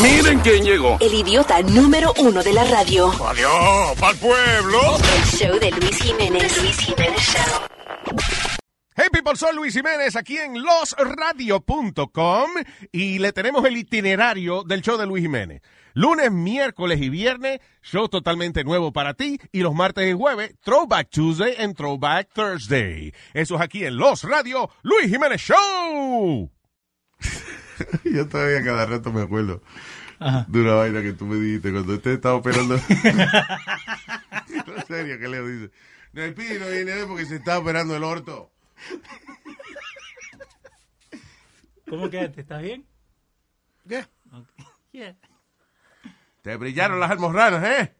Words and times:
Miren 0.00 0.40
quién 0.40 0.64
llegó. 0.64 0.96
El 1.00 1.14
idiota 1.14 1.62
número 1.62 2.12
uno 2.18 2.42
de 2.42 2.52
la 2.52 2.64
radio. 2.64 3.10
Adiós, 3.26 3.98
pa'l 3.98 4.16
pueblo. 4.16 4.80
El 5.16 5.24
show 5.24 5.58
de 5.58 5.70
Luis 5.72 5.96
Jiménez. 5.98 6.62
Luis 6.62 6.78
Jiménez 6.78 7.20
Show. 7.20 7.70
Hey 8.96 9.06
people, 9.10 9.34
soy 9.36 9.54
Luis 9.54 9.72
Jiménez 9.72 10.14
aquí 10.14 10.36
en 10.36 10.62
losradio.com 10.62 12.50
y 12.92 13.18
le 13.18 13.32
tenemos 13.32 13.64
el 13.64 13.78
itinerario 13.78 14.62
del 14.62 14.82
show 14.82 14.98
de 14.98 15.06
Luis 15.06 15.22
Jiménez. 15.22 15.62
Lunes, 15.94 16.30
miércoles 16.30 17.00
y 17.00 17.08
viernes, 17.08 17.60
show 17.82 18.08
totalmente 18.08 18.62
nuevo 18.62 18.92
para 18.92 19.14
ti. 19.14 19.40
Y 19.52 19.60
los 19.60 19.74
martes 19.74 20.08
y 20.08 20.12
jueves, 20.12 20.54
Throwback 20.62 21.08
Tuesday 21.10 21.54
and 21.58 21.76
Throwback 21.76 22.28
Thursday. 22.32 23.14
Eso 23.32 23.54
es 23.54 23.60
aquí 23.60 23.84
en 23.84 23.96
Los 23.96 24.24
Radio, 24.24 24.70
Luis 24.82 25.08
Jiménez 25.08 25.40
Show. 25.40 26.50
Yo 28.04 28.28
todavía 28.28 28.62
cada 28.64 28.86
rato 28.86 29.12
me 29.12 29.22
acuerdo 29.22 29.62
de 30.48 30.60
una 30.60 30.74
vaina 30.74 31.00
que 31.02 31.14
tú 31.14 31.24
me 31.24 31.36
dijiste 31.36 31.72
cuando 31.72 31.94
usted 31.94 32.10
estaba 32.12 32.34
operando. 32.34 32.74
en 34.76 34.86
serio, 34.86 35.18
¿qué 35.18 35.28
le 35.28 35.42
dice? 35.48 35.72
No, 36.12 36.22
el 36.22 36.34
pibe 36.34 36.58
no 36.58 36.68
viene 36.68 36.92
hoy 36.94 37.06
porque 37.06 37.24
se 37.26 37.36
está 37.36 37.58
operando 37.58 37.96
el 37.96 38.04
orto. 38.04 38.50
¿Cómo 41.88 42.08
quedaste? 42.10 42.42
¿Estás 42.42 42.62
bien? 42.62 42.84
¿Qué? 43.88 44.04
Yeah. 44.92 45.16
Te 46.42 46.56
brillaron 46.56 47.00
las 47.00 47.10
almorranas, 47.10 47.64
¿eh? 47.64 47.94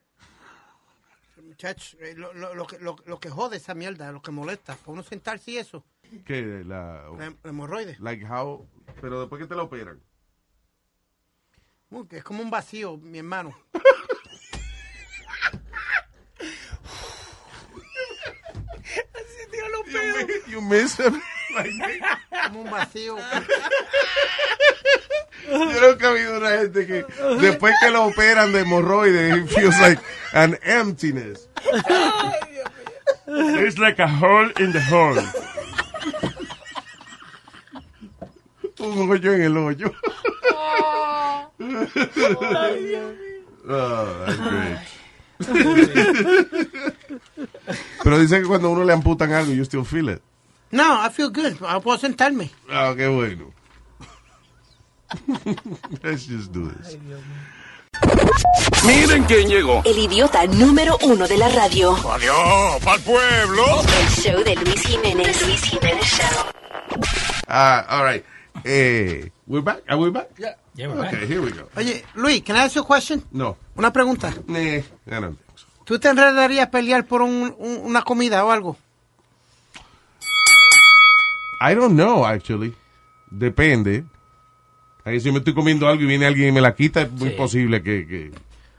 Muchachos, 1.43 1.97
eh, 2.01 2.15
lo, 2.17 2.33
lo, 2.33 2.55
lo, 2.55 2.67
que- 2.67 2.79
lo, 2.79 2.97
lo 3.07 3.19
que 3.21 3.29
jode 3.31 3.57
esa 3.57 3.75
mierda, 3.75 4.13
lo 4.13 4.23
que 4.23 4.31
molesta, 4.31 4.77
para 4.77 4.93
uno 4.93 5.03
sentarse 5.03 5.51
y 5.53 5.59
eso, 5.59 5.85
Que 6.25 6.65
la... 6.65 7.05
la, 7.19 7.31
la 7.43 7.51
hemorroide. 7.51 7.97
Like 8.01 8.25
how... 8.27 8.67
Pero 9.01 9.21
después 9.21 9.41
que 9.41 9.47
te 9.49 9.55
la 9.55 9.63
operan. 9.63 10.01
Uh, 11.91 12.07
que 12.07 12.19
es 12.19 12.25
como 12.25 12.43
un 12.43 12.51
vacío, 12.51 12.97
mi 12.99 13.19
hermano. 13.19 13.55
You 20.47 20.61
miss 20.61 20.99
him. 20.99 21.21
Como 22.47 22.63
un 22.63 22.71
vacío. 22.71 23.17
Yo 25.49 25.81
nunca 25.81 26.07
he 26.07 26.11
habido 26.11 26.39
una 26.39 26.51
gente 26.59 26.87
que 26.87 27.05
después 27.41 27.75
que 27.81 27.91
lo 27.91 28.05
operan 28.05 28.53
de 28.53 28.61
hemorroides, 28.61 29.37
it 29.37 29.49
feels 29.49 29.79
like 29.81 30.01
an 30.33 30.59
emptiness. 30.63 31.49
It's 33.27 33.79
like 33.79 33.99
a 34.01 34.09
hole 34.09 34.51
in 34.59 34.73
the 34.73 34.81
hole. 34.81 35.21
Un 38.81 39.11
hoyo 39.11 39.33
en 39.35 39.43
el 39.43 39.57
hoyo. 39.57 39.93
Oh, 43.69 44.25
that's 44.27 44.39
great. 44.39 44.79
Pero 48.03 48.19
dicen 48.19 48.43
que 48.43 48.49
cuando 48.49 48.71
uno 48.71 48.85
le 48.85 48.93
amputan 48.93 49.33
algo, 49.33 49.53
you 49.53 49.65
still 49.65 49.85
feel 49.85 50.09
it. 50.09 50.23
No, 50.73 51.01
I 51.05 51.09
feel 51.11 51.31
good. 51.31 51.57
Ah, 51.63 51.81
Puedo 51.81 51.99
sentarme. 51.99 52.51
Ah, 52.71 52.95
qué 52.97 53.09
bueno. 53.09 53.53
Let's 56.03 56.27
just 56.27 56.53
do 56.53 56.69
this. 56.71 56.97
Miren 58.87 59.25
quién 59.25 59.49
llegó. 59.49 59.83
El 59.85 59.99
idiota 59.99 60.47
número 60.47 60.97
uno 61.03 61.27
de 61.27 61.37
la 61.37 61.49
radio. 61.49 61.93
Adiós, 62.11 62.81
pa'l 62.85 63.01
pueblo. 63.01 63.65
El 63.83 64.09
show 64.11 64.43
de 64.45 64.55
Luis 64.57 64.83
Jiménez. 64.87 65.47
Luis 65.47 65.63
Jiménez 65.65 66.05
Show. 66.07 66.47
Ah, 67.49 67.85
all 67.89 68.05
right. 68.05 68.25
Eh, 68.65 69.31
we're 69.47 69.63
back. 69.63 69.83
Are 69.89 69.97
we 69.99 70.11
back? 70.11 70.29
Yeah. 70.39 70.55
Yeah, 70.75 70.89
we're 70.89 71.07
Okay, 71.07 71.17
back. 71.21 71.29
here 71.29 71.41
we 71.41 71.51
go. 71.53 71.69
Oye, 71.77 72.05
Luis, 72.15 72.43
can 72.43 72.57
I 72.57 72.61
ask 72.65 72.75
you 72.77 72.83
a 72.83 72.87
question? 72.87 73.23
No. 73.33 73.57
Una 73.77 73.93
pregunta. 73.93 74.33
Nah, 74.47 74.59
I 74.59 74.85
don't 75.07 75.37
think 75.37 75.39
so. 75.57 75.67
¿Tú 75.85 75.99
te 75.99 76.09
enredarías 76.09 76.67
a 76.67 76.71
pelear 76.71 77.05
por 77.07 77.23
un- 77.23 77.55
un- 77.59 77.81
una 77.85 78.03
comida 78.03 78.45
o 78.45 78.51
algo? 78.51 78.77
I 81.61 81.75
don't 81.75 81.95
know, 81.95 82.25
actually. 82.25 82.75
Depende. 83.31 84.05
Ahí 85.05 85.21
si 85.21 85.31
me 85.33 85.39
estoy 85.39 85.55
comiendo 85.55 85.89
algo 85.89 86.03
y 86.03 86.07
viene 86.07 86.27
alguien 86.27 86.49
y 86.49 86.53
me 86.53 86.61
la 86.61 86.75
quita, 86.75 87.03
es 87.03 87.11
muy 87.11 87.31
Sí. 87.31 87.35
posible 87.37 87.83
que, 87.83 88.07
que, 88.07 88.31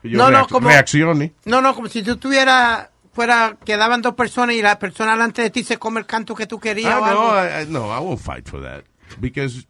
que 0.01 0.09
yo 0.09 0.17
No, 0.17 0.29
no, 0.31 0.39
reac- 0.45 0.49
como- 0.49 0.69
reaccione. 0.69 1.33
No, 1.45 1.61
no, 1.61 1.73
como 1.75 1.87
si 1.89 2.03
tú 2.03 2.17
tuvieras, 2.17 2.89
fuera, 3.13 3.57
quedaban 3.65 4.01
dos 4.01 4.15
personas 4.15 4.55
y 4.55 4.61
la 4.61 4.77
persona 4.79 5.11
delante 5.11 5.41
de 5.41 5.49
ti 5.49 5.63
se 5.63 5.77
come 5.77 5.99
el 5.99 6.05
canto 6.05 6.33
que 6.35 6.47
tú 6.47 6.59
querías 6.59 6.95
o 6.95 7.03
Ah, 7.03 7.09
algo. 7.09 7.21
no, 7.33 7.35
I, 7.43 7.63
I- 7.63 7.67
no, 7.67 7.85
I 7.95 7.99
won't 7.99 8.19
fight 8.21 8.47
for 8.47 8.61
that. 8.61 8.83
Because 9.19 9.67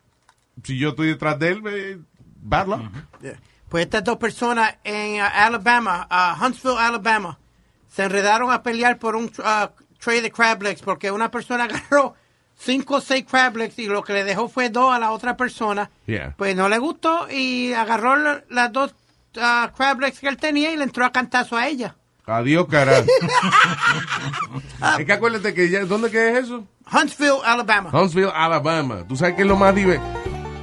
si 0.63 0.77
yo 0.77 0.89
estoy 0.89 1.07
detrás 1.07 1.37
de 1.39 1.49
él, 1.49 1.61
eh, 1.67 1.99
bad 2.41 2.67
luck. 2.67 2.81
Pues 3.69 3.85
estas 3.85 4.03
dos 4.03 4.17
personas 4.17 4.75
en 4.83 5.21
uh, 5.21 5.25
Alabama, 5.33 6.07
uh, 6.11 6.43
Huntsville, 6.45 6.77
Alabama, 6.77 7.39
se 7.89 8.03
enredaron 8.03 8.51
a 8.51 8.61
pelear 8.63 8.97
por 8.99 9.15
un 9.15 9.25
uh, 9.25 9.67
tray 9.99 10.19
de 10.21 10.29
crab 10.31 10.61
legs 10.61 10.81
porque 10.81 11.09
una 11.11 11.31
persona 11.31 11.63
agarró 11.69 12.15
cinco 12.57 12.95
o 12.95 13.01
seis 13.01 13.25
crab 13.29 13.55
legs 13.55 13.79
y 13.79 13.87
lo 13.87 14.03
que 14.03 14.13
le 14.13 14.23
dejó 14.25 14.49
fue 14.49 14.69
dos 14.69 14.93
a 14.93 14.99
la 14.99 15.11
otra 15.11 15.37
persona. 15.37 15.89
Yeah. 16.05 16.35
Pues 16.37 16.55
no 16.55 16.67
le 16.67 16.77
gustó 16.79 17.27
y 17.31 17.71
agarró 17.73 18.17
la- 18.17 18.43
las 18.49 18.73
dos 18.73 18.93
uh, 19.37 19.71
crab 19.75 20.01
legs 20.01 20.19
que 20.19 20.27
él 20.27 20.37
tenía 20.37 20.71
y 20.73 20.77
le 20.77 20.83
entró 20.83 21.05
a 21.05 21.11
cantazo 21.13 21.55
a 21.55 21.67
ella. 21.67 21.95
Adiós, 22.31 22.65
carajo. 22.69 23.03
es 24.99 25.05
que 25.05 25.13
acuérdate 25.13 25.53
que 25.53 25.69
ya, 25.69 25.85
¿dónde 25.85 26.09
que 26.09 26.29
es 26.29 26.45
eso? 26.45 26.65
Huntsville, 26.91 27.39
Alabama. 27.45 27.89
Huntsville, 27.93 28.31
Alabama. 28.33 29.03
¿Tú 29.07 29.15
sabes 29.15 29.35
qué 29.35 29.41
es 29.41 29.47
lo 29.47 29.55
más 29.55 29.73
diver- 29.75 29.99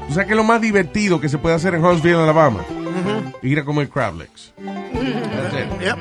¿Tú 0.09 0.15
sabes 0.15 0.27
qué 0.27 0.33
es 0.33 0.37
lo 0.37 0.45
más 0.45 0.61
divertido 0.61 1.21
que 1.21 1.29
se 1.29 1.37
puede 1.39 1.55
hacer 1.55 1.75
en 1.75 1.85
Huntsville, 1.85 2.17
Alabama? 2.23 2.61
Ir 3.43 3.59
a 3.59 3.65
comer 3.65 3.89
crab 3.89 4.17
legs. 4.17 4.53
That's 4.57 5.55
it. 5.55 5.81
Yep. 5.83 5.99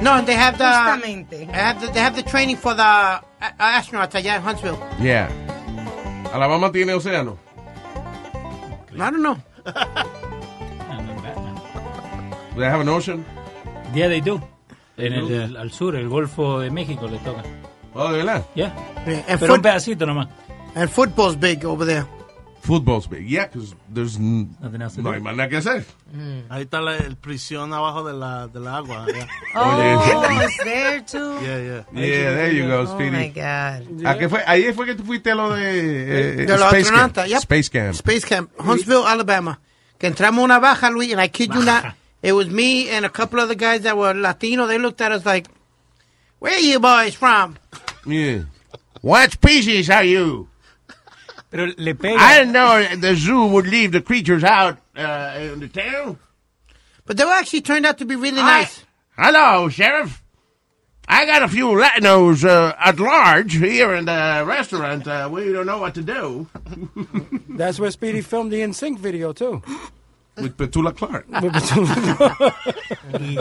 No, 0.00 0.22
they 0.24 0.34
have 0.34 0.56
the, 0.56 0.64
Justamente. 0.64 1.46
they 1.46 1.46
have 1.46 1.78
the, 1.80 1.92
they 1.92 2.00
have 2.02 2.16
the 2.16 2.22
training 2.22 2.56
for 2.56 2.74
the 2.74 2.82
uh, 2.82 3.20
astronauts 3.58 4.14
allá 4.14 4.36
en 4.36 4.42
Huntsville. 4.42 4.78
Yeah. 5.00 5.28
Alabama 6.32 6.72
tiene 6.72 6.94
océano. 6.94 7.36
I 8.94 8.96
don't 9.10 9.22
know. 9.22 9.36
Man. 9.64 11.60
They 12.56 12.64
have 12.64 12.80
an 12.80 12.88
ocean. 12.88 13.24
Yeah, 13.94 14.08
they 14.08 14.20
do. 14.20 14.40
En 15.06 15.12
el, 15.12 15.30
el- 15.32 15.56
al 15.56 15.72
sur, 15.72 15.96
el 15.96 16.08
Golfo 16.08 16.60
de 16.60 16.70
México 16.70 17.08
le 17.08 17.18
toca. 17.18 17.42
Oh, 17.94 18.10
de 18.12 18.18
verdad. 18.18 18.44
Yeah. 18.54 18.74
Yeah, 19.06 19.24
and, 19.28 19.40
Pero 19.40 19.54
un 19.54 19.62
pedacito 19.62 20.06
nomás. 20.06 20.28
and 20.74 20.88
football's 20.90 21.36
big 21.38 21.64
over 21.64 21.84
there. 21.86 22.04
Football's 22.62 23.08
big. 23.08 23.26
Yeah, 23.26 23.46
because 23.46 23.74
there's 23.92 24.18
no 24.20 24.46
hay 24.60 25.20
más 25.20 25.34
nada 25.34 25.48
que 25.48 25.56
hacer. 25.56 25.84
Ahí 26.50 26.62
está 26.64 26.82
la 26.82 26.98
el 26.98 27.16
prisión 27.16 27.72
abajo 27.72 28.04
de 28.04 28.12
la, 28.12 28.48
del 28.48 28.68
agua. 28.68 29.06
Yeah. 29.14 29.26
Oh, 29.54 30.42
it's 30.44 30.56
there 30.62 31.00
too. 31.00 31.38
Yeah, 31.42 31.58
yeah. 31.58 31.84
Yeah, 31.92 32.30
there 32.34 32.52
you 32.52 32.68
go, 32.68 32.80
Oh 32.82 32.98
my 32.98 33.08
Speedy. 33.08 33.28
God. 33.30 34.06
¿A 34.06 34.18
qué 34.18 34.28
fue? 34.28 34.42
Ahí 34.46 34.72
fue 34.74 34.84
que 34.86 34.94
tú 34.94 35.04
fuiste 35.04 35.30
a 35.30 35.34
lo 35.34 35.54
de, 35.54 35.62
eh, 36.42 36.46
De 36.46 36.58
los 36.58 36.60
Space 36.72 36.90
Camp. 36.92 37.16
yep. 37.26 37.38
Space 37.38 37.70
Camp. 37.70 37.94
Space 37.94 38.26
Camp, 38.26 38.50
Huntsville, 38.58 39.04
Alabama. 39.06 39.58
Que 39.98 40.06
entramos 40.06 40.44
una 40.44 40.58
baja, 40.58 40.90
Luis, 40.90 41.12
and 41.14 41.22
I 41.24 41.28
kid 41.30 41.50
you 41.52 41.62
not, 41.64 41.94
it 42.22 42.32
was 42.32 42.48
me 42.50 42.88
and 42.90 43.04
a 43.04 43.08
couple 43.08 43.40
of 43.40 43.48
the 43.48 43.54
guys 43.56 43.82
that 43.82 43.96
were 43.96 44.12
Latino. 44.14 44.66
They 44.66 44.78
looked 44.78 45.00
at 45.00 45.12
us 45.12 45.24
like, 45.26 45.46
where 46.38 46.54
are 46.54 46.58
you 46.58 46.80
boys 46.80 47.14
from? 47.14 47.56
Yeah. 48.06 48.42
What 49.02 49.32
species 49.32 49.88
are 49.90 50.04
you? 50.04 50.48
Pero 51.50 51.66
le 51.76 51.94
pega. 51.94 52.16
I 52.18 52.38
didn't 52.38 52.52
know 52.52 52.96
the 52.96 53.14
zoo 53.16 53.46
would 53.46 53.66
leave 53.66 53.92
the 53.92 54.00
creatures 54.00 54.44
out 54.44 54.78
uh, 54.96 55.36
in 55.40 55.60
the 55.60 55.68
town. 55.68 56.18
But 57.06 57.16
they 57.16 57.24
were 57.24 57.30
actually 57.32 57.62
turned 57.62 57.86
out 57.86 57.98
to 57.98 58.04
be 58.04 58.14
really 58.16 58.40
I- 58.40 58.60
nice. 58.60 58.84
Hello, 59.16 59.68
Sheriff. 59.68 60.22
I 61.12 61.26
got 61.26 61.42
a 61.42 61.48
few 61.48 61.66
Latinos 61.66 62.44
uh, 62.44 62.72
at 62.78 63.00
large 63.00 63.54
here 63.56 63.94
in 63.96 64.04
the 64.04 64.44
restaurant. 64.46 65.08
Uh, 65.08 65.28
we 65.30 65.52
don't 65.52 65.66
know 65.66 65.78
what 65.78 65.94
to 65.96 66.02
do. 66.02 66.46
That's 67.48 67.80
where 67.80 67.90
Speedy 67.90 68.20
filmed 68.20 68.52
the 68.52 68.62
In 68.62 68.72
Sync 68.72 69.00
video 69.00 69.32
too. 69.32 69.60
With 70.40 70.56
Petula 70.56 70.96
Clark. 70.96 71.26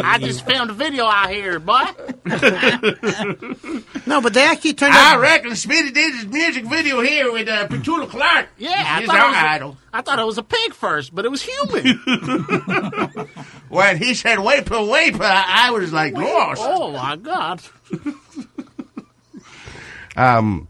I 0.03 0.17
just 0.19 0.45
filmed 0.45 0.71
a 0.71 0.73
video 0.73 1.05
out 1.05 1.29
here, 1.29 1.59
boy. 1.59 1.83
No, 4.05 4.21
but 4.21 4.33
they 4.33 4.41
actually 4.43 4.73
turned 4.73 4.93
I 4.95 5.13
out. 5.13 5.19
reckon 5.21 5.55
Speedy 5.55 5.91
did 5.91 6.15
his 6.15 6.25
music 6.25 6.65
video 6.65 6.99
here 7.01 7.31
with 7.31 7.47
uh, 7.47 7.67
Petula 7.67 8.09
Clark. 8.09 8.47
Yeah, 8.57 8.71
I 8.75 9.05
thought, 9.05 9.19
our 9.19 9.27
was 9.27 9.37
idol. 9.37 9.77
A, 9.93 9.97
I 9.97 10.01
thought 10.01 10.17
it 10.19 10.25
was 10.25 10.37
a 10.39 10.43
pig 10.43 10.73
first, 10.73 11.13
but 11.13 11.25
it 11.25 11.29
was 11.31 11.41
human. 11.43 11.99
When 13.69 13.97
he 13.97 14.15
said 14.15 14.39
"waper, 14.39 14.83
waper," 14.83 15.21
I 15.23 15.69
was 15.71 15.93
like 15.93 16.13
lost. 16.15 16.61
oh 16.65 16.91
my 16.91 17.15
God! 17.17 17.61
Um, 20.17 20.67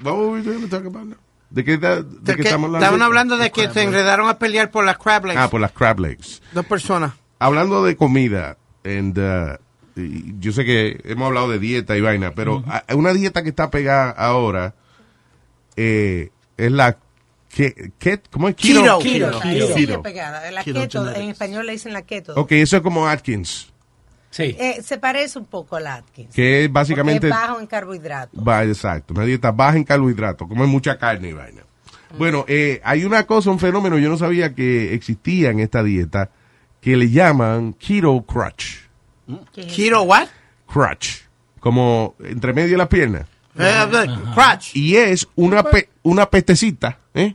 what 0.00 0.16
were 0.16 0.30
we 0.30 0.42
going 0.42 0.62
to 0.62 0.68
talk 0.68 0.84
about 0.86 1.06
now? 1.06 1.16
¿De 1.50 1.64
qué, 1.64 1.76
de 1.78 2.02
de 2.04 2.04
qué 2.24 2.36
que 2.36 2.42
estamos 2.42 2.66
hablando? 2.66 2.84
estaban 2.86 3.02
hablando 3.02 3.36
de 3.36 3.50
que 3.50 3.68
se 3.70 3.82
enredaron 3.82 4.28
a 4.28 4.38
pelear 4.38 4.70
por 4.70 4.84
las 4.84 4.98
crab 4.98 5.26
legs. 5.26 5.38
Ah, 5.40 5.50
por 5.50 5.60
las 5.60 5.72
crab 5.72 5.98
legs. 6.00 6.40
Dos 6.52 6.64
personas. 6.66 7.12
Hablando 7.38 7.82
de 7.84 7.96
comida, 7.96 8.56
and, 8.84 9.18
uh, 9.18 9.56
y 10.00 10.34
yo 10.38 10.52
sé 10.52 10.64
que 10.64 11.00
hemos 11.04 11.26
hablado 11.26 11.48
de 11.50 11.58
dieta 11.58 11.96
y 11.96 12.00
vaina, 12.00 12.32
pero 12.34 12.62
a- 12.68 12.84
una 12.94 13.12
dieta 13.12 13.42
que 13.42 13.48
está 13.48 13.70
pegada 13.70 14.10
ahora 14.10 14.74
eh, 15.76 16.30
es 16.56 16.72
la 16.72 16.96
¿Qué, 17.48 17.90
qué, 17.98 18.20
¿Cómo 18.30 18.48
es? 18.48 18.54
Keto. 18.54 19.00
Keto. 19.00 19.40
Keto. 19.40 19.74
Keto. 19.74 20.02
La 20.52 20.62
Keto 20.62 20.80
keto, 20.82 21.14
en 21.16 21.30
español 21.30 21.66
le 21.66 21.72
dicen 21.72 21.92
la 21.92 22.02
keto. 22.02 22.34
Ok, 22.36 22.52
eso 22.52 22.76
es 22.76 22.82
como 22.82 23.08
Atkins, 23.08 23.72
Sí. 24.30 24.56
Eh, 24.58 24.80
se 24.82 24.96
parece 24.98 25.38
un 25.38 25.46
poco 25.46 25.76
a 25.76 25.80
la 25.80 25.94
Atkins. 25.96 26.32
que 26.34 26.64
es 26.64 26.72
básicamente... 26.72 27.26
es 27.26 27.32
bajo 27.32 27.58
en 27.60 27.66
carbohidratos. 27.66 28.46
Va, 28.46 28.62
exacto, 28.64 29.12
una 29.14 29.24
dieta 29.24 29.50
baja 29.50 29.76
en 29.76 29.84
carbohidratos, 29.84 30.46
comer 30.48 30.66
mucha 30.68 30.96
carne 30.98 31.30
y 31.30 31.32
vaina. 31.32 31.62
Bueno, 32.16 32.44
eh, 32.48 32.80
hay 32.84 33.04
una 33.04 33.24
cosa, 33.26 33.50
un 33.50 33.58
fenómeno, 33.58 33.98
yo 33.98 34.08
no 34.08 34.16
sabía 34.16 34.54
que 34.54 34.94
existía 34.94 35.50
en 35.50 35.60
esta 35.60 35.82
dieta, 35.82 36.30
que 36.80 36.96
le 36.96 37.10
llaman 37.10 37.72
keto 37.74 38.22
crutch. 38.22 38.76
¿Qué 39.52 39.60
es 39.62 39.72
Keto 39.74 40.02
what? 40.02 40.26
Crutch, 40.66 41.22
como 41.60 42.14
entre 42.24 42.52
medio 42.52 42.70
de 42.72 42.76
las 42.78 42.88
piernas. 42.88 43.26
Eh, 43.58 44.06
crotch. 44.34 44.74
Y 44.76 44.96
es 44.96 45.28
una, 45.34 45.62
pe- 45.64 45.88
una 46.02 46.30
pestecita 46.30 46.98
¿eh? 47.14 47.34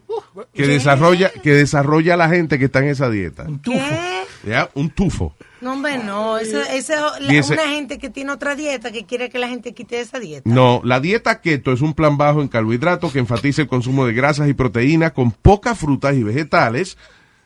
que, 0.53 0.65
desarrolla, 0.67 1.29
que 1.29 1.51
desarrolla 1.53 2.15
la 2.17 2.29
gente 2.29 2.57
que 2.57 2.65
está 2.65 2.79
en 2.79 2.87
esa 2.89 3.09
dieta. 3.09 3.45
¿Qué? 3.63 4.23
¿Ya? 4.45 4.69
Un 4.73 4.89
tufo. 4.89 5.35
No, 5.65 5.73
hombre, 5.73 5.97
no. 5.97 6.37
Eso, 6.37 6.61
eso 6.61 7.15
ese- 7.27 7.53
una 7.53 7.67
gente 7.69 7.97
que 7.97 8.11
tiene 8.11 8.31
otra 8.31 8.53
dieta 8.55 8.91
que 8.91 9.05
quiere 9.05 9.31
que 9.31 9.39
la 9.39 9.47
gente 9.47 9.73
quite 9.73 9.99
esa 9.99 10.19
dieta. 10.19 10.47
No, 10.47 10.79
la 10.83 10.99
dieta 10.99 11.41
keto 11.41 11.71
es 11.73 11.81
un 11.81 11.95
plan 11.95 12.17
bajo 12.17 12.43
en 12.43 12.47
carbohidratos 12.47 13.11
que 13.11 13.17
enfatiza 13.17 13.63
el 13.63 13.67
consumo 13.67 14.05
de 14.05 14.13
grasas 14.13 14.47
y 14.47 14.53
proteínas 14.53 15.11
con 15.13 15.31
pocas 15.31 15.75
frutas 15.79 16.15
y 16.15 16.21
vegetales 16.21 16.99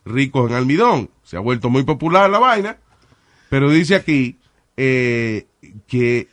ricos 0.04 0.50
en 0.50 0.58
almidón. 0.58 1.10
Se 1.24 1.38
ha 1.38 1.40
vuelto 1.40 1.70
muy 1.70 1.84
popular 1.84 2.30
la 2.30 2.40
vaina, 2.40 2.76
pero 3.50 3.70
dice 3.72 3.96
aquí 3.96 4.38
eh, 4.76 5.48
que 5.88 6.28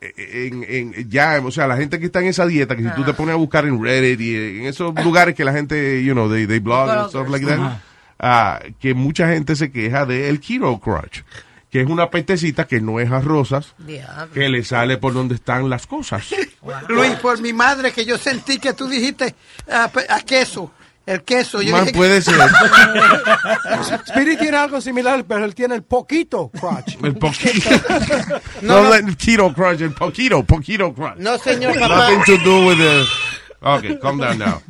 eh, 0.00 0.50
en, 0.52 0.64
en- 0.68 1.08
ya, 1.08 1.40
o 1.44 1.50
sea, 1.52 1.68
la 1.68 1.76
gente 1.76 2.00
que 2.00 2.06
está 2.06 2.20
en 2.20 2.26
esa 2.26 2.46
dieta, 2.46 2.74
que 2.76 2.82
si 2.82 2.88
tú 2.96 3.04
te 3.04 3.14
pones 3.14 3.32
a 3.32 3.36
buscar 3.36 3.64
en 3.64 3.80
Reddit 3.82 4.20
y 4.20 4.36
en 4.60 4.66
esos 4.66 4.92
lugares 5.04 5.36
que 5.36 5.44
la 5.44 5.52
gente, 5.52 6.02
you 6.04 6.14
know, 6.14 6.28
they, 6.28 6.46
they 6.48 6.58
blog 6.58 6.90
and 6.90 7.08
stuff 7.10 7.28
like 7.28 7.46
that, 7.46 7.58
ah, 7.60 7.80
que 8.18 8.94
mucha 8.94 9.28
gente 9.28 9.56
se 9.56 9.70
queja 9.70 10.06
del 10.06 10.40
keto 10.40 10.78
crunch, 10.78 11.24
que 11.70 11.82
es 11.82 11.88
una 11.88 12.10
pestecita 12.10 12.66
que 12.66 12.80
no 12.80 13.00
es 13.00 13.10
a 13.10 13.20
rosas, 13.20 13.74
Diablo. 13.78 14.32
que 14.32 14.48
le 14.48 14.64
sale 14.64 14.96
por 14.98 15.12
donde 15.14 15.34
están 15.34 15.68
las 15.68 15.86
cosas. 15.86 16.26
Luis, 16.88 17.14
por 17.16 17.40
mi 17.40 17.52
madre 17.52 17.92
que 17.92 18.04
yo 18.04 18.18
sentí 18.18 18.58
que 18.58 18.72
tú 18.72 18.88
dijiste 18.88 19.34
ah, 19.70 19.90
a 20.08 20.20
queso. 20.20 20.72
El 21.06 21.22
queso. 21.22 21.62
Yo 21.62 21.70
Man, 21.70 21.84
dije, 21.84 21.96
puede 21.96 22.20
ser. 22.20 22.34
Speedy 24.08 24.36
tiene 24.38 24.56
algo 24.56 24.80
similar, 24.80 25.24
pero 25.24 25.44
él 25.44 25.54
tiene 25.54 25.76
el 25.76 25.84
poquito 25.84 26.50
crotch. 26.50 26.96
El 27.02 27.14
poquito. 27.14 27.70
No, 28.62 28.82
no, 28.82 28.88
no. 28.88 28.94
el 28.94 29.16
keto 29.16 29.52
crunch, 29.54 29.82
el 29.82 29.92
poquito, 29.92 30.42
poquito 30.42 30.92
crunch. 30.92 31.18
No, 31.18 31.38
señor 31.38 31.78
papá. 31.78 32.10
Nothing 32.10 32.24
to 32.24 32.44
do 32.44 32.66
with 32.66 32.78
the... 32.78 33.04
Ok, 33.60 33.98
calm 34.00 34.18
down 34.18 34.38
now. 34.38 34.60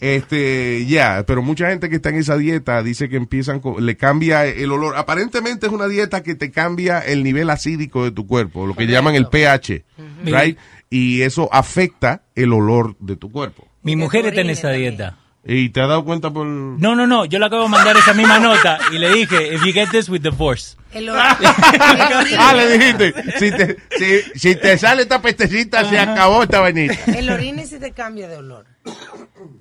Este, 0.00 0.86
ya, 0.86 1.24
pero 1.26 1.42
mucha 1.42 1.68
gente 1.68 1.88
que 1.88 1.96
está 1.96 2.10
en 2.10 2.16
esa 2.16 2.36
dieta 2.36 2.82
dice 2.82 3.08
que 3.08 3.16
empiezan 3.16 3.60
con, 3.60 3.84
le 3.84 3.96
cambia 3.96 4.44
el 4.44 4.70
olor. 4.70 4.96
Aparentemente 4.96 5.66
es 5.66 5.72
una 5.72 5.88
dieta 5.88 6.22
que 6.22 6.34
te 6.34 6.50
cambia 6.50 7.00
el 7.00 7.22
nivel 7.22 7.50
acídico 7.50 8.04
de 8.04 8.10
tu 8.10 8.26
cuerpo, 8.26 8.66
lo 8.66 8.74
que 8.74 8.86
llaman 8.86 9.14
el 9.14 9.28
pH, 9.28 9.84
right? 10.24 10.58
Y 10.90 11.22
eso 11.22 11.48
afecta 11.52 12.22
el 12.34 12.52
olor 12.52 12.96
de 13.00 13.16
tu 13.16 13.30
cuerpo. 13.30 13.66
Mi 13.82 13.96
mujer 13.96 14.26
está 14.26 14.40
en 14.40 14.50
esa 14.50 14.68
también. 14.68 14.96
dieta. 14.96 15.18
¿Y 15.48 15.68
te 15.70 15.80
has 15.80 15.88
dado 15.88 16.04
cuenta 16.04 16.30
por...? 16.30 16.44
No, 16.46 16.96
no, 16.96 17.06
no. 17.06 17.24
Yo 17.24 17.38
le 17.38 17.46
acabo 17.46 17.62
de 17.64 17.68
mandar 17.68 17.96
esa 17.96 18.14
misma 18.14 18.38
nota 18.40 18.78
y 18.92 18.98
le 18.98 19.10
dije, 19.12 19.54
if 19.54 19.64
you 19.64 19.72
get 19.72 19.90
this 19.90 20.08
with 20.08 20.20
divorce. 20.22 20.76
El 20.92 21.08
orine- 21.10 22.36
Ah, 22.38 22.52
le 22.54 22.78
dijiste, 22.78 23.14
si 23.38 23.50
te, 23.52 23.76
si, 23.96 24.38
si 24.38 24.56
te 24.56 24.76
sale 24.78 25.02
esta 25.02 25.22
pestecita, 25.22 25.84
se 25.88 25.98
acabó 25.98 26.42
esta 26.42 26.60
vainita. 26.60 26.94
El 27.16 27.30
orine 27.30 27.66
sí 27.66 27.78
te 27.78 27.92
cambia 27.92 28.28
de 28.28 28.36
olor. 28.38 28.66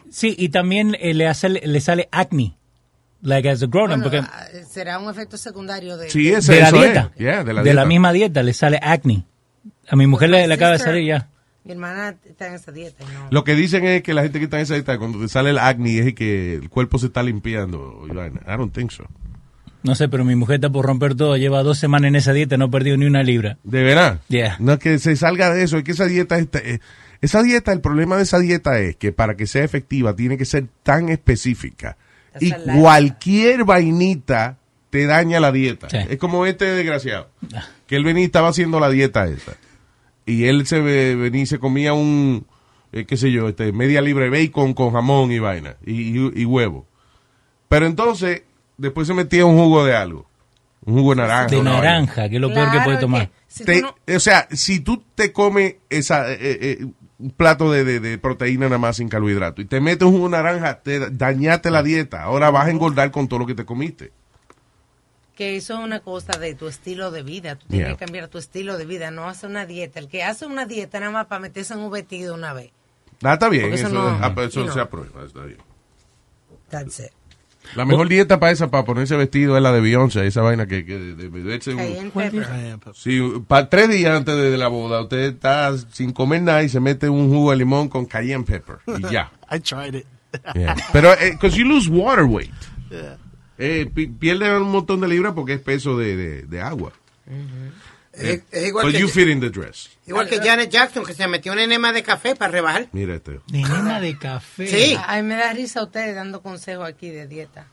Sí, 0.10 0.36
y 0.38 0.50
también 0.50 0.96
eh, 1.00 1.14
le, 1.14 1.28
hace, 1.28 1.50
le 1.50 1.82
sale 1.82 2.08
acne. 2.12 2.58
Like 3.22 3.50
as 3.50 3.64
a 3.64 3.68
grown 3.68 3.92
up. 3.92 3.98
Bueno, 3.98 4.04
porque 4.04 4.18
ah, 4.20 4.48
será 4.70 4.98
un 5.00 5.10
efecto 5.10 5.38
secundario 5.38 5.98
de... 5.98 6.10
Sí, 6.10 6.30
de 6.32 6.60
la 6.62 6.72
dieta. 6.72 7.12
Yeah, 7.18 7.44
de 7.44 7.54
la 7.54 7.64
de 7.64 7.74
la 7.74 7.86
misma 7.86 8.12
dieta 8.12 8.44
le 8.44 8.54
sale 8.54 8.80
acne. 8.82 9.24
A 9.90 9.96
mi 9.96 10.06
mujer 10.08 10.30
le, 10.30 10.48
le 10.48 10.54
acaba 10.54 10.74
de 10.74 10.80
salir 10.80 11.06
ya. 11.08 11.28
Mi 11.66 11.72
hermana 11.72 12.16
está 12.26 12.48
en 12.48 12.54
esa 12.54 12.72
dieta. 12.72 13.04
No. 13.12 13.28
Lo 13.32 13.44
que 13.44 13.56
dicen 13.56 13.86
es 13.86 14.04
que 14.04 14.14
la 14.14 14.22
gente 14.22 14.38
que 14.40 14.46
está 14.46 14.58
en 14.58 14.64
esa 14.64 14.76
dieta, 14.76 14.98
cuando 15.00 15.20
te 15.20 15.28
sale 15.28 15.50
el 15.50 15.58
acné, 15.58 15.98
es 16.00 16.14
que 16.14 16.54
el 16.56 16.70
cuerpo 16.70 17.00
se 17.00 17.08
está 17.08 17.24
limpiando. 17.24 18.06
I 18.08 18.58
don't 18.58 18.72
think 18.74 18.92
so. 18.92 19.06
No 19.82 19.94
sé, 19.96 20.08
pero 20.10 20.24
mi 20.26 20.36
mujer 20.36 20.56
está 20.56 20.70
por 20.70 20.86
romper 20.86 21.16
todo. 21.16 21.38
Lleva 21.38 21.64
dos 21.64 21.78
semanas 21.80 22.10
en 22.10 22.16
esa 22.16 22.34
dieta, 22.34 22.56
no 22.58 22.66
ha 22.66 22.70
perdido 22.72 22.98
ni 22.98 23.06
una 23.06 23.24
libra. 23.24 23.58
¿De 23.64 23.84
verdad? 23.84 24.20
Yeah. 24.30 24.58
No, 24.60 24.78
que 24.80 24.98
se 25.00 25.16
salga 25.16 25.54
de 25.54 25.64
eso. 25.64 25.78
Es 25.78 25.84
que 25.84 25.92
esa 25.92 26.06
dieta, 26.06 26.38
está- 26.38 26.60
eh, 26.60 26.80
esa 27.22 27.42
dieta, 27.44 27.72
el 27.72 27.82
problema 27.82 28.18
de 28.18 28.24
esa 28.24 28.40
dieta 28.40 28.80
es 28.80 28.96
que 28.96 29.12
para 29.12 29.36
que 29.36 29.48
sea 29.48 29.64
efectiva 29.64 30.16
tiene 30.16 30.38
que 30.38 30.46
ser 30.46 30.66
tan 30.84 31.10
específica. 31.10 31.98
Y 32.40 32.48
Esa 32.48 32.60
cualquier 32.80 33.64
vainita 33.64 34.58
te 34.92 35.06
daña 35.08 35.40
la 35.40 35.52
dieta. 35.52 35.90
Sí. 35.90 35.98
Es 36.10 36.18
como 36.18 36.46
este 36.46 36.66
desgraciado. 36.66 37.30
Que 37.88 37.96
él 37.96 38.04
venía 38.04 38.24
y 38.24 38.26
estaba 38.26 38.50
haciendo 38.50 38.80
la 38.80 38.90
dieta 38.90 39.26
esa. 39.26 39.54
Y 40.26 40.46
él 40.46 40.66
se 40.68 40.80
ve- 40.82 41.16
venía 41.16 41.44
y 41.44 41.46
se 41.46 41.60
comía 41.60 41.94
un, 41.94 42.46
eh, 42.92 43.06
qué 43.06 43.18
sé 43.18 43.32
yo, 43.32 43.48
este, 43.50 43.72
media 43.72 44.02
libre 44.02 44.30
de 44.30 44.46
bacon 44.46 44.74
con 44.74 44.92
jamón 44.92 45.32
y 45.32 45.40
vaina. 45.40 45.76
Y, 45.86 46.18
y- 46.20 46.32
y 46.42 46.46
huevo. 46.46 46.88
Pero 47.68 47.86
entonces, 47.86 48.44
después 48.78 49.08
se 49.08 49.14
metía 49.14 49.46
un 49.46 49.58
jugo 49.58 49.86
de 49.86 49.96
algo. 49.96 50.28
Un 50.86 50.96
jugo 50.96 51.12
de 51.16 51.22
naranja. 51.22 51.48
De 51.56 51.62
naranja, 51.64 52.30
que 52.30 52.36
es 52.36 52.42
lo 52.42 52.54
peor 52.54 52.72
que 52.72 52.80
puede 52.82 52.98
tomar. 52.98 53.32
si 53.48 53.64
Te- 53.66 53.82
tú 53.82 53.88
no- 54.08 54.16
O 54.16 54.20
sea, 54.20 54.48
si 54.52 54.80
tú 54.80 55.04
te 55.16 55.32
comes 55.32 55.76
esa, 55.90 56.32
eh, 56.32 56.38
eh, 56.42 56.86
un 57.18 57.32
plato 57.32 57.72
de, 57.72 57.84
de- 57.84 58.00
de 58.00 58.18
proteína 58.18 58.66
nada 58.66 58.78
más 58.78 58.98
sin 58.98 59.08
carbohidrato 59.10 59.62
y 59.62 59.66
te 59.66 59.80
metes 59.80 60.04
un 60.08 60.14
jugo 60.14 60.26
de 60.26 60.32
naranja, 60.38 60.82
te 60.82 61.10
dañaste 61.12 61.72
la 61.72 61.82
dieta. 61.82 62.24
Ahora 62.24 62.50
vas 62.52 62.68
a 62.68 62.72
engordar 62.72 63.10
con 63.12 63.28
todo 63.28 63.40
lo 63.40 63.46
que 63.46 63.56
te 63.56 63.66
comiste. 63.66 64.12
Que 65.36 65.56
eso 65.58 65.74
es 65.74 65.80
una 65.82 66.00
cosa 66.00 66.38
de 66.40 66.56
tu 66.56 66.68
estilo 66.68 67.12
de 67.12 67.22
vida. 67.24 67.56
Tú 67.56 67.68
tienes 67.68 67.88
Yeah. 67.90 67.98
que 67.98 68.06
cambiar 68.06 68.28
tu 68.30 68.38
estilo 68.38 68.78
de 68.78 68.86
vida, 68.86 69.12
no 69.12 69.28
hacer 69.28 69.50
una 69.50 69.66
dieta. 69.66 70.00
El 70.00 70.08
que 70.08 70.24
hace 70.24 70.46
una 70.46 70.66
dieta 70.66 71.00
nada 71.00 71.12
más 71.12 71.26
para 71.28 71.42
meterse 71.42 71.74
en 71.74 71.82
un 71.82 71.92
vestido 71.92 72.34
una 72.34 72.54
vez. 72.54 72.72
Ah, 73.24 73.34
está 73.34 73.50
bien, 73.50 73.64
Porque 73.64 73.76
eso, 73.76 73.88
eso 73.88 73.96
no- 73.96 74.08
ah, 74.22 74.34
eso 74.44 74.72
se 74.74 74.80
aprueba, 74.80 75.24
está 75.26 75.42
bien. 75.44 75.60
That's 76.70 77.00
it. 77.00 77.12
La 77.76 77.84
mejor 77.84 78.08
dieta 78.08 78.40
para 78.40 78.52
esa, 78.52 78.70
para 78.70 78.86
ponerse 78.86 79.16
vestido 79.16 79.58
es 79.58 79.64
la 79.64 79.72
de 79.72 79.82
Beyoncé, 79.82 80.28
esa 80.28 80.42
vaina 80.42 80.68
que, 80.68 80.86
que 80.86 81.00
de, 81.00 81.16
de 81.16 81.30
beberse 81.30 81.72
un- 81.72 81.78
Cayenne 81.78 82.12
pepper. 82.12 82.48
Eh, 82.52 82.78
pues, 82.84 82.98
Sí, 82.98 83.20
para 83.48 83.68
tres 83.70 83.90
días 83.90 84.16
antes 84.16 84.36
de, 84.36 84.52
de 84.52 84.58
la 84.58 84.68
boda, 84.68 85.02
usted 85.02 85.34
está 85.34 85.76
sin 85.92 86.12
comer 86.14 86.44
nada 86.44 86.62
y 86.62 86.70
se 86.70 86.80
mete 86.80 87.10
un 87.10 87.28
jugo 87.30 87.52
de 87.52 87.58
limón 87.58 87.90
con 87.90 88.06
cayenne 88.06 88.44
pepper 88.44 88.78
y 89.00 89.02
ya. 89.12 89.32
I 89.52 89.60
tried 89.60 89.96
it. 89.96 90.06
Yeah. 90.54 90.76
Pero, 90.94 91.10
because 91.32 91.58
you 91.58 91.66
lose 91.66 91.90
water 91.90 92.26
weight. 92.26 92.52
Yeah. 92.92 93.18
Eh, 93.58 93.90
pi- 93.94 94.08
pierde 94.08 94.58
un 94.58 94.72
montón 94.72 95.02
de 95.02 95.08
libras 95.08 95.34
porque 95.34 95.54
es 95.54 95.60
peso 95.62 95.98
de, 95.98 96.16
de, 96.16 96.42
de 96.44 96.62
agua. 96.62 96.92
Es, 98.14 98.42
es 98.52 98.68
igual, 98.68 98.86
But 98.86 98.94
que, 98.96 99.00
you 99.02 99.08
fit 99.08 99.28
in 99.28 99.40
the 99.42 99.50
dress. 99.50 99.90
igual 100.08 100.28
que 100.30 100.38
Janet 100.40 100.70
Jackson, 100.70 101.06
que 101.06 101.14
se 101.14 101.28
metió 101.28 101.52
un 101.52 101.60
enema 101.60 101.92
de 101.92 102.02
café 102.04 102.36
para 102.36 102.52
rebajar. 102.52 102.88
Mira 102.94 103.16
este. 103.16 103.40
De 103.48 103.62
nena 103.62 104.00
de 104.00 104.18
café. 104.18 104.68
Sí. 104.68 104.98
Ay, 105.06 105.22
me 105.24 105.36
da 105.36 105.52
risa 105.54 105.84
ustedes 105.84 106.16
dando 106.16 106.42
consejos 106.42 106.88
aquí 106.88 107.10
de 107.10 107.28
dieta. 107.28 107.68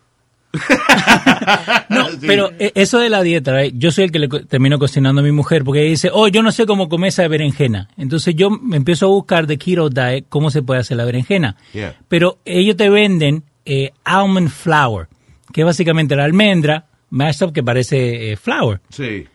No, 1.89 2.07
pero 2.21 2.51
eh, 2.59 2.73
eso 2.75 2.99
de 2.99 3.09
la 3.09 3.23
dieta, 3.23 3.65
yo 3.67 3.91
soy 3.91 4.05
el 4.05 4.13
que 4.13 4.19
le 4.19 4.29
termino 4.29 4.79
cocinando 4.79 5.21
a 5.21 5.25
mi 5.25 5.33
mujer 5.33 5.65
porque 5.65 5.81
ella 5.83 5.91
dice, 5.91 6.11
oh, 6.13 6.29
yo 6.29 6.43
no 6.43 6.53
sé 6.53 6.67
cómo 6.67 6.89
comer 6.89 7.09
esa 7.09 7.27
berenjena. 7.29 7.89
Entonces 7.97 8.35
yo 8.35 8.51
me 8.51 8.77
empiezo 8.77 9.07
a 9.07 9.11
buscar 9.11 9.47
de 9.47 9.59
keto 9.59 9.89
diet 9.91 10.27
cómo 10.29 10.51
se 10.51 10.63
puede 10.63 10.81
hacer 10.81 10.97
la 10.97 11.05
berenjena. 11.05 11.57
Yeah. 11.73 11.97
Pero 12.09 12.39
ellos 12.45 12.77
te 12.77 12.91
venden 12.91 13.45
eh, 13.65 13.93
almond 14.05 14.49
flour, 14.51 15.09
que 15.53 15.61
es 15.63 15.65
básicamente 15.65 16.17
la 16.17 16.25
almendra 16.25 16.87
mashed 17.11 17.47
up 17.47 17.53
que 17.53 17.63
parece 17.63 18.33
eh, 18.33 18.37
flour. 18.37 18.81
Sí. 18.91 19.27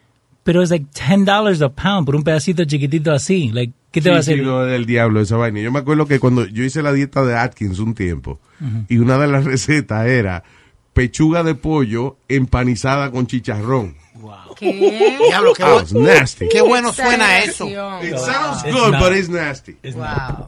Pero 0.44 0.62
es 0.64 0.70
like 0.70 0.86
$10 0.94 1.62
a 1.66 1.70
pound 1.70 2.06
por 2.06 2.16
un 2.16 2.24
pedacito 2.24 2.64
chiquitito 2.66 3.12
así. 3.12 3.52
Like, 3.52 3.74
¿Qué 3.92 4.02
te 4.02 4.10
Sí, 4.10 4.14
va 4.14 4.20
a 4.20 4.24
sí, 4.24 4.34
hacer? 4.34 4.44
no, 4.46 4.64
del 4.64 4.86
diablo 4.86 5.22
esa 5.22 5.38
vaina. 5.38 5.60
Yo 5.60 5.72
me 5.72 5.80
acuerdo 5.80 6.06
que 6.08 6.20
cuando 6.20 6.46
yo 6.46 6.64
hice 6.64 6.82
la 6.82 6.94
dieta 6.94 7.24
de 7.24 7.36
Atkins 7.36 7.80
un 7.80 7.94
tiempo, 7.96 8.40
y 8.90 8.98
una 8.98 9.18
de 9.18 9.28
las 9.28 9.44
recetas 9.46 10.08
era 10.08 10.44
pechuga 10.94 11.44
de 11.44 11.56
pollo 11.56 12.18
empanizada 12.28 13.12
con 13.12 13.28
chicharrón. 13.28 13.96
¿Qué? 14.58 15.18
Diablo, 15.28 15.54
qué, 15.54 15.64
Oh, 15.64 15.80
bu- 15.80 15.82
it's 15.84 15.94
nasty. 15.94 16.48
qué 16.50 16.62
bueno 16.62 16.92
suena 16.92 17.40
eso. 17.40 17.68
It 17.68 18.18
sounds 18.18 18.64
It's 18.66 18.74
good, 18.76 18.92
not. 18.94 19.02
but 19.02 19.14
it's 19.14 19.30
nasty. 19.30 19.78
Wow. 19.94 20.48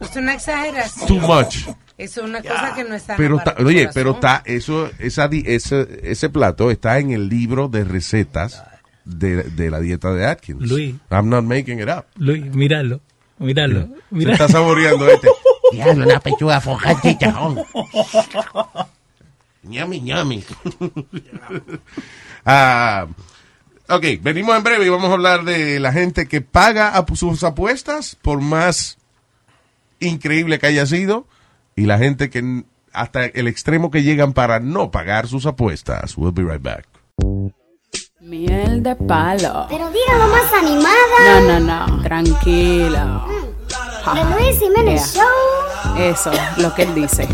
Es 0.00 0.14
una 0.16 0.34
exageración. 0.34 1.06
Too 1.08 1.20
much. 1.26 1.66
Es 1.98 2.16
una 2.18 2.42
cosa 2.42 2.74
que 2.74 2.84
no 2.84 2.94
está 2.94 3.16
Pero 3.16 3.38
está- 3.38 3.56
oye, 3.64 3.88
pero 3.94 4.10
está 4.12 4.42
eso 4.44 4.90
esa 4.98 5.28
di- 5.28 5.44
ese, 5.46 6.00
ese 6.02 6.28
plato 6.28 6.70
está 6.70 6.98
en 6.98 7.10
el 7.12 7.28
libro 7.28 7.68
de 7.68 7.84
recetas 7.84 8.62
de, 9.04 9.44
de 9.44 9.70
la 9.70 9.80
dieta 9.80 10.12
de 10.12 10.26
Atkins. 10.26 10.68
Luis. 10.68 10.94
I'm 11.10 11.28
not 11.30 11.44
making 11.44 11.80
it 11.80 11.88
up. 11.88 12.04
Luis, 12.16 12.44
míralo. 12.54 13.00
Míralo. 13.38 13.82
Se 13.82 13.88
Mira. 14.10 14.32
está 14.32 14.48
saboreando 14.48 15.06
este. 15.08 15.28
Diablo, 15.72 16.04
una 16.06 16.20
pechuga 16.20 16.60
foja 16.60 17.00
chicharrón. 17.00 17.58
ñami, 19.62 20.00
ñami. 20.00 20.44
Ah, 22.44 23.08
ok, 23.88 24.04
venimos 24.22 24.56
en 24.56 24.62
breve 24.62 24.86
y 24.86 24.88
vamos 24.88 25.10
a 25.10 25.14
hablar 25.14 25.44
de 25.44 25.80
la 25.80 25.92
gente 25.92 26.26
que 26.28 26.40
paga 26.40 26.96
a 26.96 27.04
sus 27.16 27.42
apuestas, 27.42 28.16
por 28.22 28.40
más 28.40 28.98
increíble 29.98 30.58
que 30.60 30.68
haya 30.68 30.86
sido, 30.86 31.26
y 31.76 31.86
la 31.86 31.98
gente 31.98 32.30
que 32.30 32.64
hasta 32.92 33.26
el 33.26 33.46
extremo 33.46 33.90
que 33.90 34.02
llegan 34.02 34.32
para 34.32 34.58
no 34.58 34.90
pagar 34.90 35.28
sus 35.28 35.44
apuestas. 35.46 36.16
We'll 36.16 36.32
be 36.32 36.42
right 36.42 36.62
back. 36.62 36.86
Miel 38.20 38.82
de 38.82 38.96
palo. 38.96 39.66
Pero 39.68 39.90
dígalo 39.90 40.26
más 40.32 40.52
animada. 40.52 41.40
No, 41.42 41.60
no, 41.60 41.86
no. 41.86 42.02
Tranquila. 42.02 43.24
The 44.14 44.24
Luis 44.42 44.58
Jiménez 44.58 45.14
Yeah. 45.14 45.22
Show. 45.22 45.98
Eso, 45.98 46.30
lo 46.58 46.74
que 46.74 46.82
él 46.84 46.94
dice. 46.94 47.28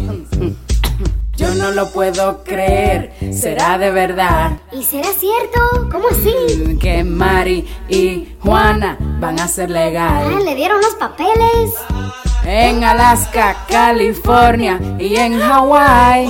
Yo 1.37 1.55
no 1.55 1.71
lo 1.71 1.91
puedo 1.93 2.43
creer. 2.45 3.13
Será 3.33 3.79
de 3.79 3.91
verdad 3.91 4.59
¿Y 4.73 4.83
será 4.83 5.09
cierto? 5.19 5.89
¿Cómo 5.91 6.09
así? 6.11 6.77
que 6.79 7.03
Mari 7.05 7.67
y 7.89 8.37
Juana 8.41 8.97
van 9.21 9.41
a 9.41 9.49
ser 9.49 9.71
Ah, 9.71 9.73
legal. 9.85 10.45
le 10.45 10.55
dieron 10.55 10.81
los 10.81 10.95
papeles. 10.97 11.71
En 12.45 12.83
Alaska, 12.83 13.57
California 13.69 14.81
y 14.99 15.17
en 15.17 15.39
Hawái. 15.41 16.27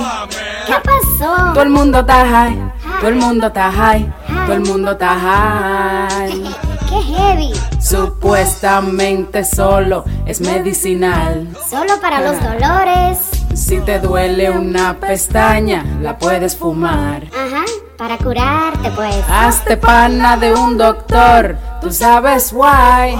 ¿Qué 0.67 0.73
pasó? 0.83 1.53
Todo 1.53 1.63
el 1.63 1.69
mundo 1.69 1.99
está 1.99 2.27
high. 2.27 2.71
Todo 2.99 3.09
el 3.09 3.15
mundo 3.15 3.47
está 3.47 3.71
high. 3.71 4.13
Todo 4.45 4.55
el 4.55 4.61
mundo 4.61 4.91
está 4.91 5.19
high. 5.19 6.43
Qué 6.89 7.01
heavy. 7.01 7.53
Supuestamente 7.79 9.43
solo 9.43 10.05
es 10.25 10.39
medicinal. 10.41 11.47
Solo 11.69 11.99
para 11.99 12.21
los 12.21 12.41
dolores. 12.41 13.17
Si 13.55 13.79
te 13.81 13.99
duele 13.99 14.49
una 14.51 14.99
pestaña, 14.99 15.83
la 16.01 16.17
puedes 16.17 16.55
fumar. 16.55 17.23
Ajá, 17.33 17.65
para 18.03 18.17
curarte 18.17 18.91
pues. 18.91 19.15
Hazte 19.29 19.77
pana 19.77 20.35
de 20.35 20.53
un 20.53 20.77
doctor, 20.77 21.55
tú 21.79 21.89
sabes 21.89 22.51
why. 22.51 23.17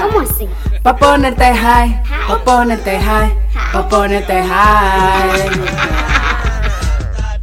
¿Cómo 0.00 0.20
así? 0.20 0.48
Pa' 0.82 0.96
ponerte 0.96 1.54
high, 1.54 2.02
pa' 2.26 2.42
ponerte 2.42 2.98
high, 2.98 3.30
pa' 3.74 3.86
ponerte 3.86 4.42
high. 4.42 5.50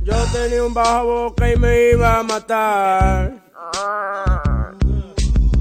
Yo 0.01 0.15
tenía 0.33 0.63
un 0.63 0.73
bajo 0.73 1.05
boca 1.05 1.51
y 1.51 1.55
me 1.57 1.91
iba 1.91 2.17
a 2.17 2.23
matar. 2.23 3.33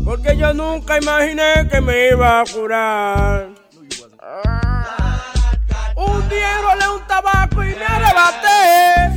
Porque 0.07 0.35
yo 0.39 0.55
nunca 0.55 0.97
imaginé 0.97 1.69
que 1.71 1.81
me 1.83 2.09
iba 2.09 2.41
a 2.41 2.45
curar. 2.45 3.49
Un 5.95 6.29
día 6.31 6.57
enrolé 6.57 6.89
un 6.89 7.07
tabaco 7.07 7.63
y 7.63 7.75
me 7.75 7.85
arrebaté. 7.85 9.12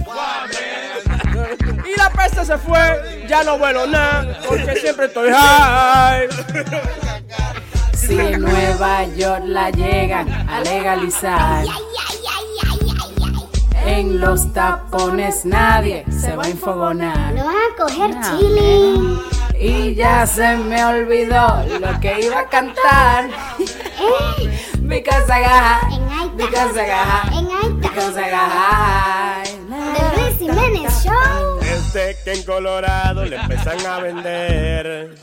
Y 1.95 1.99
la 1.99 2.09
peste 2.09 2.45
se 2.45 2.57
fue, 2.57 3.25
ya 3.27 3.43
no 3.43 3.57
vuelo 3.57 3.87
nada, 3.87 4.39
porque 4.47 4.75
siempre 4.75 5.05
estoy 5.05 5.29
high. 5.31 6.27
Si 7.95 8.19
en 8.19 8.41
Nueva 8.41 9.05
York 9.15 9.43
la 9.45 9.69
llegan 9.71 10.29
a 10.49 10.61
legalizar. 10.61 11.65
En 13.85 14.19
los 14.19 14.51
tapones 14.53 15.45
nadie 15.45 16.05
se 16.09 16.35
va 16.35 16.43
a 16.45 16.47
enfogonar. 16.49 17.33
Lo 17.33 17.45
van 17.45 17.55
a 17.55 17.75
coger 17.77 18.15
No. 18.15 18.39
chile. 18.39 19.19
Y 19.59 19.95
ya 19.95 20.25
se 20.27 20.57
me 20.57 20.83
olvidó 20.83 21.63
lo 21.79 21.99
que 21.99 22.19
iba 22.21 22.39
a 22.41 22.47
cantar. 22.47 23.29
Because 24.87 25.29
I 25.29 25.41
got 25.41 25.83
En 25.91 26.07
high, 26.07 26.27
Aita. 26.27 26.37
because 26.37 26.77
I 26.77 26.85
got 26.87 27.07
high, 27.07 27.37
En 27.39 27.45
Aita. 27.47 27.81
because 27.81 28.17
I 28.17 28.29
got 28.29 28.51
high. 28.51 29.43
The 29.95 30.21
Luis 30.21 30.37
Jiménez 30.39 31.03
Show. 31.03 31.59
Desde 31.61 32.15
que 32.23 32.33
en 32.33 32.43
Colorado 32.43 33.25
le 33.25 33.35
empiezan 33.37 33.85
a 33.85 33.99
vender 33.99 35.15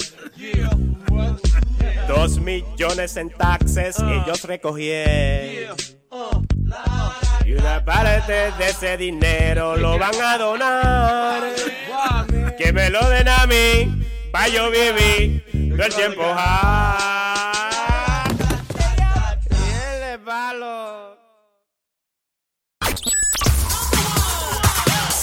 dos 2.08 2.38
millones 2.40 3.16
en 3.16 3.30
taxes 3.30 3.98
ellos 4.00 4.42
recogieron. 4.44 5.76
Y 7.44 7.52
una 7.54 7.84
parte 7.84 8.32
de 8.58 8.68
ese 8.68 8.96
dinero 8.96 9.76
lo 9.76 9.98
van 9.98 10.14
a 10.22 10.38
donar. 10.38 11.42
Que 12.58 12.72
me 12.72 12.90
lo 12.90 13.08
den 13.08 13.28
a 13.28 13.46
mí, 13.46 14.04
pa' 14.32 14.48
yo 14.48 14.70
vivir 14.70 15.44
todo 15.76 15.86
el 15.86 15.94
tiempo 15.94 16.22
high. 16.34 17.21
Palo. 20.32 21.18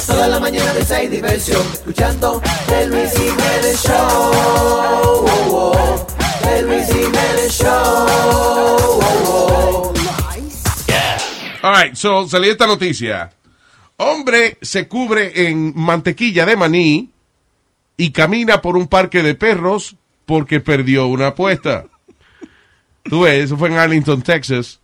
Toda 0.06 0.28
la 0.28 0.40
mañana 0.40 0.74
de 0.74 0.96
hay 0.96 1.08
diversión, 1.08 1.66
escuchando 1.74 2.42
el 2.74 2.90
Luis 2.90 3.12
Jiménez 3.14 3.84
Show. 3.84 3.96
Oh, 3.96 5.74
oh. 5.74 6.08
El 6.48 6.68
Luis 6.68 6.88
Jiménez 6.88 7.52
Show. 7.52 8.06
Oh, 8.10 9.00
oh. 9.02 9.94
All 11.62 11.76
right, 11.76 11.96
so 11.96 12.28
salió 12.28 12.52
esta 12.52 12.68
noticia. 12.68 13.32
Hombre 13.98 14.58
se 14.62 14.88
cubre 14.88 15.48
en 15.48 15.74
mantequilla 15.76 16.46
de 16.46 16.56
maní 16.56 17.10
y 17.98 18.12
camina 18.12 18.62
por 18.62 18.78
un 18.78 18.88
parque 18.88 19.24
de 19.24 19.36
perros 19.36 19.96
porque 20.26 20.60
perdió 20.60 21.08
una 21.08 21.28
apuesta. 21.28 21.86
Tú 23.04 23.22
ves, 23.22 23.46
eso 23.46 23.58
fue 23.58 23.70
en 23.70 23.78
Arlington, 23.78 24.22
Texas. 24.22 24.79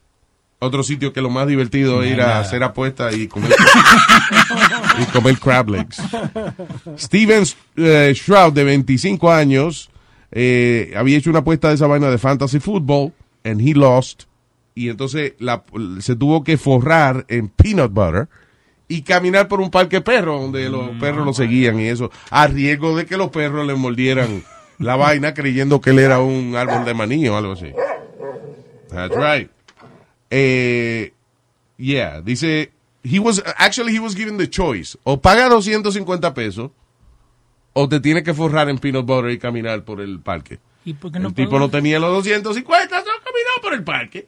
Otro 0.60 0.84
sitio 0.84 1.12
que 1.14 1.22
lo 1.22 1.30
más 1.30 1.48
divertido 1.48 2.02
es 2.02 2.12
ir 2.12 2.22
a 2.22 2.40
hacer 2.40 2.64
apuestas 2.64 3.16
y 3.16 3.28
comer, 3.28 3.52
y 5.02 5.06
comer 5.12 5.38
crab 5.38 5.70
legs. 5.70 6.02
Steven 6.98 7.44
eh, 7.76 8.14
Shroud, 8.16 8.54
de 8.54 8.64
25 8.64 9.32
años, 9.32 9.90
eh, 10.32 10.94
había 10.96 11.18
hecho 11.18 11.30
una 11.30 11.40
apuesta 11.40 11.70
de 11.70 11.76
esa 11.76 11.88
vaina 11.88 12.10
de 12.10 12.18
fantasy 12.18 12.60
football 12.60 13.12
and 13.44 13.62
he 13.62 13.74
lost. 13.74 14.24
Y 14.74 14.90
entonces 14.90 15.34
la- 15.40 15.64
se 16.00 16.16
tuvo 16.16 16.44
que 16.44 16.58
forrar 16.58 17.26
en 17.28 17.50
peanut 17.50 17.92
butter 17.92 18.28
y 18.88 19.02
caminar 19.02 19.48
por 19.48 19.60
un 19.62 19.70
parque 19.72 20.02
perro 20.02 20.40
donde 20.40 20.70
los 20.70 20.90
perros 21.00 21.26
lo 21.26 21.34
seguían 21.34 21.80
y 21.80 21.88
eso, 21.88 22.12
a 22.30 22.48
riesgo 22.48 22.96
de 22.96 23.06
que 23.06 23.18
los 23.18 23.30
perros 23.30 23.66
le 23.68 23.76
mordieran 23.76 24.44
la 24.80 24.96
vaina 24.96 25.34
creyendo 25.34 25.82
que 25.82 25.90
él 25.92 26.00
era 26.00 26.20
un 26.20 26.56
árbol 26.56 26.86
de 26.86 26.94
maní 26.94 27.28
o 27.28 27.38
algo 27.38 27.54
así. 27.54 27.72
That's 28.90 29.16
right. 29.16 29.50
Eh, 30.30 31.14
yeah, 31.78 32.22
dice, 32.22 32.72
he 33.04 33.20
was, 33.20 33.42
actually 33.58 33.94
he 33.94 34.00
was 34.00 34.16
given 34.16 34.38
the 34.38 34.48
choice. 34.48 34.98
O 35.04 35.18
paga 35.18 35.50
250 35.50 36.34
pesos 36.34 36.72
o 37.74 37.90
te 37.90 38.00
tiene 38.00 38.24
que 38.24 38.34
forrar 38.34 38.70
en 38.70 38.78
peanut 38.78 39.06
butter 39.06 39.32
y 39.32 39.38
caminar 39.38 39.84
por 39.84 40.00
el 40.00 40.20
parque. 40.20 40.60
¿Y 40.86 40.94
por 40.94 41.12
qué 41.12 41.20
no 41.20 41.30
el 41.30 41.34
tipo 41.34 41.60
no 41.60 41.70
tenía 41.70 42.00
los 42.00 42.12
250, 42.12 42.96
no 42.98 43.04
caminó 43.04 43.62
por 43.62 43.74
el 43.74 43.84
parque. 43.84 44.28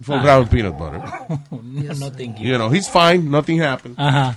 Forrado 0.00 0.42
en 0.42 0.48
peanut 0.48 0.78
butter. 0.78 1.00
No, 1.50 1.94
no, 1.94 2.12
thank 2.12 2.38
you. 2.38 2.46
You 2.46 2.56
know, 2.56 2.72
he's 2.72 2.88
fine, 2.88 3.30
nothing 3.30 3.60
happened. 3.60 3.96
Ajá. 3.98 4.36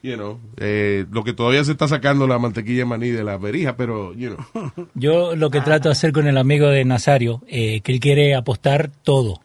You 0.00 0.14
know, 0.14 0.38
eh, 0.56 1.06
lo 1.10 1.24
que 1.24 1.32
todavía 1.32 1.64
se 1.64 1.72
está 1.72 1.88
sacando 1.88 2.26
la 2.26 2.38
mantequilla 2.38 2.80
de 2.80 2.84
maní 2.84 3.10
de 3.10 3.24
la 3.24 3.36
verija, 3.36 3.76
pero, 3.76 4.14
you 4.14 4.34
know. 4.34 4.72
Yo 4.94 5.34
lo 5.34 5.50
que 5.50 5.60
trato 5.60 5.88
de 5.88 5.92
hacer 5.92 6.12
con 6.12 6.28
el 6.28 6.38
amigo 6.38 6.68
de 6.68 6.84
Nazario, 6.84 7.42
eh, 7.48 7.80
que 7.80 7.92
él 7.92 8.00
quiere 8.00 8.34
apostar 8.36 8.90
todo. 9.02 9.40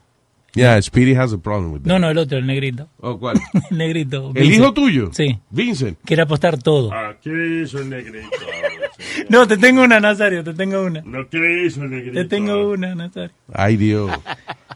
Yeah, 0.55 0.79
Speedy 0.81 1.15
has 1.15 1.33
a 1.33 1.37
problem 1.39 1.71
with 1.73 1.81
that. 1.81 1.87
No, 1.87 1.97
no, 1.97 2.09
el 2.11 2.17
otro, 2.17 2.37
el 2.37 2.45
negrito. 2.45 2.87
Oh, 2.99 3.17
¿cuál? 3.17 3.39
el 3.71 3.77
negrito. 3.77 4.31
¿El 4.35 4.43
Vincent. 4.43 4.61
hijo 4.61 4.73
tuyo? 4.73 5.09
Sí. 5.11 5.39
Vincent. 5.49 5.97
Quiere 6.05 6.21
apostar 6.21 6.61
todo. 6.61 6.93
Aquí 6.93 7.31
hizo 7.63 7.79
el 7.79 7.89
negrito. 7.89 8.27
No, 9.27 9.47
te 9.47 9.57
tengo 9.57 9.83
una, 9.83 9.99
Nazario, 9.99 10.43
te 10.43 10.53
tengo 10.53 10.83
una. 10.83 11.01
Lo 11.01 11.27
que 11.27 11.65
hizo 11.65 11.83
el 11.83 11.89
negrito. 11.89 12.13
Te 12.13 12.25
tengo 12.25 12.69
una, 12.69 12.93
Nazario. 12.93 13.31
Ay, 13.51 13.77
Dios. 13.77 14.11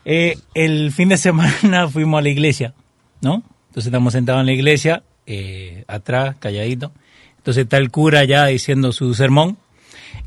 Eh, 0.09 0.37
el 0.53 0.93
fin 0.93 1.09
de 1.09 1.17
semana 1.17 1.89
fuimos 1.89 2.19
a 2.19 2.21
la 2.21 2.29
iglesia, 2.29 2.73
¿no? 3.19 3.43
Entonces 3.67 3.87
estamos 3.87 4.13
sentados 4.13 4.39
en 4.39 4.45
la 4.45 4.53
iglesia, 4.53 5.03
eh, 5.25 5.83
atrás, 5.85 6.37
calladito. 6.39 6.93
Entonces 7.35 7.63
está 7.63 7.75
el 7.75 7.91
cura 7.91 8.23
ya 8.23 8.45
diciendo 8.45 8.93
su 8.93 9.13
sermón. 9.13 9.57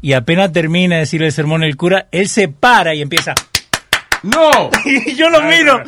Y 0.02 0.12
apenas 0.12 0.52
termina 0.52 0.96
de 0.96 1.00
decir 1.00 1.22
el 1.22 1.32
sermón 1.32 1.62
el 1.62 1.78
cura, 1.78 2.08
él 2.12 2.28
se 2.28 2.48
para 2.48 2.94
y 2.94 3.00
empieza. 3.00 3.34
¡No! 4.22 4.70
Y 4.84 5.14
yo 5.14 5.30
lo 5.30 5.42
miro. 5.42 5.82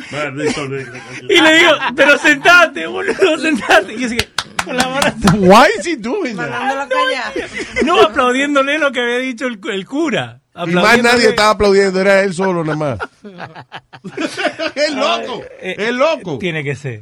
Y 1.29 1.41
le 1.41 1.53
digo, 1.59 1.71
pero 1.95 2.17
sentate, 2.17 2.87
boludo, 2.87 3.37
sentate. 3.37 3.93
Y 3.93 4.05
así 4.05 4.17
que, 4.17 4.27
con 4.63 4.77
la 4.77 4.87
mano. 4.87 5.13
Why 5.37 5.67
is 5.79 5.85
he 5.85 5.97
doing 5.97 6.35
that? 6.37 6.89
Callar. 6.89 7.49
No, 7.83 8.01
aplaudiéndole 8.01 8.77
lo 8.79 8.91
que 8.91 9.01
había 9.01 9.17
dicho 9.17 9.45
el, 9.47 9.59
el 9.71 9.85
cura. 9.85 10.41
Y 10.55 10.71
más 10.71 11.01
nadie 11.01 11.29
estaba 11.29 11.51
aplaudiendo, 11.51 11.99
era 11.99 12.21
él 12.21 12.33
solo 12.33 12.63
nada 12.63 12.77
más. 12.77 12.99
¡Es 14.75 14.93
loco! 14.93 15.43
Eh, 15.59 15.75
¡Es 15.79 15.93
loco! 15.93 16.37
Tiene 16.37 16.63
que 16.63 16.75
ser. 16.75 17.01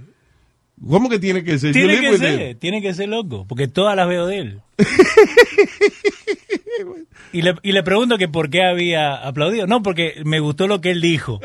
¿Cómo 0.87 1.09
que 1.09 1.19
tiene 1.19 1.43
que 1.43 1.59
ser? 1.59 1.73
Tiene 1.73 1.99
que 1.99 2.17
ser, 2.17 2.55
tiene 2.55 2.81
que 2.81 2.93
ser 2.93 3.09
loco, 3.09 3.45
porque 3.47 3.67
todas 3.67 3.95
las 3.95 4.07
veo 4.07 4.25
de 4.25 4.37
él. 4.39 4.61
y, 7.33 7.41
le, 7.41 7.55
y 7.63 7.71
le 7.71 7.83
pregunto 7.83 8.17
que 8.17 8.27
por 8.27 8.49
qué 8.49 8.63
había 8.63 9.15
aplaudido. 9.15 9.67
No, 9.67 9.81
porque 9.83 10.21
me 10.25 10.39
gustó 10.39 10.67
lo 10.67 10.81
que 10.81 10.91
él 10.91 11.01
dijo. 11.01 11.39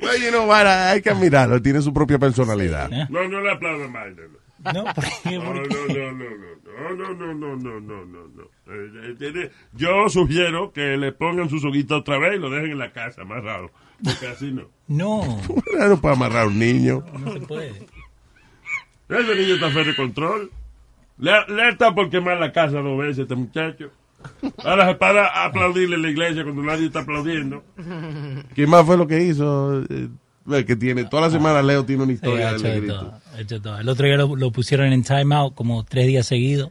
Well, 0.00 0.20
you 0.22 0.30
know 0.30 0.52
hay 0.52 1.00
que 1.00 1.10
admirarlo, 1.10 1.62
tiene 1.62 1.80
su 1.80 1.92
propia 1.94 2.18
personalidad. 2.18 2.90
No, 3.08 3.26
no 3.28 3.40
le 3.40 3.50
aplaudo 3.52 3.88
más. 3.88 4.06
No, 4.64 4.72
No, 4.72 4.84
¿por 4.94 5.04
qué? 5.22 5.38
no, 5.38 5.44
¿Por 5.44 5.56
no, 5.56 5.62
qué? 5.62 5.94
no, 5.94 6.12
no, 6.12 6.94
no, 6.94 7.14
no, 7.14 7.14
no, 7.14 7.34
no, 7.34 7.56
no, 7.56 7.80
no, 7.80 8.04
no, 8.04 8.28
no. 8.28 8.42
Eh, 8.66 9.10
eh, 9.10 9.14
tiene- 9.18 9.50
Yo 9.72 10.08
sugiero 10.08 10.72
que 10.72 10.96
le 10.96 11.12
pongan 11.12 11.48
su 11.48 11.58
soguita 11.58 11.96
otra 11.96 12.18
vez 12.18 12.36
y 12.36 12.38
lo 12.38 12.50
dejen 12.50 12.72
en 12.72 12.78
la 12.78 12.92
casa, 12.92 13.24
más 13.24 13.42
raro. 13.44 13.70
Porque 14.02 14.26
así 14.26 14.50
no. 14.52 14.64
No. 14.88 15.40
No 15.88 16.00
puede 16.00 16.14
amarrar 16.14 16.44
a 16.44 16.46
un 16.48 16.58
niño. 16.58 17.04
No 17.18 17.32
se 17.32 17.40
puede. 17.40 17.86
Ese 19.08 19.34
niño 19.36 19.54
está 19.54 19.70
fuera 19.70 19.88
de 19.88 19.96
control. 19.96 20.50
Le, 21.18 21.32
le 21.48 21.68
está 21.68 21.94
por 21.94 22.10
quemar 22.10 22.38
la 22.38 22.52
casa 22.52 22.78
dos 22.80 22.98
veces 22.98 23.18
este 23.20 23.34
muchacho. 23.34 23.90
Ahora 24.64 24.88
se 24.88 24.94
para 24.94 25.26
a 25.26 25.46
aplaudirle 25.46 25.96
en 25.96 26.02
la 26.02 26.10
iglesia 26.10 26.42
cuando 26.44 26.62
nadie 26.62 26.86
está 26.86 27.00
aplaudiendo. 27.00 27.62
¿Qué 28.54 28.66
más 28.66 28.84
fue 28.86 28.96
lo 28.96 29.06
que 29.06 29.22
hizo? 29.22 29.82
Eh, 29.82 30.64
que 30.66 30.76
tiene, 30.76 31.04
toda 31.04 31.22
la 31.22 31.30
semana 31.30 31.62
Leo 31.62 31.84
tiene 31.84 32.02
una 32.02 32.10
Sí, 32.12 32.14
historia 32.16 32.50
hecho 32.52 32.66
de 32.68 32.80
todo, 32.82 33.20
todo. 33.62 33.78
El 33.80 33.88
otro 33.88 34.06
día 34.06 34.16
lo, 34.16 34.36
lo 34.36 34.50
pusieron 34.50 34.92
en 34.92 35.02
timeout 35.02 35.54
como 35.54 35.84
tres 35.84 36.06
días 36.06 36.26
seguidos. 36.26 36.70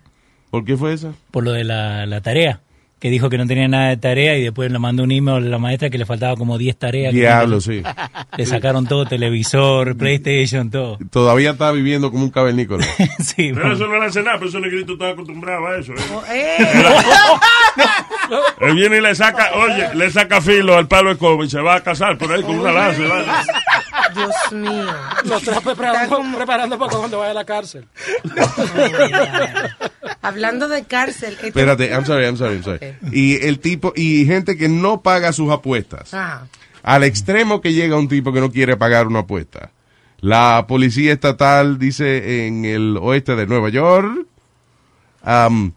¿Por 0.51 0.63
qué 0.65 0.77
fue 0.77 0.93
eso? 0.93 1.15
Por 1.31 1.43
lo 1.43 1.51
de 1.51 1.63
la, 1.63 2.05
la 2.05 2.21
tarea. 2.21 2.61
Que 3.03 3.09
dijo 3.09 3.29
que 3.29 3.37
no 3.37 3.45
tenía 3.45 3.67
nada 3.67 3.89
de 3.89 3.97
tarea 3.97 4.37
y 4.37 4.43
después 4.43 4.71
le 4.71 4.79
mandó 4.79 5.03
un 5.03 5.11
email 5.11 5.45
a 5.45 5.49
la 5.49 5.57
maestra 5.57 5.89
que 5.89 5.97
le 5.97 6.05
faltaba 6.05 6.37
como 6.37 6.57
10 6.57 6.77
tareas. 6.77 7.13
Diablo, 7.13 7.59
sí. 7.59 7.83
Le 8.37 8.45
sacaron 8.45 8.87
todo, 8.87 9.05
televisor, 9.05 9.97
PlayStation, 9.97 10.71
todo. 10.71 10.97
Todavía 11.11 11.51
está 11.51 11.73
viviendo 11.73 12.09
como 12.11 12.23
un 12.23 12.29
cavernícola. 12.29 12.85
sí, 13.19 13.51
Pero 13.53 13.73
eso 13.73 13.87
no 13.87 13.99
le 13.99 14.05
hace 14.05 14.23
nada, 14.23 14.37
pero 14.37 14.49
ese 14.49 14.61
negrito 14.61 14.93
está 14.93 15.09
acostumbrado 15.09 15.67
a 15.67 15.77
eso. 15.79 15.91
¿eh? 16.31 16.57
Eh, 16.59 16.65
Él 18.61 18.75
viene 18.75 18.99
y 18.99 19.01
le 19.01 19.13
saca, 19.15 19.51
oye, 19.55 19.93
le 19.95 20.09
saca 20.09 20.39
filo 20.39 20.77
al 20.77 20.87
palo 20.87 21.09
de 21.09 21.17
cobre 21.17 21.47
y 21.47 21.49
se 21.49 21.59
va 21.59 21.75
a 21.75 21.83
casar 21.83 22.17
por 22.17 22.31
ahí 22.31 22.41
con 22.41 22.57
una 22.57 22.71
lanza. 22.71 23.03
Dios 24.15 24.33
mío. 24.51 24.85
Lo 25.25 25.37
está 25.37 25.59
preparando, 25.61 26.21
preparando 26.37 26.77
para 26.79 26.97
cuando 26.97 27.19
vaya 27.19 27.31
a 27.31 27.33
la 27.35 27.45
cárcel. 27.45 27.87
Hablando 30.21 30.67
de 30.67 30.83
cárcel. 30.85 31.33
esto- 31.33 31.47
Espérate, 31.47 31.89
I'm 31.91 32.05
sorry, 32.05 32.25
I'm 32.25 32.37
sorry, 32.37 32.55
I'm 32.55 32.63
sorry. 32.63 32.79
Y 33.11 33.45
el 33.45 33.59
tipo, 33.59 33.93
y 33.95 34.25
gente 34.25 34.57
que 34.57 34.69
no 34.69 35.01
paga 35.01 35.33
sus 35.33 35.51
apuestas. 35.51 36.13
Ajá. 36.13 36.47
Al 36.81 37.03
extremo 37.03 37.61
que 37.61 37.73
llega 37.73 37.97
un 37.97 38.07
tipo 38.09 38.33
que 38.33 38.41
no 38.41 38.51
quiere 38.51 38.75
pagar 38.77 39.07
una 39.07 39.19
apuesta. 39.19 39.71
La 40.19 40.65
policía 40.67 41.13
estatal 41.13 41.79
dice 41.79 42.47
en 42.47 42.65
el 42.65 42.97
oeste 43.01 43.35
de 43.35 43.45
Nueva 43.47 43.69
York, 43.69 44.25
am, 45.23 45.73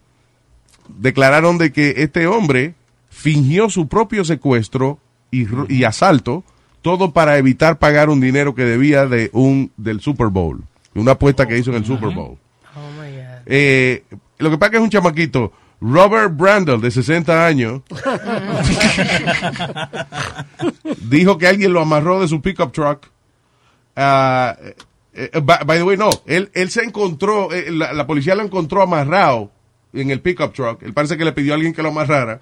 declararon 0.89 1.59
de 1.59 1.73
que 1.73 1.95
este 1.99 2.27
hombre 2.27 2.75
fingió 3.11 3.71
su 3.71 3.89
propio 3.89 4.25
secuestro 4.25 4.99
y, 5.31 5.47
ro- 5.47 5.67
y 5.69 5.85
asalto, 5.85 6.45
todo 6.87 7.11
para 7.11 7.37
evitar 7.37 7.81
pagar 7.81 8.11
un 8.11 8.21
dinero 8.21 8.55
que 8.55 8.63
debía 8.63 9.07
de 9.07 9.29
un 9.33 9.73
del 9.77 10.01
Super 10.01 10.29
Bowl, 10.29 10.63
una 10.95 11.13
apuesta 11.13 11.45
que 11.45 11.59
hizo 11.59 11.71
en 11.71 11.79
el 11.79 11.85
Super 11.85 12.15
Bowl. 12.15 12.39
Oh 12.77 12.91
my 12.93 13.11
God. 13.11 13.43
Eh, 13.45 14.05
lo 14.39 14.51
que 14.51 14.57
pasa 14.57 14.67
es 14.67 14.71
que 14.71 14.77
es 14.77 14.83
un 14.85 14.91
chamaquito, 14.91 15.53
Robert 15.81 16.37
Brandel, 16.37 16.81
de 16.81 16.93
60 16.93 17.45
años, 17.45 17.83
dijo 21.11 21.37
que 21.39 21.49
alguien 21.49 21.73
lo 21.73 21.81
amarró 21.81 22.21
de 22.21 22.29
su 22.29 22.41
pickup 22.41 22.71
truck. 22.71 23.09
Ah, 23.97 24.57
eh, 24.61 24.77
eh, 25.13 25.41
by, 25.43 25.65
by 25.67 25.79
the 25.79 25.83
way, 25.83 25.97
no, 25.97 26.11
él, 26.25 26.53
él 26.55 26.71
se 26.71 26.85
encontró, 26.85 27.53
eh, 27.53 27.73
la, 27.73 27.95
la 27.95 28.07
policía 28.07 28.37
lo 28.37 28.45
encontró 28.45 28.81
amarrado 28.81 29.51
en 29.93 30.13
el 30.13 30.21
pickup 30.21 30.53
truck. 30.53 30.85
Él 30.85 30.93
parece 30.93 31.17
que 31.17 31.25
le 31.25 31.33
pidió 31.33 31.53
a 31.53 31.57
alguien 31.57 31.75
que 31.75 31.83
lo 31.83 31.89
amarrara. 31.89 32.39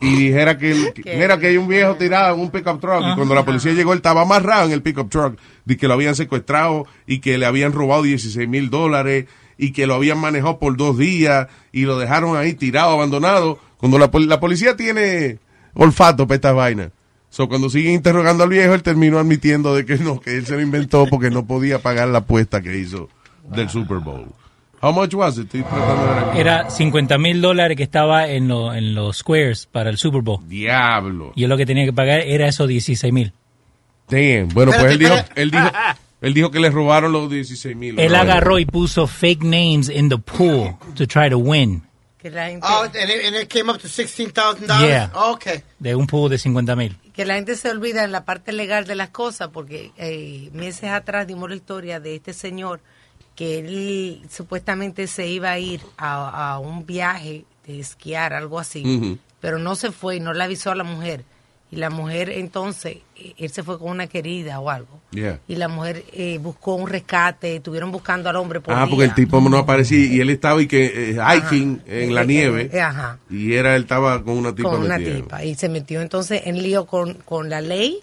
Y 0.00 0.14
dijera 0.16 0.56
que, 0.58 0.92
mira 1.18 1.38
que 1.38 1.48
hay 1.48 1.56
un 1.56 1.66
viejo 1.68 1.94
tirado 1.96 2.34
en 2.34 2.40
un 2.40 2.50
pickup 2.50 2.80
truck. 2.80 3.02
Y 3.12 3.14
cuando 3.16 3.34
la 3.34 3.44
policía 3.44 3.72
llegó, 3.72 3.92
él 3.92 3.98
estaba 3.98 4.22
amarrado 4.22 4.66
en 4.66 4.72
el 4.72 4.82
pickup 4.82 5.10
truck. 5.10 5.38
De 5.64 5.76
que 5.76 5.88
lo 5.88 5.94
habían 5.94 6.14
secuestrado 6.14 6.86
y 7.06 7.18
que 7.20 7.36
le 7.38 7.46
habían 7.46 7.72
robado 7.72 8.02
16 8.04 8.48
mil 8.48 8.70
dólares 8.70 9.26
y 9.58 9.72
que 9.72 9.86
lo 9.88 9.94
habían 9.94 10.18
manejado 10.18 10.58
por 10.58 10.76
dos 10.76 10.96
días 10.96 11.48
y 11.72 11.82
lo 11.82 11.98
dejaron 11.98 12.36
ahí 12.36 12.54
tirado, 12.54 12.92
abandonado. 12.92 13.58
Cuando 13.78 13.98
la, 13.98 14.10
pol- 14.10 14.28
la 14.28 14.38
policía 14.40 14.76
tiene 14.76 15.38
olfato 15.74 16.26
para 16.26 16.36
estas 16.36 16.54
vainas. 16.54 16.90
So, 17.30 17.48
cuando 17.48 17.68
siguen 17.68 17.92
interrogando 17.92 18.44
al 18.44 18.50
viejo, 18.50 18.72
él 18.74 18.82
terminó 18.82 19.18
admitiendo 19.18 19.74
de 19.74 19.84
que 19.84 19.96
no, 19.98 20.18
que 20.20 20.36
él 20.36 20.46
se 20.46 20.54
lo 20.54 20.62
inventó 20.62 21.06
porque 21.10 21.30
no 21.30 21.44
podía 21.46 21.78
pagar 21.80 22.08
la 22.08 22.18
apuesta 22.18 22.62
que 22.62 22.78
hizo 22.78 23.08
del 23.50 23.68
Super 23.68 23.98
Bowl. 23.98 24.26
How 24.80 24.92
much 24.92 25.12
was 25.14 25.38
it? 25.38 25.46
Estoy 25.46 25.62
tratando 25.62 26.02
de 26.06 26.14
ver 26.14 26.24
aquí. 26.30 26.38
Era 26.40 26.70
50 26.70 27.18
mil 27.18 27.40
dólares 27.40 27.76
que 27.76 27.82
estaba 27.82 28.28
en, 28.28 28.48
lo- 28.48 28.72
en 28.74 28.94
los 28.94 29.18
squares 29.18 29.66
para 29.66 29.90
el 29.90 29.98
Super 29.98 30.22
Bowl. 30.22 30.46
Diablo. 30.48 31.32
Y 31.34 31.44
él 31.44 31.50
lo 31.50 31.56
que 31.56 31.66
tenía 31.66 31.84
que 31.84 31.92
pagar 31.92 32.20
era 32.20 32.46
esos 32.48 32.68
16 32.68 33.12
mil. 33.12 33.32
Damn. 34.08 34.48
Bueno, 34.50 34.72
pues 34.78 34.92
él 34.92 34.98
dijo, 34.98 35.14
él 35.34 35.50
dijo, 35.50 35.66
él 36.20 36.34
dijo 36.34 36.50
que 36.50 36.60
le 36.60 36.70
robaron 36.70 37.12
los 37.12 37.30
16 37.30 37.76
mil. 37.76 37.98
Él 37.98 38.14
agarró 38.14 38.58
y 38.58 38.64
puso 38.66 39.06
fake 39.06 39.42
names 39.42 39.88
in 39.88 40.08
the 40.08 40.18
pool 40.18 40.76
to 40.94 41.06
try 41.06 41.28
to 41.28 41.38
win. 41.38 41.82
Que 42.18 42.30
la 42.30 42.48
gente, 42.48 42.66
Oh, 42.68 42.82
and 42.82 42.94
it, 42.96 43.26
and 43.26 43.36
it 43.36 43.48
came 43.48 43.70
up 43.70 43.78
to 43.78 43.86
$16,000? 43.86 44.66
Yeah. 44.86 45.10
Okay. 45.14 45.62
De 45.78 45.94
un 45.94 46.06
pool 46.08 46.28
de 46.30 46.36
50 46.38 46.74
mil. 46.74 46.96
que 47.12 47.24
la 47.24 47.34
gente 47.34 47.54
se 47.56 47.68
olvida 47.70 48.02
en 48.04 48.10
la 48.12 48.24
parte 48.24 48.52
legal 48.52 48.86
de 48.86 48.94
las 48.96 49.10
cosas, 49.10 49.48
porque 49.52 49.92
eh, 49.98 50.50
meses 50.52 50.90
atrás 50.90 51.26
dimos 51.26 51.48
la 51.50 51.56
historia 51.56 52.00
de 52.00 52.16
este 52.16 52.32
señor 52.32 52.80
que 53.38 53.60
él 53.60 54.22
supuestamente 54.28 55.06
se 55.06 55.28
iba 55.28 55.52
a 55.52 55.60
ir 55.60 55.80
a, 55.96 56.54
a 56.54 56.58
un 56.58 56.84
viaje 56.84 57.44
de 57.64 57.78
esquiar, 57.78 58.32
algo 58.32 58.58
así, 58.58 59.16
pero 59.38 59.60
no 59.60 59.76
se 59.76 59.92
fue 59.92 60.16
y 60.16 60.20
no 60.20 60.32
le 60.32 60.42
avisó 60.42 60.72
a 60.72 60.74
la 60.74 60.82
mujer. 60.82 61.22
Y 61.70 61.76
la 61.76 61.88
mujer 61.90 62.30
entonces, 62.30 62.96
eh, 63.14 63.34
él 63.36 63.50
se 63.50 63.62
fue 63.62 63.78
con 63.78 63.90
una 63.90 64.06
querida 64.08 64.58
o 64.58 64.70
algo. 64.70 65.00
Yeah. 65.12 65.38
Y 65.46 65.54
la 65.54 65.68
mujer 65.68 66.02
eh, 66.14 66.38
buscó 66.38 66.74
un 66.74 66.88
rescate, 66.88 67.56
estuvieron 67.56 67.92
buscando 67.92 68.28
al 68.28 68.36
hombre 68.36 68.60
por 68.60 68.74
Ah, 68.74 68.86
porque 68.90 69.04
el 69.04 69.14
tipo 69.14 69.38
no 69.40 69.58
aparecía 69.58 70.04
y 70.04 70.18
él 70.18 70.30
estaba 70.30 70.60
y 70.60 70.66
que 70.66 71.10
eh, 71.12 71.16
hiking 71.36 71.82
en 71.86 72.14
la 72.14 72.22
Eh, 72.22 72.26
nieve 72.26 72.70
eh, 72.72 72.80
ajá. 72.80 73.18
y 73.30 73.52
era 73.52 73.76
él 73.76 73.82
estaba 73.82 74.24
con 74.24 74.36
una 74.38 74.52
tipa 74.54 74.70
con 74.70 74.80
una 74.82 74.98
metida. 74.98 75.16
tipa 75.16 75.44
y 75.44 75.54
se 75.54 75.68
metió 75.68 76.00
entonces 76.00 76.42
en 76.46 76.60
lío 76.60 76.86
con, 76.86 77.14
con 77.14 77.50
la 77.50 77.60
ley 77.60 78.00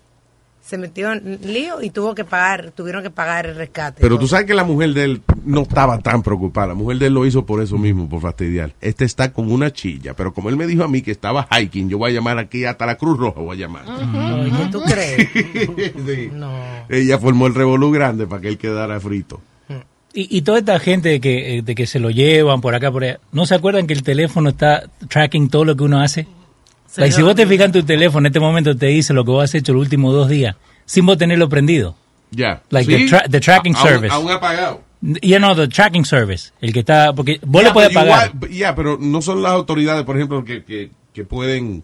se 0.66 0.80
metió 0.80 1.12
en 1.12 1.40
lío 1.44 1.82
y 1.84 1.92
tuvo 1.92 2.16
que 2.16 2.26
pagar 2.26 2.72
tuvieron 2.72 3.04
que 3.04 3.12
pagar 3.12 3.46
el 3.46 3.56
rescate 3.56 4.02
Pero 4.02 4.18
tú 4.18 4.28
sabes 4.28 4.48
que 4.48 4.56
la 4.56 4.64
mujer 4.64 4.94
de 4.94 5.04
él 5.04 5.22
no 5.44 5.62
estaba 5.62 6.00
tan 6.00 6.24
preocupada. 6.24 6.68
La 6.68 6.74
mujer 6.74 6.98
de 6.98 7.08
él 7.08 7.14
lo 7.14 7.26
hizo 7.26 7.46
por 7.46 7.62
eso 7.62 7.78
mismo, 7.78 8.10
por 8.10 8.20
fastidiar. 8.22 8.74
Este 8.82 9.06
está 9.06 9.32
con 9.32 9.52
una 9.52 9.72
chilla, 9.72 10.16
pero 10.16 10.34
como 10.34 10.50
él 10.50 10.58
me 10.58 10.66
dijo 10.66 10.84
a 10.84 10.88
mí 10.88 11.04
que 11.04 11.12
estaba 11.12 11.48
hiking, 11.52 11.88
yo 11.88 12.00
voy 12.00 12.12
a 12.12 12.14
llamar 12.16 12.40
aquí 12.40 12.66
hasta 12.66 12.88
la 12.88 12.96
Cruz 12.96 13.18
Roja, 13.18 13.42
voy 13.42 13.58
a 13.58 13.60
llamar. 13.60 13.86
Oye, 13.88 14.70
¿tú 14.72 14.82
crees? 14.82 15.30
Sí. 16.06 16.30
no 16.34 16.52
Ella 16.90 17.20
formó 17.20 17.48
el 17.48 17.56
revolú 17.56 17.92
grande 17.92 18.26
para 18.26 18.42
que 18.42 18.48
él 18.48 18.58
quedara 18.58 19.00
frito. 19.00 19.42
Y, 20.14 20.38
y 20.38 20.42
toda 20.42 20.60
esta 20.60 20.80
gente 20.80 21.10
de 21.10 21.20
que, 21.20 21.58
eh, 21.58 21.62
de 21.62 21.76
que 21.76 21.86
se 21.86 22.00
lo 22.00 22.10
llevan 22.10 22.62
por 22.62 22.74
acá, 22.74 22.92
por 22.92 23.04
allá, 23.04 23.20
¿no 23.32 23.46
se 23.46 23.54
acuerdan 23.54 23.86
que 23.86 23.94
el 23.94 24.02
teléfono 24.02 24.50
está 24.50 24.90
tracking 25.10 25.50
todo 25.50 25.66
lo 25.66 25.76
que 25.76 25.84
uno 25.84 26.02
hace? 26.02 26.26
Si 27.12 27.22
vos 27.22 27.36
te 27.36 27.46
fijas 27.46 27.66
en 27.68 27.72
tu 27.72 27.84
teléfono, 27.84 28.20
en 28.26 28.28
este 28.28 28.40
momento 28.40 28.76
te 28.76 28.88
dice 28.88 29.14
lo 29.14 29.24
que 29.26 29.32
vos 29.32 29.44
has 29.44 29.56
hecho 29.56 29.74
los 29.74 29.82
últimos 29.82 30.14
dos 30.14 30.30
días, 30.30 30.56
sin 30.86 31.06
vos 31.06 31.18
tenerlo 31.18 31.50
prendido. 31.50 31.96
Ya. 32.32 32.62
Like 32.70 32.92
¿Sí? 32.98 33.06
the, 33.10 33.16
tra- 33.18 33.30
the 33.30 33.40
tracking 33.40 33.76
A- 33.76 33.82
service. 33.82 34.14
aún 34.14 34.32
apagado. 34.32 34.82
Ya 35.22 35.38
no, 35.40 35.56
the 35.56 35.68
tracking 35.68 36.06
service. 36.06 36.52
El 36.62 36.74
que 36.74 36.80
está, 36.80 37.14
porque 37.14 37.40
vos 37.46 37.62
Ya, 37.62 37.68
le 37.70 37.74
puedes 37.74 37.90
pero 37.90 38.02
pagar. 38.02 38.32
igual- 38.34 38.52
Ya, 38.52 38.74
pero 38.76 38.98
no 39.00 39.22
son 39.22 39.42
las 39.44 39.52
autoridades, 39.52 40.04
por 40.04 40.16
ejemplo, 40.16 40.44
que, 40.44 40.64
que, 40.64 40.90
que 41.14 41.24
pueden 41.24 41.84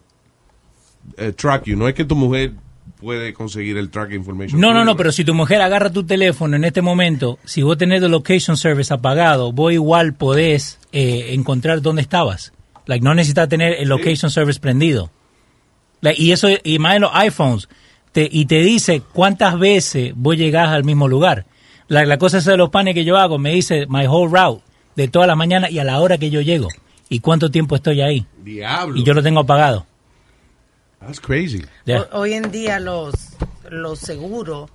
eh, 1.17 1.31
track 1.33 1.65
you. 1.65 1.77
No 1.77 1.87
es 1.87 1.93
que 1.93 2.05
tu 2.05 2.15
mujer 2.15 2.53
puede 2.99 3.33
conseguir 3.33 3.77
el 3.77 3.89
track 3.89 4.11
information. 4.13 4.59
No, 4.59 4.73
no, 4.73 4.85
no, 4.85 4.95
pero 4.95 5.11
si 5.11 5.23
tu 5.25 5.33
mujer 5.33 5.61
agarra 5.61 5.91
tu 5.91 6.03
teléfono 6.03 6.55
en 6.55 6.63
este 6.63 6.81
momento, 6.81 7.37
si 7.45 7.61
vos 7.63 7.77
tenés 7.77 8.01
el 8.01 8.11
location 8.11 8.57
service 8.57 8.93
apagado, 8.93 9.51
vos 9.51 9.73
igual 9.73 10.13
podés 10.13 10.79
eh, 10.91 11.27
encontrar 11.33 11.81
dónde 11.81 12.01
estabas. 12.01 12.53
Like, 12.85 13.03
no 13.03 13.13
necesitas 13.13 13.47
tener 13.49 13.73
el 13.79 13.89
location 13.89 14.31
service 14.31 14.59
prendido. 14.59 15.11
Like, 16.01 16.21
y 16.21 16.31
eso, 16.31 16.47
y 16.63 16.79
más 16.79 16.95
en 16.95 17.01
los 17.03 17.11
iPhones, 17.13 17.69
te, 18.11 18.27
y 18.31 18.45
te 18.45 18.61
dice 18.61 19.01
cuántas 19.13 19.57
veces 19.59 20.13
vos 20.15 20.35
llegás 20.35 20.69
al 20.69 20.83
mismo 20.83 21.07
lugar. 21.07 21.45
La, 21.87 22.05
la 22.05 22.17
cosa 22.17 22.39
esa 22.39 22.51
de 22.51 22.57
los 22.57 22.69
panes 22.69 22.93
que 22.93 23.05
yo 23.05 23.17
hago, 23.17 23.37
me 23.37 23.53
dice 23.53 23.85
my 23.87 24.07
whole 24.07 24.31
route, 24.31 24.63
de 24.95 25.07
todas 25.07 25.27
las 25.27 25.37
mañanas 25.37 25.71
y 25.71 25.79
a 25.79 25.83
la 25.83 25.99
hora 25.99 26.17
que 26.17 26.29
yo 26.29 26.41
llego. 26.41 26.67
Y 27.09 27.19
cuánto 27.19 27.51
tiempo 27.51 27.75
estoy 27.75 28.01
ahí. 28.01 28.25
Diablo. 28.43 28.97
Y 28.97 29.03
yo 29.03 29.13
lo 29.13 29.21
tengo 29.21 29.41
apagado. 29.41 29.85
That's 30.99 31.19
crazy. 31.19 31.65
Yeah. 31.85 32.07
Hoy 32.13 32.33
en 32.33 32.51
día 32.51 32.79
los 32.79 33.13
los 33.71 33.99
seguros 33.99 34.69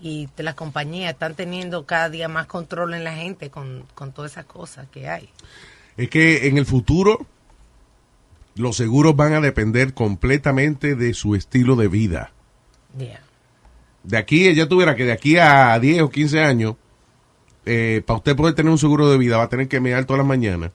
y 0.00 0.28
las 0.36 0.54
compañías 0.54 1.12
están 1.12 1.34
teniendo 1.34 1.86
cada 1.86 2.10
día 2.10 2.28
más 2.28 2.46
control 2.46 2.94
en 2.94 3.02
la 3.02 3.14
gente 3.14 3.50
con, 3.50 3.84
con 3.94 4.12
todas 4.12 4.32
esas 4.32 4.44
cosas 4.44 4.86
que 4.92 5.08
hay 5.08 5.30
Es 5.96 6.10
que 6.10 6.48
en 6.48 6.58
el 6.58 6.66
futuro 6.66 7.26
los 8.56 8.76
seguros 8.76 9.16
van 9.16 9.34
a 9.34 9.40
depender 9.40 9.94
completamente 9.94 10.94
de 10.94 11.14
su 11.14 11.34
estilo 11.34 11.76
de 11.76 11.88
vida. 11.88 12.32
Yeah. 12.98 13.20
De 14.02 14.16
aquí, 14.16 14.54
ya 14.54 14.68
tuviera 14.68 14.94
que 14.94 15.04
de 15.04 15.12
aquí 15.12 15.36
a 15.36 15.78
10 15.78 16.02
o 16.02 16.10
15 16.10 16.40
años, 16.40 16.76
eh, 17.64 18.02
para 18.06 18.18
usted 18.18 18.36
poder 18.36 18.54
tener 18.54 18.70
un 18.70 18.78
seguro 18.78 19.10
de 19.10 19.18
vida, 19.18 19.36
va 19.36 19.44
a 19.44 19.48
tener 19.48 19.68
que 19.68 19.80
mirar 19.80 20.04
todas 20.04 20.18
las 20.18 20.26
mañanas. 20.26 20.72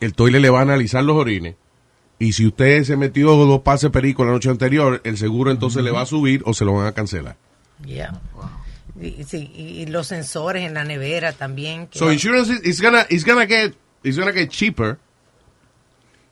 El 0.00 0.14
toile 0.14 0.40
le 0.40 0.50
va 0.50 0.58
a 0.58 0.62
analizar 0.62 1.04
los 1.04 1.16
orines. 1.16 1.54
Y 2.18 2.32
si 2.32 2.46
usted 2.46 2.82
se 2.84 2.96
metió 2.96 3.36
dos 3.36 3.60
pases 3.60 3.90
perico 3.90 4.24
la 4.24 4.32
noche 4.32 4.50
anterior, 4.50 5.00
el 5.04 5.18
seguro 5.18 5.50
entonces 5.50 5.84
le 5.84 5.90
va 5.90 6.02
a 6.02 6.06
subir 6.06 6.42
o 6.46 6.54
se 6.54 6.64
lo 6.64 6.72
van 6.72 6.86
a 6.86 6.92
cancelar. 6.92 7.36
Yeah. 7.84 8.20
Y, 9.00 9.24
sí, 9.24 9.52
y 9.54 9.86
los 9.86 10.06
sensores 10.06 10.64
en 10.64 10.74
la 10.74 10.84
nevera 10.84 11.32
también. 11.32 11.86
que 11.86 11.98
So 11.98 12.10
insurance 12.10 12.50
is 12.50 12.60
it's 12.64 12.80
gonna 12.80 13.06
it's 13.10 13.24
gonna 13.24 13.46
get 13.46 13.74
it's 14.02 14.18
gonna 14.18 14.32
get 14.32 14.48
cheaper, 14.48 14.98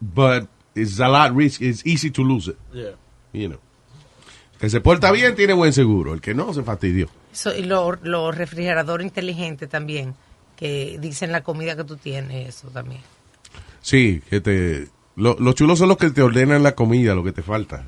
but 0.00 0.48
it's 0.74 0.98
a 1.00 1.09
lot 1.09 1.35
risk. 1.37 1.61
It's 1.62 1.85
easy 1.87 2.11
to 2.11 2.22
lose 2.22 2.48
it. 2.50 2.57
Yeah. 2.72 2.90
You 3.33 3.48
know. 3.48 3.59
Que 4.59 4.70
se 4.70 4.80
porta 4.80 5.11
bien 5.11 5.35
tiene 5.35 5.52
buen 5.52 5.72
seguro. 5.72 6.14
El 6.14 6.20
que 6.20 6.35
no, 6.35 6.54
se 6.54 6.62
fastidió. 6.62 7.09
Eso, 7.33 7.54
y 7.54 7.64
los 7.64 8.00
lo 8.02 8.30
refrigeradores 8.33 9.04
inteligentes 9.07 9.68
también, 9.68 10.14
que 10.57 10.98
dicen 11.00 11.33
la 11.33 11.42
comida 11.42 11.76
que 11.76 11.85
tú 11.85 11.96
tienes, 11.96 12.48
eso 12.48 12.68
también. 12.68 13.00
Sí, 13.83 14.22
que 14.30 14.40
te... 14.40 14.88
lo- 15.16 15.37
los 15.38 15.54
chulos 15.57 15.78
son 15.80 15.88
los 15.88 15.98
que 15.98 16.11
te 16.11 16.22
ordenan 16.22 16.62
la 16.62 16.74
comida, 16.74 17.14
lo 17.14 17.24
que 17.24 17.33
te 17.33 17.42
falta. 17.42 17.85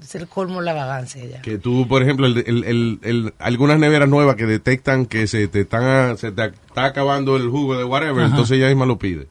Es 0.00 0.14
el 0.14 0.28
colmo 0.28 0.60
la 0.60 0.72
vagancia 0.74 1.24
ya. 1.24 1.42
Que 1.42 1.58
tú, 1.58 1.88
por 1.88 2.02
ejemplo, 2.04 2.26
el, 2.26 2.38
el- 2.46 2.64
el- 2.64 2.98
el- 3.02 3.34
algunas 3.40 3.80
neveras 3.80 4.08
nuevas 4.08 4.36
que 4.36 4.46
detectan 4.46 5.06
que 5.06 5.26
se 5.26 5.48
te 5.48 5.62
están 5.62 5.82
a- 5.84 6.16
se 6.16 6.30
te 6.30 6.44
está 6.46 6.84
acabando 6.84 7.36
el 7.36 7.48
jugo 7.50 7.76
de 7.76 7.82
whatever, 7.84 8.22
Ajá. 8.24 8.30
entonces 8.30 8.56
ella 8.58 8.68
misma 8.68 8.86
lo 8.86 8.96
pide. 8.98 9.26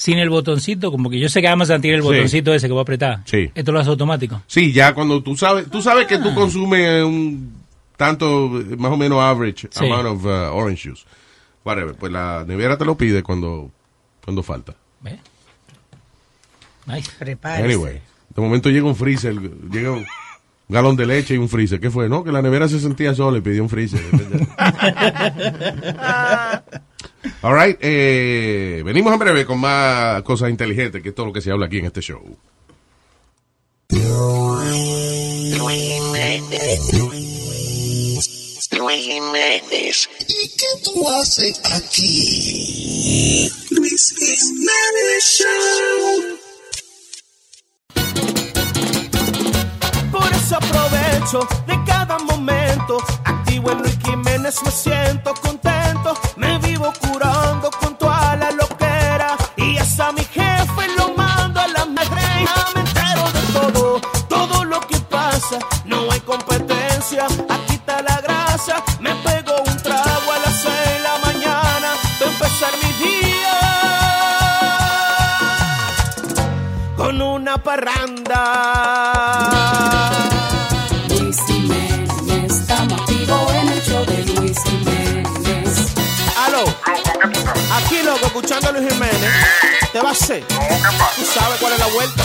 Sin 0.00 0.16
el 0.18 0.30
botoncito, 0.30 0.90
como 0.90 1.10
que 1.10 1.20
yo 1.20 1.28
sé 1.28 1.42
que 1.42 1.48
vamos 1.48 1.68
a 1.68 1.74
sentir 1.74 1.92
el 1.92 2.00
Sí. 2.00 2.08
botoncito 2.08 2.54
ese 2.54 2.68
que 2.68 2.72
voy 2.72 2.78
a 2.78 2.82
apretar. 2.84 3.20
Sí. 3.26 3.50
Esto 3.54 3.70
lo 3.70 3.80
hace 3.80 3.90
automático. 3.90 4.40
Sí, 4.46 4.72
ya 4.72 4.94
cuando 4.94 5.22
tú 5.22 5.36
sabes, 5.36 5.68
tú 5.70 5.82
sabes 5.82 6.06
que 6.06 6.16
tú 6.16 6.34
consumes 6.34 7.04
un 7.04 7.52
tanto, 7.98 8.62
eh, 8.62 8.76
más 8.78 8.92
o 8.92 8.96
menos 8.96 9.20
average 9.20 9.68
Sí. 9.70 9.84
amount 9.84 10.06
of 10.06 10.24
uh, 10.24 10.56
orange 10.56 10.88
juice, 10.88 11.04
whatever, 11.66 11.94
pues 11.94 12.10
la 12.10 12.46
nevera 12.48 12.78
te 12.78 12.86
lo 12.86 12.96
pide 12.96 13.22
cuando, 13.22 13.70
cuando 14.24 14.42
falta. 14.42 14.74
Nice. 16.86 17.10
Prepárese. 17.18 17.62
Anyway, 17.64 18.00
de 18.34 18.40
momento 18.40 18.70
llega 18.70 18.86
un 18.86 18.96
freezer, 18.96 19.34
llega 19.70 19.90
un 19.92 20.06
galón 20.70 20.96
de 20.96 21.04
leche 21.04 21.34
y 21.34 21.36
un 21.36 21.50
freezer. 21.50 21.78
¿Qué 21.78 21.90
fue? 21.90 22.08
No, 22.08 22.24
que 22.24 22.32
la 22.32 22.40
nevera 22.40 22.68
se 22.68 22.80
sentía 22.80 23.14
sola 23.14 23.36
y 23.36 23.42
pidió 23.42 23.62
un 23.62 23.68
freezer. 23.68 24.00
All 27.42 27.54
right, 27.54 27.78
eh, 27.80 28.82
venimos 28.84 29.12
en 29.12 29.18
breve 29.18 29.44
con 29.46 29.58
más 29.58 30.22
cosas 30.22 30.50
inteligentes, 30.50 31.02
que 31.02 31.10
es 31.10 31.14
todo 31.14 31.26
lo 31.26 31.32
que 31.32 31.40
se 31.40 31.50
habla 31.50 31.66
aquí 31.66 31.78
en 31.78 31.86
este 31.86 32.00
show. 32.00 32.36
Luis 38.80 39.04
Jiménez. 39.04 40.08
¿Y 40.26 40.48
qué 40.56 40.66
tú 40.84 41.08
haces 41.10 41.60
aquí? 41.72 43.50
Luis 43.70 44.14
Jiménez 44.16 45.22
Show. 45.22 46.38
Por 50.10 50.32
eso 50.32 50.56
aprovecho 50.56 51.46
de 51.66 51.84
cada 51.86 52.18
momento. 52.18 52.98
Activo 53.24 53.70
en 53.72 53.78
Luis 53.78 53.98
Jiménez, 54.04 54.56
me 54.64 54.70
siento 54.70 55.34
contento. 55.34 56.14
Me 56.36 56.58
curando 56.88 57.70
con 57.70 57.94
toda 57.96 58.36
la 58.36 58.50
loquera. 58.50 59.36
Y 59.56 59.76
hasta 59.78 60.12
mi 60.12 60.24
jefe 60.24 60.88
lo 60.96 61.14
mando 61.14 61.60
a 61.60 61.68
la 61.68 61.84
madre. 61.84 62.22
Ya 62.46 62.66
me 62.74 62.80
entero 62.80 63.30
de 63.32 63.42
todo, 63.52 64.00
todo 64.28 64.64
lo 64.64 64.80
que 64.80 64.98
pasa. 65.00 65.58
No 65.84 66.10
hay 66.10 66.20
competencia, 66.20 67.26
aquí 67.26 67.74
está 67.74 68.02
la 68.02 68.20
grasa. 68.20 68.82
Me 69.00 69.14
pego 69.16 69.54
un 69.66 69.76
trago 69.76 70.32
a 70.32 70.38
las 70.44 70.54
seis 70.62 70.88
de 70.94 71.00
la 71.00 71.18
mañana. 71.26 71.88
para 72.18 72.30
empezar 72.32 72.72
mi 72.82 72.92
día 73.04 73.54
con 76.96 77.20
una 77.20 77.58
parranda. 77.58 78.40
Escuchando 88.30 88.68
a 88.68 88.72
Luis 88.72 88.92
Jiménez. 88.92 89.30
¿Te 89.92 90.00
va 90.00 90.08
a 90.08 90.12
hacer? 90.12 90.44
¿Tú 90.46 91.24
sabes 91.24 91.58
cuál 91.60 91.72
es 91.72 91.78
la 91.78 91.86
vuelta? 91.88 92.22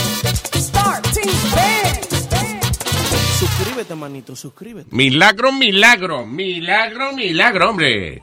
Suscríbete, 3.38 3.94
manito, 3.94 4.34
suscríbete. 4.36 4.88
Milagro, 4.94 5.52
milagro, 5.52 6.24
milagro, 6.26 7.12
milagro, 7.12 7.70
hombre. 7.70 8.22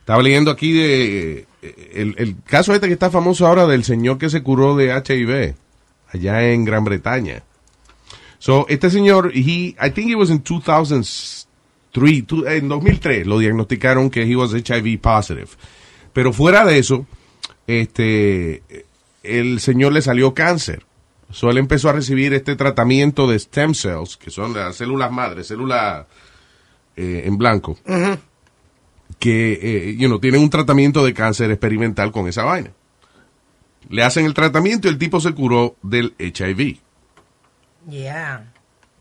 Estaba 0.00 0.22
leyendo 0.22 0.50
aquí 0.50 0.72
de 0.72 1.46
eh, 1.62 1.90
el, 1.94 2.14
el 2.18 2.36
caso 2.44 2.74
este 2.74 2.86
que 2.88 2.92
está 2.94 3.10
famoso 3.10 3.46
ahora 3.46 3.66
del 3.66 3.84
señor 3.84 4.18
que 4.18 4.28
se 4.28 4.42
curó 4.42 4.76
de 4.76 4.90
HIV 4.92 5.54
allá 6.12 6.42
en 6.52 6.64
Gran 6.64 6.84
Bretaña. 6.84 7.42
So, 8.38 8.66
este 8.68 8.90
señor, 8.90 9.30
he, 9.34 9.74
I 9.80 9.90
think 9.94 10.10
it 10.10 10.16
was 10.16 10.28
in 10.30 10.42
2003, 10.42 12.26
tu- 12.26 12.46
en 12.46 12.68
2003 12.68 13.26
lo 13.26 13.38
diagnosticaron 13.38 14.10
que 14.10 14.22
he 14.24 14.36
was 14.36 14.52
HIV 14.52 15.00
positive. 15.00 15.48
Pero 16.14 16.32
fuera 16.32 16.64
de 16.64 16.78
eso, 16.78 17.06
este, 17.66 18.62
el 19.22 19.60
señor 19.60 19.92
le 19.92 20.00
salió 20.00 20.32
cáncer. 20.32 20.86
So, 21.30 21.50
él 21.50 21.58
empezó 21.58 21.90
a 21.90 21.92
recibir 21.92 22.32
este 22.32 22.54
tratamiento 22.54 23.26
de 23.26 23.38
stem 23.38 23.74
cells, 23.74 24.16
que 24.16 24.30
son 24.30 24.54
las 24.54 24.76
células 24.76 25.10
madres, 25.10 25.48
células 25.48 26.06
eh, 26.96 27.22
en 27.26 27.36
blanco, 27.36 27.76
que 29.18 29.52
eh, 29.60 29.96
you 29.96 30.06
know, 30.06 30.20
tienen 30.20 30.40
un 30.40 30.50
tratamiento 30.50 31.04
de 31.04 31.12
cáncer 31.12 31.50
experimental 31.50 32.12
con 32.12 32.28
esa 32.28 32.44
vaina. 32.44 32.70
Le 33.88 34.04
hacen 34.04 34.24
el 34.26 34.34
tratamiento 34.34 34.86
y 34.86 34.92
el 34.92 34.98
tipo 34.98 35.20
se 35.20 35.32
curó 35.32 35.74
del 35.82 36.14
HIV. 36.18 36.78
Yeah. 37.90 38.52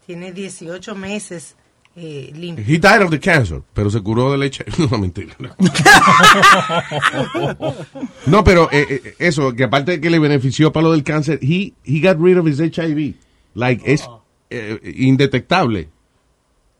Tiene 0.07 0.31
18 0.31 0.95
meses 0.95 1.55
eh, 1.95 2.31
limpio. 2.35 2.65
He 2.65 2.79
died 2.79 3.01
of 3.01 3.11
the 3.11 3.19
cancer, 3.19 3.61
pero 3.73 3.89
se 3.89 4.01
curó 4.01 4.31
del 4.31 4.43
HIV. 4.43 4.89
No, 4.91 4.97
mentira. 4.97 5.35
No, 8.25 8.43
pero 8.43 8.69
eh, 8.71 8.85
eh, 8.89 9.15
eso, 9.19 9.53
que 9.53 9.63
aparte 9.65 9.93
de 9.93 10.01
que 10.01 10.09
le 10.09 10.19
benefició 10.19 10.71
para 10.71 10.85
lo 10.85 10.91
del 10.91 11.03
cáncer, 11.03 11.39
he, 11.41 11.73
he 11.85 11.99
got 11.99 12.17
rid 12.19 12.37
of 12.37 12.47
his 12.47 12.59
HIV. 12.59 13.15
Like, 13.53 13.83
es 13.85 14.07
eh, 14.49 14.79
indetectable. 14.95 15.89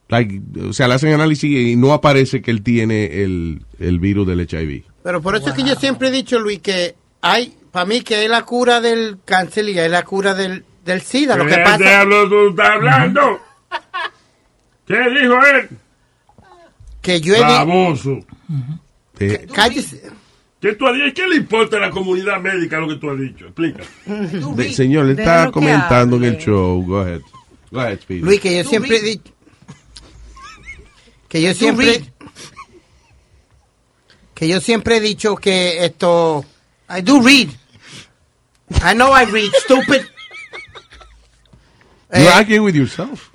Like, 0.08 0.40
o 0.68 0.72
sea, 0.72 0.88
le 0.88 0.94
hacen 0.94 1.12
análisis 1.12 1.50
y 1.50 1.76
no 1.76 1.92
aparece 1.92 2.42
que 2.42 2.50
él 2.50 2.62
tiene 2.62 3.22
el, 3.22 3.64
el 3.78 3.98
virus 4.00 4.26
del 4.26 4.40
HIV. 4.40 4.84
Pero 5.02 5.22
por 5.22 5.36
eso 5.36 5.50
es 5.50 5.54
que 5.54 5.62
yo 5.62 5.74
siempre 5.76 6.08
he 6.08 6.10
dicho, 6.10 6.38
Luis, 6.38 6.58
que 6.60 6.94
hay, 7.20 7.54
para 7.70 7.86
mí, 7.86 8.00
que 8.00 8.24
es 8.24 8.30
la 8.30 8.42
cura 8.42 8.80
del 8.80 9.18
cáncer 9.24 9.68
y 9.68 9.78
es 9.78 9.90
la 9.90 10.02
cura 10.02 10.34
del, 10.34 10.64
del 10.84 11.00
SIDA. 11.00 11.36
Lo 11.36 11.46
que 11.46 11.54
¿Qué 11.54 11.62
pasa 11.62 11.78
diablo 11.78 12.28
tú 12.28 12.48
estás 12.50 12.70
hablando? 12.70 13.40
¿Qué 14.86 14.96
dijo 15.20 15.34
él? 15.46 15.68
que 17.00 17.20
yo 17.20 17.34
he 17.34 17.36
dicho... 17.36 17.48
Baboso. 17.48 18.20
Eh, 19.20 19.46
Cállese. 19.54 20.02
¿Qué 20.60 20.72
tú 20.74 20.86
has 20.86 20.94
dicho? 20.94 21.12
¿Qué 21.14 21.28
le 21.28 21.36
importa 21.36 21.76
a 21.76 21.80
la 21.80 21.90
comunidad 21.90 22.40
médica 22.40 22.78
lo 22.78 22.88
que 22.88 22.94
tú 22.96 23.10
has 23.10 23.18
dicho? 23.20 23.44
Explica. 23.46 23.82
de- 24.06 24.72
señor, 24.72 25.04
le 25.06 25.14
Déjalo 25.14 25.34
está 25.36 25.46
que 25.46 25.52
comentando 25.52 26.16
en 26.16 26.24
el 26.24 26.38
show. 26.38 26.82
Go 26.86 27.00
ahead. 27.00 27.20
Go 27.70 27.80
ahead, 27.80 28.00
Speedy. 28.00 28.20
Luis, 28.22 28.40
que 28.40 28.56
yo 28.56 28.64
siempre 28.68 28.96
he 28.96 29.02
dicho... 29.02 29.32
Que 31.28 31.42
yo 31.42 31.52
siempre... 31.54 32.04
Que 34.34 34.48
yo 34.48 34.60
siempre 34.60 34.96
he 34.96 35.00
dicho 35.00 35.36
que 35.36 35.84
esto... 35.84 36.44
I 36.88 37.02
do 37.02 37.20
read. 37.20 37.48
I 38.82 38.94
know 38.94 39.12
I 39.14 39.24
read, 39.26 39.50
stupid. 39.64 40.02
You're 42.12 42.28
Eh, 42.28 42.32
arguing 42.32 42.62
with 42.62 42.74
yourself. 42.74 43.30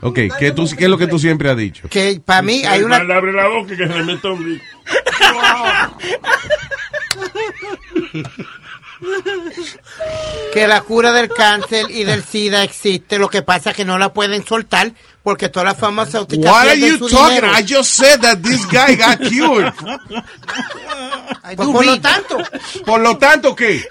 Ok, 0.00 0.18
¿qué, 0.38 0.52
tú, 0.52 0.68
¿qué 0.76 0.84
es 0.84 0.90
lo 0.90 0.98
que 0.98 1.06
tú 1.06 1.18
siempre 1.18 1.50
has 1.50 1.56
dicho? 1.56 1.88
que 1.88 2.20
para 2.24 2.42
mí 2.42 2.62
hay 2.64 2.82
una... 2.82 3.02
Le 3.02 3.14
abre 3.14 3.32
la 3.32 3.48
boca 3.48 3.74
y 3.74 3.76
que 3.76 3.86
se 3.86 3.94
le 3.94 4.02
meta 4.04 4.30
un 4.30 4.42
brillo. 4.42 4.62
que 10.52 10.66
la 10.66 10.80
cura 10.82 11.12
del 11.12 11.28
cáncer 11.28 11.86
y 11.90 12.04
del 12.04 12.22
SIDA 12.24 12.62
existe. 12.62 13.18
Lo 13.18 13.28
que 13.28 13.42
pasa 13.42 13.70
es 13.70 13.76
que 13.76 13.84
no 13.84 13.98
la 13.98 14.12
pueden 14.12 14.44
soltar 14.44 14.92
porque 15.26 15.48
todas 15.48 15.66
las 15.70 15.76
farmacéuticas 15.76 16.52
What 16.52 16.68
are 16.68 16.78
you 16.78 16.98
talking? 17.00 17.40
dinero. 17.40 17.48
I 17.52 17.60
just 17.66 17.94
said 17.96 18.20
that 18.20 18.40
this 18.44 18.64
guy 18.66 18.94
got 18.94 19.18
cured. 19.18 19.72
Pues 21.56 21.68
por 21.68 21.84
lo 21.84 22.00
tanto, 22.00 22.38
Por 22.84 23.00
lo 23.00 23.18
tanto, 23.18 23.54
¿qué? 23.54 23.84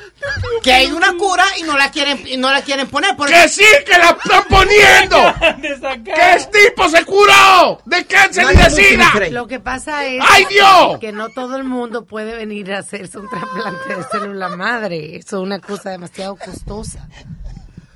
que 0.64 0.72
hay 0.72 0.92
una 0.92 1.14
cura 1.18 1.44
y 1.58 1.64
no 1.64 1.78
la 1.78 1.92
quieren 1.92 2.26
y 2.26 2.38
no 2.38 2.52
la 2.52 2.62
quieren 2.62 2.88
poner. 2.88 3.18
Por 3.18 3.28
¡Que 3.28 3.50
sí, 3.50 3.66
que 3.86 3.98
la 3.98 4.12
están 4.12 4.44
poniendo! 4.50 5.18
¡Que 6.06 6.34
el 6.36 6.50
tipo 6.50 6.90
se 6.90 7.04
curó 7.04 7.82
de 7.86 8.06
cáncer 8.06 8.46
y 8.54 8.58
de 8.58 8.70
sida! 8.70 9.12
Lo 9.32 9.46
que 9.48 9.60
pasa 9.60 10.06
es 10.06 10.24
¡Ay, 10.26 10.46
Dios! 10.50 11.00
que 11.00 11.12
no 11.12 11.30
todo 11.30 11.58
el 11.58 11.66
mundo 11.66 12.06
puede 12.06 12.34
venir 12.36 12.74
a 12.74 12.80
hacerse 12.80 13.20
un 13.20 13.30
trasplante 13.30 13.96
de 13.96 14.04
célula 14.10 14.50
madre. 14.50 15.18
Eso 15.18 15.38
es 15.38 15.44
una 15.44 15.60
cosa 15.60 15.90
demasiado 15.90 16.38
costosa. 16.38 17.08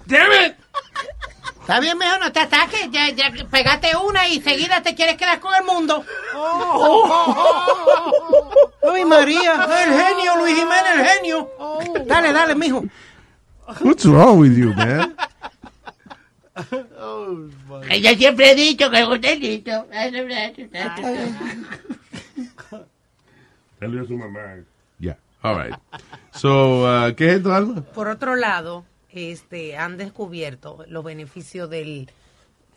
Debe. 0.06 0.58
Está 1.69 1.82
bien, 1.82 1.99
mejor 1.99 2.19
no 2.19 2.32
te 2.32 2.39
ataques. 2.39 2.89
Ya, 2.89 3.12
ya 3.12 3.32
pegate 3.51 3.95
una 3.95 4.27
y 4.27 4.41
seguida 4.41 4.82
te 4.82 4.95
quieres 4.95 5.17
quedar 5.17 5.39
con 5.39 5.53
el 5.53 5.63
mundo. 5.63 6.03
Ay, 8.91 9.05
María, 9.05 9.53
el 9.53 9.93
genio, 9.93 10.36
Luis 10.38 10.55
Jiménez, 10.55 10.95
el 10.95 11.05
genio. 11.05 11.51
Dale, 12.08 12.34
dale, 12.34 12.55
mijo. 12.55 12.86
What's 13.82 14.03
wrong 14.03 14.39
with 14.39 14.58
you, 14.58 14.73
man? 14.73 15.15
Yo 18.01 18.15
siempre 18.15 18.49
he 18.49 18.55
dicho 18.55 18.89
que 18.89 19.03
usted 19.03 19.29
ha 19.29 19.36
dicho. 19.36 19.86
Salió 23.79 24.08
su 24.08 24.17
mamá. 24.17 24.63
Yeah, 24.97 25.17
all 25.43 25.55
right. 25.55 25.75
So, 26.32 26.82
uh, 26.84 27.13
¿qué 27.15 27.27
es 27.27 27.36
esto, 27.36 27.53
Alma? 27.53 27.84
Por 27.93 28.08
otro 28.08 28.36
lado, 28.36 28.86
este, 29.11 29.77
han 29.77 29.97
descubierto 29.97 30.85
los 30.87 31.03
beneficios 31.03 31.69
del 31.69 32.09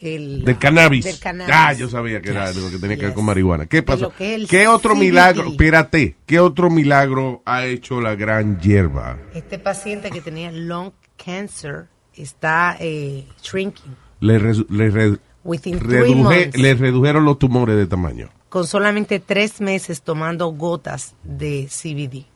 el, 0.00 0.44
Del 0.44 0.58
cannabis. 0.58 1.04
Del 1.04 1.18
cannabis. 1.20 1.54
Ah, 1.56 1.72
yo 1.74 1.88
sabía 1.88 2.20
que 2.20 2.30
era 2.30 2.46
algo 2.48 2.68
que 2.70 2.78
tenía 2.78 2.96
que 2.96 3.04
ver 3.06 3.14
con 3.14 3.24
marihuana. 3.24 3.66
¿Qué 3.66 3.82
pasó? 3.84 4.12
¿Qué 4.18 4.66
otro 4.66 4.94
CBD. 4.94 4.98
milagro? 5.00 5.48
Espérate. 5.50 6.16
¿Qué 6.26 6.40
otro 6.40 6.70
milagro 6.70 7.40
ha 7.44 7.66
hecho 7.66 8.00
la 8.00 8.16
gran 8.16 8.58
hierba? 8.60 9.18
Este 9.32 9.60
paciente 9.60 10.10
que 10.10 10.20
tenía 10.20 10.50
lung 10.50 10.90
cancer 11.24 11.86
está 12.16 12.76
eh, 12.80 13.26
shrinking 13.42 13.94
Le, 14.18 14.40
resu- 14.40 14.66
le 14.70 14.90
re- 14.90 15.18
reduje- 15.44 16.14
months 16.16 16.58
le 16.58 16.74
redujeron 16.74 17.24
los 17.24 17.38
tumores 17.38 17.76
de 17.76 17.86
tamaño. 17.86 18.28
con 18.48 18.66
solamente 18.66 19.20
tres 19.20 19.60
meses 19.60 20.02
tomando 20.02 20.48
gotas 20.48 21.14
de 21.22 21.68
CBD. 21.70 22.26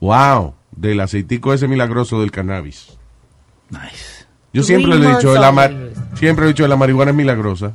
Wow. 0.00 0.54
Del 0.72 1.00
aceitico 1.00 1.52
ese 1.52 1.68
milagroso 1.68 2.20
del 2.20 2.30
cannabis. 2.30 2.96
Nice. 3.70 4.26
Yo 4.52 4.62
siempre 4.62 4.98
le 4.98 5.06
he 5.06 5.14
dicho, 5.14 5.32
la 5.34 5.70
siempre 6.14 6.44
he 6.44 6.48
dicho 6.48 6.64
que 6.64 6.68
la 6.68 6.76
marihuana 6.76 7.12
es 7.12 7.16
milagrosa. 7.16 7.74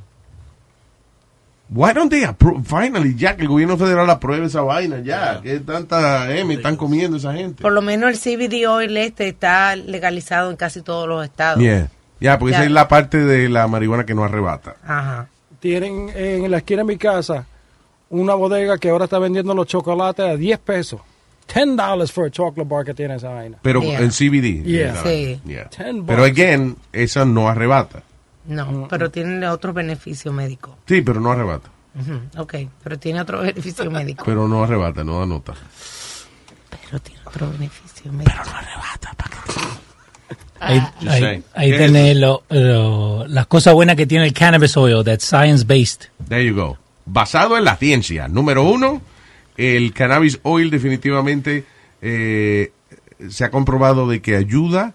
Why 1.70 1.94
don't 1.94 2.12
they 2.12 2.24
approve? 2.24 2.64
Finally, 2.64 3.16
ya 3.16 3.36
que 3.36 3.44
el 3.44 3.48
gobierno 3.48 3.76
federal 3.78 4.08
apruebe 4.10 4.46
esa 4.46 4.62
vaina, 4.62 5.00
ya. 5.00 5.42
Que 5.42 5.60
tanta 5.62 6.36
M 6.36 6.54
están 6.54 6.76
comiendo 6.76 7.18
esa 7.18 7.34
gente. 7.34 7.62
Por 7.62 7.72
lo 7.72 7.82
menos 7.82 8.12
el 8.12 8.20
CBD 8.20 8.68
oil 8.68 8.98
este 8.98 9.28
está 9.28 9.76
legalizado 9.76 10.52
en 10.52 10.58
casi 10.58 10.82
todos 10.82 11.08
los 11.08 11.24
estados. 11.24 11.60
Yeah. 11.60 11.90
Ya, 12.20 12.38
porque 12.38 12.54
esa 12.54 12.66
es 12.66 12.72
la 12.72 12.88
parte 12.88 13.18
de 13.18 13.50
la 13.50 13.68
marihuana 13.68 14.06
que 14.06 14.14
no 14.14 14.24
arrebata. 14.24 14.76
Ajá. 14.86 15.28
Tienen 15.60 16.12
en 16.14 16.52
la 16.52 16.58
esquina 16.58 16.82
de 16.82 16.86
mi 16.86 16.98
casa 16.98 17.48
una 18.10 18.36
bodega 18.36 18.78
que 18.78 18.90
ahora 18.90 19.06
está 19.06 19.18
vendiendo 19.18 19.54
los 19.56 19.66
chocolates 19.66 20.26
a 20.26 20.36
10 20.36 20.60
pesos. 20.60 21.02
10 21.48 21.76
dollars 21.76 22.12
for 22.12 22.26
a 22.26 22.32
chocolate 22.32 22.68
bar 22.70 22.84
que 22.86 22.94
tiene 22.94 23.16
esa 23.16 23.30
vaina. 23.30 23.58
Pero 23.62 23.82
en 23.84 24.12
CBD. 24.12 24.64
Yeah. 24.64 25.04
Sí. 25.04 25.40
Yeah. 25.46 25.70
10 25.70 26.04
Pero 26.08 26.24
again, 26.24 26.76
esa 26.92 27.24
no 27.26 27.48
arrebata. 27.48 28.04
No, 28.48 28.88
pero 28.90 29.10
tiene 29.10 29.48
otro 29.48 29.74
beneficio 29.74 30.32
médico. 30.32 30.78
Sí, 30.88 31.02
pero 31.02 31.20
no 31.20 31.32
arrebata. 31.32 31.70
Ujú, 32.00 32.42
Ok, 32.42 32.56
pero 32.84 33.00
tiene 33.00 33.22
otro 33.22 33.40
beneficio 33.44 33.90
médico. 33.90 34.24
Pero 34.26 34.48
no 34.48 34.64
arrebata, 34.64 35.04
no 35.04 35.20
da 35.20 35.26
nota. 35.26 35.54
Pero 36.70 37.00
tiene 37.00 37.22
otro 37.26 37.50
beneficio 37.52 38.12
médico. 38.12 38.32
Pero 38.36 38.52
no 38.52 38.58
arrebata. 38.58 39.12
Ahí, 40.60 40.80
Just 40.80 41.08
ahí, 41.12 41.44
ahí 41.54 41.72
¿Qué 41.72 41.78
tenés 41.78 42.18
lo- 42.18 42.44
lo- 42.50 43.28
las 43.28 43.46
cosas 43.48 43.74
buenas 43.74 43.96
que 43.96 44.08
tiene 44.08 44.26
el 44.26 44.34
cannabis 44.34 44.76
oil, 44.78 45.04
that's 45.04 45.24
science-based. 45.26 46.06
There 46.28 46.44
you 46.46 46.56
go. 46.56 46.78
Basado 47.06 47.58
en 47.58 47.66
la 47.66 47.76
ciencia. 47.76 48.28
Número 48.28 48.64
uno, 48.64 49.02
el 49.58 49.94
cannabis 49.94 50.40
oil 50.44 50.70
definitivamente 50.70 51.66
eh, 52.02 52.72
se 53.30 53.44
ha 53.46 53.52
comprobado 53.52 54.08
de 54.08 54.22
que 54.22 54.36
ayuda 54.36 54.94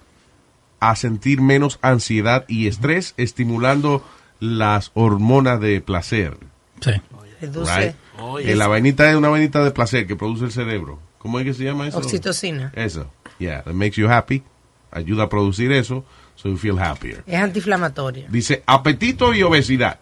a 0.81 0.96
sentir 0.96 1.40
menos 1.40 1.79
ansiedad 1.83 2.44
y 2.49 2.66
estrés, 2.66 3.14
estimulando 3.16 4.05
las 4.40 4.90
hormonas 4.94 5.61
de 5.61 5.81
placer. 5.81 6.37
Sí. 6.81 6.92
Right? 7.40 7.94
Eh, 8.42 8.55
la 8.55 8.66
vainita 8.66 9.11
es 9.11 9.16
una 9.16 9.29
vainita 9.29 9.64
de 9.64 9.70
placer 9.70 10.07
que 10.07 10.16
produce 10.16 10.44
el 10.44 10.53
cerebro. 10.53 10.99
¿Cómo 11.18 11.38
es 11.38 11.44
que 11.44 11.55
se 11.55 11.64
llama 11.64 11.88
eso? 11.88 11.99
oxitocina. 11.99 12.73
Eso. 12.75 13.11
Yeah, 13.38 13.62
that 13.62 13.75
makes 13.75 13.96
you 13.96 14.09
happy. 14.09 14.42
Ayuda 14.90 15.25
a 15.25 15.29
producir 15.29 15.73
eso, 15.73 16.05
so 16.35 16.49
you 16.49 16.57
feel 16.57 16.79
happier. 16.79 17.23
Es 17.27 17.40
antiinflamatorio. 17.40 18.27
Dice 18.29 18.62
apetito 18.66 19.35
y 19.35 19.42
obesidad. 19.42 19.99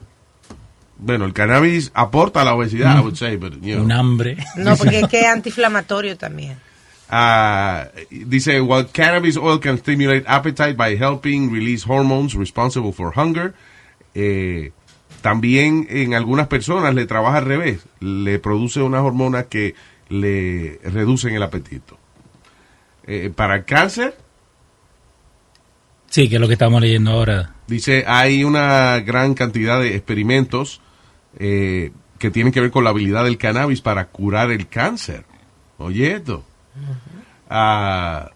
Bueno, 0.99 1.25
el 1.25 1.33
cannabis 1.33 1.91
aporta 1.95 2.43
a 2.43 2.45
la 2.45 2.55
obesidad, 2.55 2.99
I 2.99 3.01
would 3.01 3.15
say, 3.15 3.37
but, 3.37 3.55
you 3.63 3.75
know. 3.75 3.85
Un 3.85 3.93
hambre. 3.93 4.37
No, 4.57 4.77
porque 4.77 5.01
es 5.01 5.09
que 5.09 5.21
es 5.21 5.27
antiinflamatorio 5.27 6.17
también. 6.17 6.59
Ah, 7.09 7.89
dice, 8.11 8.61
while 8.61 8.87
cannabis 8.93 9.37
oil 9.37 9.61
can 9.61 9.79
stimulate 9.79 10.25
appetite 10.27 10.75
by 10.75 10.97
helping 10.97 11.51
release 11.51 11.85
hormones 11.89 12.35
responsible 12.35 12.93
for 12.93 13.13
hunger, 13.17 13.55
eh, 14.15 14.73
también 15.23 15.87
en 15.89 16.15
algunas 16.15 16.49
personas 16.49 16.95
le 16.95 17.07
trabaja 17.07 17.39
al 17.39 17.47
revés, 17.47 17.81
le 18.01 18.39
produce 18.39 18.83
unas 18.83 19.03
hormonas 19.03 19.47
que 19.47 19.75
le 20.09 20.81
reducen 20.83 21.35
el 21.35 21.43
apetito. 21.43 21.97
Eh, 23.07 23.33
para 23.35 23.57
el 23.57 23.65
cáncer, 23.65 24.15
Sí, 26.11 26.29
que 26.29 26.37
es 26.37 26.41
lo 26.41 26.49
que 26.49 26.55
estamos 26.55 26.81
leyendo 26.81 27.11
ahora. 27.11 27.55
Dice, 27.67 28.05
hay 28.07 28.43
una 28.43 28.99
gran 29.01 29.35
cantidad 29.35 29.79
de 29.81 29.95
experimentos 29.95 30.81
eh, 31.39 31.93
que 32.19 32.31
tienen 32.31 32.53
que 32.53 32.61
ver 32.61 32.71
con 32.71 32.85
la 32.85 32.91
habilidad 32.91 33.25
del 33.25 33.39
cannabis 33.39 33.81
para 33.81 34.07
curar 34.09 34.51
el 34.51 34.69
cáncer. 34.69 35.25
Oye 35.79 36.15
esto. 36.15 36.45
Ah, 37.49 38.31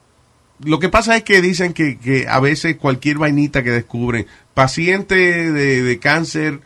lo 0.64 0.78
que 0.78 0.88
pasa 0.88 1.16
es 1.16 1.22
que 1.22 1.40
dicen 1.42 1.72
que, 1.72 1.98
que 1.98 2.26
a 2.28 2.40
veces 2.40 2.76
cualquier 2.76 3.18
vainita 3.18 3.62
que 3.62 3.70
descubren, 3.70 4.26
paciente 4.55 5.50
de, 5.52 5.83
de 5.83 5.98
cáncer, 5.98 6.61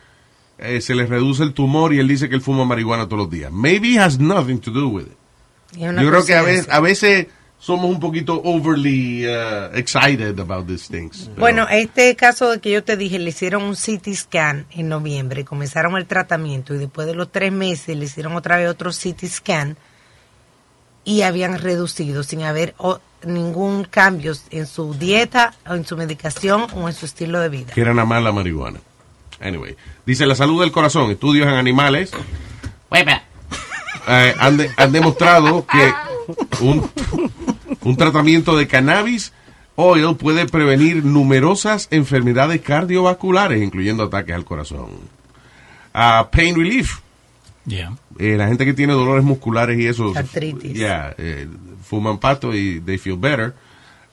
eh, 0.59 0.81
se 0.81 0.95
le 0.95 1.07
reduce 1.07 1.43
el 1.43 1.53
tumor 1.53 1.93
y 1.93 1.99
él 1.99 2.09
dice 2.09 2.29
que 2.29 2.35
él 2.35 2.41
fuma 2.41 2.65
marihuana 2.65 3.07
todos 3.07 3.19
los 3.19 3.31
días. 3.31 3.53
Maybe 3.53 3.89
it 3.89 3.99
has 3.99 4.19
nothing 4.19 4.59
to 4.61 4.71
do 4.71 4.89
with 4.89 5.05
it. 5.07 5.17
Yo 5.79 5.93
creo 5.93 6.25
que 6.25 6.35
a 6.35 6.43
veces, 6.43 6.69
a 6.71 6.81
veces 6.81 7.27
somos 7.59 7.87
un 7.91 7.99
poquito 7.99 8.41
overly 8.45 9.27
uh, 9.27 9.75
excited 9.75 10.39
about 10.39 10.67
these 10.69 10.87
things. 10.89 11.25
Pero- 11.29 11.41
Bueno, 11.41 11.67
este 11.71 12.15
caso 12.15 12.51
de 12.51 12.61
que 12.61 12.71
yo 12.71 12.85
te 12.85 12.97
dije, 12.97 13.19
le 13.19 13.31
hicieron 13.31 13.63
un 13.65 13.75
CT 13.75 14.15
scan 14.15 14.67
en 14.71 14.89
noviembre, 14.89 15.45
comenzaron 15.45 15.97
el 15.97 16.07
tratamiento 16.07 16.75
y 16.75 16.79
después 16.79 17.07
de 17.07 17.15
los 17.15 17.33
tres 17.33 17.51
meses 17.53 17.97
le 17.97 18.05
hicieron 18.05 18.35
otra 18.37 18.57
vez 18.57 18.69
otro 18.69 18.91
CT 18.91 19.25
scan 19.27 19.77
y 21.05 21.23
habían 21.23 21.59
reducido 21.59 22.23
sin 22.23 22.43
haber 22.43 22.75
o- 22.79 23.01
ningún 23.25 23.85
cambio 23.85 24.35
en 24.51 24.67
su 24.67 24.95
dieta 24.95 25.55
o 25.69 25.75
en 25.75 25.85
su 25.87 25.97
medicación 25.97 26.67
o 26.75 26.87
en 26.89 26.95
su 26.95 27.07
estilo 27.07 27.41
de 27.41 27.49
vida. 27.49 27.73
que 27.73 27.81
era 27.81 27.95
nada 27.95 28.07
más 28.07 28.23
la 28.23 28.33
marihuana. 28.33 28.81
Anyway, 29.41 29.77
dice 30.05 30.27
la 30.27 30.35
salud 30.35 30.61
del 30.61 30.73
corazón, 30.73 31.11
estudios 31.11 31.47
en 31.47 31.55
animales 31.55 32.11
eh, 34.09 34.35
han, 34.39 34.57
de- 34.57 34.71
han 34.77 34.93
demostrado 34.93 35.67
que 35.67 35.93
un, 36.61 36.89
un 37.83 37.97
tratamiento 37.97 38.57
de 38.57 38.67
cannabis 38.67 39.33
oil 39.77 40.17
puede 40.17 40.47
prevenir 40.47 41.05
numerosas 41.05 41.89
enfermedades 41.91 42.61
cardiovasculares, 42.63 43.63
incluyendo 43.63 44.05
ataques 44.05 44.35
al 44.35 44.45
corazón. 44.45 44.89
Ah, 45.95 46.29
pain 46.33 46.57
relief. 46.57 46.99
Yeah. 47.67 47.97
Eh, 48.19 48.37
la 48.37 48.49
gente 48.49 48.65
que 48.65 48.75
tiene 48.75 48.93
dolores 48.93 49.25
musculares 49.25 49.79
y 49.79 49.87
eso. 49.87 50.13
Artritis. 50.17 50.73
Yeah, 50.75 51.15
eh, 51.19 51.47
fuman 51.83 52.19
pasto 52.19 52.55
y 52.55 52.81
they 52.81 52.99
feel 52.99 53.17
better. 53.19 53.55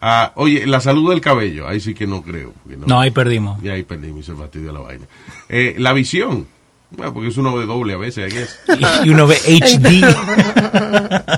Ah, 0.02 0.34
oye, 0.36 0.65
la 0.67 0.82
salud 0.82 1.10
del 1.12 1.21
cabello, 1.21 1.67
ahí 1.67 1.80
sí 1.80 1.93
que 1.93 2.06
no 2.06 2.21
creo. 2.21 2.52
porque 2.63 2.78
No, 2.78 2.99
ahí 2.99 3.12
perdimos. 3.12 3.62
Ya 3.62 3.73
ahí 3.73 3.84
perdimos 3.84 4.19
y 4.19 4.23
se 4.23 4.34
fastidió 4.36 4.73
la 4.73 4.80
vaina. 4.82 5.06
Eh, 5.47 5.76
la 5.78 5.93
visión, 5.93 6.45
bueno, 6.91 7.13
porque 7.13 7.30
es 7.30 7.38
uno 7.38 7.58
de 7.58 7.65
doble 7.65 7.93
a 7.93 7.97
veces, 7.97 8.34
I 8.34 8.36
guess. 8.36 8.60
Y, 9.06 9.08
y 9.08 9.12
uno 9.12 9.28
ve 9.28 9.38
HD. 9.45 10.04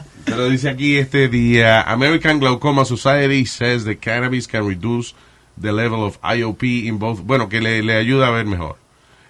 Pero 0.25 0.49
dice 0.49 0.69
aquí 0.69 0.97
este 0.97 1.27
día, 1.29 1.81
American 1.81 2.39
Glaucoma 2.39 2.83
Society 2.85 3.45
says 3.45 3.85
that 3.85 3.97
cannabis 4.01 4.47
can 4.47 4.67
reduce 4.67 5.13
the 5.61 5.71
level 5.71 6.03
of 6.03 6.19
IOP 6.21 6.63
in 6.63 6.97
both, 6.99 7.21
bueno, 7.21 7.47
que 7.47 7.61
le, 7.61 7.81
le 7.83 7.95
ayuda 7.95 8.27
a 8.27 8.31
ver 8.31 8.45
mejor. 8.45 8.77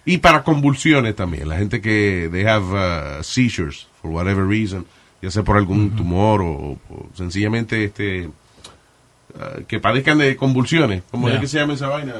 Y 0.05 0.19
para 0.19 0.43
convulsiones 0.43 1.15
también, 1.15 1.49
la 1.49 1.57
gente 1.57 1.81
que 1.81 2.29
they 2.31 2.45
have 2.45 2.65
uh, 2.73 3.23
seizures 3.23 3.87
for 4.01 4.11
whatever 4.11 4.45
reason, 4.47 4.85
ya 5.21 5.31
sea 5.31 5.43
por 5.43 5.57
algún 5.57 5.95
tumor 5.95 6.41
o, 6.41 6.77
o 6.89 7.09
sencillamente 7.15 7.83
este 7.83 8.27
uh, 8.27 9.63
que 9.67 9.79
padezcan 9.79 10.17
de 10.19 10.35
convulsiones, 10.35 11.03
¿cómo 11.11 11.27
Yeah. 11.27 11.35
es 11.35 11.41
que 11.41 11.47
se 11.47 11.59
llama 11.59 11.73
esa 11.73 11.87
vaina? 11.87 12.13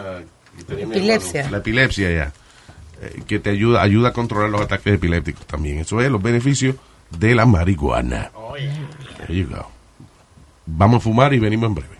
Epilepsia. 0.68 1.50
La 1.52 1.58
epilepsia 1.58 2.12
ya. 2.12 2.34
Eh, 3.02 3.22
que 3.28 3.40
te 3.40 3.50
ayuda, 3.52 3.82
ayuda 3.82 4.10
a 4.10 4.14
controlar 4.14 4.50
los 4.50 4.62
ataques 4.62 4.94
epilépticos 4.94 5.46
también. 5.46 5.80
Eso 5.80 6.02
es 6.02 6.10
los 6.10 6.22
beneficios 6.22 6.76
de 7.17 7.36
la 7.36 7.45
marihuana. 7.45 8.32
There 9.17 9.36
you 9.36 9.47
go. 9.47 9.67
Vamos 10.65 10.97
a 10.97 10.99
fumar 11.01 11.34
y 11.34 11.39
venimos 11.39 11.69
en 11.69 11.75
breve. 11.75 11.95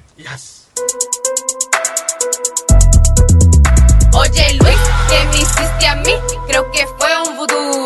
Oye 4.14 4.54
Luis, 4.60 4.78
¿qué 5.10 5.26
me 5.32 5.38
hiciste 5.38 5.88
a 5.88 5.96
mí? 5.98 6.12
Creo 6.48 6.72
que 6.72 6.86
fue 6.98 7.10
un 7.28 7.38
vudú. 7.38 7.85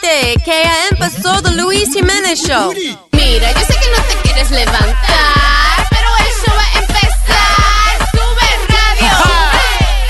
Que 0.00 0.42
ya 0.46 0.88
empezó 0.90 1.42
The 1.42 1.50
Luis 1.52 1.92
Jiménez 1.92 2.40
Show. 2.40 2.72
Mira, 3.12 3.52
yo 3.52 3.60
sé 3.60 3.74
que 3.74 3.90
no 3.90 4.02
te 4.08 4.14
quieres 4.22 4.50
levantar, 4.50 5.88
pero 5.90 6.08
el 6.16 6.24
show 6.42 6.54
va 6.56 6.62
a 6.62 6.78
empezar. 6.78 8.08
Sube 8.10 8.48
radio. 8.68 9.12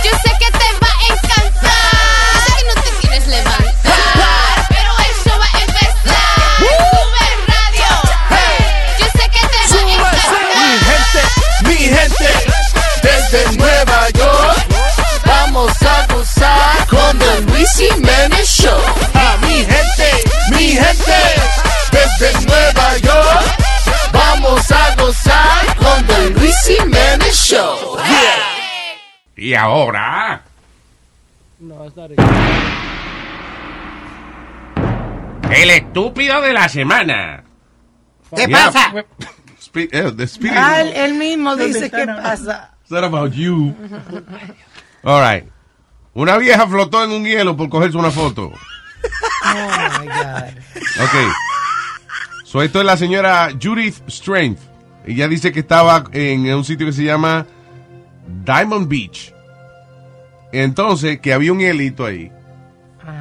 Yo 0.05 0.11
sé 0.22 0.31
que 0.38 0.50
te 0.53 0.68
va 0.81 0.90
a 0.94 1.07
encantar. 1.12 2.38
Yo 2.46 2.55
que 2.57 2.64
no 2.68 2.74
te 2.83 2.90
quieres 3.00 3.26
levantar, 3.26 4.66
pero 4.68 4.90
el 4.98 5.14
show 5.24 5.38
va 5.40 5.48
a 5.53 5.61
empezar. 5.61 6.55
Sube 6.61 7.26
radio. 7.48 7.90
Yo 8.98 9.07
sé 9.07 9.24
que 9.29 9.42
te 9.48 9.61
va 9.98 10.11
a 10.11 10.14
encantar. 10.14 10.44
Mi 10.57 10.70
gente, 10.88 11.22
mi 11.64 11.79
gente, 11.96 12.31
desde 13.03 13.40
Nueva 13.57 14.00
York, 14.11 14.66
vamos 15.26 15.72
a 15.83 16.07
gozar 16.14 16.87
con 16.87 17.18
The 17.18 17.40
Luis 17.53 17.70
Jiménez 17.76 18.48
Show 18.48 19.19
mi 20.70 20.76
gente, 20.76 21.20
desde 21.90 22.46
Nueva 22.46 22.96
York, 22.98 23.56
vamos 24.12 24.70
a 24.70 24.94
gozar 24.94 25.76
con 25.76 26.06
The 26.06 26.30
Luis 26.30 26.54
Jiménez 26.66 27.35
Show. 27.35 27.96
Y 29.37 29.54
ahora, 29.54 30.42
No, 31.59 31.85
it's 31.87 31.96
not 31.96 32.11
el 35.50 35.70
estúpido 35.70 36.40
de 36.40 36.52
la 36.52 36.68
semana. 36.68 37.42
¿Qué 38.37 38.46
Yeah. 38.46 38.70
pasa? 38.70 38.92
Eh, 39.74 40.12
Ah, 40.56 40.83
él 40.83 41.14
mismo 41.14 41.56
dice 41.56 41.90
qué 41.90 42.06
pasa. 42.06 42.70
It's 42.83 42.90
not 42.92 43.02
about 43.04 43.33
you. 43.33 43.74
All 45.02 45.20
right. 45.20 45.44
Una 46.14 46.38
vieja 46.38 46.66
flotó 46.68 47.02
en 47.04 47.11
un 47.11 47.24
hielo 47.24 47.56
por 47.56 47.68
cogerse 47.68 47.96
una 47.98 48.11
foto. 48.12 48.52
Oh 49.50 50.00
my 50.00 50.06
God. 50.06 51.02
Ok. 51.02 51.34
So, 52.44 52.62
esto 52.62 52.80
es 52.80 52.86
la 52.86 52.96
señora 52.96 53.50
Judith 53.60 53.96
Strength. 54.08 54.60
Ella 55.06 55.28
dice 55.28 55.52
que 55.52 55.60
estaba 55.60 56.04
en 56.12 56.52
un 56.52 56.64
sitio 56.64 56.86
que 56.86 56.92
se 56.92 57.04
llama 57.04 57.46
Diamond 58.44 58.88
Beach. 58.88 59.32
Entonces, 60.52 61.20
que 61.20 61.32
había 61.32 61.52
un 61.52 61.60
hielito 61.60 62.04
ahí. 62.04 62.30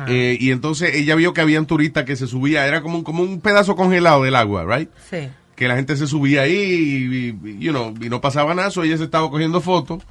Eh, 0.08 0.38
y 0.40 0.52
entonces 0.52 0.94
ella 0.96 1.16
vio 1.16 1.34
que 1.34 1.42
habían 1.42 1.66
turistas 1.66 2.06
que 2.06 2.16
se 2.16 2.28
subía, 2.28 2.68
era 2.68 2.82
como 2.82 2.98
un, 2.98 3.04
como 3.04 3.24
un 3.24 3.42
pedazo 3.42 3.76
congelado 3.76 4.24
del 4.24 4.36
agua, 4.36 4.66
right? 4.66 4.90
Sí. 5.10 5.30
Que 5.56 5.68
la 5.68 5.76
gente 5.76 5.96
se 5.98 6.08
subía 6.08 6.44
ahí 6.44 6.54
y, 6.54 7.50
y, 7.50 7.60
you 7.60 7.72
know, 7.72 7.94
y 8.00 8.10
no 8.10 8.22
pasaba 8.22 8.54
nada, 8.54 8.72
so 8.72 8.84
ella 8.84 8.98
se 8.98 9.04
estaba 9.04 9.30
cogiendo 9.30 9.62
fotos. 9.62 10.04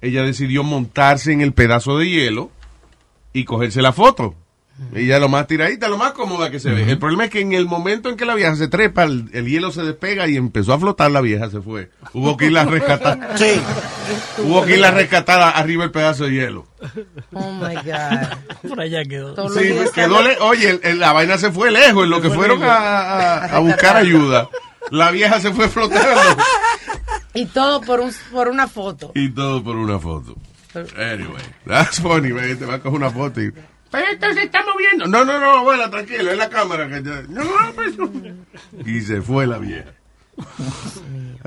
Ella 0.00 0.22
decidió 0.22 0.64
montarse 0.64 1.32
en 1.32 1.40
el 1.40 1.52
pedazo 1.52 1.98
de 1.98 2.08
hielo 2.08 2.50
y 3.32 3.44
cogerse 3.44 3.82
la 3.82 3.92
foto. 3.92 4.34
Ella 4.94 5.18
lo 5.20 5.28
más 5.28 5.46
tiradita, 5.46 5.86
lo 5.88 5.96
más 5.96 6.12
cómoda 6.12 6.50
que 6.50 6.58
se 6.58 6.70
ve. 6.70 6.90
El 6.90 6.98
problema 6.98 7.24
es 7.26 7.30
que 7.30 7.40
en 7.40 7.52
el 7.52 7.66
momento 7.66 8.08
en 8.08 8.16
que 8.16 8.24
la 8.24 8.34
vieja 8.34 8.56
se 8.56 8.66
trepa, 8.68 9.04
el, 9.04 9.28
el 9.32 9.46
hielo 9.46 9.70
se 9.70 9.82
despega 9.82 10.26
y 10.26 10.36
empezó 10.36 10.72
a 10.72 10.78
flotar, 10.78 11.10
la 11.10 11.20
vieja 11.20 11.48
se 11.50 11.60
fue. 11.60 11.90
Hubo 12.12 12.36
que 12.36 12.46
irla 12.46 12.62
a 12.62 12.64
rescatar. 12.64 13.32
Sí. 13.36 13.60
Hubo 14.38 14.64
que 14.64 14.74
irla 14.74 14.88
a 14.88 14.92
rescatar 14.92 15.40
arriba 15.56 15.84
el 15.84 15.90
pedazo 15.92 16.24
de 16.24 16.32
hielo. 16.32 16.66
Oh 17.32 17.52
my 17.52 17.74
God. 17.76 18.68
Por 18.68 18.80
allá 18.80 19.04
quedó. 19.04 19.34
Todos 19.34 19.54
los 19.54 19.62
Sí, 19.62 19.68
días 19.72 19.90
quedó 19.90 20.20
le- 20.22 20.38
oye, 20.40 20.70
el- 20.70 20.80
el- 20.82 20.98
la 21.00 21.12
vaina 21.12 21.38
se 21.38 21.52
fue 21.52 21.70
lejos, 21.70 22.04
en 22.04 22.10
lo 22.10 22.20
que 22.20 22.30
fueron 22.30 22.62
a, 22.64 22.74
a- 22.76 23.56
a 23.56 23.58
buscar 23.60 23.96
ayuda. 23.96 24.48
La 24.90 25.10
vieja 25.12 25.38
se 25.40 25.52
fue 25.52 25.68
flotando. 25.68 26.06
Y 27.34 27.46
todo 27.46 27.80
por, 27.80 28.00
un, 28.00 28.12
por 28.30 28.48
una 28.48 28.68
foto. 28.68 29.12
Y 29.14 29.30
todo 29.30 29.64
por 29.64 29.76
una 29.76 29.98
foto. 29.98 30.34
Anyway, 30.74 31.42
that's 31.66 31.98
funny, 32.00 32.30
man. 32.30 32.58
Te 32.58 32.66
va 32.66 32.74
a 32.74 32.78
coger 32.80 32.98
una 32.98 33.10
foto 33.10 33.40
y... 33.40 33.52
Pero 33.92 34.06
esto 34.10 34.32
se 34.32 34.44
está 34.44 34.64
moviendo. 34.64 35.06
No, 35.06 35.22
no, 35.22 35.38
no, 35.38 35.58
abuela, 35.58 35.90
tranquilo, 35.90 36.30
es 36.30 36.38
la 36.38 36.48
cámara 36.48 36.88
que 36.88 37.02
ya... 37.02 37.22
No, 37.28 37.44
pues... 37.74 37.94
Y 38.86 39.02
se 39.02 39.20
fue 39.20 39.46
la 39.46 39.58
vieja. 39.58 39.92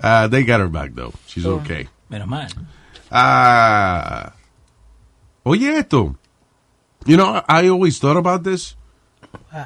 Ah, 0.01 0.27
they 0.29 0.43
got 0.43 0.59
her 0.59 0.69
back, 0.69 0.93
though. 0.93 1.11
She's 1.27 1.43
okay. 1.43 1.89
Menos 2.07 2.27
mal. 2.27 2.47
Ah, 3.09 4.33
oye 5.43 5.79
esto. 5.79 6.15
You 7.05 7.17
know, 7.17 7.41
I 7.47 7.67
always 7.67 7.99
thought 7.99 8.17
about 8.17 8.43
this, 8.43 8.75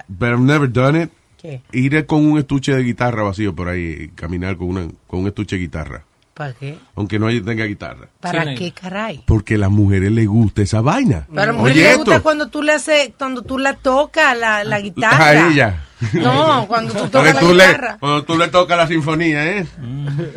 but 0.08 0.30
I've 0.30 0.40
never 0.40 0.68
done 0.68 0.96
it. 0.96 1.12
¿Qué? 1.38 1.62
Ir 1.74 2.06
con 2.06 2.26
un 2.26 2.38
estuche 2.38 2.74
de 2.74 2.84
guitarra 2.84 3.24
vacío 3.24 3.54
por 3.56 3.68
ahí, 3.68 4.12
caminar 4.16 4.58
con, 4.58 4.70
una, 4.70 4.88
con 5.08 5.22
un 5.22 5.28
estuche 5.28 5.58
de 5.58 5.64
guitarra, 5.64 6.06
¿Para 6.40 6.54
qué? 6.54 6.78
aunque 6.96 7.20
no 7.20 7.28
tenga 7.44 7.66
guitarra. 7.66 8.08
¿Para 8.22 8.56
qué, 8.56 8.72
caray? 8.72 9.22
Porque 9.28 9.56
a 9.56 9.58
las 9.58 9.70
mujeres 9.70 10.10
les 10.10 10.26
gusta 10.26 10.62
esa 10.62 10.80
vaina. 10.80 11.28
Pero 11.28 11.42
a 11.42 11.46
la 11.48 11.52
mujer 11.52 11.74
Oye 11.74 11.82
le 11.84 11.90
esto. 11.90 12.06
gusta 12.06 12.20
cuando 12.22 12.48
tú 12.48 12.64
le 12.64 12.72
haces, 12.72 13.12
cuando 13.18 13.42
tú 13.42 13.58
la 13.58 13.74
tocas 13.74 14.38
la, 14.38 14.64
la 14.64 14.80
guitarra. 14.80 15.26
A 15.26 15.48
ella. 15.50 15.86
No, 16.14 16.66
cuando 16.70 16.94
tú 16.94 17.00
Cuando 17.00 17.12
tocas 17.12 17.34
la 17.36 17.40
tú, 17.42 17.54
le, 17.54 17.66
guitarra. 17.68 17.98
cuando 18.00 18.24
tú 18.24 18.38
le 18.38 18.48
tocas 18.48 18.78
la 18.78 18.88
sinfonía, 18.88 19.48
¿eh? 19.58 19.68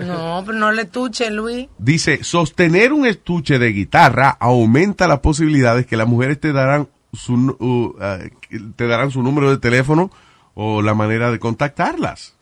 No, 0.00 0.42
pero 0.44 0.58
no 0.58 0.72
le 0.72 0.86
tuche, 0.86 1.30
Luis. 1.30 1.68
Dice, 1.78 2.24
sostener 2.24 2.92
un 2.92 3.06
estuche 3.06 3.60
de 3.60 3.68
guitarra 3.68 4.30
aumenta 4.40 5.06
las 5.06 5.20
posibilidades 5.20 5.86
que 5.86 5.96
las 5.96 6.08
mujeres 6.08 6.40
te 6.40 6.52
darán 6.52 6.88
su, 7.12 7.34
uh, 7.34 7.94
uh, 7.96 8.72
te 8.74 8.88
darán 8.88 9.12
su 9.12 9.22
número 9.22 9.50
de 9.50 9.58
teléfono 9.58 10.10
o 10.54 10.82
la 10.82 10.94
manera 10.94 11.30
de 11.30 11.38
contactarlas. 11.38 12.34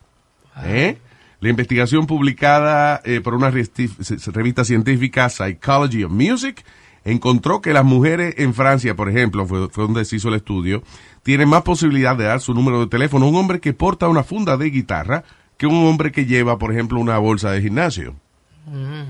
¿Eh? 0.65 0.97
La 1.41 1.49
investigación 1.49 2.05
publicada 2.07 3.01
eh, 3.03 3.19
por 3.19 3.33
una 3.35 3.49
revista 3.51 4.63
científica 4.63 5.27
Psychology 5.29 6.03
of 6.05 6.11
Music 6.11 6.63
encontró 7.03 7.61
que 7.61 7.73
las 7.73 7.83
mujeres 7.83 8.35
en 8.37 8.53
Francia, 8.53 8.95
por 8.95 9.09
ejemplo, 9.09 9.45
fue, 9.47 9.67
fue 9.69 9.85
donde 9.85 10.05
se 10.05 10.17
hizo 10.17 10.29
el 10.29 10.35
estudio, 10.35 10.83
tienen 11.23 11.49
más 11.49 11.63
posibilidad 11.63 12.15
de 12.15 12.25
dar 12.25 12.39
su 12.41 12.53
número 12.53 12.79
de 12.79 12.87
teléfono 12.87 13.25
a 13.25 13.29
un 13.29 13.35
hombre 13.35 13.59
que 13.59 13.73
porta 13.73 14.07
una 14.07 14.23
funda 14.23 14.55
de 14.55 14.69
guitarra 14.69 15.23
que 15.57 15.65
un 15.67 15.85
hombre 15.87 16.11
que 16.11 16.25
lleva, 16.25 16.57
por 16.57 16.71
ejemplo, 16.71 16.99
una 16.99 17.17
bolsa 17.17 17.51
de 17.51 17.61
gimnasio. 17.61 18.15
Mm. 18.67 19.09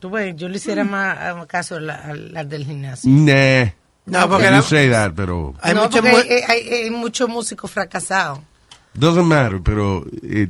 Tú 0.00 0.10
ves, 0.10 0.36
yo 0.36 0.48
le 0.48 0.56
hiciera 0.56 0.84
más 0.84 1.16
ah, 1.18 1.46
caso 1.48 1.76
a 1.76 1.80
la, 1.80 2.44
del 2.44 2.64
gimnasio. 2.64 3.10
Nah. 3.10 3.70
No, 4.06 4.28
porque 4.28 4.46
You 4.46 4.50
la- 4.52 4.62
say 4.62 4.90
that, 4.90 5.12
pero 5.16 5.54
Hay 5.62 5.74
no, 5.74 5.84
mucho 5.84 5.96
porque 6.02 6.10
mu- 6.10 6.16
hay, 6.18 6.42
hay- 6.46 6.68
hay 6.84 6.90
muchos 6.90 7.28
músicos 7.28 7.70
fracasados. 7.70 8.38
doesn't 8.94 9.24
matter, 9.26 9.60
pero 9.62 10.04
eh, 10.22 10.48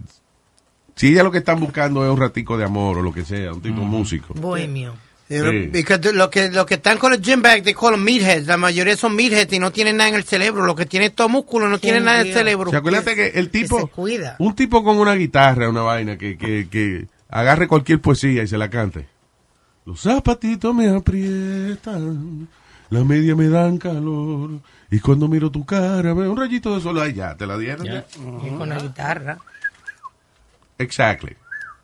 si 0.94 1.08
ella 1.08 1.22
lo 1.22 1.30
que 1.30 1.38
están 1.38 1.60
buscando 1.60 2.04
es 2.04 2.10
un 2.10 2.20
ratico 2.20 2.56
de 2.56 2.64
amor 2.64 2.98
o 2.98 3.02
lo 3.02 3.12
que 3.12 3.24
sea, 3.24 3.52
un 3.52 3.60
tipo 3.60 3.82
músico. 3.82 4.34
Bohemio. 4.34 4.94
Because 5.28 6.12
lo 6.12 6.30
que, 6.30 6.50
lo 6.50 6.66
que 6.66 6.74
están 6.74 6.98
con 6.98 7.10
los 7.10 7.20
gym 7.20 7.40
bags, 7.40 7.64
they 7.64 7.74
call 7.74 7.92
them 7.92 8.04
meatheads. 8.04 8.46
La 8.46 8.56
mayoría 8.56 8.96
son 8.96 9.16
meatheads 9.16 9.52
y 9.54 9.58
no 9.58 9.72
tienen 9.72 9.96
nada 9.96 10.10
en 10.10 10.16
el 10.16 10.24
cerebro. 10.24 10.64
Lo 10.66 10.76
que 10.76 10.86
tiene 10.86 11.06
es 11.06 11.14
todo 11.14 11.28
músculo, 11.28 11.68
no 11.68 11.78
tiene 11.78 12.00
nada 12.00 12.20
en 12.20 12.28
el 12.28 12.34
cerebro. 12.34 12.70
¿Se 12.70 12.76
acuérdate 12.76 13.14
que 13.14 13.26
el 13.28 13.50
tipo, 13.50 13.80
se 13.80 13.86
cuida. 13.86 14.36
un 14.38 14.54
tipo 14.54 14.84
con 14.84 14.98
una 14.98 15.14
guitarra, 15.14 15.68
una 15.68 15.80
vaina, 15.80 16.18
que, 16.18 16.36
que, 16.36 16.68
que 16.68 17.06
agarre 17.30 17.66
cualquier 17.66 18.00
poesía 18.00 18.42
y 18.42 18.46
se 18.46 18.58
la 18.58 18.68
cante? 18.68 19.08
Los 19.86 20.00
zapatitos 20.00 20.74
me 20.74 20.88
aprietan, 20.88 22.48
la 22.90 23.04
media 23.04 23.34
me 23.34 23.48
dan 23.48 23.78
calor, 23.78 24.50
y 24.90 25.00
cuando 25.00 25.28
miro 25.28 25.50
tu 25.50 25.64
cara 25.64 26.14
veo 26.14 26.30
un 26.30 26.36
rayito 26.36 26.74
de 26.74 26.80
sol, 26.80 26.98
ahí 27.00 27.12
ya, 27.14 27.34
te 27.34 27.46
la 27.46 27.58
dieron. 27.58 27.86
ya. 27.86 28.06
Y 28.46 28.50
con 28.50 28.68
la 28.68 28.78
guitarra. 28.78 29.38
Exactly. 30.78 31.34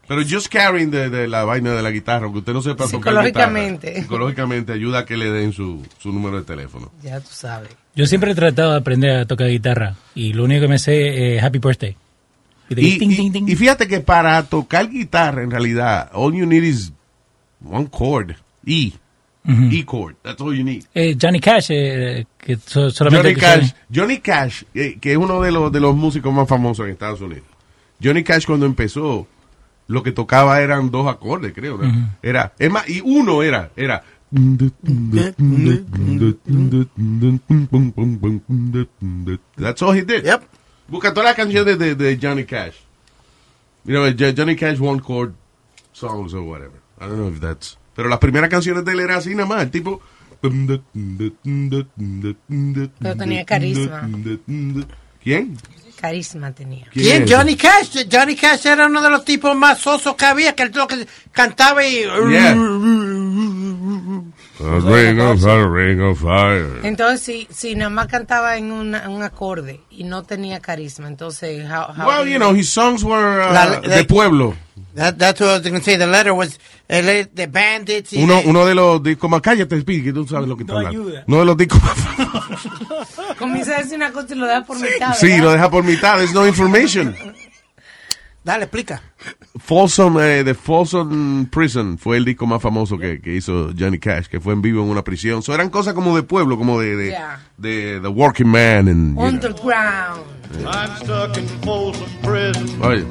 Pero 0.09 0.23
just 0.29 0.49
carrying 0.49 0.91
de, 0.91 1.09
de 1.09 1.29
la 1.29 1.45
vaina 1.45 1.73
de 1.73 1.83
la 1.83 1.91
guitarra, 1.93 2.25
aunque 2.25 2.41
usted 2.41 2.53
no 2.53 2.63
sepa 2.63 2.85
tocar 2.87 2.91
Psicológicamente. 3.13 3.87
guitarra, 3.89 4.03
psicológicamente 4.03 4.73
ayuda 4.73 5.01
a 5.01 5.05
que 5.07 5.17
le 5.17 5.31
den 5.31 5.53
su, 5.53 5.87
su 5.99 6.13
número 6.13 6.39
de 6.39 6.43
teléfono. 6.45 6.91
Ya 7.03 7.21
tú 7.21 7.29
sabes. 7.31 7.69
Yo 7.95 8.07
siempre 8.07 8.33
he 8.33 8.35
tratado 8.35 8.73
de 8.73 8.79
aprender 8.79 9.11
a 9.21 9.27
tocar 9.27 9.49
guitarra 9.49 9.95
y 10.15 10.33
lo 10.33 10.45
único 10.45 10.63
que 10.63 10.69
me 10.69 10.79
sé 10.81 11.37
es 11.37 11.43
Happy 11.45 11.59
Birthday. 11.61 11.97
Y, 12.69 12.75
de- 12.75 12.83
Y, 12.83 12.99
ting, 12.99 13.11
y- 13.13 13.17
ting, 13.17 13.33
ting. 13.33 13.49
y 13.49 13.55
fíjate 13.57 13.87
que 13.87 14.01
para 14.01 14.43
tocar 14.45 14.89
guitarra, 14.91 15.43
en 15.45 15.51
realidad, 15.51 16.11
all 16.13 16.35
you 16.35 16.45
need 16.47 16.65
is 16.65 16.93
one 17.65 17.89
chord. 17.89 18.33
E. 18.67 18.93
E 19.47 19.85
chord. 19.87 20.17
That's 20.23 20.41
all 20.41 20.55
you 20.57 20.65
need. 20.65 20.85
Eh, 20.95 21.17
Johnny 21.21 21.41
Cash, 21.41 21.69
eh, 21.71 22.27
que 22.37 22.57
so- 22.57 22.91
solamente 22.91 23.29
Johnny 23.29 23.35
que 23.35 23.41
Cash, 23.41 23.73
Johnny 23.95 24.19
Cash 24.19 24.63
eh, 24.75 24.99
que 25.01 25.13
es 25.13 25.17
uno 25.19 25.41
de 25.41 25.51
los, 25.53 25.71
de 25.73 25.81
los 25.81 25.95
músicos 25.97 26.33
más 26.35 26.49
famosos 26.49 26.85
en 26.87 26.93
Estados 26.93 27.21
Unidos. 27.21 27.45
Johnny 28.03 28.23
Cash 28.25 28.47
cuando 28.47 28.67
empezó, 28.67 29.27
lo 29.89 30.03
que 30.03 30.13
tocaba 30.13 30.61
eran 30.61 30.91
dos 30.91 31.07
acordes, 31.09 31.53
creo. 31.55 31.81
Era, 32.23 32.53
es 32.59 32.71
más, 32.71 32.89
y 32.89 33.01
uno 33.05 33.43
era, 33.43 33.71
era. 33.77 34.03
That's 39.57 39.83
all 39.83 39.95
he 39.95 40.03
did. 40.05 40.25
Yep. 40.25 40.43
Busca 40.89 41.13
todas 41.15 41.29
las 41.31 41.37
canciones 41.37 41.79
de, 41.79 41.95
de 41.95 42.19
Johnny 42.21 42.45
Cash. 42.45 42.75
You 43.85 43.95
know, 43.95 44.11
Jo- 44.13 44.33
Johnny 44.37 44.57
Cash 44.57 44.81
one 44.81 45.01
chord 45.01 45.35
songs 45.93 46.35
or 46.35 46.43
whatever. 46.43 46.81
I 47.01 47.07
don't 47.07 47.17
know 47.19 47.29
if 47.29 47.41
that's. 47.41 47.79
Pero 47.95 48.09
las 48.09 48.19
primeras 48.19 48.51
canciones 48.51 48.85
de 48.85 48.93
él 48.93 49.01
era 49.01 49.17
así 49.17 49.35
nada 49.35 49.49
más. 49.49 49.63
El 49.63 49.71
tipo. 49.71 50.01
Pero 50.41 50.55
tenía 53.17 53.45
carisma. 53.45 54.09
¿Quién? 55.23 55.57
Carisma 56.01 56.53
tenía. 56.53 56.87
¿Quién? 56.93 57.27
Johnny 57.29 57.57
Cash. 57.57 58.07
Johnny 58.11 58.35
Cash 58.35 58.67
era 58.67 58.87
uno 58.87 59.03
de 59.03 59.11
los 59.11 59.25
tipos 59.25 59.55
más 59.55 59.79
sosos 59.79 60.15
que 60.17 60.25
había, 60.25 60.55
que 60.55 60.63
él 60.65 60.73
lo 60.75 60.87
que 60.87 61.07
cantaba 61.33 61.85
y... 61.85 62.01
Yeah. 62.01 62.57
Ring 64.61 65.19
of 65.21 65.41
fire, 65.41 65.69
ring 65.71 66.01
of 66.03 66.21
fire. 66.21 66.81
Entonces, 66.83 67.23
si, 67.23 67.49
si 67.51 67.75
nada 67.75 67.89
más 67.91 68.07
cantaba 68.09 68.57
en 68.57 68.71
una- 68.71 69.09
un 69.09 69.23
acorde 69.23 69.81
y 69.91 70.05
no 70.05 70.23
tenía 70.23 70.61
carisma, 70.61 71.09
entonces, 71.09 71.65
how, 71.65 71.87
how 71.97 72.07
Well, 72.07 72.29
you 72.29 72.37
know, 72.39 72.53
his 72.55 72.69
songs 72.69 73.03
were 73.03 73.41
uh, 73.43 73.53
La- 73.53 73.81
de 73.81 74.05
pueblo. 74.05 74.55
That, 74.95 75.17
that's 75.19 75.41
what 75.41 75.51
I 75.51 75.53
was 75.55 75.63
going 75.63 75.79
to 75.79 75.85
say. 75.85 75.97
The 75.97 76.07
letter 76.07 76.35
was 76.35 76.59
uh, 76.91 77.01
the 77.35 77.47
bandits. 77.47 78.13
Uno, 78.13 78.41
uno 78.45 78.67
de 78.67 78.75
los 78.75 79.03
discos 79.03 79.31
más. 79.31 79.41
Cállate, 79.41 79.81
Speedy, 79.81 80.03
que 80.05 80.13
tú 80.13 80.27
sabes 80.27 80.49
lo 80.49 80.57
que 80.57 80.65
está 80.65 80.73
No 80.75 80.79
hablando. 80.81 81.03
ayuda. 81.03 81.25
Uno 81.27 81.39
de 81.39 81.45
los 81.45 81.57
discos 81.57 81.81
más. 81.83 83.37
Comienza 83.39 83.77
a 83.77 83.83
decir 83.83 83.97
una 83.97 84.11
cosa 84.13 84.35
y 84.35 84.37
lo 84.37 84.47
da 84.47 84.65
por 84.65 84.79
mitad. 84.79 85.15
Sí, 85.15 85.29
¿verdad? 85.29 85.45
lo 85.45 85.53
deja 85.53 85.71
por 85.71 85.85
mitad. 85.85 86.17
There's 86.17 86.35
no 86.35 86.47
information. 86.47 87.15
Dale, 88.43 88.65
explica. 88.65 89.01
Folsom, 89.59 90.17
eh, 90.21 90.43
The 90.45 90.55
Folsom 90.55 91.47
Prison 91.51 91.99
fue 91.99 92.17
el 92.17 92.25
disco 92.25 92.47
más 92.47 92.63
famoso 92.63 92.97
que, 92.97 93.21
que 93.21 93.35
hizo 93.35 93.71
Johnny 93.77 93.99
Cash, 93.99 94.27
que 94.27 94.39
fue 94.41 94.53
en 94.53 94.63
vivo 94.63 94.83
en 94.83 94.89
una 94.91 95.03
prisión. 95.03 95.43
So, 95.43 95.53
eran 95.53 95.71
cosas 95.71 95.93
como 95.95 96.15
de 96.15 96.23
pueblo, 96.23 96.57
como 96.57 96.81
de, 96.81 96.97
de, 96.97 97.09
Yeah. 97.11 97.41
de 97.57 97.99
The 98.01 98.09
Working 98.09 98.47
Man. 98.47 98.89
And. 98.89 99.19
Underground. 99.19 100.23
I'm 100.67 100.97
stuck 101.03 101.37
in 101.37 101.47
Folsom 101.65 102.09
Prison, 102.23 102.83
Oye, 102.83 103.05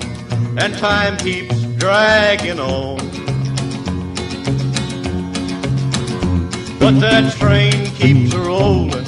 and 0.58 0.74
time 0.78 1.18
keeps 1.18 1.56
dragging 1.78 2.60
on. 2.60 2.98
But 6.80 7.00
that 7.02 7.34
train 7.38 7.86
keeps 7.98 8.34
rolling 8.34 9.06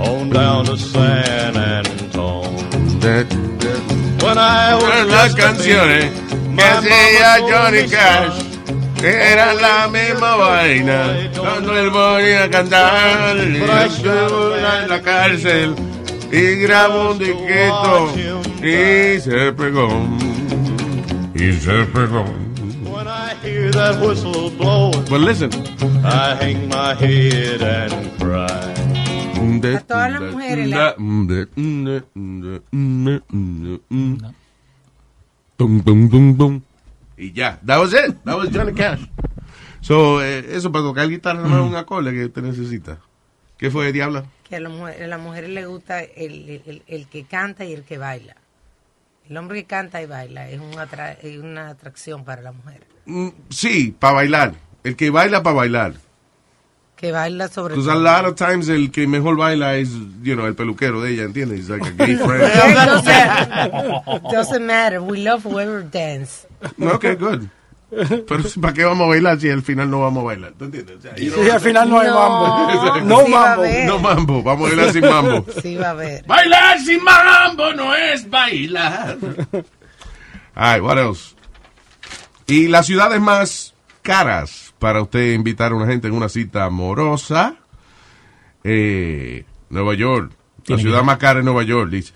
on 0.00 0.30
down 0.30 0.64
to 0.66 0.76
San 0.76 1.56
Antone. 1.56 2.56
that- 3.00 3.32
When 3.32 3.93
I 4.26 4.74
was 4.74 5.06
las 5.06 5.34
canciones 5.34 6.06
que 6.56 6.62
hacía 6.62 7.38
Johnny 7.40 7.88
Cash 7.88 8.42
era 9.02 9.52
la 9.54 9.88
misma 9.88 10.36
vaina 10.36 11.30
cuando 11.36 11.78
él 11.78 11.90
ponía 11.90 12.44
a 12.44 12.50
cantar 12.50 13.36
en 13.36 14.88
la 14.88 15.02
cárcel 15.02 15.74
y 16.32 16.56
grabó 16.56 17.10
un 17.12 17.18
disquito 17.18 18.12
y 18.62 19.20
se 19.20 19.52
pegó 19.52 19.88
y 21.34 21.52
se 21.52 21.84
pegó. 21.92 22.24
When 22.84 23.06
I 23.08 23.34
hear 23.42 23.70
that 23.72 24.00
whistle 24.00 24.50
blowing, 24.50 25.04
But 25.10 25.20
listen. 25.20 25.50
I 26.04 26.36
hang 26.36 26.68
my 26.68 26.94
head 26.94 27.60
and 27.60 28.18
cry. 28.18 28.83
A 29.76 29.80
todas 29.80 30.10
las 30.12 30.22
mujeres 30.32 30.68
la- 30.68 30.94
tum. 35.56 36.60
Y 37.16 37.32
ya, 37.32 37.60
that 37.64 37.78
was 37.80 37.92
it. 37.92 38.16
That 38.24 38.36
was 38.36 38.50
Johnny 38.50 38.72
Cash. 38.72 39.00
So, 39.80 40.22
eh, 40.22 40.56
eso 40.56 40.72
para 40.72 40.84
tocar 40.84 41.08
guitarra 41.08 41.42
no 41.46 41.62
es 41.64 41.70
un 41.70 41.76
acorde 41.76 42.12
que 42.12 42.24
usted 42.26 42.42
necesita. 42.42 42.98
¿Qué 43.58 43.70
fue, 43.70 43.92
Diabla? 43.92 44.24
Que 44.48 44.56
a 44.56 44.60
la 44.60 44.68
mujer- 44.68 45.02
a 45.02 45.06
las 45.06 45.20
mujeres 45.20 45.50
le 45.50 45.66
gusta 45.66 46.00
el, 46.02 46.62
el- 46.66 46.82
el 46.86 47.06
que 47.06 47.24
canta 47.24 47.64
y 47.64 47.72
el 47.72 47.82
que 47.84 47.98
baila. 47.98 48.34
El 49.28 49.36
hombre 49.36 49.60
que 49.60 49.66
canta 49.66 50.02
y 50.02 50.06
baila 50.06 50.50
es, 50.50 50.60
un 50.60 50.72
atra- 50.72 51.16
es 51.22 51.38
una 51.38 51.68
atracción 51.68 52.24
para 52.24 52.42
la 52.42 52.52
mujer. 52.52 52.82
Mm, 53.06 53.28
Sí, 53.48 53.94
para 53.98 54.14
bailar. 54.14 54.54
El 54.82 54.96
que 54.96 55.10
baila 55.10 55.42
para 55.42 55.56
bailar. 55.56 55.94
Que 56.96 57.10
baila 57.12 57.48
sobre 57.48 57.74
Because 57.74 57.90
a 57.90 57.96
lot 57.96 58.24
of 58.24 58.36
times 58.36 58.68
el 58.68 58.90
que 58.90 59.06
mejor 59.06 59.36
baila 59.36 59.74
es, 59.76 59.90
you 60.22 60.34
know, 60.34 60.46
el 60.46 60.54
peluquero 60.54 61.02
de 61.02 61.12
ella, 61.12 61.24
¿entiendes? 61.24 61.60
It's 61.60 61.68
like 61.68 61.86
a 61.86 61.90
gay 61.90 62.14
friend. 62.24 62.42
doesn't, 62.74 64.22
doesn't 64.32 64.66
matter. 64.66 65.00
We 65.02 65.18
love 65.18 65.44
whoever 65.44 65.82
dance. 65.82 66.46
ok, 66.80 67.04
good. 67.18 67.48
Pero 67.90 68.42
¿para 68.60 68.72
qué 68.74 68.84
vamos 68.84 69.04
a 69.06 69.08
bailar 69.10 69.38
si 69.38 69.50
al 69.50 69.62
final 69.62 69.88
no 69.90 70.00
vamos 70.00 70.22
a 70.22 70.26
bailar? 70.26 70.52
¿Tú 70.58 70.64
entiendes? 70.64 70.96
O 70.98 71.00
sea, 71.00 71.14
you 71.16 71.30
Sí, 71.32 71.48
al 71.50 71.60
final 71.60 71.88
no 71.88 72.00
hay 72.00 72.08
No. 72.08 72.14
mambo. 72.14 73.00
No 73.04 73.20
Sí 73.24 73.30
mambo. 73.30 73.62
haber. 73.62 73.86
No 73.86 73.98
mambo, 74.00 74.42
vamos 74.42 74.66
a 74.72 74.74
bailar 74.74 74.92
sin 74.92 75.02
mambo. 75.08 75.46
Sí, 75.62 75.76
va 75.76 75.90
a 75.90 75.94
ver. 75.94 76.24
Bailar 76.26 76.80
sin 76.80 77.04
mambo 77.04 77.72
no 77.74 77.94
es 77.94 78.28
bailar. 78.28 79.16
All 80.56 80.74
right, 80.74 80.82
what 80.82 80.98
else? 80.98 81.34
Y 82.46 82.68
las 82.68 82.86
ciudades 82.86 83.20
más 83.20 83.74
caras 84.02 84.63
para 84.84 85.00
usted 85.00 85.32
invitar 85.32 85.72
a 85.72 85.76
una 85.76 85.86
gente 85.86 86.08
en 86.08 86.12
una 86.14 86.28
cita 86.28 86.66
amorosa. 86.66 87.56
Eh, 88.62 89.46
Nueva 89.70 89.94
York. 89.94 90.30
La 90.66 90.76
ciudad 90.76 91.02
más 91.02 91.16
cara 91.16 91.38
es 91.38 91.44
Nueva 91.46 91.62
York, 91.62 91.90
dice. 91.90 92.12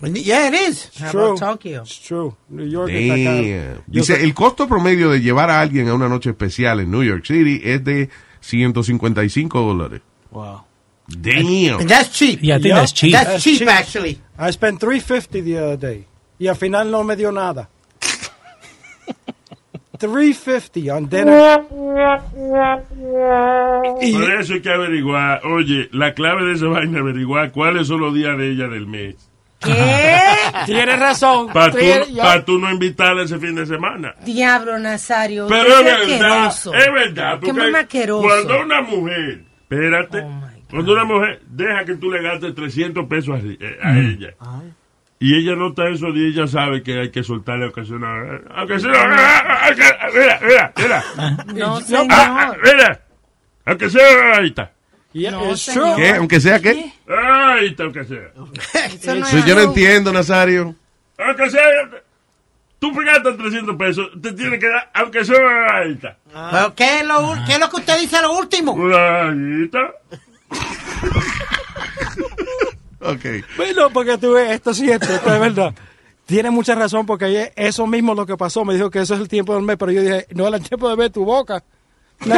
Yeah, 0.00 0.46
it 0.46 0.54
is. 0.54 0.88
How 1.02 1.10
True. 1.10 1.24
about 1.30 1.40
Tokyo? 1.40 1.82
It's 1.82 1.98
true. 2.00 2.36
New 2.48 2.64
York. 2.68 2.92
Damn. 2.92 3.82
Dice, 3.88 4.22
el 4.22 4.34
costo 4.34 4.68
promedio 4.68 5.10
de 5.10 5.20
llevar 5.20 5.50
a 5.50 5.60
alguien 5.60 5.88
a 5.88 5.94
una 5.94 6.08
noche 6.08 6.30
especial 6.30 6.78
en 6.78 6.92
New 6.92 7.02
York 7.02 7.24
City 7.26 7.60
es 7.64 7.82
de 7.82 8.08
155 8.40 9.60
dólares. 9.60 10.02
Wow. 10.30 10.62
Damn. 11.08 11.80
And 11.80 11.88
that's 11.88 12.12
cheap. 12.12 12.40
Yeah, 12.40 12.58
I 12.58 12.60
think 12.60 12.66
Yeah. 12.66 12.78
that's 12.82 12.94
cheap. 12.94 13.12
That's 13.12 13.26
That's 13.30 13.42
cheap, 13.42 13.58
cheap. 13.58 13.68
actually. 13.68 14.20
I 14.38 14.52
spent 14.52 14.78
350 14.78 15.40
the 15.42 15.58
other 15.58 15.76
day. 15.76 16.06
Y 16.38 16.46
al 16.46 16.54
final 16.54 16.88
no 16.88 17.02
me 17.02 17.16
dio 17.16 17.32
nada. 17.32 17.68
350 19.96 20.94
on 20.94 21.08
dinner. 21.08 21.60
Y- 24.00 24.12
Por 24.12 24.30
eso 24.32 24.54
hay 24.54 24.60
que 24.62 24.70
averiguar, 24.70 25.44
oye, 25.46 25.88
la 25.92 26.14
clave 26.14 26.44
de 26.44 26.52
esa 26.54 26.66
vaina 26.66 26.98
es 26.98 27.02
averiguar 27.02 27.50
cuáles 27.52 27.86
son 27.88 28.00
los 28.00 28.14
días 28.14 28.36
de 28.38 28.50
ella 28.52 28.68
del 28.68 28.86
mes. 28.86 29.16
¿Qué? 29.60 29.72
Tienes 30.66 30.98
razón. 30.98 31.48
Para 31.52 31.72
tú, 31.72 31.78
pa' 32.18 32.44
tú 32.44 32.58
no 32.58 32.70
invitarla 32.70 33.22
ese 33.22 33.38
fin 33.38 33.54
de 33.54 33.64
semana. 33.66 34.14
Diablo, 34.24 34.78
Nazario. 34.78 35.46
Pero 35.48 35.78
es 35.78 35.84
verdad, 35.84 36.46
es 36.48 36.92
verdad. 36.92 37.38
Porque 37.40 37.52
mamá 37.52 37.78
asqueroso. 37.80 38.22
Cuando 38.28 38.60
una 38.62 38.82
mujer, 38.82 39.42
espérate, 39.62 40.20
Oh, 40.22 40.42
cuando 40.70 40.92
una 40.92 41.04
mujer 41.04 41.40
deja 41.48 41.84
que 41.84 41.94
tú 41.96 42.10
le 42.10 42.22
gastes 42.22 42.54
300 42.54 43.06
pesos 43.06 43.34
a, 43.34 43.38
eh, 43.38 43.78
a 43.82 43.98
ella, 43.98 44.34
y 45.18 45.34
ella 45.34 45.56
nota 45.56 45.88
eso 45.88 46.08
y 46.08 46.26
ella 46.26 46.46
sabe 46.46 46.82
que 46.82 47.00
hay 47.00 47.10
que 47.10 47.22
soltarle 47.22 47.64
aunque 47.64 47.84
sea 47.84 47.96
una... 47.96 48.40
Aunque 48.54 48.78
sea 48.80 48.90
una... 48.90 49.70
Mira, 50.14 50.40
mira, 50.46 50.72
mira. 50.76 51.04
No, 51.54 51.76
Ah, 51.76 51.80
señor. 51.82 52.06
mira. 52.62 53.00
Aunque 53.64 53.90
sea 53.90 54.02
una 54.24 54.34
ahorita. 54.36 54.72
No, 55.14 55.56
señor. 55.56 55.96
¿Qué? 55.96 56.10
Aunque 56.10 56.40
sea 56.40 56.60
qué. 56.60 56.92
Ahorita, 57.08 57.82
aunque 57.84 58.04
sea. 58.04 58.30
Si 59.26 59.42
yo 59.44 59.54
no 59.54 59.62
entiendo, 59.62 60.12
Nazario. 60.12 60.74
Aunque 61.18 61.50
sea... 61.50 61.62
Tú 62.78 62.92
gastas 62.92 63.38
300 63.38 63.74
pesos, 63.76 64.10
te 64.22 64.32
tiene 64.34 64.58
que 64.58 64.68
dar, 64.68 64.90
aunque 64.92 65.24
sea 65.24 65.38
una 65.38 65.66
ahorita. 65.78 66.18
Pero 66.52 66.74
¿qué, 66.74 66.98
es 67.00 67.06
lo, 67.06 67.34
¿Qué 67.46 67.52
es 67.54 67.58
lo 67.58 67.70
que 67.70 67.76
usted 67.76 67.98
dice 68.00 68.16
a 68.18 68.22
lo 68.22 68.34
último? 68.36 68.72
Una 68.74 69.22
ahorita. 69.22 69.78
Ok. 73.00 73.24
Bueno, 73.56 73.90
porque 73.90 74.18
tú 74.18 74.32
ves, 74.32 74.50
esto 74.52 74.74
sí, 74.74 74.90
esto, 74.90 75.12
esto 75.12 75.34
es 75.34 75.40
verdad. 75.40 75.74
Tiene 76.26 76.50
mucha 76.50 76.74
razón 76.74 77.06
porque 77.06 77.26
ayer 77.26 77.52
eso 77.56 77.86
mismo 77.86 78.14
lo 78.14 78.26
que 78.26 78.36
pasó. 78.36 78.64
Me 78.64 78.74
dijo 78.74 78.90
que 78.90 79.00
eso 79.00 79.14
es 79.14 79.20
el 79.20 79.28
tiempo 79.28 79.54
del 79.54 79.62
mes, 79.62 79.76
pero 79.78 79.92
yo 79.92 80.02
dije, 80.02 80.26
no 80.34 80.46
era 80.48 80.56
el 80.56 80.62
tiempo 80.62 80.88
de 80.88 80.96
ver 80.96 81.10
tu 81.10 81.24
boca. 81.24 81.62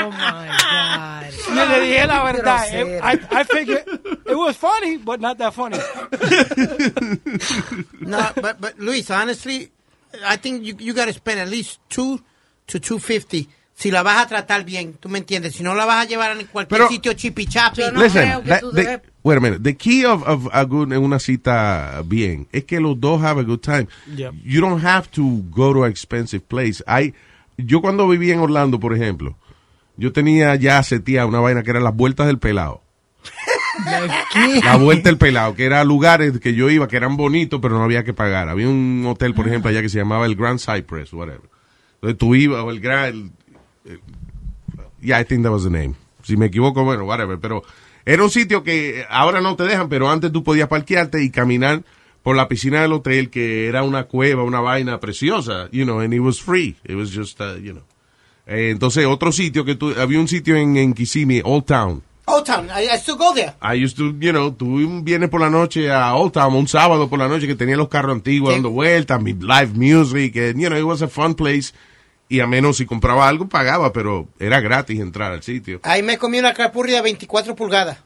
Oh, 0.00 0.10
my 0.10 0.46
God. 0.46 1.56
Yo 1.56 1.64
le 1.66 1.80
dije 1.80 2.06
la 2.06 2.22
verdad. 2.22 2.64
I, 3.02 3.18
I 3.30 3.44
figured 3.44 3.84
it 4.26 4.36
was 4.36 4.56
funny, 4.56 4.96
but 4.98 5.20
not 5.20 5.38
that 5.38 5.54
funny. 5.54 5.78
No, 8.00 8.30
but, 8.36 8.60
but 8.60 8.78
Luis, 8.78 9.10
honestly, 9.10 9.70
I 10.24 10.36
think 10.36 10.64
you, 10.64 10.76
you 10.78 10.94
got 10.94 11.06
to 11.06 11.12
spend 11.12 11.40
at 11.40 11.48
least 11.48 11.80
two 11.88 12.20
to 12.68 12.78
250 12.78 13.48
si 13.78 13.92
la 13.92 14.02
vas 14.02 14.18
a 14.18 14.26
tratar 14.26 14.64
bien, 14.64 14.94
tú 14.94 15.08
me 15.08 15.18
entiendes. 15.18 15.54
Si 15.54 15.62
no 15.62 15.72
la 15.76 15.84
vas 15.84 16.04
a 16.04 16.08
llevar 16.08 16.32
a 16.32 16.34
cualquier 16.46 16.66
Pero- 16.80 16.88
sitio 16.88 17.12
chipi 17.12 17.46
chapi. 17.46 17.80
Yo 17.82 17.92
no 17.92 18.02
Listen, 18.02 18.22
creo 18.28 18.42
que 18.42 18.48
that- 18.48 18.60
tú 18.60 18.72
the- 18.72 19.00
wait 19.22 19.38
a 19.38 19.40
minute. 19.40 19.60
The 19.62 19.76
key 19.76 20.04
of, 20.04 20.26
of 20.26 20.48
a 20.52 20.64
good, 20.64 20.92
en 20.92 21.02
una 21.04 21.20
cita 21.20 22.02
bien 22.04 22.48
es 22.50 22.64
que 22.64 22.80
los 22.80 22.98
dos 23.00 23.22
have 23.22 23.40
a 23.40 23.44
good 23.44 23.60
time. 23.60 23.86
Yep. 24.16 24.34
You 24.44 24.60
don't 24.60 24.84
have 24.84 25.08
to 25.12 25.22
go 25.50 25.72
to 25.72 25.84
an 25.84 25.90
expensive 25.92 26.42
place. 26.48 26.82
Hay, 26.88 27.14
yo 27.56 27.80
cuando 27.80 28.08
vivía 28.08 28.34
en 28.34 28.40
Orlando, 28.40 28.80
por 28.80 28.94
ejemplo, 28.96 29.36
yo 29.96 30.12
tenía 30.12 30.56
ya 30.56 30.82
seteada 30.82 31.26
una 31.26 31.38
vaina 31.38 31.62
que 31.62 31.70
era 31.70 31.78
las 31.80 31.94
vueltas 31.94 32.26
del 32.26 32.38
pelado. 32.38 32.82
La 34.64 34.76
vuelta 34.76 35.08
del 35.08 35.18
pelado, 35.18 35.54
que 35.54 35.64
era 35.64 35.84
lugares 35.84 36.40
que 36.40 36.52
yo 36.54 36.68
iba 36.68 36.88
que 36.88 36.96
eran 36.96 37.16
bonitos, 37.16 37.60
pero 37.62 37.78
no 37.78 37.84
había 37.84 38.02
que 38.02 38.12
pagar. 38.12 38.48
Había 38.48 38.68
un 38.68 39.04
hotel, 39.06 39.34
por 39.34 39.46
ejemplo, 39.46 39.70
allá 39.70 39.82
que 39.82 39.88
se 39.88 39.98
llamaba 39.98 40.26
el 40.26 40.34
Grand 40.34 40.58
Cypress, 40.58 41.12
whatever. 41.12 41.42
Entonces 41.94 42.18
tú 42.18 42.34
ibas, 42.34 42.62
o 42.62 42.70
el 42.70 42.80
Grand, 42.80 43.30
yeah, 45.02 45.18
I 45.18 45.24
think 45.24 45.42
that 45.44 45.52
was 45.52 45.64
the 45.64 45.70
name. 45.70 45.94
Si 46.22 46.36
me 46.36 46.46
equivoco, 46.46 46.84
bueno, 46.84 47.04
whatever. 47.04 47.38
Pero 47.38 47.62
era 48.04 48.22
un 48.22 48.30
sitio 48.30 48.62
que 48.62 49.04
ahora 49.08 49.40
no 49.40 49.56
te 49.56 49.64
dejan, 49.64 49.88
pero 49.88 50.10
antes 50.10 50.32
tú 50.32 50.42
podías 50.42 50.68
parquearte 50.68 51.22
y 51.22 51.30
caminar 51.30 51.82
por 52.22 52.36
la 52.36 52.48
piscina 52.48 52.82
del 52.82 52.92
hotel, 52.92 53.30
que 53.30 53.68
era 53.68 53.82
una 53.82 54.04
cueva, 54.04 54.42
una 54.42 54.60
vaina 54.60 54.98
preciosa, 55.00 55.68
you 55.72 55.84
know, 55.84 56.00
and 56.00 56.12
it 56.12 56.20
was 56.20 56.40
free. 56.40 56.76
It 56.84 56.96
was 56.96 57.10
just, 57.14 57.40
uh, 57.40 57.56
you 57.56 57.72
know. 57.72 57.84
Eh, 58.46 58.70
entonces, 58.70 59.06
otro 59.06 59.30
sitio 59.32 59.64
que 59.64 59.74
tú, 59.74 59.94
había 59.98 60.18
un 60.18 60.28
sitio 60.28 60.56
en, 60.56 60.76
en 60.76 60.94
Kissimmee, 60.94 61.42
Old 61.44 61.64
Town. 61.64 62.02
Old 62.26 62.44
Town, 62.44 62.66
I, 62.68 62.84
I 62.92 62.96
still 62.98 63.16
go 63.16 63.32
there. 63.34 63.54
I 63.62 63.82
used 63.82 63.96
to, 63.96 64.12
you 64.20 64.32
know, 64.32 64.50
tú 64.52 65.02
vienes 65.02 65.30
por 65.30 65.40
la 65.40 65.48
noche 65.48 65.90
a 65.90 66.14
Old 66.14 66.32
Town, 66.32 66.54
un 66.54 66.68
sábado 66.68 67.08
por 67.08 67.18
la 67.18 67.28
noche 67.28 67.46
que 67.46 67.54
tenía 67.54 67.76
los 67.76 67.88
carros 67.88 68.12
antiguos 68.12 68.50
Sí. 68.50 68.56
dando 68.56 68.70
vueltas, 68.70 69.22
mi 69.22 69.32
live 69.32 69.72
music, 69.74 70.36
and, 70.36 70.60
you 70.60 70.68
know, 70.68 70.76
it 70.78 70.84
was 70.84 71.00
a 71.00 71.08
fun 71.08 71.34
place. 71.34 71.72
Y 72.28 72.40
a 72.40 72.46
menos 72.46 72.76
si 72.76 72.86
compraba 72.86 73.28
algo, 73.28 73.48
pagaba, 73.48 73.92
pero 73.92 74.28
era 74.38 74.60
gratis 74.60 75.00
entrar 75.00 75.32
al 75.32 75.42
sitio. 75.42 75.80
Ahí 75.82 76.02
me 76.02 76.18
comí 76.18 76.38
una 76.38 76.52
capurria 76.52 76.96
de 76.96 77.02
24 77.02 77.54
pulgadas. 77.56 77.98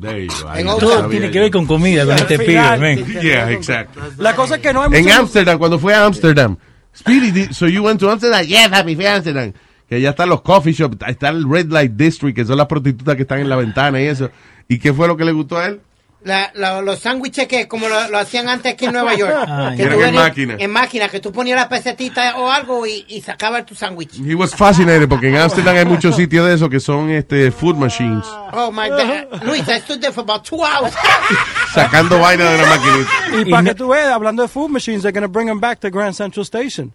There 0.00 0.24
you. 0.24 0.32
Ahí 0.48 0.64
Todo 0.64 1.08
tiene 1.08 1.30
que 1.30 1.40
ver 1.40 1.50
con 1.50 1.66
comida, 1.66 2.04
con 2.04 2.14
este 2.14 2.38
pibe. 2.38 3.04
Yeah, 3.20 3.50
exacto. 3.50 4.00
La 4.18 4.34
cosa 4.34 4.56
es 4.56 4.62
que 4.62 4.72
no 4.72 4.82
hay 4.82 4.90
En 4.94 5.10
Amsterdam, 5.10 5.58
cuando 5.58 5.78
fue 5.78 5.94
a 5.94 6.04
Amsterdam. 6.04 6.56
Speedy, 6.96 7.52
so 7.52 7.66
you 7.66 7.84
went 7.84 8.00
to 8.00 8.10
Amsterdam? 8.10 8.44
Yeah, 8.44 8.68
papi, 8.68 8.94
fui 8.96 9.06
a 9.06 9.16
Amsterdam. 9.16 9.52
Que 9.88 9.96
allá 9.96 10.10
están 10.10 10.28
los 10.28 10.42
coffee 10.42 10.72
shops, 10.72 10.98
está 11.06 11.28
el 11.30 11.48
Red 11.48 11.70
Light 11.70 11.92
District, 11.92 12.36
que 12.36 12.44
son 12.44 12.56
las 12.58 12.66
prostitutas 12.66 13.16
que 13.16 13.22
están 13.22 13.40
en 13.40 13.48
la 13.48 13.56
ventana 13.56 14.00
y 14.00 14.06
eso. 14.06 14.30
¿Y 14.68 14.78
qué 14.78 14.92
fue 14.92 15.08
lo 15.08 15.16
que 15.16 15.24
le 15.24 15.32
gustó 15.32 15.58
a 15.58 15.66
él? 15.66 15.80
La- 16.24 16.50
la- 16.54 16.82
los 16.82 16.98
sándwiches 16.98 17.46
que 17.46 17.68
como 17.68 17.88
lo, 17.88 18.08
lo 18.10 18.18
hacían 18.18 18.48
antes 18.48 18.72
aquí 18.72 18.86
en 18.86 18.92
Nueva 18.92 19.14
York. 19.14 19.32
Ah, 19.48 19.72
que 19.76 19.82
eran 19.84 20.00
en 20.00 20.14
máquina. 20.16 20.56
En 20.58 20.70
máquina, 20.70 21.08
que 21.08 21.20
tú 21.20 21.30
ponías 21.32 21.56
la 21.58 21.68
pesetita 21.68 22.36
o 22.38 22.50
algo 22.50 22.86
y, 22.86 23.04
y 23.08 23.20
sacabas 23.20 23.64
tu 23.66 23.74
sándwich. 23.76 24.18
He 24.26 24.34
was 24.34 24.54
fascinated 24.54 25.08
porque 25.08 25.28
en 25.28 25.36
Amsterdam 25.36 25.76
hay 25.76 25.84
muchos 25.84 26.16
sitios 26.16 26.46
de 26.46 26.54
esos 26.54 26.68
que 26.68 26.80
son 26.80 27.10
este 27.10 27.50
food 27.52 27.76
machines. 27.76 28.24
Oh 28.52 28.70
my 28.72 28.88
God. 28.88 29.42
Luis, 29.44 29.62
I 29.68 29.78
stood 29.80 30.00
there 30.00 30.12
for 30.12 30.22
about 30.22 30.44
two 30.44 30.58
hours. 30.62 30.92
Sacando 31.74 32.18
vaina 32.18 32.50
de 32.50 32.58
la 32.58 32.66
maquinita. 32.66 33.10
Y 33.40 33.50
para 33.50 33.64
que 33.64 33.74
tú 33.74 33.88
veas, 33.88 34.08
hablando 34.12 34.42
de 34.42 34.48
food 34.48 34.70
machines, 34.70 35.02
they're 35.02 35.12
going 35.12 35.22
to 35.22 35.28
bring 35.32 35.46
them 35.46 35.60
back 35.60 35.78
to 35.80 35.90
Grand 35.90 36.14
Central 36.14 36.44
Station. 36.44 36.92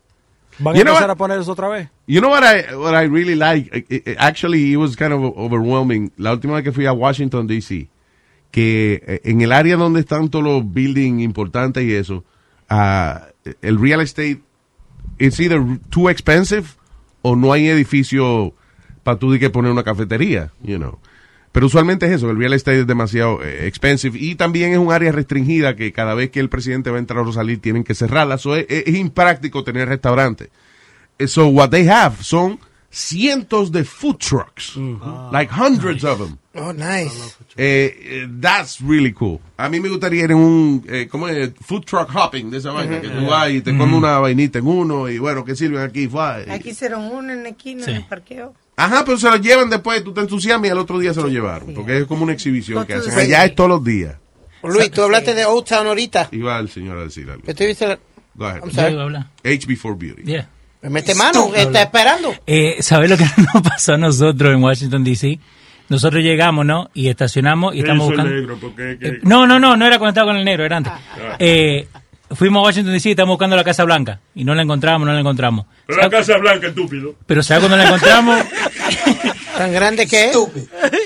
Van 0.59 0.75
a 0.75 0.77
You 0.77 0.83
know 0.83 0.91
empezar 0.93 1.07
what? 1.09 1.13
a 1.13 1.15
poner 1.17 1.39
eso 1.39 1.51
otra 1.53 1.69
vez. 1.69 1.87
You 2.07 2.19
know 2.21 2.29
what 2.29 2.43
I 2.43 2.75
what 2.75 2.93
I 2.93 3.05
really 3.07 3.35
like? 3.35 4.15
Actually, 4.19 4.71
it 4.73 4.77
was 4.77 4.95
kind 4.95 5.13
of 5.13 5.21
overwhelming. 5.37 6.11
La 6.17 6.31
última 6.33 6.55
vez 6.55 6.63
que 6.63 6.71
fui 6.71 6.85
a 6.85 6.93
Washington 6.93 7.47
D.C., 7.47 7.87
que 8.53 9.01
eh, 9.07 9.21
en 9.23 9.41
el 9.41 9.51
área 9.51 9.77
donde 9.77 10.01
están 10.01 10.29
todos 10.29 10.45
los 10.45 10.73
buildings 10.73 11.23
importantes 11.23 11.83
y 11.83 11.91
eso, 11.95 12.23
ah, 12.69 13.29
el 13.63 13.79
real 13.81 13.99
estate 13.99 14.41
it's 15.17 15.39
either 15.39 15.59
too 15.89 16.07
expensive 16.07 16.67
o 17.23 17.35
no 17.35 17.51
hay 17.51 17.67
edificio 17.67 18.53
para 19.01 19.17
tú 19.17 19.31
de 19.31 19.39
que 19.39 19.49
poner 19.49 19.71
una 19.71 19.83
cafetería, 19.83 20.51
you 20.61 20.77
know. 20.77 20.99
Pero 21.51 21.65
usualmente 21.65 22.05
es 22.05 22.11
eso, 22.11 22.29
el 22.29 22.37
real 22.37 22.53
estate 22.53 22.81
es 22.81 22.87
demasiado 22.87 23.43
eh, 23.43 23.65
expensive 23.65 24.19
y 24.19 24.35
también 24.35 24.71
es 24.71 24.77
un 24.77 24.91
área 24.91 25.11
restringida 25.11 25.75
que 25.75 25.91
cada 25.91 26.13
vez 26.13 26.29
que 26.29 26.39
el 26.39 26.49
presidente 26.49 26.91
va 26.91 26.97
a 26.97 26.99
entrar 26.99 27.25
o 27.25 27.33
salir 27.33 27.59
tienen 27.59 27.83
que 27.83 27.95
cerrarla. 27.95 28.37
So, 28.37 28.55
es, 28.55 28.67
es 28.69 28.95
impráctico 28.95 29.63
tener 29.63 29.87
restaurantes. 29.89 30.49
Eh, 31.17 31.27
So 31.27 31.47
what 31.47 31.71
they 31.71 31.87
have 31.89 32.17
son 32.21 32.59
cientos 32.91 33.71
de 33.71 33.83
food 33.83 34.17
trucks, 34.19 34.77
like 35.31 35.51
hundreds 35.51 36.03
of 36.03 36.19
them. 36.19 36.37
Oh, 36.55 36.71
nice. 36.71 37.35
Eh, 37.57 37.97
eh, 37.99 38.27
that's 38.39 38.79
really 38.79 39.11
cool. 39.11 39.39
A 39.57 39.69
mí 39.69 39.79
me 39.79 39.89
gustaría 39.89 40.23
ir 40.23 40.31
en 40.31 40.37
un, 40.37 40.85
eh, 40.87 41.07
¿cómo 41.09 41.27
es? 41.27 41.51
Food 41.61 41.85
truck 41.85 42.09
hopping 42.13 42.51
de 42.51 42.59
esa 42.59 42.71
vaina, 42.71 43.01
que 43.01 43.09
tú 43.09 43.25
vas 43.25 43.49
y 43.49 43.61
te 43.61 43.75
comes 43.75 43.95
una 43.95 44.19
vainita 44.19 44.59
en 44.59 44.67
uno 44.67 45.09
y 45.09 45.17
bueno, 45.17 45.43
¿qué 45.43 45.55
sirven 45.55 45.81
aquí? 45.81 46.07
Fue. 46.07 46.45
Aquí 46.49 46.69
hicieron 46.69 47.05
uno 47.05 47.33
en 47.33 47.43
la 47.43 47.49
esquina, 47.49 47.85
en 47.85 47.95
el 47.95 48.05
parqueo. 48.05 48.53
Ajá, 48.75 49.03
pero 49.03 49.17
se 49.17 49.29
lo 49.29 49.37
llevan 49.37 49.69
después, 49.69 50.03
tú 50.03 50.13
te 50.13 50.21
entusiasmas 50.21 50.67
y 50.67 50.71
al 50.71 50.77
otro 50.77 50.99
día 50.99 51.13
se 51.13 51.21
lo 51.21 51.27
llevaron, 51.27 51.73
porque 51.73 51.99
es 51.99 52.05
como 52.05 52.23
una 52.23 52.33
exhibición 52.33 52.85
que 52.85 52.93
hacen. 52.93 53.17
Allá 53.17 53.45
es 53.45 53.55
todos 53.55 53.69
los 53.69 53.83
días. 53.83 54.15
Luis, 54.63 54.91
tú 54.91 55.01
hablaste 55.01 55.33
de 55.33 55.45
Old 55.45 55.65
Town 55.65 55.87
ahorita. 55.87 56.29
Iba 56.31 56.57
el 56.59 56.69
señor 56.69 56.97
a 56.97 57.03
decir 57.03 57.29
algo. 57.29 57.43
Que 57.43 57.53
tú 57.53 57.63
dices, 57.63 57.97
Go 58.35 58.45
ahead. 58.45 58.61
I'm 58.63 58.71
sorry. 58.71 59.25
H 59.43 59.67
before 59.67 59.95
beauty. 59.95 60.23
Yeah. 60.23 60.47
Me 60.81 60.89
mete 60.89 61.15
mano, 61.15 61.53
está 61.55 61.83
esperando. 61.83 62.33
Eh, 62.45 62.77
¿Sabes 62.81 63.09
lo 63.09 63.17
que 63.17 63.25
nos 63.53 63.63
pasó 63.63 63.93
a 63.93 63.97
nosotros 63.97 64.53
en 64.53 64.61
Washington, 64.61 65.03
D.C.? 65.03 65.39
Nosotros 65.93 66.23
llegamos, 66.23 66.65
¿no? 66.65 66.89
Y 66.93 67.07
estacionamos 67.09 67.75
y 67.75 67.79
estamos 67.79 68.05
Eso 68.05 68.13
es 68.13 68.17
buscando... 68.17 68.35
negro, 68.39 68.57
porque... 68.59 68.97
que- 68.99 69.07
Eh, 69.07 69.19
no, 69.23 69.45
no, 69.47 69.59
no, 69.59 69.77
no 69.77 69.85
era 69.85 69.97
cuando 69.99 70.09
estaba 70.09 70.27
con 70.31 70.37
el 70.37 70.43
negro, 70.45 70.65
era 70.65 70.77
antes. 70.77 70.93
Eh, 71.39 71.87
fuimos 72.31 72.61
a 72.61 72.63
Washington, 72.65 72.93
D.C. 72.93 73.09
y 73.09 73.11
estamos 73.11 73.33
buscando 73.33 73.55
la 73.55 73.63
Casa 73.63 73.83
Blanca. 73.83 74.19
Y 74.33 74.43
no 74.43 74.55
la 74.55 74.63
encontramos, 74.63 75.05
no 75.07 75.13
la 75.13 75.19
encontramos. 75.19 75.65
Pero 75.85 76.01
la 76.01 76.09
Casa 76.09 76.37
Blanca, 76.37 76.67
estúpido. 76.67 77.15
Pero 77.27 77.43
¿sabes 77.43 77.61
cuando 77.61 77.77
la 77.77 77.85
encontramos? 77.85 78.39
Tan 79.57 79.71
grande 79.71 80.07
que 80.07 80.29
es. 80.31 80.37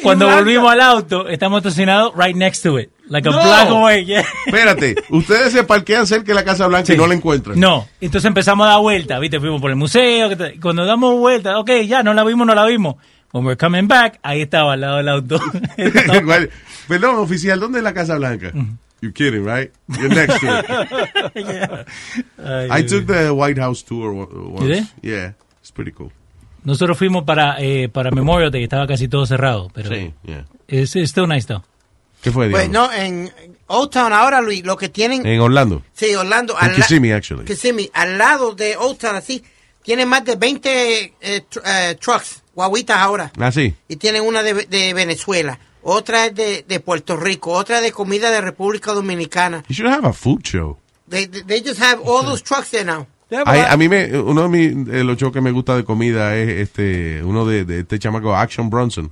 Cuando 0.02 0.30
volvimos 0.30 0.72
al 0.72 0.80
auto, 0.82 1.28
estamos 1.28 1.58
estacionados 1.58 2.14
right 2.16 2.36
next 2.36 2.64
to 2.64 2.80
it. 2.80 2.90
Like 3.10 3.28
a 3.28 3.32
No. 3.32 3.42
block 3.42 3.70
away, 3.70 4.06
yeah. 4.06 4.24
Espérate, 4.46 4.96
ustedes 5.10 5.54
se 5.54 5.64
parquean 5.64 6.06
cerca 6.08 6.28
de 6.28 6.34
la 6.34 6.44
Casa 6.44 6.68
Blanca 6.68 6.94
y 6.94 6.98
no 6.98 7.08
la 7.08 7.14
encuentran. 7.14 7.58
No, 7.60 7.88
entonces 8.02 8.28
empezamos 8.28 8.66
a 8.68 8.72
dar 8.72 8.80
vuelta, 8.82 9.18
¿viste? 9.20 9.40
Fuimos 9.40 9.62
por 9.62 9.70
el 9.70 9.76
museo, 9.78 10.30
cuando 10.62 10.86
damos 10.86 11.18
vuelta, 11.18 11.58
ok, 11.60 11.72
ya, 11.86 12.04
no 12.04 12.14
la 12.14 12.24
vimos, 12.26 12.46
no 12.48 12.54
la 12.56 12.66
vimos. 12.66 12.96
When 13.32 13.44
we're 13.46 13.58
coming 13.58 13.88
back, 13.88 14.20
ahí 14.24 14.42
estaba 14.42 14.74
al 14.74 14.82
lado 14.82 14.98
del 14.98 15.10
auto. 15.10 15.40
Igual, 15.78 16.50
Perdón, 16.88 17.16
oficial, 17.18 17.60
¿dónde 17.60 17.80
es 17.80 17.84
la 17.84 17.94
Casa 17.94 18.16
Blanca? 18.16 18.52
You're 19.02 19.14
kidding, 19.14 19.46
right? 19.46 19.72
You're 19.90 20.10
next 20.10 20.40
to 20.40 20.60
it. 20.60 20.66
Ay, 22.44 22.70
I 22.82 22.84
took 22.84 23.06
the 23.06 23.32
White 23.32 23.60
House 23.60 23.84
tour 23.84 24.12
once. 24.14 24.66
Did? 24.68 24.86
Yeah, 25.02 25.34
it's 25.62 25.72
pretty 25.72 25.92
cool. 25.92 26.12
Nosotros 26.64 26.98
fuimos 26.98 27.24
para, 27.24 27.56
eh, 27.60 27.90
para 27.90 28.12
Memorial 28.12 28.50
Day, 28.52 28.64
estaba 28.64 28.88
casi 28.88 29.08
todo 29.08 29.26
cerrado, 29.26 29.70
pero 29.74 29.90
Sí, 29.90 30.14
yeah. 30.24 30.46
es 30.68 30.96
it's 30.96 31.12
still 31.12 31.28
nice 31.28 31.46
though. 31.48 31.64
¿Qué 32.22 32.32
fue, 32.32 32.50
Pues 32.50 32.70
no, 32.70 32.92
en 32.92 33.32
Old 33.68 33.92
Town 33.92 34.12
ahora, 34.12 34.42
Luis, 34.42 34.66
lo 34.66 34.76
que 34.76 34.90
tienen... 34.90 35.26
En 35.26 35.40
Orlando. 35.40 35.84
Sí, 35.94 36.14
Orlando. 36.16 36.56
En 36.60 36.74
Kissimmee, 36.74 37.14
actually. 37.14 37.46
Kissimmee, 37.46 37.90
al 37.94 38.18
lado 38.18 38.56
de 38.56 38.76
Old 38.76 38.98
Town, 38.98 39.16
así, 39.16 39.44
tienen 39.84 40.10
más 40.10 40.26
de 40.26 40.36
20 40.36 41.14
eh, 41.22 41.44
tr- 41.50 41.62
eh, 41.64 41.96
trucks, 42.02 42.42
guaguitas 42.58 42.98
ahora. 42.98 43.32
Ah, 43.40 43.52
sí. 43.52 43.76
Y 43.88 43.98
tienen 43.98 44.24
una 44.24 44.42
de, 44.42 44.66
de 44.66 44.94
Venezuela, 44.94 45.60
otra 45.84 46.26
es 46.26 46.36
de, 46.36 46.66
de 46.68 46.80
Puerto 46.80 47.16
Rico, 47.16 47.52
otra 47.52 47.82
de 47.82 47.92
comida 47.92 48.32
de 48.32 48.42
República 48.42 48.94
Dominicana. 48.94 49.64
You 49.70 49.76
should 49.76 49.94
have 49.94 50.08
a 50.08 50.12
food 50.12 50.42
show. 50.44 50.80
They, 51.08 51.28
they 51.28 51.62
just 51.62 51.80
have 51.80 52.02
all 52.04 52.26
those 52.26 52.42
trucks 52.44 52.72
there 52.72 52.84
now. 52.84 53.06
Ay, 53.46 53.62
a 53.68 53.78
mí 53.78 53.88
me, 53.90 54.20
uno 54.20 54.44
de 54.44 54.50
mis, 54.50 55.04
los 55.06 55.18
shows 55.18 55.32
que 55.34 55.42
me 55.42 55.52
gusta 55.52 55.76
de 55.76 55.84
comida 55.84 56.36
es 56.36 56.50
este, 56.50 57.22
uno 57.24 57.46
de, 57.46 57.66
de 57.66 57.82
este 57.82 58.00
chamaco 58.00 58.36
Action 58.36 58.70
Bronson. 58.70 59.12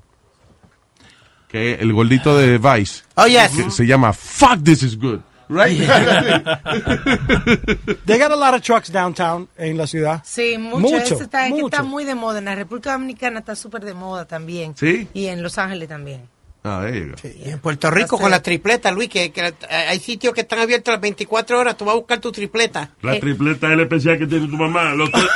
Que 1.48 1.76
el 1.76 1.94
gordito 1.94 2.36
de 2.38 2.58
Vice. 2.58 3.04
Oh, 3.16 3.28
yes. 3.28 3.52
Que 3.52 3.70
se 3.70 3.86
llama 3.86 4.12
Fuck 4.12 4.64
This 4.64 4.84
Is 4.84 4.98
Good. 4.98 5.20
Right? 5.50 5.80
They 8.06 8.18
got 8.18 8.32
a 8.32 8.36
lot 8.36 8.54
of 8.56 8.62
trucks 8.62 8.92
downtown 8.92 9.48
en 9.58 9.78
la 9.78 9.88
ciudad. 9.88 10.22
Sí, 10.26 10.58
mucho. 10.58 10.80
Mucho, 10.80 10.98
está, 11.22 11.48
es 11.48 11.54
que 11.54 11.62
mucho. 11.62 11.68
está 11.68 11.84
muy 11.84 12.04
de 12.04 12.16
moda. 12.16 12.40
En 12.40 12.46
la 12.46 12.56
República 12.56 12.94
Dominicana 12.94 13.40
está 13.40 13.56
súper 13.56 13.84
de 13.86 13.94
moda 13.94 14.26
también. 14.26 14.76
¿Sí? 14.78 15.08
Y 15.14 15.28
en 15.28 15.44
Los 15.44 15.58
Ángeles 15.58 15.88
también. 15.90 16.28
Ah, 16.68 16.82
go. 16.82 17.30
Y 17.46 17.52
en 17.52 17.60
Puerto 17.60 17.92
Rico 17.92 18.18
con 18.18 18.32
la 18.32 18.42
tripleta, 18.42 18.90
Luis, 18.92 19.08
que, 19.08 19.32
que 19.32 19.54
hay 19.70 20.00
sitios 20.00 20.34
que 20.34 20.42
están 20.42 20.58
abiertos 20.58 20.92
las 20.94 21.00
24 21.02 21.60
horas, 21.60 21.78
tú 21.78 21.86
vas 21.86 21.94
a 21.94 21.98
buscar 21.98 22.20
tu 22.20 22.32
tripleta. 22.32 22.90
La 23.04 23.20
tripleta 23.20 23.68
es 23.68 23.74
el 23.74 23.82
especial 23.82 24.18
que 24.18 24.26
tiene 24.26 24.48
tu 24.48 24.56
mamá. 24.58 24.96
Los, 24.96 25.12
tres- 25.12 25.28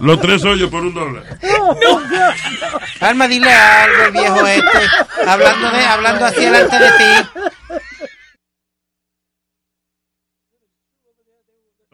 los 0.00 0.20
tres 0.20 0.44
hoyos 0.44 0.68
por 0.68 0.82
un 0.82 0.92
dólar. 0.92 1.22
Alma, 2.98 3.28
dile 3.28 3.52
algo 3.52 4.02
al 4.06 4.10
viejo 4.12 4.44
este, 4.46 4.78
hablando, 5.24 5.70
de, 5.70 5.84
hablando 5.84 6.24
así 6.24 6.40
delante 6.40 6.78
de 6.80 6.90
ti. 6.90 7.40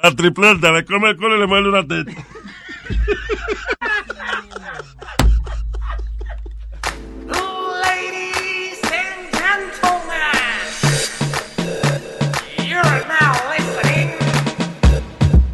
La 0.03 0.11
tripleta, 0.11 0.73
le 0.73 0.85
come 0.85 1.11
el 1.11 1.17
culo 1.17 1.37
y 1.37 1.39
le 1.41 1.47
muerde 1.47 1.69
una 1.69 1.87
teta. 1.87 2.11
Ladies 7.29 8.83
and 8.91 9.31
gentlemen, 9.31 10.67
you're 12.69 12.83
now 13.07 13.33
listening 13.49 14.11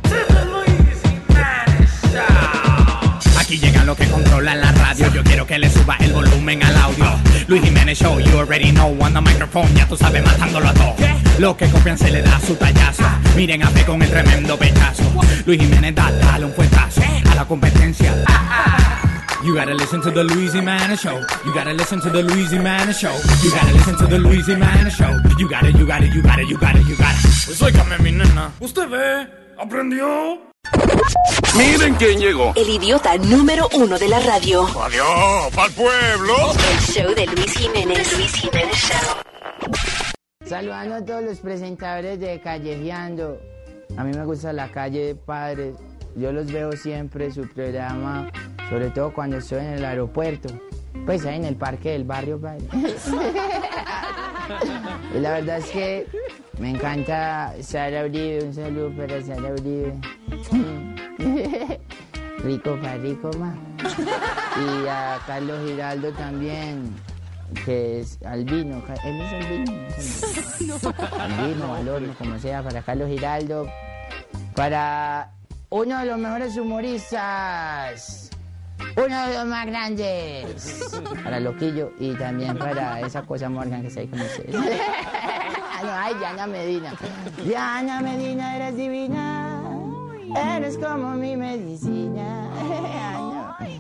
to 0.05 0.17
the 0.33 0.45
Luis 0.47 1.03
Jimenez 1.03 1.93
Show. 2.11 3.39
Aquí 3.39 3.59
llegan 3.59 3.85
los 3.87 3.99
que 3.99 4.09
controlan 4.09 4.63
la 4.63 4.73
radio. 4.73 5.13
Yo 5.13 5.23
quiero 5.25 5.47
que 5.47 5.59
le 5.59 5.69
suba 5.69 5.97
el 6.01 6.15
volumen 6.15 6.63
al 6.63 6.75
audio. 6.79 7.05
Luis 7.49 7.63
Jiménez 7.63 7.99
Show, 7.99 8.19
you 8.19 8.39
already 8.39 8.73
know. 8.73 8.97
On 9.03 9.13
the 9.13 9.21
microphone, 9.21 9.69
ya 9.75 9.87
tú 9.87 9.95
sabes, 9.99 10.25
matándolo 10.25 10.69
a 10.69 10.73
todo. 10.73 10.97
Los 11.39 11.57
que 11.57 11.69
copian 11.71 11.97
se 11.97 12.11
le 12.11 12.21
da 12.21 12.41
su 12.41 12.57
tallazo. 12.57 13.05
Miren 13.37 13.63
a 13.63 13.71
fe 13.71 13.85
con 13.85 14.03
el 14.03 14.11
tremendo 14.11 14.57
pechazo. 14.59 15.05
Luis 15.47 15.61
Jiménez 15.61 15.95
da, 15.95 16.11
dale 16.11 16.47
un 16.47 16.53
fuetazo 16.53 17.01
a 17.31 17.35
la 17.37 17.45
competencia. 17.45 18.13
You 19.45 19.55
gotta 19.55 19.73
listen 19.73 20.01
to 20.03 20.11
the 20.11 20.25
Luis 20.25 20.53
Jimenez 20.53 21.01
Show. 21.01 21.17
You 21.45 21.55
gotta 21.55 21.73
listen 21.73 22.01
to 22.01 22.11
the 22.11 22.23
Luis 22.25 22.51
Jimenez 22.51 22.99
Show. 22.99 23.15
You 23.45 23.51
gotta 23.53 23.73
listen 23.73 23.97
to 23.99 24.07
the 24.09 24.19
Luis 24.19 24.47
Jimenez 24.47 24.93
Show. 24.97 25.15
You 25.39 25.49
gotta, 25.49 25.71
you 25.71 25.87
gotta, 25.87 26.07
you 26.07 26.23
gotta, 26.23 26.45
you 26.45 26.59
gotta, 26.59 26.81
you 26.81 26.97
gotta. 26.97 27.19
Pues 27.47 27.63
óigame, 27.63 27.99
mi 28.01 28.11
nena. 28.11 28.51
¿Usted 28.59 28.89
ve? 28.89 29.29
¿Aprendió? 29.57 30.43
Miren 31.57 31.95
quién 31.95 32.19
llegó. 32.19 32.53
El 32.57 32.69
idiota 32.69 33.17
número 33.17 33.69
uno 33.75 33.97
de 33.97 34.09
la 34.09 34.19
radio. 34.19 34.67
Adiós, 34.83 35.55
pa'l 35.55 35.71
pueblo. 35.71 36.53
El 36.73 36.81
show 36.81 37.15
de 37.15 37.27
Luis 37.27 37.53
Jiménez. 37.57 38.17
Luis 38.17 38.33
Jiménez 38.33 38.77
Show. 38.77 39.28
Saludando 40.49 40.95
a 40.95 41.05
todos 41.05 41.23
los 41.23 41.39
presentadores 41.41 42.19
de 42.21 42.41
Callejeando. 42.41 43.39
A 43.99 44.05
mí 44.05 44.17
me 44.17 44.25
gusta 44.25 44.51
la 44.55 44.71
calle 44.71 45.09
de 45.09 45.15
padres. 45.15 45.77
Yo 46.17 46.33
los 46.33 46.51
veo 46.51 46.73
siempre, 46.73 47.31
su 47.31 47.47
programa, 47.47 48.31
sobre 48.71 48.89
todo 48.89 49.13
cuando 49.13 49.37
estoy 49.37 49.59
en 49.59 49.75
el 49.75 49.85
aeropuerto. 49.85 50.49
Pues 51.05 51.27
ahí 51.27 51.37
en 51.37 51.45
el 51.45 51.57
parque 51.57 51.91
del 51.91 52.05
barrio, 52.05 52.41
padre. 52.41 52.65
y 55.15 55.19
la 55.19 55.33
verdad 55.33 55.59
es 55.59 55.67
que 55.67 56.07
me 56.59 56.71
encanta 56.71 57.53
Sara 57.61 58.07
Uribe. 58.07 58.45
Un 58.45 58.55
saludo 58.55 58.91
para 58.97 59.21
Sara 59.21 59.53
Uribe. 59.53 59.93
rico 62.43 62.79
para 62.81 62.97
rico, 62.97 63.31
ma. 63.39 63.55
Y 64.57 64.89
a 64.89 65.21
Carlos 65.27 65.61
Giraldo 65.69 66.11
también 66.13 66.95
que 67.65 68.01
es 68.01 68.19
albino, 68.25 68.83
él 69.05 69.21
es 69.21 69.33
albino, 69.33 69.73
albino, 71.75 72.15
como 72.19 72.39
sea, 72.39 72.63
para 72.63 72.83
Carlos 72.83 73.09
Giraldo, 73.09 73.69
para 74.55 75.33
uno 75.71 75.99
de 75.99 76.07
los 76.07 76.19
mejores 76.19 76.57
humoristas, 76.57 78.31
uno 78.97 79.27
de 79.27 79.35
los 79.35 79.47
más 79.47 79.67
grandes, 79.67 80.91
para 81.25 81.41
Loquillo 81.41 81.93
y 81.99 82.15
también 82.15 82.57
para 82.57 83.01
esa 83.01 83.23
cosa 83.23 83.49
Morgan 83.49 83.83
que 83.83 83.89
está 83.89 84.01
ahí 84.01 84.11
ustedes. 84.13 84.55
no, 84.55 85.93
ay, 85.93 86.15
Diana 86.15 86.47
Medina. 86.47 86.93
Diana 87.45 88.01
Medina, 88.01 88.57
eres 88.57 88.77
divina. 88.77 89.61
Eres 90.37 90.77
como 90.77 91.15
mi 91.15 91.37
medicina. 91.37 93.25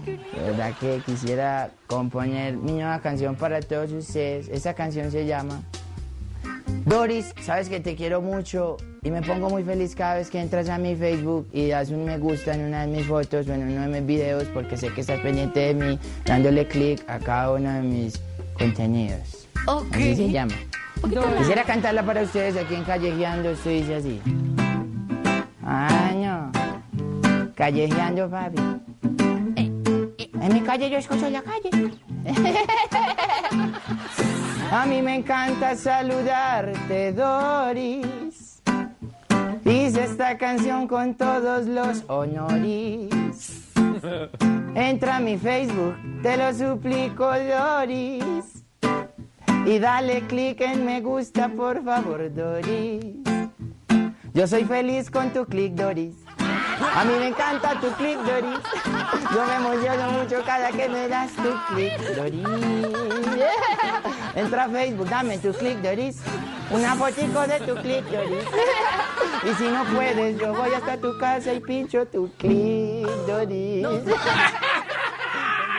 De 0.06 0.42
verdad 0.42 0.72
que 0.78 1.00
quisiera 1.04 1.70
componer 1.86 2.56
mi 2.56 2.72
nueva 2.72 3.00
canción 3.00 3.36
para 3.36 3.60
todos 3.60 3.92
ustedes. 3.92 4.48
Esa 4.48 4.74
canción 4.74 5.10
se 5.10 5.26
llama 5.26 5.62
Doris, 6.84 7.34
sabes 7.42 7.68
que 7.68 7.80
te 7.80 7.96
quiero 7.96 8.22
mucho 8.22 8.76
y 9.02 9.10
me 9.10 9.22
pongo 9.22 9.50
muy 9.50 9.62
feliz 9.62 9.94
cada 9.94 10.14
vez 10.14 10.30
que 10.30 10.40
entras 10.40 10.68
a 10.68 10.78
mi 10.78 10.96
Facebook 10.96 11.46
y 11.52 11.68
das 11.68 11.90
un 11.90 12.04
me 12.04 12.18
gusta 12.18 12.54
en 12.54 12.62
una 12.62 12.86
de 12.86 12.88
mis 12.88 13.06
fotos 13.06 13.46
o 13.48 13.52
en 13.52 13.62
uno 13.62 13.82
de 13.82 13.88
mis 13.88 14.06
videos 14.06 14.44
porque 14.54 14.76
sé 14.76 14.92
que 14.92 15.02
estás 15.02 15.20
pendiente 15.20 15.60
de 15.60 15.74
mí, 15.74 15.98
dándole 16.24 16.66
clic 16.66 17.04
a 17.08 17.18
cada 17.18 17.52
uno 17.52 17.72
de 17.72 17.82
mis 17.82 18.20
contenidos. 18.58 19.46
Ok. 19.66 19.86
Así 19.92 20.16
se 20.16 20.30
llama. 20.30 20.54
Quisiera 21.38 21.64
cantarla 21.64 22.02
para 22.02 22.22
ustedes 22.22 22.56
aquí 22.56 22.74
en 22.74 22.84
Callejeando, 22.84 23.50
esto 23.50 23.68
dice 23.68 23.94
así. 23.94 24.20
Ay, 25.62 26.16
no. 26.16 26.50
Callejeando, 27.54 28.28
papi. 28.30 28.56
En 30.40 30.52
mi 30.52 30.60
calle 30.62 30.90
yo 30.90 30.98
escucho 30.98 31.28
la 31.28 31.42
calle. 31.42 31.70
A 34.70 34.84
mí 34.86 35.00
me 35.02 35.16
encanta 35.16 35.74
saludarte, 35.74 37.12
Doris. 37.12 38.62
Hice 39.64 40.04
esta 40.04 40.36
canción 40.38 40.86
con 40.86 41.14
todos 41.14 41.66
los 41.66 42.04
honoris. 42.08 43.08
Entra 44.74 45.16
a 45.16 45.20
mi 45.20 45.36
Facebook, 45.36 45.96
te 46.22 46.36
lo 46.36 46.54
suplico, 46.54 47.26
Doris. 47.26 48.64
Y 49.66 49.78
dale 49.78 50.22
clic 50.26 50.60
en 50.60 50.84
me 50.84 51.00
gusta, 51.00 51.48
por 51.48 51.82
favor, 51.82 52.32
Doris. 52.32 53.04
Yo 54.34 54.46
soy 54.46 54.64
feliz 54.64 55.10
con 55.10 55.30
tu 55.30 55.44
clic, 55.46 55.72
Doris. 55.74 56.14
A 56.80 57.04
mí 57.04 57.12
me 57.18 57.28
encanta 57.28 57.80
tu 57.80 57.90
clic, 57.92 58.18
Doris. 58.18 58.58
Yo 59.34 59.44
me 59.46 59.54
emociono 59.56 60.12
mucho 60.12 60.42
cada 60.44 60.70
que 60.70 60.88
me 60.88 61.08
das 61.08 61.32
tu 61.32 61.54
clic, 61.68 61.98
Doris. 62.14 62.44
Entra 64.34 64.64
a 64.64 64.68
Facebook, 64.68 65.08
dame 65.08 65.38
tu 65.38 65.52
clic, 65.52 65.78
Doris. 65.78 66.16
Una 66.70 66.94
fotico 66.94 67.46
de 67.46 67.60
tu 67.60 67.74
clic, 67.76 68.04
Doris. 68.04 68.44
Y 69.44 69.54
si 69.54 69.64
no 69.68 69.84
puedes, 69.86 70.38
yo 70.38 70.54
voy 70.54 70.70
hasta 70.72 70.96
tu 70.98 71.18
casa 71.18 71.52
y 71.52 71.60
pincho 71.60 72.06
tu 72.06 72.32
clic, 72.36 73.06
Doris. 73.26 73.86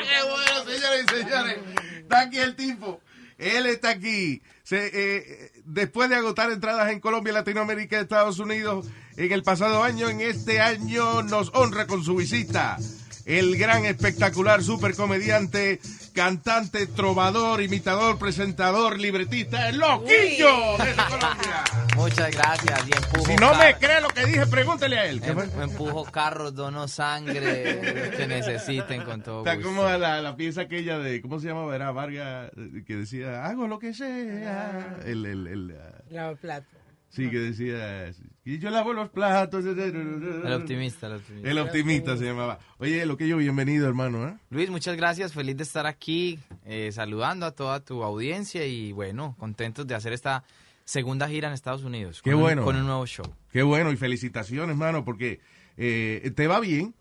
¡Qué 0.01 0.23
bueno, 0.23 0.63
señores 0.65 1.05
y 1.05 1.17
señores! 1.17 1.59
Está 2.01 2.21
aquí 2.21 2.39
el 2.39 2.55
tipo. 2.55 2.99
Él 3.37 3.65
está 3.67 3.89
aquí. 3.91 4.41
Se, 4.63 4.89
eh, 4.93 5.51
después 5.63 6.09
de 6.09 6.15
agotar 6.15 6.51
entradas 6.51 6.91
en 6.91 6.99
Colombia, 6.99 7.33
Latinoamérica 7.33 7.97
y 7.97 8.01
Estados 8.01 8.39
Unidos 8.39 8.87
en 9.25 9.31
el 9.33 9.43
pasado 9.43 9.83
año, 9.83 10.09
en 10.09 10.21
este 10.21 10.61
año 10.61 11.21
nos 11.23 11.51
honra 11.53 11.87
con 11.87 12.03
su 12.03 12.15
visita. 12.15 12.77
El 13.25 13.57
gran, 13.57 13.85
espectacular, 13.85 14.63
super 14.63 14.95
comediante, 14.95 15.79
cantante, 16.13 16.87
trovador, 16.87 17.61
imitador, 17.61 18.17
presentador, 18.17 18.97
libretista, 18.99 19.69
el 19.69 19.77
Loquillo 19.77 20.77
desde 20.79 20.95
Colombia. 20.95 21.63
Muchas 21.95 22.31
gracias. 22.31 22.87
Y 22.87 22.95
empujo 22.95 23.25
Si 23.27 23.35
no 23.35 23.53
me 23.55 23.75
cree 23.75 24.01
lo 24.01 24.07
que 24.07 24.25
dije, 24.25 24.47
pregúntele 24.47 24.97
a 24.97 25.05
él. 25.05 25.21
¿Qué 25.21 25.29
em- 25.31 25.61
empujo 25.61 26.05
carros, 26.05 26.55
dono 26.55 26.87
sangre, 26.87 28.11
que 28.17 28.25
necesiten 28.25 29.03
con 29.03 29.21
todo 29.21 29.39
Está 29.39 29.55
gusto. 29.55 29.69
como 29.69 29.83
la, 29.83 30.21
la 30.21 30.35
pieza 30.35 30.61
aquella 30.61 30.97
de, 30.97 31.21
¿cómo 31.21 31.39
se 31.39 31.47
llama? 31.49 31.65
Verá, 31.67 31.91
Vargas, 31.91 32.49
que 32.87 32.95
decía, 32.95 33.45
hago 33.45 33.67
lo 33.67 33.77
que 33.77 33.93
sea. 33.93 34.97
El, 35.05 35.25
el, 35.27 35.45
el, 35.45 35.77
Lava 36.09 36.35
plato. 36.35 36.65
sí, 37.09 37.29
que 37.29 37.37
decía, 37.37 38.11
y 38.55 38.59
yo 38.59 38.69
lavo 38.69 38.93
los 38.93 39.09
platos. 39.09 39.63
El 39.65 40.53
optimista, 40.53 41.07
el 41.07 41.13
optimista. 41.13 41.49
El 41.49 41.57
optimista 41.59 42.17
se 42.17 42.25
llamaba. 42.25 42.59
Oye, 42.77 43.05
lo 43.05 43.17
que 43.17 43.27
yo, 43.27 43.37
bienvenido, 43.37 43.87
hermano. 43.87 44.27
¿eh? 44.27 44.35
Luis, 44.49 44.69
muchas 44.69 44.95
gracias. 44.97 45.33
Feliz 45.33 45.55
de 45.57 45.63
estar 45.63 45.85
aquí, 45.85 46.39
eh, 46.65 46.91
saludando 46.91 47.45
a 47.45 47.51
toda 47.51 47.79
tu 47.83 48.03
audiencia 48.03 48.65
y 48.65 48.91
bueno, 48.91 49.35
contentos 49.37 49.85
de 49.87 49.95
hacer 49.95 50.13
esta 50.13 50.43
segunda 50.85 51.27
gira 51.27 51.47
en 51.47 51.53
Estados 51.53 51.83
Unidos. 51.83 52.21
Qué 52.21 52.31
con 52.31 52.37
un- 52.39 52.41
bueno. 52.43 52.63
con 52.63 52.75
un 52.75 52.85
nuevo 52.85 53.05
show. 53.05 53.25
Qué 53.51 53.61
bueno 53.63 53.91
y 53.91 53.97
felicitaciones, 53.97 54.69
hermano, 54.71 55.05
porque 55.05 55.39
eh, 55.77 56.31
te 56.35 56.47
va 56.47 56.59
bien 56.59 56.95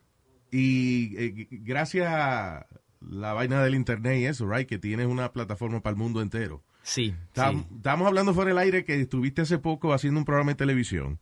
y 0.51 1.16
eh, 1.16 1.49
gracias 1.51 2.07
a 2.09 2.66
la 3.01 3.32
vaina 3.32 3.62
del 3.62 3.74
internet 3.74 4.18
y 4.20 4.24
eso, 4.26 4.51
right, 4.51 4.68
que 4.68 4.78
tienes 4.78 5.07
una 5.07 5.32
plataforma 5.32 5.80
para 5.80 5.92
el 5.92 5.99
mundo 5.99 6.20
entero. 6.20 6.62
Sí, 6.82 7.14
Estam- 7.34 7.64
sí. 7.68 7.74
Estábamos 7.76 8.07
hablando 8.07 8.34
fuera 8.34 8.49
del 8.49 8.59
aire 8.59 8.84
que 8.84 9.01
estuviste 9.01 9.42
hace 9.42 9.59
poco 9.59 9.92
haciendo 9.92 10.18
un 10.20 10.24
programa 10.24 10.53
de 10.53 10.57
televisión 10.57 11.18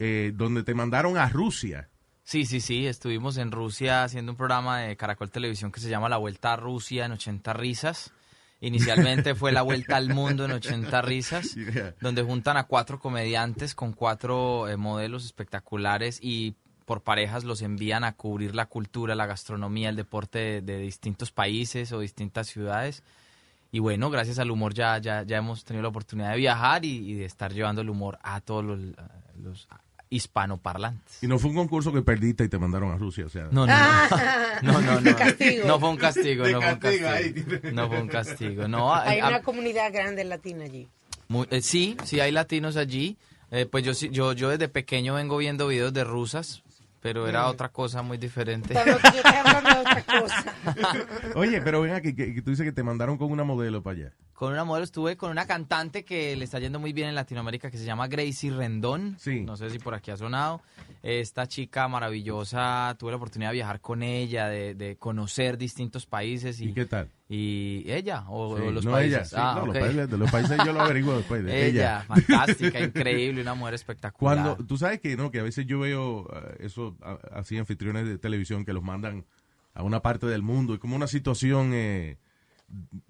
eh, 0.00 0.32
donde 0.34 0.62
te 0.62 0.74
mandaron 0.74 1.18
a 1.18 1.28
Rusia. 1.28 1.90
Sí, 2.22 2.46
sí, 2.46 2.60
sí, 2.60 2.86
estuvimos 2.86 3.36
en 3.36 3.52
Rusia 3.52 4.02
haciendo 4.02 4.32
un 4.32 4.36
programa 4.38 4.80
de 4.80 4.96
Caracol 4.96 5.30
Televisión 5.30 5.70
que 5.70 5.80
se 5.80 5.90
llama 5.90 6.08
La 6.08 6.16
Vuelta 6.16 6.54
a 6.54 6.56
Rusia 6.56 7.04
en 7.04 7.12
80 7.12 7.52
risas. 7.52 8.12
Inicialmente 8.60 9.34
fue 9.34 9.52
La 9.52 9.62
Vuelta 9.62 9.96
al 9.96 10.08
Mundo 10.14 10.44
en 10.46 10.52
80 10.52 11.02
risas, 11.02 11.54
Yeah. 11.54 11.94
donde 12.00 12.22
juntan 12.22 12.56
a 12.56 12.64
cuatro 12.64 12.98
comediantes 12.98 13.74
con 13.74 13.92
cuatro 13.92 14.68
eh, 14.68 14.76
modelos 14.76 15.24
espectaculares 15.24 16.18
y 16.22 16.54
por 16.86 17.02
parejas 17.02 17.44
los 17.44 17.60
envían 17.62 18.02
a 18.04 18.12
cubrir 18.12 18.54
la 18.54 18.66
cultura, 18.66 19.14
la 19.14 19.26
gastronomía, 19.26 19.90
el 19.90 19.96
deporte 19.96 20.38
de, 20.38 20.60
de 20.62 20.78
distintos 20.78 21.30
países 21.32 21.92
o 21.92 22.00
distintas 22.00 22.48
ciudades. 22.48 23.02
Y 23.70 23.78
bueno, 23.80 24.08
gracias 24.10 24.38
al 24.38 24.50
humor 24.50 24.72
ya, 24.72 24.98
ya, 24.98 25.24
ya 25.24 25.36
hemos 25.36 25.64
tenido 25.64 25.82
la 25.82 25.88
oportunidad 25.90 26.30
de 26.30 26.38
viajar 26.38 26.84
y, 26.84 27.10
y 27.10 27.14
de 27.14 27.24
estar 27.26 27.52
llevando 27.52 27.82
el 27.82 27.90
humor 27.90 28.18
a 28.22 28.40
todos 28.40 28.64
los, 28.64 28.78
los 29.36 29.68
hispanoparlantes. 30.10 31.22
Y 31.22 31.26
no 31.26 31.38
fue 31.38 31.50
un 31.50 31.56
concurso 31.56 31.92
que 31.92 32.02
perdiste 32.02 32.44
y 32.44 32.48
te 32.48 32.58
mandaron 32.58 32.90
a 32.92 32.96
Rusia, 32.96 33.26
o 33.26 33.28
sea. 33.28 33.44
No, 33.50 33.66
no, 33.66 33.72
no. 33.76 34.16
No, 34.62 34.80
no, 34.82 35.00
no. 35.00 35.16
Castigo. 35.16 35.66
No 35.66 35.80
fue 35.80 35.88
un 35.90 35.96
castigo, 35.96 36.46
no 36.48 36.60
fue 36.60 36.72
un 36.74 36.78
castigo. 36.78 37.70
No 37.72 37.88
fue 37.88 38.02
un 38.02 38.08
castigo. 38.08 38.68
No, 38.68 38.94
Hay 38.94 39.20
a- 39.20 39.28
una 39.28 39.40
comunidad 39.42 39.90
grande 39.92 40.22
latina 40.24 40.64
allí. 40.64 40.86
muy- 41.28 41.46
eh, 41.50 41.62
sí, 41.62 41.96
sí 42.04 42.20
hay 42.20 42.30
latinos 42.32 42.76
allí. 42.76 43.16
Eh, 43.52 43.66
pues 43.66 43.82
yo, 43.84 43.94
sí- 43.94 44.10
yo, 44.10 44.32
yo 44.34 44.48
desde 44.50 44.68
pequeño 44.68 45.14
vengo 45.14 45.36
viendo 45.38 45.66
videos 45.66 45.92
de 45.92 46.04
rusas, 46.04 46.62
pero 47.00 47.26
era 47.26 47.48
otra 47.48 47.68
cosa 47.70 48.02
muy 48.02 48.18
diferente. 48.18 48.74
Estamos- 48.74 49.02
yo 49.02 49.08
estoy 49.20 49.34
hablando 49.34 49.70
de 49.70 49.80
otra 49.80 50.04
cosa. 50.20 50.54
Oye, 51.34 51.60
pero 51.62 51.80
ven 51.82 51.92
aquí, 51.94 52.14
que, 52.14 52.34
que 52.34 52.42
tú 52.42 52.50
dices 52.50 52.64
que 52.64 52.72
te 52.72 52.82
mandaron 52.82 53.16
con 53.18 53.30
una 53.30 53.44
modelo 53.44 53.82
para 53.82 53.96
allá. 53.96 54.12
Con 54.34 54.52
una 54.52 54.64
modelo 54.64 54.84
estuve 54.84 55.16
con 55.16 55.30
una 55.30 55.46
cantante 55.46 56.02
que 56.04 56.34
le 56.34 56.44
está 56.44 56.58
yendo 56.58 56.78
muy 56.78 56.92
bien 56.94 57.08
en 57.08 57.14
Latinoamérica 57.14 57.70
que 57.70 57.76
se 57.76 57.84
llama 57.84 58.08
Gracie 58.08 58.50
Rendón. 58.50 59.16
Sí. 59.18 59.40
No 59.42 59.56
sé 59.56 59.68
si 59.70 59.78
por 59.78 59.94
aquí 59.94 60.10
ha 60.10 60.16
sonado. 60.16 60.62
Esta 61.02 61.46
chica 61.46 61.88
maravillosa, 61.88 62.94
tuve 62.98 63.10
la 63.10 63.16
oportunidad 63.18 63.50
de 63.50 63.54
viajar 63.56 63.80
con 63.80 64.02
ella, 64.02 64.48
de, 64.48 64.74
de 64.74 64.96
conocer 64.96 65.58
distintos 65.58 66.06
países. 66.06 66.60
¿Y, 66.60 66.70
¿Y 66.70 66.72
qué 66.74 66.86
tal? 66.86 67.08
¿Y 67.32 67.84
ella 67.86 68.24
o, 68.28 68.56
Sí, 68.56 68.62
o 68.62 68.72
los 68.72 68.84
no 68.84 68.90
países? 68.90 69.12
ella, 69.18 69.24
sí, 69.24 69.36
Ah, 69.38 69.54
no, 69.60 69.66
los 69.66 69.76
ok. 69.76 69.80
países- 69.82 70.10
de 70.10 70.18
los 70.18 70.30
países 70.32 70.58
yo 70.64 70.72
lo 70.72 70.80
averiguo 70.80 71.16
después, 71.16 71.44
de 71.44 71.52
ella, 71.68 71.98
ella. 72.00 72.02
fantástica, 72.02 72.80
increíble, 72.82 73.40
una 73.42 73.54
mujer 73.54 73.74
espectacular. 73.74 74.36
Cuando, 74.44 74.66
tú 74.66 74.76
sabes 74.76 75.00
que 75.00 75.16
no, 75.16 75.30
que 75.30 75.38
a 75.38 75.44
veces 75.44 75.64
yo 75.64 75.78
veo 75.78 76.26
eh, 76.34 76.56
eso 76.60 76.96
así 77.32 77.56
anfitriones 77.56 78.06
de 78.08 78.18
televisión 78.18 78.64
que 78.64 78.72
los 78.72 78.82
mandan 78.82 79.24
a 79.74 79.84
una 79.84 80.02
parte 80.02 80.26
del 80.26 80.42
mundo 80.42 80.74
y 80.74 80.78
como 80.78 80.96
una 80.96 81.06
situación 81.06 81.70
eh, 81.72 82.18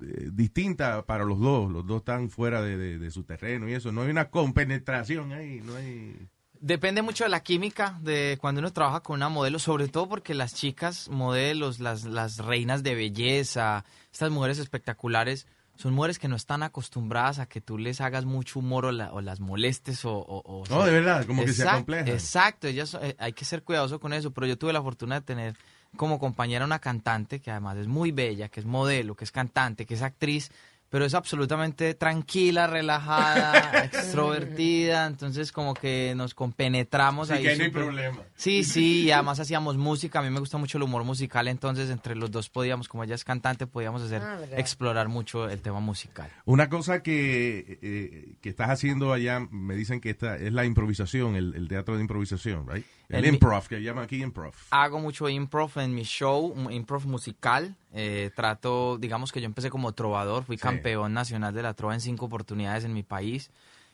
eh, 0.03 0.29
distinta 0.33 1.07
para 1.07 1.25
los 1.25 1.41
dos, 1.41 1.71
los 1.73 1.87
dos 1.87 1.99
están 2.01 2.29
fuera 2.29 2.61
de, 2.61 2.77
de- 2.77 2.99
de 2.99 3.11
su 3.11 3.25
terreno 3.25 3.71
y 3.71 3.73
eso, 3.73 3.91
no 3.91 4.03
hay 4.03 4.11
una 4.11 4.29
compenetración 4.31 5.33
ahí, 5.33 5.62
no 5.64 5.77
hay... 5.77 6.29
Depende 6.62 7.01
mucho 7.01 7.25
de 7.25 7.31
la 7.31 7.43
química 7.43 7.99
de 8.03 8.37
cuando 8.39 8.59
uno 8.59 8.71
trabaja 8.71 9.01
con 9.01 9.16
una 9.16 9.31
modelo, 9.31 9.59
sobre 9.59 9.89
todo 9.89 10.11
porque 10.11 10.35
las 10.35 10.53
chicas 10.55 11.09
modelos, 11.09 11.81
las, 11.81 12.05
las 12.05 12.37
reinas 12.37 12.83
de 12.83 12.95
belleza, 12.95 13.87
estas 14.13 14.31
mujeres 14.31 14.59
espectaculares, 14.59 15.47
son 15.77 15.95
mujeres 15.95 16.19
que 16.19 16.29
no 16.29 16.37
están 16.37 16.63
acostumbradas 16.63 17.39
a 17.39 17.47
que 17.47 17.61
tú 17.63 17.79
les 17.79 18.01
hagas 18.03 18.25
mucho 18.27 18.59
humor 18.59 18.85
o, 18.87 18.93
la- 18.93 19.13
o 19.13 19.21
las 19.23 19.41
molestes 19.41 20.05
o... 20.05 20.13
o- 20.13 20.43
o- 20.45 20.65
No, 20.69 20.85
de 20.85 20.93
verdad, 20.93 21.25
como 21.27 21.45
que 21.45 21.53
se 21.53 21.63
Exact- 21.63 21.73
acomplejan. 21.75 22.09
Exacto, 22.09 22.67
ellas, 22.69 22.99
eh, 23.01 23.17
hay 23.19 23.33
que 23.33 23.45
ser 23.47 23.63
cuidadoso 23.63 23.99
con 23.99 24.13
eso, 24.13 24.31
pero 24.33 24.47
yo 24.47 24.59
tuve 24.59 24.73
la 24.75 24.83
fortuna 24.83 25.17
de 25.17 25.21
tener 25.23 25.57
como 25.97 26.19
compañera 26.19 26.65
una 26.65 26.79
cantante 26.81 27.41
que 27.41 27.51
además 27.51 27.77
es 27.79 27.87
muy 27.89 28.13
bella, 28.13 28.49
que 28.49 28.61
es 28.61 28.67
modelo, 28.67 29.15
que 29.17 29.25
es 29.25 29.33
cantante, 29.33 29.87
que 29.87 29.95
es 29.95 30.03
actriz, 30.03 30.53
pero 30.91 31.05
es 31.07 31.14
absolutamente 31.14 31.95
tranquila, 31.95 32.66
relajada, 32.66 33.84
extrovertida, 33.84 35.07
entonces 35.07 35.53
como 35.53 35.72
que 35.74 36.12
nos 36.16 36.34
compenetramos 36.34 37.28
Sí, 37.28 37.34
ahí. 37.34 37.43
que 37.45 37.57
no 37.57 37.64
hay 37.64 37.70
problema. 37.70 38.18
Sí, 38.34 38.64
sí, 38.64 39.03
y 39.05 39.11
además 39.11 39.41
hacíamos 39.41 39.76
música, 39.76 40.18
a 40.18 40.22
mí 40.22 40.30
me 40.30 40.41
gusta 40.41 40.59
mucho 40.59 40.78
el 40.78 40.82
humor 40.84 41.05
musical, 41.05 41.49
entonces 41.49 41.91
entre 41.91 42.14
los 42.16 42.30
dos 42.30 42.49
podíamos, 42.51 42.88
como 42.88 43.05
ella 43.05 43.14
es 43.14 43.24
cantante, 43.24 43.66
podíamos 43.66 44.03
hacer, 44.03 44.20
Ah, 44.22 44.38
explorar 44.57 45.09
mucho 45.09 45.49
el 45.49 45.61
tema 45.62 45.80
musical. 45.80 46.28
Una 46.45 46.68
cosa 46.68 47.03
que, 47.03 47.78
eh, 47.82 48.34
que 48.41 48.49
estás 48.51 48.68
haciendo 48.70 49.12
allá, 49.12 49.41
me 49.51 49.74
dicen 49.74 50.01
que 50.01 50.11
esta 50.11 50.36
es 50.36 50.53
la 50.53 50.64
improvisación, 50.64 51.36
el, 51.36 51.55
el 51.55 51.68
teatro 51.68 51.95
de 51.97 52.03
improvisación, 52.03 52.66
right? 52.68 52.84
El, 53.11 53.27
improv, 53.27 53.67
que 53.69 53.83
llaman 53.83 54.05
aquí 54.05 54.23
improv. 54.23 54.55
Hago 54.71 55.01
mucho 55.01 55.29
improv 55.29 55.71
en 55.79 55.95
mi 55.95 56.03
show, 56.05 56.55
improv 56.71 57.07
musical. 57.07 57.75
eh, 57.93 58.31
trato, 58.37 58.99
digamos 58.99 59.33
que 59.33 59.41
yo 59.41 59.47
empecé 59.47 59.69
como 59.69 59.93
trovador, 59.93 60.45
fui 60.45 60.57
Sí. 60.57 60.63
campeón 60.63 61.13
nacional 61.13 61.53
de 61.53 61.63
la 61.63 61.75
trova 61.75 61.93
en 61.95 62.01
cinco 62.01 62.27
oportunidades 62.27 62.85
en 62.85 62.93
mi 62.93 63.03
país. 63.03 63.51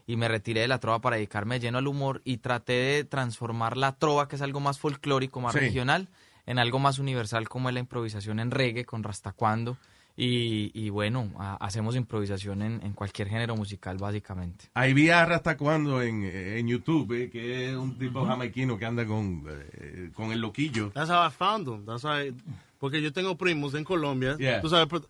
y 0.09 0.15
me 0.17 0.29
retiré 0.29 0.61
de 0.61 0.69
la 0.69 0.79
trova 0.79 1.01
para 1.01 1.17
dedicarme 1.17 1.59
lleno 1.59 1.79
al 1.79 1.89
humor 1.89 2.23
y 2.25 2.37
traté 2.37 2.75
de 2.75 3.03
transformar 3.05 3.77
la 3.77 3.97
trova, 3.97 4.29
que 4.29 4.37
es 4.37 4.43
algo 4.43 4.61
más 4.61 4.79
folclórico, 4.79 5.41
más 5.41 5.53
Sí. 5.55 5.59
regional, 5.59 6.09
en 6.47 6.61
algo 6.61 6.79
más 6.79 7.01
universal 7.01 7.49
como 7.49 7.69
es 7.71 7.75
la 7.75 7.81
improvisación 7.81 8.39
en 8.39 8.53
reggae 8.53 8.85
con 8.85 9.03
Rastacuando. 9.03 9.77
Y, 10.19 10.71
y 10.73 10.89
bueno, 10.89 11.31
ha- 11.39 11.57
hacemos 11.57 11.95
improvisación 11.95 12.63
en, 12.63 12.81
en 12.83 12.93
cualquier 12.95 13.29
género 13.29 13.55
musical 13.55 13.99
básicamente. 13.99 14.65
Ahí 14.73 14.95
vi 14.95 15.11
a 15.11 15.27
Rasta 15.27 15.57
cuando 15.59 16.01
en, 16.01 16.25
en 16.25 16.67
YouTube, 16.67 17.13
eh, 17.13 17.31
que 17.31 17.69
es 17.71 17.77
un 17.77 17.99
tipo 17.99 18.25
jamaiquino 18.25 18.79
que 18.79 18.87
anda 18.87 19.05
con, 19.07 19.45
eh, 19.75 20.11
con 20.15 20.33
el 20.33 20.41
loquillo. 20.41 20.91
That's 20.93 21.11
how 21.11 21.27
I 21.27 21.31
found 21.31 21.67
them. 21.67 21.85
That's 21.85 22.05
how 22.05 22.19
I- 22.19 22.35
porque 22.79 23.03
yo 23.03 23.13
tengo 23.13 23.37
primos 23.37 23.75
en 23.75 23.85
Colombia. 23.85 24.37
Yeah. 24.39 24.61
Tú 24.63 24.69
sabes, 24.71 24.87
pero- 24.91 25.07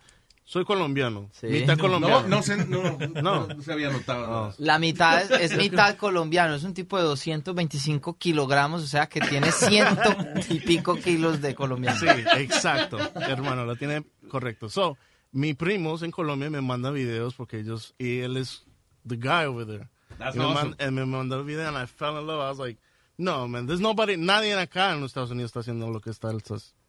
soy 0.48 0.64
colombiano. 0.64 1.28
Sí. 1.32 1.48
Mitad 1.48 1.76
No, 1.76 1.82
colombiano. 1.82 2.28
no 2.28 2.40
se- 2.42 2.56
no, 2.66 3.46
no 3.48 3.62
se 3.62 3.72
había 3.72 3.90
notado. 3.90 4.26
No. 4.26 4.54
La 4.58 4.78
mitad 4.78 5.20
es, 5.22 5.52
es 5.52 5.56
mitad 5.58 5.96
colombiano, 5.96 6.54
es 6.54 6.62
un 6.62 6.72
tipo 6.72 6.96
de 6.96 7.02
225 7.02 8.16
kilogramos, 8.16 8.82
o 8.82 8.86
sea 8.86 9.08
que 9.08 9.20
tiene 9.20 9.50
ciento 9.52 10.16
y 10.48 10.60
pico 10.60 10.94
kilos 10.96 11.42
de 11.42 11.54
colombiano. 11.54 11.98
Sí, 11.98 12.06
exacto, 12.38 12.96
hermano, 13.16 13.64
lo 13.66 13.76
tiene 13.76 14.04
correcto. 14.30 14.68
So, 14.68 14.96
mis 15.32 15.56
primos 15.56 16.02
en 16.02 16.10
Colombia 16.12 16.48
me 16.48 16.60
mandan 16.60 16.94
videos 16.94 17.34
porque 17.34 17.58
ellos, 17.58 17.94
y 17.98 18.20
él 18.20 18.36
es 18.36 18.64
the 19.06 19.16
guy 19.16 19.44
over 19.46 19.66
there. 19.66 19.88
That's 20.18 20.36
y 20.36 20.38
me, 20.38 20.44
awesome. 20.44 20.70
man- 20.70 20.76
and 20.80 20.92
me 20.96 21.04
mandó 21.04 21.36
el 21.40 21.44
video 21.44 21.68
and 21.68 21.76
I 21.76 21.86
fell 21.86 22.18
in 22.18 22.26
love. 22.26 22.40
I 22.40 22.48
was 22.50 22.58
like, 22.58 22.80
no, 23.18 23.46
man, 23.48 23.66
there's 23.66 23.80
nobody, 23.80 24.16
nadie 24.16 24.54
acá 24.54 24.92
en 24.92 25.00
los 25.00 25.10
Estados 25.10 25.30
Unidos 25.30 25.50
está 25.50 25.60
haciendo 25.60 25.90
lo 25.90 26.00
que 26.00 26.10
está, 26.10 26.30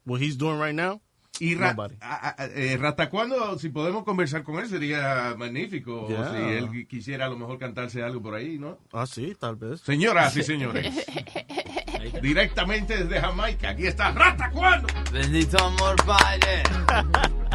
what 0.06 0.20
he's 0.22 0.38
doing 0.38 0.58
right 0.60 0.74
now. 0.74 1.00
Y 1.40 1.54
Ra- 1.54 1.74
a- 2.00 2.34
a- 2.42 2.46
eh, 2.46 2.76
Rasta 2.80 3.08
cuando, 3.10 3.58
si 3.58 3.68
podemos 3.68 4.04
conversar 4.04 4.42
con 4.42 4.58
él, 4.58 4.68
sería 4.68 5.34
magnífico. 5.38 6.02
O 6.02 6.08
Yeah. 6.08 6.30
si 6.32 6.36
él 6.36 6.68
qui- 6.70 6.86
quisiera 6.86 7.26
a 7.26 7.28
lo 7.28 7.36
mejor 7.36 7.58
cantarse 7.58 8.02
algo 8.02 8.20
por 8.22 8.34
ahí, 8.34 8.58
¿no? 8.58 8.78
Ah, 8.92 9.06
sí, 9.06 9.36
tal 9.38 9.56
vez. 9.56 9.80
Señoras 9.80 10.36
y 10.36 10.42
señores, 10.42 10.92
directamente 12.22 13.04
desde 13.04 13.20
Jamaica, 13.20 13.70
aquí 13.70 13.86
está 13.86 14.10
Rasta 14.12 14.50
cuando. 14.50 14.88
Bendito 15.12 15.62
amor, 15.64 15.96
padre. 16.04 16.62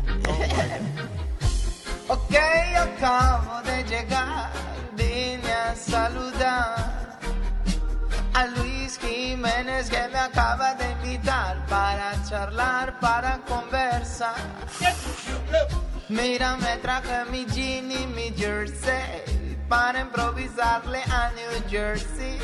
Ok, 2.07 2.35
acabo 2.77 3.61
de 3.63 3.83
llegar, 3.85 4.51
vine 4.95 5.51
a 5.51 5.73
saludar 5.75 6.92
a 8.33 8.47
Luis 8.47 8.97
Jiménez 8.99 9.89
que 9.89 10.07
me 10.09 10.19
acaba 10.19 10.75
de 10.75 10.91
invitar 10.91 11.65
para 11.67 12.13
charlar, 12.27 12.99
para 12.99 13.39
conversar. 13.47 14.35
Mira, 16.09 16.57
me 16.57 16.77
traje 16.77 17.25
mi 17.31 17.45
jean 17.45 17.91
y 17.91 18.07
mi 18.07 18.33
jersey 18.35 19.57
para 19.67 20.01
improvisarle 20.01 21.01
a 21.09 21.31
New 21.31 21.69
Jersey. 21.69 22.39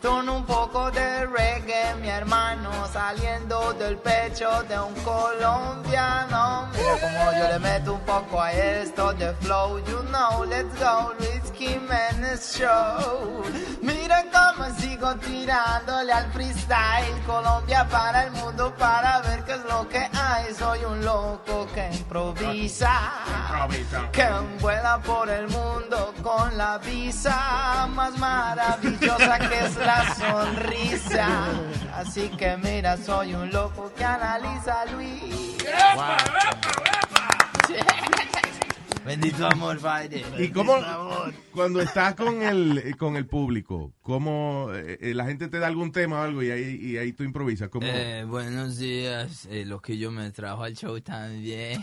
Con 0.00 0.28
un 0.28 0.44
poco 0.44 0.92
de 0.92 1.26
reggae, 1.26 1.94
mi 2.00 2.08
hermano, 2.08 2.70
saliendo 2.92 3.72
del 3.74 3.96
pecho 3.98 4.62
de 4.68 4.78
un 4.78 4.94
colombiano. 5.02 6.68
Mira 6.72 7.00
como 7.00 7.32
yo 7.32 7.48
le 7.48 7.58
meto 7.58 7.94
un 7.94 8.00
poco 8.00 8.40
a 8.40 8.52
esto 8.52 9.12
de 9.14 9.34
flow, 9.40 9.78
you 9.86 10.00
know, 10.10 10.44
let's 10.44 10.72
go, 10.78 11.12
Luis 11.18 11.52
Jiménez 11.52 12.56
Show. 12.56 13.42
Mira 13.82 14.24
cómo 14.32 14.70
sigo 14.78 15.16
tirándole 15.16 16.12
al 16.12 16.30
freestyle, 16.32 17.20
Colombia 17.26 17.86
para 17.90 18.24
el 18.24 18.30
mundo, 18.32 18.72
para 18.78 19.20
ver 19.22 19.42
qué 19.44 19.54
es 19.54 19.64
lo 19.64 19.88
que 19.88 19.98
hay. 19.98 20.54
Soy 20.54 20.84
un 20.84 21.04
loco 21.04 21.66
que 21.74 21.90
improvisa, 21.92 23.00
que 24.12 24.28
vuela 24.60 24.98
por 24.98 25.28
el 25.28 25.48
mundo 25.48 26.14
con 26.22 26.56
la 26.56 26.78
visa 26.78 27.88
más 27.94 28.16
maravillosa 28.18 29.38
que 29.38 29.58
es 29.66 29.76
la 29.76 29.87
sonrisa. 30.14 31.28
Así 31.94 32.28
que 32.30 32.56
mira, 32.56 32.96
soy 32.96 33.34
un 33.34 33.50
loco 33.50 33.90
que 33.96 34.04
analiza 34.04 34.82
a 34.82 34.86
Luis. 34.86 35.56
Bendito 39.08 39.46
amor, 39.46 39.78
padre. 39.80 40.22
¿Y 40.38 40.48
cómo, 40.50 40.76
cuando 41.52 41.80
estás 41.80 42.14
con 42.14 42.42
el, 42.42 42.94
con 42.96 43.16
el 43.16 43.26
público, 43.26 43.92
cómo 44.02 44.68
eh, 44.74 44.98
eh, 45.00 45.14
la 45.14 45.24
gente 45.26 45.48
te 45.48 45.58
da 45.58 45.66
algún 45.66 45.90
tema 45.92 46.20
o 46.20 46.22
algo 46.22 46.42
y 46.42 46.50
ahí, 46.50 46.78
y 46.80 46.96
ahí 46.98 47.12
tú 47.12 47.24
improvisas? 47.24 47.68
¿Cómo? 47.70 47.86
Eh, 47.86 48.24
buenos 48.26 48.76
días, 48.78 49.46
eh, 49.50 49.64
lo 49.64 49.80
que 49.80 49.96
yo 49.98 50.10
me 50.10 50.30
trajo 50.30 50.62
al 50.62 50.74
show 50.76 51.00
también. 51.00 51.82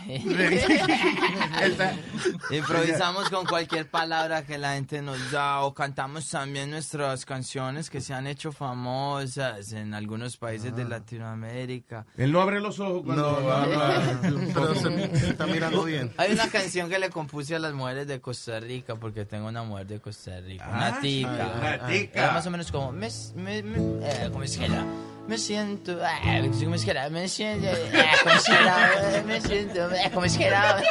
Improvisamos 2.50 3.28
con 3.30 3.44
cualquier 3.46 3.88
palabra 3.90 4.44
que 4.44 4.58
la 4.58 4.74
gente 4.74 5.02
nos 5.02 5.30
da 5.30 5.60
o 5.62 5.74
cantamos 5.74 6.28
también 6.30 6.70
nuestras 6.70 7.24
canciones 7.24 7.90
que 7.90 8.00
se 8.00 8.14
han 8.14 8.26
hecho 8.26 8.52
famosas 8.52 9.72
en 9.72 9.94
algunos 9.94 10.36
países 10.36 10.74
de 10.76 10.84
Latinoamérica. 10.84 12.06
Él 12.16 12.32
no 12.32 12.40
abre 12.40 12.60
los 12.60 12.78
ojos 12.80 13.02
cuando 13.04 13.40
No, 13.40 13.50
habla. 13.50 14.20
pero 14.54 14.74
se- 14.74 15.16
se 15.18 15.30
está 15.30 15.46
mirando 15.46 15.84
bien. 15.84 16.12
Hay 16.16 16.32
una 16.32 16.48
canción 16.48 16.88
que 16.88 16.98
le 16.98 17.10
compuse 17.16 17.56
a 17.56 17.58
las 17.58 17.72
mujeres 17.72 18.06
de 18.06 18.20
Costa 18.20 18.60
Rica 18.60 18.96
porque 18.96 19.24
tengo 19.24 19.48
una 19.48 19.62
mujer 19.62 19.86
de 19.86 20.00
Costa 20.00 20.38
Rica, 20.40 20.68
una 20.68 20.86
Ah, 20.88 20.98
tica. 21.00 21.30
una 21.58 21.86
tica. 21.88 22.22
Era 22.24 22.32
más 22.32 22.46
o 22.46 22.50
menos 22.50 22.70
como, 22.70 22.92
me, 22.92 23.08
me, 23.36 23.62
me- 23.62 24.06
eh, 24.06 24.28
¿cómo 24.30 24.42
es 24.44 24.58
que 24.58 24.66
era? 24.66 24.84
Me 25.26 25.38
siento, 25.38 25.98
eh, 26.04 26.50
¿cómo 26.62 26.74
es 26.74 26.84
que 26.84 26.90
era? 26.90 27.08
Me 27.08 27.26
siento, 27.26 27.66
eh, 27.68 28.10
¿cómo 28.22 28.34
es 28.36 28.44
que 28.44 28.54
era? 28.54 28.92
Eh, 29.18 29.22
Me 29.26 29.40
siento, 29.40 29.90
eh, 29.92 30.10
¿cómo 30.12 30.26
es 30.26 30.36
que 30.36 30.46
era? 30.46 30.82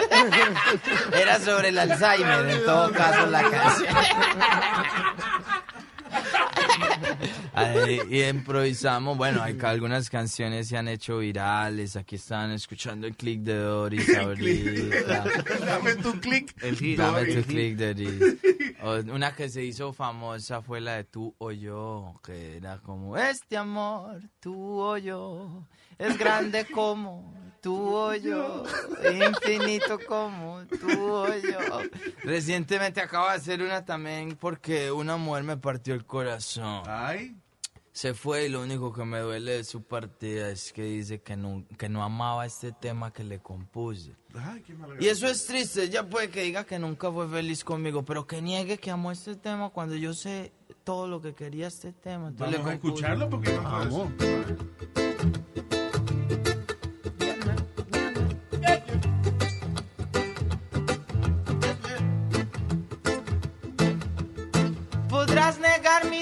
Era 1.14 1.40
sobre 1.40 1.70
el 1.70 1.78
Alzheimer, 1.78 2.50
en 2.50 2.66
todo 2.66 2.92
caso, 2.92 3.28
la 3.28 3.44
canción. 3.50 3.96
Ay, 7.54 8.02
y 8.10 8.24
improvisamos, 8.24 9.18
bueno, 9.18 9.42
hay 9.42 9.58
algunas 9.64 10.10
canciones 10.10 10.68
se 10.68 10.78
han 10.78 10.88
hecho 10.88 11.20
virales, 11.20 11.96
aquí 11.96 12.16
están 12.16 12.52
escuchando 12.52 13.08
el 13.08 13.16
click 13.16 13.42
de 13.42 13.56
Doris 13.56 14.18
ahorita. 14.18 15.26
Dame 15.66 15.96
tu 15.96 16.20
click. 16.20 16.56
El. 16.62 16.98
Dame 16.98 17.26
tu 17.26 17.44
click, 17.44 17.78
Doris. 17.78 18.38
Una 19.12 19.34
que 19.36 19.50
se 19.50 19.64
hizo 19.64 19.94
famosa 19.94 20.62
fue 20.62 20.80
la 20.80 20.98
de 20.98 21.06
tú 21.06 21.34
o 21.40 21.52
yo, 21.52 22.20
que 22.24 22.58
era 22.58 22.78
como, 22.80 23.18
este 23.18 23.58
amor, 23.58 24.22
tú 24.40 24.80
o 24.80 24.98
yo, 24.98 25.66
es 25.98 26.18
grande 26.18 26.66
como 26.66 27.34
tú 27.66 27.96
o 27.96 28.14
yo, 28.14 28.64
infinito 29.12 29.98
como 30.08 30.62
tú 30.68 31.02
o 31.02 31.28
yo. 31.36 31.82
Recientemente 32.24 33.02
acabo 33.02 33.28
de 33.28 33.34
hacer 33.34 33.64
una 33.64 33.84
también 33.84 34.38
porque 34.40 34.92
una 34.92 35.18
mujer 35.18 35.44
me 35.44 35.58
partió 35.58 35.96
el 35.96 36.06
corazón. 36.06 36.84
Ay. 36.86 37.36
Se 37.92 38.14
fue 38.14 38.46
y 38.46 38.50
lo 38.50 38.62
único 38.62 38.94
que 38.94 39.04
me 39.04 39.18
duele 39.18 39.54
de 39.54 39.64
su 39.64 39.82
partida 39.82 40.52
es 40.52 40.72
que 40.74 40.84
dice 40.84 41.22
que 41.22 41.36
no, 41.36 41.66
que 41.76 41.90
no 41.90 42.04
amaba 42.04 42.46
este 42.46 42.72
tema 42.72 43.12
que 43.12 43.24
le 43.24 43.40
compuse. 43.40 44.16
Ay, 44.36 44.62
qué 44.62 44.76
Y 45.00 45.08
eso 45.08 45.26
es 45.26 45.48
triste, 45.48 45.86
ella 45.86 46.08
puede 46.08 46.30
que 46.30 46.44
diga 46.44 46.66
que 46.66 46.78
nunca 46.78 47.12
fue 47.12 47.28
feliz 47.28 47.64
conmigo, 47.64 48.06
pero 48.06 48.28
que 48.28 48.44
niegue 48.44 48.78
que 48.78 48.92
amó 48.92 49.12
este 49.12 49.36
tema 49.38 49.72
cuando 49.72 49.96
yo 49.96 50.14
sé 50.14 50.52
todo 50.84 51.08
lo 51.08 51.20
que 51.20 51.34
quería 51.34 51.66
este 51.66 51.94
tema. 51.94 52.28
Entonces 52.28 52.58
Vamos 52.60 52.68
a 52.70 52.74
le 52.74 52.80
compuse. 52.80 52.94
escucharlo 52.94 53.28
porque 53.28 53.54
no 53.54 53.64
Vamos. 53.64 54.12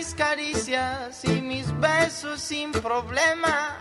Mis 0.03 0.15
caricias 0.15 1.23
y 1.23 1.41
mis 1.41 1.79
besos 1.79 2.41
sin 2.41 2.73
problema, 2.73 3.77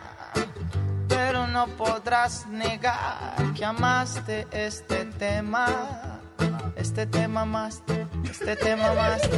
pero 1.08 1.48
no 1.48 1.66
podrás 1.66 2.46
negar 2.46 3.34
que 3.56 3.64
amaste 3.64 4.46
este 4.52 5.06
tema. 5.18 6.20
Este 6.76 7.06
tema 7.06 7.44
más, 7.44 7.82
este 8.24 8.54
tema 8.56 8.94
más, 8.94 9.22
este 9.22 9.36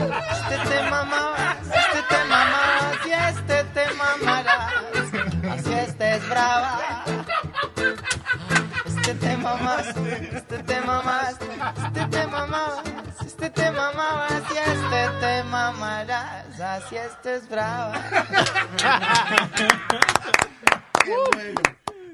tema 0.68 1.04
más, 1.04 1.56
este 1.62 2.02
tema 2.10 2.40
más 2.52 3.06
y 3.06 3.12
este 3.12 3.64
tema 3.64 4.04
amarás. 4.20 4.72
Así 5.52 5.72
estés 5.72 6.28
brava. 6.28 6.80
Este 8.84 9.14
tema 9.14 9.56
más, 9.56 9.86
este 9.86 10.58
tema 10.62 11.02
más, 11.02 11.36
este 11.86 12.06
tema 12.06 12.46
más, 12.46 12.93
este 13.22 13.50
tema 13.50 13.92
más 13.92 14.32
y 14.52 14.56
este 14.58 15.08
tema 15.20 15.68
amarás. 15.68 16.60
Así 16.60 16.96
estés 16.96 17.48
brava. 17.48 17.94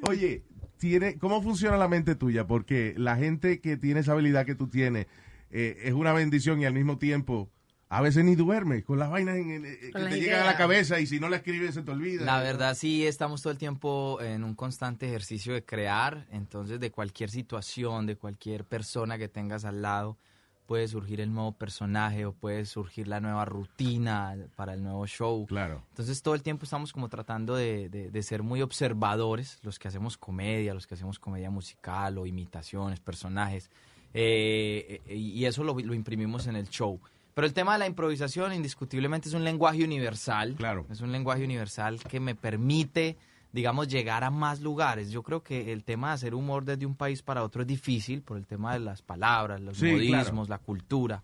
Oye, 0.08 0.44
tiene, 0.78 1.18
¿cómo 1.18 1.42
funciona 1.42 1.76
la 1.76 1.88
mente 1.88 2.14
tuya? 2.14 2.46
Porque 2.46 2.94
la 2.96 3.16
gente 3.16 3.60
que 3.60 3.76
tiene 3.76 4.00
esa 4.00 4.12
habilidad 4.12 4.46
que 4.46 4.54
tú 4.54 4.68
tienes 4.68 5.06
eh, 5.50 5.76
es 5.84 5.92
una 5.92 6.12
bendición 6.12 6.60
y 6.60 6.66
al 6.66 6.72
mismo 6.74 6.98
tiempo 6.98 7.50
a 7.88 8.00
veces 8.00 8.24
ni 8.24 8.36
duerme 8.36 8.84
con 8.84 8.98
las 9.00 9.10
vainas 9.10 9.36
en 9.36 9.50
el- 9.50 9.64
eh, 9.66 9.90
que 9.92 10.04
te 10.04 10.20
llegan 10.20 10.42
a 10.42 10.46
la 10.46 10.56
cabeza 10.56 11.00
y 11.00 11.06
si 11.06 11.18
no 11.18 11.28
la 11.28 11.36
escribes 11.36 11.74
se 11.74 11.82
te 11.82 11.90
olvida. 11.90 12.24
La 12.24 12.40
verdad 12.40 12.74
sí, 12.76 13.04
estamos 13.06 13.42
todo 13.42 13.52
el 13.52 13.58
tiempo 13.58 14.18
en 14.22 14.44
un 14.44 14.54
constante 14.54 15.06
ejercicio 15.08 15.52
de 15.54 15.64
crear, 15.64 16.26
entonces 16.30 16.78
de 16.80 16.90
cualquier 16.92 17.30
situación, 17.30 18.06
de 18.06 18.16
cualquier 18.16 18.64
persona 18.64 19.18
que 19.18 19.28
tengas 19.28 19.64
al 19.64 19.82
lado, 19.82 20.18
puede 20.70 20.86
surgir 20.86 21.20
el 21.20 21.34
nuevo 21.34 21.50
personaje 21.50 22.24
o 22.26 22.32
puede 22.32 22.64
surgir 22.64 23.08
la 23.08 23.18
nueva 23.18 23.44
rutina 23.44 24.36
para 24.54 24.72
el 24.72 24.84
nuevo 24.84 25.04
show. 25.04 25.44
Claro. 25.48 25.82
Entonces 25.88 26.22
todo 26.22 26.36
el 26.36 26.44
tiempo 26.44 26.62
estamos 26.62 26.92
como 26.92 27.08
tratando 27.08 27.56
de, 27.56 27.88
de- 27.88 28.08
de 28.12 28.22
ser 28.22 28.44
muy 28.44 28.62
observadores, 28.62 29.58
los 29.62 29.80
que 29.80 29.88
hacemos 29.88 30.16
comedia, 30.16 30.72
los 30.72 30.86
que 30.86 30.94
hacemos 30.94 31.18
comedia 31.18 31.50
musical 31.50 32.18
o 32.18 32.24
imitaciones, 32.24 33.00
personajes, 33.00 33.68
eh, 34.14 35.00
eh, 35.06 35.16
y 35.16 35.44
eso 35.44 35.64
lo, 35.64 35.76
lo 35.76 35.92
imprimimos 35.92 36.46
en 36.46 36.54
el 36.54 36.68
show. 36.68 37.00
Pero 37.34 37.48
el 37.48 37.52
tema 37.52 37.72
de 37.72 37.80
la 37.80 37.86
improvisación 37.88 38.52
indiscutiblemente 38.52 39.28
es 39.28 39.34
un 39.34 39.42
lenguaje 39.42 39.82
universal. 39.82 40.54
Claro. 40.56 40.86
Es 40.88 41.00
un 41.00 41.10
lenguaje 41.10 41.42
universal 41.44 41.98
que 42.08 42.20
me 42.20 42.36
permite, 42.36 43.16
digamos, 43.52 43.88
llegar 43.88 44.24
a 44.24 44.30
más 44.30 44.60
lugares. 44.60 45.10
Yo 45.10 45.22
creo 45.22 45.42
que 45.42 45.72
el 45.72 45.84
tema 45.84 46.08
de 46.08 46.14
hacer 46.14 46.34
humor 46.34 46.64
desde 46.64 46.86
un 46.86 46.94
país 46.96 47.22
para 47.22 47.42
otro 47.42 47.62
es 47.62 47.68
difícil 47.68 48.22
por 48.22 48.36
el 48.36 48.46
tema 48.46 48.72
de 48.74 48.80
las 48.80 49.02
palabras, 49.02 49.60
los 49.60 49.78
Sí, 49.78 49.90
modismos, 49.92 50.46
claro. 50.46 50.48
la 50.48 50.58
cultura. 50.58 51.22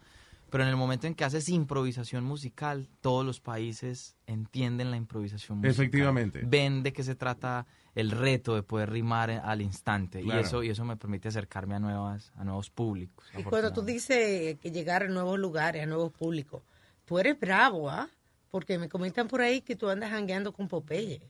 Pero 0.49 0.63
en 0.63 0.71
el 0.71 0.77
momento 0.77 1.09
en 1.09 1.15
que 1.17 1.25
haces 1.25 1.49
improvisación 1.49 2.23
musical, 2.25 2.89
todos 3.01 3.27
los 3.27 3.41
países 3.41 4.17
entienden 4.27 4.93
la 4.93 4.97
improvisación 4.97 5.59
musical. 5.59 5.73
Efectivamente. 5.73 6.43
Ven 6.47 6.83
de 6.85 6.93
qué 6.93 7.03
se 7.03 7.17
trata 7.17 7.67
el 7.97 8.13
reto 8.13 8.55
de 8.55 8.63
poder 8.63 8.91
rimar 8.91 9.31
al 9.31 9.61
instante. 9.61 10.21
Claro. 10.23 10.41
Y 10.41 10.45
eso 10.45 10.63
y 10.63 10.71
eso 10.71 10.85
me 10.85 10.97
permite 10.97 11.29
acercarme 11.29 11.75
a 11.75 11.79
nuevas 11.81 12.33
a 12.37 12.45
nuevos 12.45 12.71
públicos. 12.71 13.27
Y 13.37 13.43
cuando 13.43 13.73
tú 13.73 13.83
dices 13.83 14.57
que 14.61 14.71
llegar 14.71 15.03
a 15.03 15.09
nuevos 15.09 15.37
lugares, 15.39 15.83
a 15.83 15.87
nuevos 15.87 16.13
públicos, 16.13 16.63
tú 17.05 17.19
eres 17.19 17.39
bravo, 17.39 17.91
¿ah? 17.91 18.09
Porque 18.51 18.79
me 18.79 18.89
comentan 18.89 19.27
por 19.27 19.41
ahí 19.41 19.63
que 19.63 19.75
tú 19.75 19.89
andas 19.89 20.11
jangueando 20.11 20.53
con 20.53 20.69
Popeye. 20.69 21.21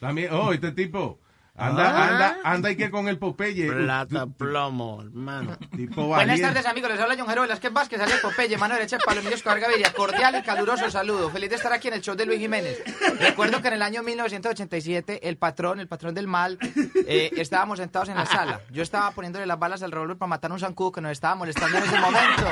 También, 0.00 0.32
oh, 0.32 0.52
este 0.52 0.72
tipo. 0.72 1.20
Anda, 1.56 1.90
Ah. 1.90 2.08
anda, 2.08 2.36
anda 2.44 2.70
y 2.70 2.76
que 2.76 2.90
con 2.90 3.08
el 3.08 3.18
Popeye. 3.18 3.70
Plata, 3.70 4.26
plomo, 4.26 5.02
hermano. 5.02 5.58
Tipo 5.76 6.06
Buenas 6.06 6.40
tardes 6.40 6.64
amigos, 6.64 6.90
les 6.90 7.00
habla 7.00 7.16
John 7.18 7.26
Jero 7.28 7.42
Velázquez 7.42 7.72
Vázquez, 7.72 8.00
alias 8.00 8.20
Popeye, 8.20 8.56
Manuel 8.56 8.82
Echepa, 8.82 9.12
Emilio 9.12 9.34
Escobar 9.34 9.60
Gaviria, 9.60 9.92
cordial 9.92 10.36
y 10.38 10.42
caluroso 10.42 10.90
saludo, 10.90 11.28
feliz 11.30 11.50
de 11.50 11.56
estar 11.56 11.72
aquí 11.72 11.88
en 11.88 11.94
el 11.94 12.00
show 12.00 12.14
de 12.14 12.24
Luis 12.24 12.38
Jiménez. 12.40 12.82
Recuerdo 13.20 13.60
que 13.60 13.68
en 13.68 13.74
el 13.74 13.82
año 13.82 14.02
1987 14.02 15.28
el 15.28 15.36
patrón, 15.36 15.80
el 15.80 15.88
patrón 15.88 16.14
del 16.14 16.26
mal, 16.26 16.58
eh, 17.06 17.30
estábamos 17.36 17.78
sentados 17.78 18.08
en 18.08 18.16
la 18.16 18.26
sala, 18.26 18.60
yo 18.70 18.82
estaba 18.82 19.10
poniéndole 19.10 19.44
las 19.46 19.58
balas 19.58 19.82
al 19.82 19.92
revólver 19.92 20.16
para 20.16 20.28
matar 20.28 20.50
a 20.50 20.54
un 20.54 20.60
zancudo 20.60 20.92
que 20.92 21.00
nos 21.02 21.12
estaba 21.12 21.34
molestando 21.34 21.76
en 21.76 21.84
ese 21.84 21.98
momento. 21.98 22.46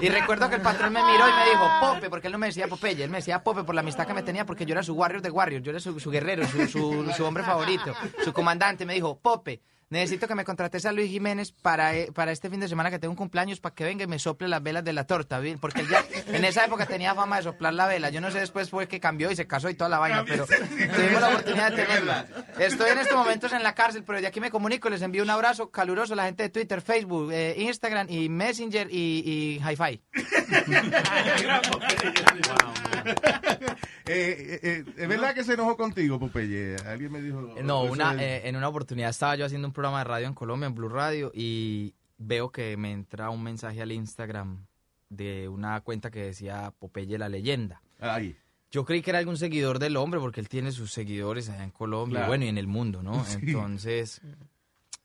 Y 0.00 0.08
recuerdo 0.10 0.48
que 0.48 0.56
el 0.56 0.62
patrón 0.62 0.92
me 0.92 1.02
miró 1.02 1.28
y 1.28 1.32
me 1.32 1.44
dijo, 1.50 1.68
Pope, 1.80 2.08
porque 2.10 2.28
él 2.28 2.32
no 2.32 2.38
me 2.38 2.46
decía 2.48 2.68
Popeye, 2.68 3.02
él 3.04 3.10
me 3.10 3.18
decía 3.18 3.42
Pope 3.42 3.64
por 3.64 3.74
la 3.74 3.80
amistad 3.80 4.06
que 4.06 4.14
me 4.14 4.22
tenía, 4.22 4.46
porque 4.46 4.64
yo 4.64 4.72
era 4.74 4.82
su 4.84 4.94
warrior 4.94 5.22
de 5.22 5.30
warrior, 5.30 5.60
yo 5.62 5.70
era 5.70 5.80
su, 5.80 5.98
su 5.98 6.10
guerrero, 6.10 6.46
su, 6.46 6.66
su- 6.68 7.12
su 7.16 7.24
hombre 7.24 7.42
favorito, 7.42 7.94
su 8.24 8.32
comandante. 8.32 8.86
Me 8.86 8.94
dijo, 8.94 9.18
Pope, 9.18 9.60
necesito 9.90 10.28
que 10.28 10.34
me 10.34 10.44
contrates 10.44 10.84
a 10.86 10.92
Luis 10.92 11.10
Jiménez 11.10 11.52
para, 11.52 11.94
eh, 11.94 12.10
para 12.12 12.32
este 12.32 12.50
fin 12.50 12.60
de 12.60 12.68
semana 12.68 12.90
que 12.90 12.98
tengo 12.98 13.12
un 13.12 13.16
cumpleaños 13.16 13.60
para 13.60 13.74
que 13.74 13.84
venga 13.84 14.04
y 14.04 14.06
me 14.06 14.18
sople 14.18 14.48
las 14.48 14.62
velas 14.62 14.84
de 14.84 14.92
la 14.92 15.06
torta, 15.06 15.38
¿bien? 15.40 15.58
porque 15.58 15.80
él 15.80 15.88
ya 15.88 16.04
en 16.26 16.44
esa 16.44 16.64
época 16.64 16.86
tenía 16.86 17.14
fama 17.14 17.36
de 17.36 17.42
soplar 17.44 17.74
la 17.74 17.86
vela. 17.86 18.10
Yo 18.10 18.20
no 18.20 18.30
sé 18.30 18.40
después 18.40 18.70
fue 18.70 18.88
que 18.88 19.00
cambió 19.00 19.30
y 19.30 19.36
se 19.36 19.46
casó 19.46 19.70
y 19.70 19.74
toda 19.74 19.90
la 19.90 19.98
vaina, 19.98 20.24
pero 20.26 20.46
tuvimos 20.46 21.20
la 21.20 21.28
oportunidad 21.28 21.70
de 21.70 21.84
tenerla. 21.84 22.26
Estoy 22.58 22.90
en 22.90 22.98
estos 22.98 23.16
momentos 23.16 23.52
en 23.52 23.62
la 23.62 23.74
cárcel, 23.74 24.04
pero 24.04 24.20
de 24.20 24.26
aquí 24.26 24.40
me 24.40 24.50
comunico, 24.50 24.88
les 24.88 25.02
envío 25.02 25.22
un 25.22 25.30
abrazo 25.30 25.70
caluroso 25.70 26.14
a 26.14 26.16
la 26.16 26.24
gente 26.24 26.44
de 26.44 26.48
Twitter, 26.50 26.80
Facebook, 26.80 27.30
eh, 27.32 27.54
Instagram 27.58 28.06
y 28.10 28.28
Messenger 28.28 28.88
y, 28.90 29.22
y 29.24 29.60
Hi-Fi. 29.64 30.02
Eh, 34.10 34.58
eh, 34.62 34.84
¿Es 34.96 35.08
verdad 35.08 35.34
que 35.34 35.44
se 35.44 35.52
enojó 35.52 35.76
contigo, 35.76 36.18
Popeye? 36.18 36.76
Alguien 36.86 37.12
me 37.12 37.20
dijo. 37.20 37.42
No, 37.62 37.82
una, 37.82 38.14
eh, 38.14 38.48
en 38.48 38.56
una 38.56 38.68
oportunidad 38.68 39.10
estaba 39.10 39.36
yo 39.36 39.44
haciendo 39.44 39.68
un 39.68 39.74
programa 39.78 39.98
de 39.98 40.04
radio 40.04 40.26
en 40.26 40.34
Colombia, 40.34 40.66
en 40.66 40.74
Blue 40.74 40.88
Radio, 40.88 41.30
y 41.32 41.94
veo 42.18 42.50
que 42.50 42.76
me 42.76 42.90
entra 42.90 43.30
un 43.30 43.44
mensaje 43.44 43.80
al 43.80 43.92
Instagram 43.92 44.66
de 45.08 45.48
una 45.48 45.80
cuenta 45.82 46.10
que 46.10 46.20
decía 46.24 46.72
Popeye 46.80 47.16
la 47.16 47.28
leyenda. 47.28 47.80
Ahí. 48.00 48.36
Yo 48.72 48.84
creí 48.84 49.02
que 49.02 49.10
era 49.10 49.20
algún 49.20 49.36
seguidor 49.36 49.78
del 49.78 49.96
hombre 49.96 50.18
porque 50.18 50.40
él 50.40 50.48
tiene 50.48 50.72
sus 50.72 50.90
seguidores 50.92 51.48
allá 51.48 51.62
en 51.62 51.70
Colombia, 51.70 52.16
Claro. 52.18 52.26
bueno, 52.28 52.44
y 52.44 52.48
en 52.48 52.58
el 52.58 52.66
mundo, 52.66 53.04
¿no? 53.04 53.24
Sí. 53.24 53.38
Entonces, 53.40 54.20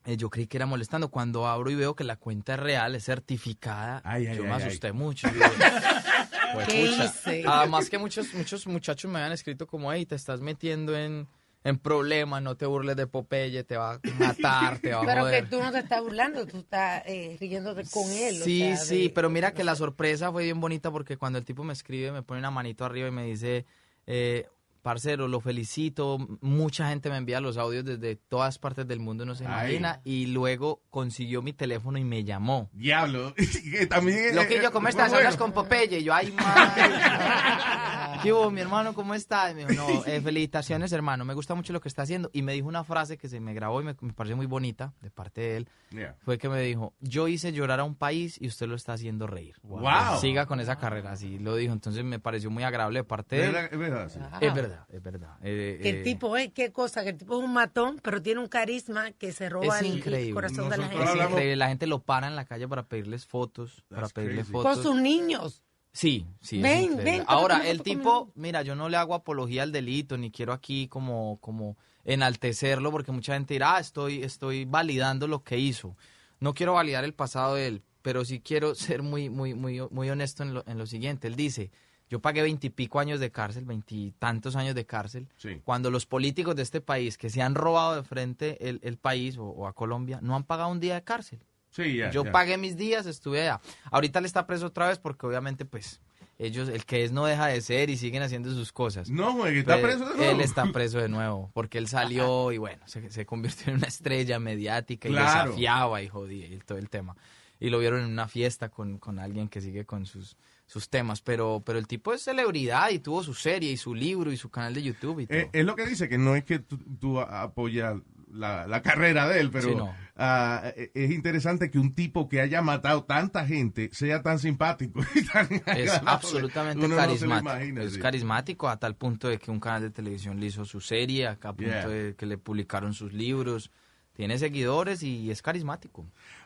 eh, 0.06 0.18
yo 0.18 0.32
creí 0.32 0.48
que 0.48 0.58
era 0.58 0.66
molestando. 0.66 1.10
Cuando 1.10 1.46
abro 1.48 1.70
y 1.70 1.76
veo 1.76 1.96
que 1.96 2.04
la 2.04 2.16
cuenta 2.16 2.56
es 2.56 2.60
real, 2.60 2.96
es 2.96 3.04
certificada, 3.06 4.02
Ay, 4.04 4.26
ay, 4.26 4.36
yo 4.38 4.42
ay, 4.44 4.50
me 4.50 4.56
ay. 4.56 4.64
asusté 4.64 4.92
mucho. 4.92 5.28
Yo 5.34 6.60
"Juepucha". 6.60 6.66
¿Qué 6.68 6.86
hice? 6.86 7.44
Además 7.48 7.90
que 7.92 7.98
muchos, 8.00 8.34
muchos 8.34 8.66
muchachos 8.68 9.10
me 9.12 9.20
habían 9.20 9.32
escrito 9.34 9.66
como, 9.68 9.92
hey, 9.94 10.06
te 10.08 10.16
estás 10.16 10.42
metiendo 10.42 10.96
en, 10.98 11.28
en 11.64 11.78
problemas, 11.80 12.42
no 12.42 12.56
te 12.58 12.66
burles 12.66 12.96
de 12.96 13.08
Popeye, 13.08 13.64
te 13.64 13.78
va 13.78 13.94
a 13.94 14.00
matar, 14.20 14.80
te 14.80 14.92
va 14.94 15.02
a 15.04 15.06
Pero 15.06 15.30
que 15.30 15.44
tú 15.44 15.60
no 15.62 15.72
te 15.72 15.80
estás 15.80 16.02
burlando, 16.02 16.46
tú 16.46 16.58
estás 16.58 17.04
eh, 17.06 17.38
riéndote 17.40 17.84
con 17.86 18.10
él. 18.12 18.36
o 18.42 18.46
Sí, 18.46 18.60
sea, 18.60 18.86
sí, 18.86 19.04
de- 19.08 19.10
pero 19.16 19.30
mira 19.30 19.54
que 19.54 19.64
la 19.64 19.76
sorpresa 19.76 20.32
fue 20.32 20.44
bien 20.44 20.60
bonita 20.60 20.92
porque 20.92 21.18
cuando 21.18 21.40
el 21.40 21.46
tipo 21.46 21.64
me 21.64 21.74
escribe, 21.74 22.12
me 22.12 22.24
pone 22.24 22.40
una 22.40 22.52
manito 22.52 22.84
arriba 22.86 23.08
y 23.08 23.12
me 23.12 23.26
dice, 23.26 23.66
eh, 24.08 24.48
parcero, 24.84 25.28
lo 25.28 25.40
felicito, 25.40 26.20
mucha 26.42 26.90
gente 26.90 27.10
me 27.10 27.18
envía 27.18 27.40
los 27.40 27.58
audios 27.58 27.86
desde 27.86 28.18
todas 28.18 28.60
partes 28.60 28.86
del 28.86 29.00
mundo, 29.00 29.26
no 29.26 29.34
se 29.34 29.46
Ay. 29.46 29.52
imagina, 29.52 30.02
y 30.04 30.28
luego 30.28 30.84
consiguió 30.90 31.42
mi 31.42 31.54
teléfono 31.54 31.98
y 31.98 32.04
me 32.04 32.24
llamó. 32.24 32.70
Diablo. 32.74 33.34
también. 33.90 34.36
Lo 34.36 34.46
que 34.46 34.62
yo, 34.62 34.72
¿cómo 34.72 34.90
estás? 34.90 35.10
Bueno. 35.10 35.20
Hablas 35.20 35.38
con 35.38 35.54
Popeye. 35.54 36.00
Y 36.00 36.04
yo, 36.04 36.14
ay, 36.14 36.32
madre. 36.32 36.84
¿Qué 38.22 38.32
hubo, 38.32 38.52
mi 38.52 38.62
hermano? 38.62 38.94
¿Cómo 38.94 39.16
está? 39.16 39.52
Y 39.52 39.56
me 39.56 39.66
dijo, 39.66 39.74
no, 39.74 40.06
eh, 40.06 40.22
felicitaciones, 40.22 40.92
hermano, 40.94 41.26
me 41.26 41.34
gusta 41.34 41.56
mucho 41.56 41.74
lo 41.74 41.82
que 41.82 41.90
está 41.90 42.04
haciendo. 42.04 42.30
Y 42.32 42.42
me 42.42 42.54
dijo 42.54 42.68
una 42.68 42.84
frase 42.84 43.18
que 43.18 43.28
se 43.28 43.40
me 43.40 43.54
grabó 43.54 43.82
y 43.82 43.84
me, 43.84 43.96
me 44.00 44.14
pareció 44.14 44.38
muy 44.38 44.46
bonita 44.46 44.94
de 45.02 45.10
parte 45.10 45.42
de 45.42 45.58
él. 45.58 45.70
Yeah. 45.92 46.16
Fue 46.24 46.38
que 46.38 46.48
me 46.48 46.62
dijo, 46.62 46.94
yo 47.00 47.28
hice 47.28 47.52
llorar 47.52 47.80
a 47.80 47.84
un 47.84 47.96
país 47.96 48.38
y 48.40 48.48
usted 48.48 48.68
lo 48.68 48.76
está 48.76 48.94
haciendo 48.94 49.28
reír. 49.28 49.56
Wow. 49.64 50.20
Siga 50.20 50.46
con 50.46 50.60
esa 50.60 50.78
carrera, 50.78 51.12
así 51.12 51.38
lo 51.40 51.56
dijo. 51.56 51.74
Entonces 51.74 52.04
me 52.04 52.20
pareció 52.20 52.50
muy 52.50 52.64
agradable 52.64 53.00
de 53.00 53.04
parte 53.04 53.36
de 53.36 53.46
él. 53.48 53.56
Es 53.72 53.78
verdad, 53.78 54.10
sí. 54.10 54.20
Es 54.40 54.54
verdad, 54.54 54.73
es 54.90 55.02
verdad. 55.02 55.38
Eh, 55.42 55.80
Que 55.82 55.90
eh, 55.90 55.98
el 55.98 56.04
tipo 56.04 56.36
es, 56.38 56.52
qué 56.54 56.72
cosa, 56.72 57.04
que 57.04 57.10
el 57.10 57.18
tipo 57.18 57.38
es 57.40 57.44
un 57.46 57.54
matón, 57.54 58.00
pero 58.04 58.22
tiene 58.22 58.40
un 58.42 58.48
carisma 58.48 59.12
que 59.12 59.32
se 59.32 59.50
roba 59.50 59.80
es 59.80 59.86
el- 59.86 60.14
el, 60.14 60.34
corazón 60.34 60.70
de 60.70 60.78
la 60.78 60.86
Es 60.86 60.92
gente. 60.92 61.24
increíble. 61.24 61.56
La 61.56 61.68
gente 61.70 61.88
lo 61.88 62.00
para 62.00 62.28
en 62.28 62.36
la 62.36 62.46
calle 62.46 62.68
para 62.68 62.84
pedirles 62.88 63.26
fotos, 63.26 63.84
para 63.90 64.08
pedirle 64.10 64.38
crazy. 64.42 64.52
fotos. 64.52 64.76
Con 64.76 64.84
sus 64.84 65.02
niños. 65.02 65.64
Sí, 65.92 66.26
sí. 66.42 66.58
es 66.58 66.64
Ven, 66.64 66.98
ven, 67.04 67.24
Ahora, 67.28 67.68
el 67.70 67.84
tipo, 67.84 68.32
mira, 68.36 68.64
yo 68.64 68.74
no 68.76 68.90
le 68.90 68.98
hago 68.98 69.14
apología 69.14 69.62
al 69.62 69.72
delito, 69.72 70.18
ni 70.18 70.32
quiero 70.32 70.52
aquí 70.52 70.88
como, 70.88 71.38
como 71.40 71.78
enaltecerlo, 72.04 72.92
porque 72.92 73.12
mucha 73.12 73.34
gente 73.34 73.54
dirá, 73.54 73.76
ah, 73.76 73.80
estoy, 73.80 74.24
estoy 74.24 74.66
validando 74.66 75.28
lo 75.28 75.44
que 75.44 75.58
hizo. 75.60 75.96
No 76.40 76.54
quiero 76.54 76.74
validar 76.74 77.04
el 77.04 77.14
pasado 77.14 77.56
de 77.56 77.68
él, 77.68 77.84
pero 78.02 78.26
sí 78.26 78.40
quiero 78.40 78.74
ser 78.76 79.04
muy, 79.04 79.30
muy, 79.30 79.54
muy, 79.54 79.82
muy 79.92 80.10
honesto 80.10 80.44
en 80.44 80.54
lo, 80.56 80.64
en 80.68 80.78
lo 80.78 80.86
siguiente. 80.86 81.28
Él 81.28 81.36
dice, 81.36 81.70
yo 82.14 82.20
pagué 82.20 82.44
veintipico 82.44 83.00
años 83.00 83.20
de 83.20 83.32
cárcel, 83.32 83.66
veintitantos 83.66 84.56
años 84.56 84.76
de 84.76 84.86
cárcel, 84.86 85.28
Sí. 85.38 85.60
cuando 85.66 85.90
los 85.90 86.06
políticos 86.06 86.56
de 86.56 86.62
este 86.62 86.80
país 86.80 87.18
que 87.18 87.32
se 87.32 87.42
han 87.42 87.56
robado 87.56 87.96
de 87.96 88.04
frente 88.04 88.70
el, 88.70 88.80
el 88.84 88.98
país 88.98 89.36
o, 89.40 89.46
o 89.46 89.66
a 89.66 89.74
Colombia 89.74 90.20
no 90.22 90.36
han 90.36 90.44
pagado 90.44 90.70
un 90.70 90.80
día 90.80 90.94
de 90.94 91.04
cárcel. 91.04 91.40
Sí. 91.72 91.98
Yo 92.12 92.32
pagué 92.32 92.60
mis 92.60 92.78
días, 92.78 93.08
estuve 93.08 93.42
allá. 93.42 93.60
Ahorita 93.90 94.20
él 94.20 94.26
está 94.26 94.46
preso 94.46 94.68
otra 94.68 94.88
vez 94.90 95.00
porque 95.00 95.26
obviamente 95.26 95.66
pues 95.66 96.02
ellos, 96.38 96.70
el 96.70 96.86
que 96.86 97.04
es 97.04 97.12
no 97.12 97.26
deja 97.26 97.48
de 97.48 97.62
ser 97.62 97.90
y 97.90 97.98
siguen 97.98 98.22
haciendo 98.22 98.52
sus 98.54 98.72
cosas. 98.72 99.10
No, 99.10 99.34
güey, 99.34 99.58
está 99.58 99.76
Pero 99.78 99.88
preso 99.88 100.06
de 100.10 100.16
nuevo. 100.18 100.32
Él 100.34 100.42
está 100.42 100.66
preso 100.72 101.00
de 101.00 101.10
nuevo 101.10 101.50
porque 101.56 101.80
él 101.80 101.88
salió 101.88 102.52
y 102.52 102.60
bueno, 102.60 102.88
se, 102.88 103.10
se 103.10 103.26
convirtió 103.26 103.72
en 103.72 103.78
una 103.80 103.88
estrella 103.88 104.38
mediática 104.40 105.08
y 105.10 105.12
Claro. 105.14 105.46
desafiaba 105.52 106.02
y 106.04 106.08
jodía 106.10 106.46
y 106.46 106.60
todo 106.60 106.78
el 106.78 106.90
tema. 106.92 107.16
Y 107.60 107.70
lo 107.72 107.80
vieron 107.80 108.02
en 108.02 108.12
una 108.12 108.28
fiesta 108.28 108.70
con, 108.70 108.98
con 109.00 109.18
alguien 109.20 109.48
que 109.50 109.62
sigue 109.62 109.86
con 109.86 110.06
sus, 110.06 110.36
sus 110.74 110.90
temas. 110.90 111.22
Pero, 111.22 111.62
pero 111.66 111.78
el 111.80 111.88
tipo 111.88 112.14
es 112.14 112.24
celebridad 112.24 112.90
y 112.90 113.00
tuvo 113.00 113.24
su 113.24 113.34
serie 113.36 113.72
y 113.72 113.78
su 113.78 113.94
libro 113.94 114.32
y 114.32 114.38
su 114.38 114.50
canal 114.50 114.74
de 114.74 114.82
YouTube 114.84 115.20
y 115.22 115.28
todo. 115.28 115.38
Eh, 115.38 115.50
es 115.54 115.64
lo 115.66 115.76
que 115.76 115.86
dice, 115.86 116.10
que 116.10 116.18
no 116.18 116.36
es 116.36 116.44
que 116.44 116.60
tú, 116.60 116.78
tú 117.00 117.20
apoyas 117.20 117.96
la, 118.32 118.66
la 118.66 118.82
carrera 118.82 119.28
de 119.30 119.40
él, 119.40 119.52
pero 119.52 119.70
Sí, 119.70 119.76
no. 119.76 119.94
eh, 120.18 120.90
es 120.96 121.12
interesante 121.12 121.70
que 121.70 121.78
un 121.78 121.94
tipo 121.94 122.28
que 122.28 122.42
haya 122.42 122.64
matado 122.64 123.04
tanta 123.04 123.46
gente 123.46 123.90
sea 123.94 124.24
tan 124.24 124.40
simpático. 124.40 125.02
y 125.14 125.24
tan 125.26 125.48
Es 125.78 125.92
absolutamente 126.04 126.88
no 126.88 126.96
carismático. 126.96 127.50
imagina, 127.52 127.84
es 127.84 127.94
sí. 127.94 128.00
carismático 128.00 128.68
a 128.70 128.80
tal 128.80 128.96
punto 128.96 129.28
de 129.30 129.38
que 129.38 129.52
un 129.52 129.60
canal 129.60 129.84
de 129.84 129.92
televisión 129.92 130.40
le 130.40 130.48
hizo 130.48 130.66
su 130.66 130.82
serie, 130.82 131.28
a 131.28 131.36
punto 131.36 131.62
Yeah. 131.64 131.88
de 131.88 132.16
que 132.16 132.26
le 132.26 132.40
publicaron 132.40 132.96
sus 132.96 133.14
libros. 133.14 133.70
Tiene 134.16 134.38
seguidores 134.38 135.02
y 135.04 135.30
es 135.32 135.42
carismático. 135.42 136.06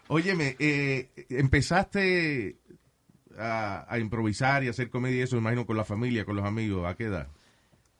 Óyeme, 0.09 0.55
eh, 0.59 1.09
empezaste 1.29 2.57
a, 3.37 3.85
a 3.87 3.99
improvisar 3.99 4.63
y 4.63 4.67
hacer 4.69 4.89
comedia 4.89 5.17
y 5.19 5.21
eso, 5.21 5.35
me 5.35 5.41
imagino, 5.41 5.65
con 5.65 5.77
la 5.77 5.83
familia, 5.85 6.25
con 6.25 6.35
los 6.35 6.45
amigos. 6.45 6.85
¿A 6.87 6.95
qué 6.95 7.05
edad? 7.05 7.27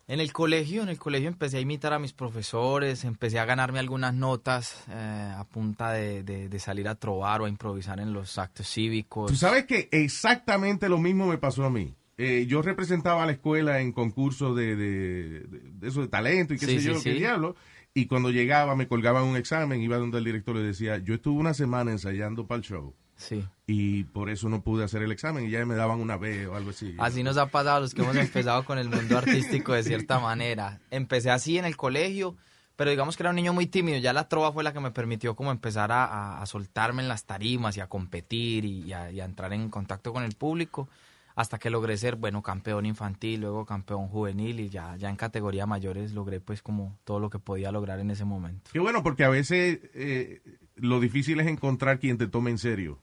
En 0.10 0.22
el 0.22 0.32
colegio, 0.32 0.84
en 0.84 0.90
el 0.90 0.98
colegio 0.98 1.28
empecé 1.28 1.58
a 1.58 1.60
imitar 1.60 1.92
a 1.92 2.00
mis 2.00 2.14
profesores, 2.14 3.04
empecé 3.04 3.40
a 3.40 3.46
ganarme 3.46 3.80
algunas 3.80 4.14
notas 4.14 4.86
eh, 4.90 5.34
a 5.36 5.44
punta 5.44 5.92
de, 5.92 6.24
de- 6.24 6.48
de 6.48 6.60
salir 6.60 6.88
a 6.88 6.96
trobar 6.96 7.42
o 7.42 7.46
a 7.46 7.50
improvisar 7.50 8.00
en 8.00 8.14
los 8.14 8.38
actos 8.38 8.70
cívicos. 8.72 9.30
Tú 9.30 9.36
sabes 9.38 9.66
que 9.66 9.90
exactamente 9.92 10.88
lo 10.88 10.98
mismo 10.98 11.28
me 11.28 11.38
pasó 11.38 11.66
a 11.66 11.70
mí. 11.70 11.94
Eh, 12.18 12.46
yo 12.48 12.62
representaba 12.62 13.24
a 13.24 13.26
la 13.26 13.34
escuela 13.34 13.82
en 13.82 13.92
concursos 13.92 14.56
de, 14.56 14.76
de, 14.78 15.46
eso 15.82 16.02
de 16.02 16.08
talento 16.08 16.54
y 16.54 16.58
qué 16.58 16.66
Sí, 16.68 16.76
sé 16.76 16.80
sí, 16.80 16.88
yo, 16.88 16.96
sí. 16.96 17.04
qué 17.04 17.14
diablo. 17.16 17.56
Y 17.94 18.06
cuando 18.08 18.30
llegaba, 18.32 18.76
me 18.78 18.88
colgaban 18.88 19.24
un 19.26 19.36
examen, 19.36 19.82
iba 19.82 19.98
donde 19.98 20.20
el 20.20 20.24
director 20.24 20.56
le 20.56 20.62
decía, 20.64 21.00
yo 21.00 21.16
estuve 21.16 21.38
una 21.40 21.54
semana 21.54 21.92
ensayando 21.92 22.48
para 22.48 22.60
el 22.60 22.64
show 22.64 22.96
Sí. 23.18 23.46
y 23.66 24.04
por 24.06 24.30
eso 24.30 24.48
no 24.48 24.62
pude 24.62 24.84
hacer 24.86 25.02
el 25.02 25.12
examen 25.12 25.46
y 25.46 25.50
ya 25.50 25.66
me 25.66 25.76
daban 25.76 26.00
una 26.00 26.16
B 26.18 26.48
o 26.48 26.56
algo 26.56 26.70
así. 26.70 26.96
Así 27.00 27.24
nos 27.24 27.36
ha 27.38 27.48
pasado 27.48 27.78
a 27.78 27.80
los 27.82 27.94
que 27.94 28.02
hemos 28.04 28.16
empezado 28.16 28.64
con 28.64 28.78
el 28.78 28.90
mundo 28.90 29.18
artístico 29.18 29.74
de 29.74 29.84
cierta 29.84 30.20
manera. 30.20 30.80
Empecé 30.92 31.30
así 31.32 31.58
en 31.58 31.66
el 31.66 31.76
colegio, 31.76 32.36
pero 32.76 32.92
digamos 32.92 33.18
que 33.18 33.24
era 33.24 33.32
un 33.32 33.36
niño 33.36 33.54
muy 33.54 33.66
tímido. 33.66 33.98
Ya 33.98 34.14
la 34.14 34.30
trova 34.30 34.54
fue 34.54 34.64
la 34.64 34.72
que 34.72 34.80
me 34.80 34.92
permitió 34.92 35.36
como 35.36 35.52
empezar 35.52 35.92
a, 35.92 36.06
a- 36.06 36.42
a 36.42 36.46
soltarme 36.46 37.02
en 37.02 37.08
las 37.10 37.26
tarimas 37.26 37.76
y 37.76 37.82
a 37.82 37.88
competir 37.88 38.64
y, 38.66 38.84
y 38.84 38.94
a, 38.94 39.12
y 39.12 39.20
a 39.20 39.26
entrar 39.26 39.52
en 39.52 39.70
contacto 39.70 40.14
con 40.14 40.24
el 40.24 40.36
público 40.36 40.88
hasta 41.36 41.60
que 41.60 41.70
logré 41.70 41.98
ser, 41.98 42.16
bueno, 42.16 42.42
campeón 42.42 42.86
infantil, 42.88 43.42
luego 43.42 43.64
campeón 43.66 44.08
juvenil 44.08 44.60
y 44.60 44.70
ya, 44.70 44.96
ya 44.96 45.10
en 45.10 45.16
categoría 45.16 45.66
mayores 45.68 46.12
logré 46.14 46.40
pues 46.40 46.62
como 46.64 46.98
todo 47.04 47.20
lo 47.20 47.30
que 47.30 47.38
podía 47.38 47.72
lograr 47.72 48.00
en 48.00 48.10
ese 48.10 48.26
momento. 48.26 48.72
Qué 48.74 48.80
bueno, 48.80 49.04
porque 49.04 49.24
a 49.24 49.30
veces 49.30 49.80
eh, 49.94 50.42
lo 50.76 51.00
difícil 51.00 51.40
es 51.40 51.46
encontrar 51.48 52.00
quien 52.00 52.18
te 52.18 52.28
tome 52.28 52.50
en 52.52 52.58
serio. 52.58 53.00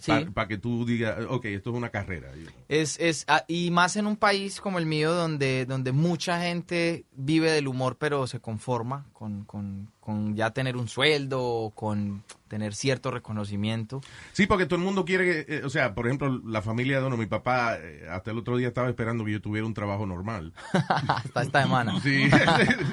Sí. 0.00 0.12
Para 0.32 0.48
que 0.48 0.58
tú 0.58 0.84
digas, 0.84 1.18
ok, 1.28 1.44
esto 1.46 1.70
es 1.70 1.76
una 1.76 1.90
carrera. 1.90 2.30
Es, 2.68 2.98
es, 2.98 3.24
ah, 3.28 3.44
y 3.46 3.70
más 3.70 3.96
en 3.96 4.06
un 4.06 4.16
país 4.16 4.60
como 4.60 4.78
el 4.78 4.86
mío, 4.86 5.12
donde, 5.12 5.66
donde 5.66 5.92
mucha 5.92 6.40
gente 6.40 7.04
vive 7.14 7.50
del 7.50 7.68
humor, 7.68 7.96
pero 7.98 8.26
se 8.26 8.40
conforma 8.40 9.06
con, 9.12 9.44
con, 9.44 9.90
con 10.00 10.34
ya 10.34 10.50
tener 10.50 10.76
un 10.76 10.88
sueldo, 10.88 11.72
con 11.74 12.22
tener 12.48 12.74
cierto 12.74 13.10
reconocimiento. 13.10 14.00
Sí, 14.32 14.46
porque 14.46 14.66
todo 14.66 14.78
el 14.78 14.84
mundo 14.84 15.04
quiere, 15.04 15.44
eh, 15.48 15.62
o 15.64 15.70
sea, 15.70 15.94
por 15.94 16.06
ejemplo, 16.06 16.40
la 16.44 16.62
familia 16.62 17.00
de 17.00 17.06
uno, 17.06 17.16
mi 17.16 17.26
papá, 17.26 17.76
eh, 17.78 18.06
hasta 18.10 18.30
el 18.30 18.38
otro 18.38 18.56
día 18.56 18.68
estaba 18.68 18.88
esperando 18.88 19.24
que 19.24 19.32
yo 19.32 19.40
tuviera 19.40 19.66
un 19.66 19.74
trabajo 19.74 20.06
normal. 20.06 20.52
Hasta 20.72 21.42
esta 21.42 21.62
semana. 21.62 22.00
Sí, 22.02 22.28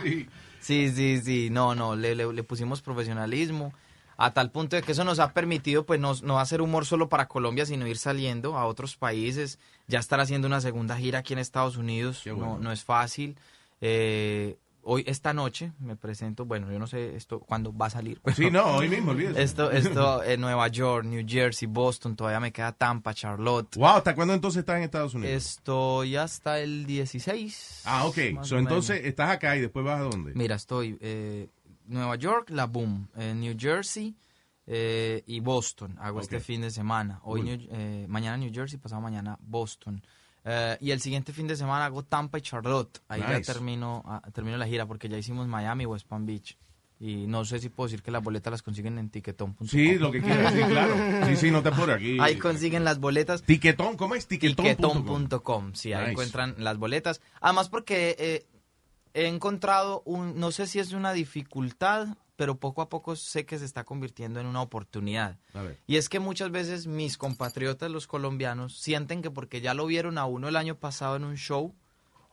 sí. 0.03 0.27
sí, 0.59 0.89
sí, 0.89 1.21
sí. 1.23 1.49
No, 1.51 1.75
no, 1.75 1.95
le, 1.95 2.15
le, 2.15 2.31
le 2.31 2.43
pusimos 2.43 2.81
profesionalismo 2.81 3.73
a 4.17 4.33
tal 4.33 4.51
punto 4.51 4.75
de 4.75 4.81
que 4.81 4.91
eso 4.91 5.03
nos 5.03 5.19
ha 5.19 5.33
permitido 5.33 5.85
pues 5.85 5.99
no, 5.99 6.13
no 6.23 6.39
hacer 6.39 6.61
humor 6.61 6.85
solo 6.85 7.09
para 7.09 7.27
Colombia, 7.27 7.65
sino 7.65 7.87
ir 7.87 7.97
saliendo 7.97 8.57
a 8.57 8.65
otros 8.65 8.95
países, 8.97 9.59
ya 9.87 9.99
estar 9.99 10.19
haciendo 10.19 10.47
una 10.47 10.61
segunda 10.61 10.97
gira 10.97 11.19
aquí 11.19 11.33
en 11.33 11.39
Estados 11.39 11.77
Unidos, 11.77 12.21
bueno. 12.25 12.45
no, 12.45 12.59
no 12.59 12.71
es 12.71 12.83
fácil. 12.83 13.37
Eh, 13.81 14.57
hoy, 14.83 15.03
esta 15.07 15.33
noche, 15.33 15.71
me 15.79 15.95
presento, 15.95 16.45
bueno, 16.45 16.71
yo 16.71 16.79
no 16.79 16.87
sé 16.87 17.15
esto 17.15 17.39
cuándo 17.39 17.75
va 17.75 17.87
a 17.87 17.89
salir. 17.89 18.21
Sí, 18.35 18.51
no, 18.51 18.77
hoy 18.77 18.89
mismo, 18.89 19.11
olvídese. 19.11 19.41
Esto, 19.41 19.71
esto 19.71 20.23
en 20.25 20.41
Nueva 20.41 20.67
York, 20.67 21.05
New 21.05 21.25
Jersey, 21.27 21.67
Boston, 21.67 22.15
todavía 22.15 22.39
me 22.39 22.51
queda 22.51 22.71
Tampa, 22.71 23.13
Charlotte. 23.13 23.75
Wow, 23.75 23.87
¿hasta 23.97 24.15
cuándo 24.15 24.33
entonces 24.33 24.59
estás 24.59 24.77
en 24.77 24.83
Estados 24.83 25.13
Unidos? 25.13 25.33
Estoy 25.33 26.15
hasta 26.15 26.59
el 26.59 26.85
16. 26.85 27.81
ah, 27.85 28.05
ok. 28.05 28.17
So, 28.43 28.57
entonces 28.57 29.01
estás 29.05 29.29
acá 29.29 29.55
y 29.55 29.61
después 29.61 29.85
vas 29.85 29.99
a 29.99 30.03
dónde? 30.03 30.33
Mira, 30.35 30.55
estoy 30.55 30.97
eh, 31.01 31.49
Nueva 31.87 32.15
York, 32.15 32.49
la 32.49 32.65
Boom, 32.65 33.09
eh, 33.17 33.33
New 33.35 33.55
Jersey 33.57 34.15
eh, 34.67 35.23
y 35.27 35.39
Boston. 35.39 35.97
Hago 35.99 36.21
este 36.21 36.39
fin 36.39 36.61
de 36.61 36.71
semana. 36.71 37.19
Hoy, 37.23 37.41
Cool. 37.41 37.49
New- 37.57 37.67
eh, 37.71 38.05
mañana 38.07 38.37
New 38.37 38.51
Jersey, 38.53 38.79
pasado 38.79 39.01
mañana 39.01 39.37
Boston. 39.41 40.01
Y 40.81 40.91
el 40.91 40.99
siguiente 40.99 41.31
fin 41.31 41.47
de 41.47 41.55
semana 41.55 41.85
hago 41.85 42.03
Tampa 42.03 42.37
y 42.37 42.41
Charlotte. 42.41 43.01
Ahí 43.07 43.21
ya 43.21 43.41
termino, 43.41 44.03
ah, 44.05 44.21
termino 44.33 44.57
la 44.57 44.67
gira 44.67 44.85
porque 44.85 45.07
ya 45.07 45.17
hicimos 45.17 45.47
Miami 45.47 45.83
y 45.83 45.85
West 45.85 46.05
Palm 46.07 46.25
Beach. 46.25 46.57
Y 46.99 47.27
no 47.27 47.43
sé 47.43 47.59
si 47.59 47.67
puedo 47.69 47.87
decir 47.87 48.01
que 48.01 48.11
las 48.11 48.23
boletas 48.23 48.51
las 48.51 48.61
consiguen 48.61 48.97
en 48.97 49.09
tiquetón.com. 49.09 49.67
Sí, 49.67 49.95
lo 49.97 50.09
que 50.11 50.21
quieras, 50.21 50.53
sí, 50.53 50.61
claro. 50.61 50.95
Sí, 51.27 51.35
sí, 51.35 51.51
no 51.51 51.61
te 51.61 51.69
apures 51.69 51.95
aquí. 51.97 52.17
Ahí 52.19 52.37
consiguen 52.37 52.83
las 52.85 52.99
boletas. 52.99 53.43
Tiquetón, 53.43 53.97
¿cómo 53.97 54.15
es? 54.15 54.25
Tiquetón.com. 54.27 54.75
Tiquetón.com, 54.75 55.73
sí, 55.73 55.91
ahí 55.91 55.99
Nice. 56.01 56.11
encuentran 56.11 56.55
las 56.59 56.77
boletas. 56.77 57.19
Además 57.41 57.67
porque 57.67 58.15
eh, 58.19 58.45
he 59.13 59.27
encontrado 59.27 60.01
un, 60.05 60.39
no 60.39 60.51
sé 60.51 60.67
si 60.67 60.79
es 60.79 60.93
una 60.93 61.13
dificultad, 61.13 62.07
pero 62.35 62.55
poco 62.57 62.81
a 62.81 62.89
poco 62.89 63.15
sé 63.15 63.45
que 63.45 63.59
se 63.59 63.65
está 63.65 63.83
convirtiendo 63.83 64.39
en 64.39 64.47
una 64.47 64.61
oportunidad. 64.61 65.37
A 65.53 65.61
ver. 65.61 65.79
Y 65.85 65.97
es 65.97 66.09
que 66.09 66.19
muchas 66.19 66.49
veces 66.51 66.87
mis 66.87 67.17
compatriotas, 67.17 67.91
los 67.91 68.07
colombianos, 68.07 68.77
sienten 68.77 69.21
que 69.21 69.29
porque 69.31 69.61
ya 69.61 69.73
lo 69.73 69.85
vieron 69.85 70.17
a 70.17 70.25
uno 70.25 70.47
el 70.47 70.55
año 70.55 70.75
pasado 70.75 71.15
en 71.15 71.25
un 71.25 71.37
show, 71.37 71.75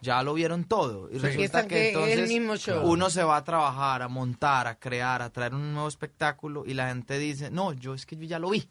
ya 0.01 0.23
lo 0.23 0.33
vieron 0.33 0.65
todo. 0.65 1.11
Y 1.11 1.17
Sí. 1.17 1.27
resulta 1.27 1.65
que 1.65 1.69
que 1.69 1.89
es 1.91 1.95
el 1.97 2.03
entonces 2.03 2.29
mismo 2.31 2.57
show. 2.57 2.91
uno 2.91 3.11
se 3.11 3.23
va 3.23 3.37
a 3.37 3.45
trabajar, 3.45 4.01
a 4.01 4.09
montar, 4.09 4.67
a 4.67 4.79
crear, 4.79 5.21
a 5.21 5.31
traer 5.31 5.55
un 5.55 5.75
nuevo 5.75 5.89
espectáculo 5.89 6.65
y 6.67 6.73
la 6.73 6.89
gente 6.89 7.19
dice, 7.19 7.51
no, 7.51 7.75
yo 7.75 7.93
es 7.93 8.07
que 8.07 8.17
yo 8.17 8.25
ya 8.25 8.39
lo 8.39 8.49
vi. 8.51 8.67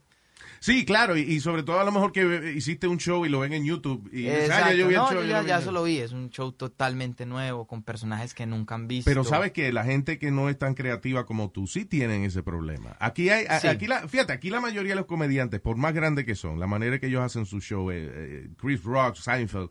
Sí, 0.60 0.84
claro, 0.86 1.18
y, 1.18 1.22
y 1.22 1.40
sobre 1.40 1.64
todo 1.64 1.80
a 1.80 1.84
lo 1.84 1.92
mejor 1.92 2.12
que 2.12 2.54
hiciste 2.56 2.88
un 2.88 2.98
show 2.98 3.26
y 3.26 3.30
lo 3.30 3.40
ven 3.40 3.54
en 3.54 3.66
YouTube. 3.66 4.10
Y 4.12 4.24
dices, 4.24 4.50
ah, 4.52 4.72
ya 4.72 4.74
yo 4.74 4.88
vi 4.88 4.94
el 4.96 5.00
No, 5.00 5.08
show, 5.12 5.22
yo 5.22 5.28
ya 5.44 5.84
vi. 5.84 5.98
Es 6.00 6.12
un 6.12 6.30
show 6.30 6.52
totalmente 6.52 7.26
nuevo, 7.26 7.66
con 7.66 7.84
personajes 7.84 8.34
que 8.34 8.46
nunca 8.46 8.76
han 8.76 8.88
visto. 8.88 9.10
Pero 9.10 9.24
sabes 9.24 9.52
que 9.52 9.72
la 9.72 9.84
gente 9.84 10.20
que 10.20 10.32
no 10.32 10.50
es 10.50 10.58
tan 10.58 10.74
creativa 10.74 11.26
como 11.26 11.50
tú 11.52 11.68
sí 11.68 11.86
tienen 11.86 12.24
ese 12.24 12.44
problema. 12.44 12.96
Aquí 13.00 13.30
hay, 13.30 13.46
Sí. 13.60 13.68
aquí 13.68 13.88
la, 13.88 14.08
fíjate, 14.08 14.34
aquí 14.34 14.50
la 14.50 14.60
mayoría 14.62 14.92
de 14.92 14.98
los 14.98 15.06
comediantes, 15.06 15.60
por 15.62 15.78
más 15.78 15.94
grandes 15.94 16.26
que 16.26 16.36
son, 16.36 16.60
la 16.60 16.68
manera 16.68 17.00
que 17.00 17.08
ellos 17.08 17.22
hacen 17.22 17.46
su 17.46 17.62
show, 17.62 17.90
eh, 17.92 18.10
eh, 18.12 18.50
Chris 18.58 18.84
Rock, 18.84 19.16
Seinfeld, 19.16 19.70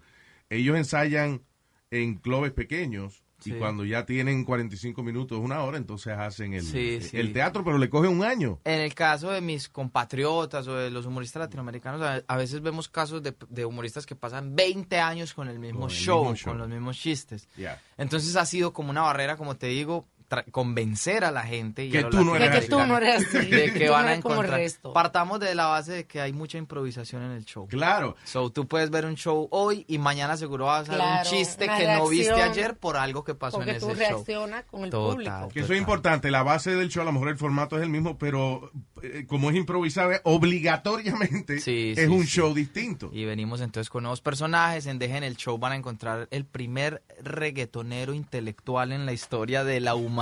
ellos 0.50 0.76
ensayan 0.76 1.42
en 1.90 2.14
clubes 2.16 2.52
pequeños 2.52 3.22
y 3.44 3.52
cuando 3.52 3.84
ya 3.84 4.04
tienen 4.04 4.44
45 4.44 5.02
minutos, 5.02 5.38
una 5.38 5.62
hora, 5.62 5.78
entonces 5.78 6.12
hacen 6.16 6.54
el, 6.54 6.62
Sí, 6.64 7.00
sí. 7.00 7.16
el 7.18 7.32
teatro, 7.32 7.64
pero 7.64 7.78
le 7.78 7.88
coge 7.88 8.08
un 8.08 8.24
año. 8.24 8.58
En 8.64 8.80
el 8.80 8.94
caso 8.94 9.30
de 9.30 9.40
mis 9.40 9.68
compatriotas 9.68 10.66
o 10.66 10.74
de 10.74 10.90
los 10.90 11.06
humoristas 11.06 11.40
latinoamericanos, 11.40 12.02
a, 12.02 12.22
a 12.26 12.36
veces 12.36 12.60
vemos 12.62 12.88
casos 12.88 13.22
de, 13.22 13.34
de 13.48 13.64
humoristas 13.64 14.06
que 14.06 14.16
pasan 14.16 14.54
20 14.56 14.98
años 14.98 15.34
con 15.34 15.48
el 15.48 15.58
mismo, 15.58 15.80
Con 15.80 15.90
el 15.90 15.96
show, 15.96 16.20
mismo 16.22 16.36
show. 16.36 16.52
con 16.52 16.58
los 16.58 16.68
mismos 16.68 16.98
chistes. 16.98 17.48
Entonces 17.96 18.34
ha 18.36 18.44
sido 18.46 18.72
como 18.72 18.90
una 18.90 19.02
barrera, 19.02 19.36
como 19.36 19.56
te 19.56 19.68
digo, 19.68 20.06
convencer 20.50 21.24
a 21.24 21.30
la 21.30 21.42
gente 21.42 21.84
y 21.84 21.90
Que 21.90 22.04
tú 22.04 22.24
no 22.24 22.36
eres 22.36 22.52
De 22.52 22.60
que 22.60 22.66
tú 22.68 22.78
no 22.86 22.96
eres 22.98 23.26
así. 23.26 23.46
de 23.48 23.72
que 23.72 23.86
Tú 23.86 23.92
van 23.92 24.06
no 24.06 24.12
a 24.12 24.20
como 24.20 24.34
el 24.34 24.40
encontrar. 24.40 24.60
resto. 24.60 24.92
Partamos 24.92 25.40
de 25.40 25.54
la 25.54 25.66
base 25.66 25.92
de 25.92 26.06
que 26.06 26.20
hay 26.20 26.32
mucha 26.32 26.58
improvisación 26.58 27.22
en 27.22 27.30
el 27.32 27.44
show. 27.44 27.66
Claro. 27.68 28.16
So, 28.24 28.50
tú 28.50 28.66
puedes 28.68 28.90
ver 28.90 29.04
un 29.06 29.14
show 29.16 29.48
hoy 29.50 29.84
y 29.88 29.98
mañana 29.98 30.36
seguro 30.36 30.66
vas 30.66 30.88
a 30.88 30.92
ver 30.92 31.00
Claro, 31.00 31.28
un 31.30 31.36
chiste 31.36 31.66
que 31.68 31.86
no 31.96 32.08
viste 32.08 32.32
ayer 32.42 32.76
por 32.76 32.96
algo 32.96 33.24
que 33.24 33.34
pasó 33.34 33.56
Porque 33.58 33.72
en 33.72 33.80
tú 33.80 33.90
ese 33.90 34.02
show. 34.04 34.08
reaccionas 34.24 34.64
con 34.66 34.84
el 34.84 34.90
Total, 34.90 35.12
público. 35.14 35.48
Que 35.52 35.60
eso 35.60 35.72
es 35.72 35.78
importante, 35.78 36.30
la 36.30 36.42
base 36.42 36.74
del 36.74 36.88
show, 36.88 37.02
a 37.02 37.06
lo 37.06 37.12
mejor 37.12 37.28
el 37.28 37.36
formato 37.36 37.76
es 37.76 37.82
el 37.82 37.88
mismo, 37.90 38.18
pero 38.18 38.70
eh, 39.02 39.24
como 39.28 39.50
es 39.50 39.56
improvisable, 39.56 40.20
obligatoriamente 40.24 41.60
Sí, 41.60 41.94
es 41.96 42.00
sí, 42.00 42.06
un 42.06 42.22
sí. 42.24 42.28
show 42.28 42.54
distinto. 42.54 43.10
Y 43.12 43.24
venimos 43.24 43.60
entonces 43.60 43.88
con 43.90 44.02
nuevos 44.02 44.20
personajes. 44.20 44.86
En 44.86 44.98
Dejen 44.98 45.24
el 45.24 45.36
Show 45.36 45.58
van 45.58 45.72
a 45.72 45.76
encontrar 45.76 46.28
el 46.30 46.44
primer 46.44 47.02
reggaetonero 47.22 48.12
intelectual 48.14 48.92
en 48.92 49.06
la 49.06 49.12
historia 49.12 49.64
de 49.64 49.80
la 49.80 49.94
humanidad. 49.94 50.17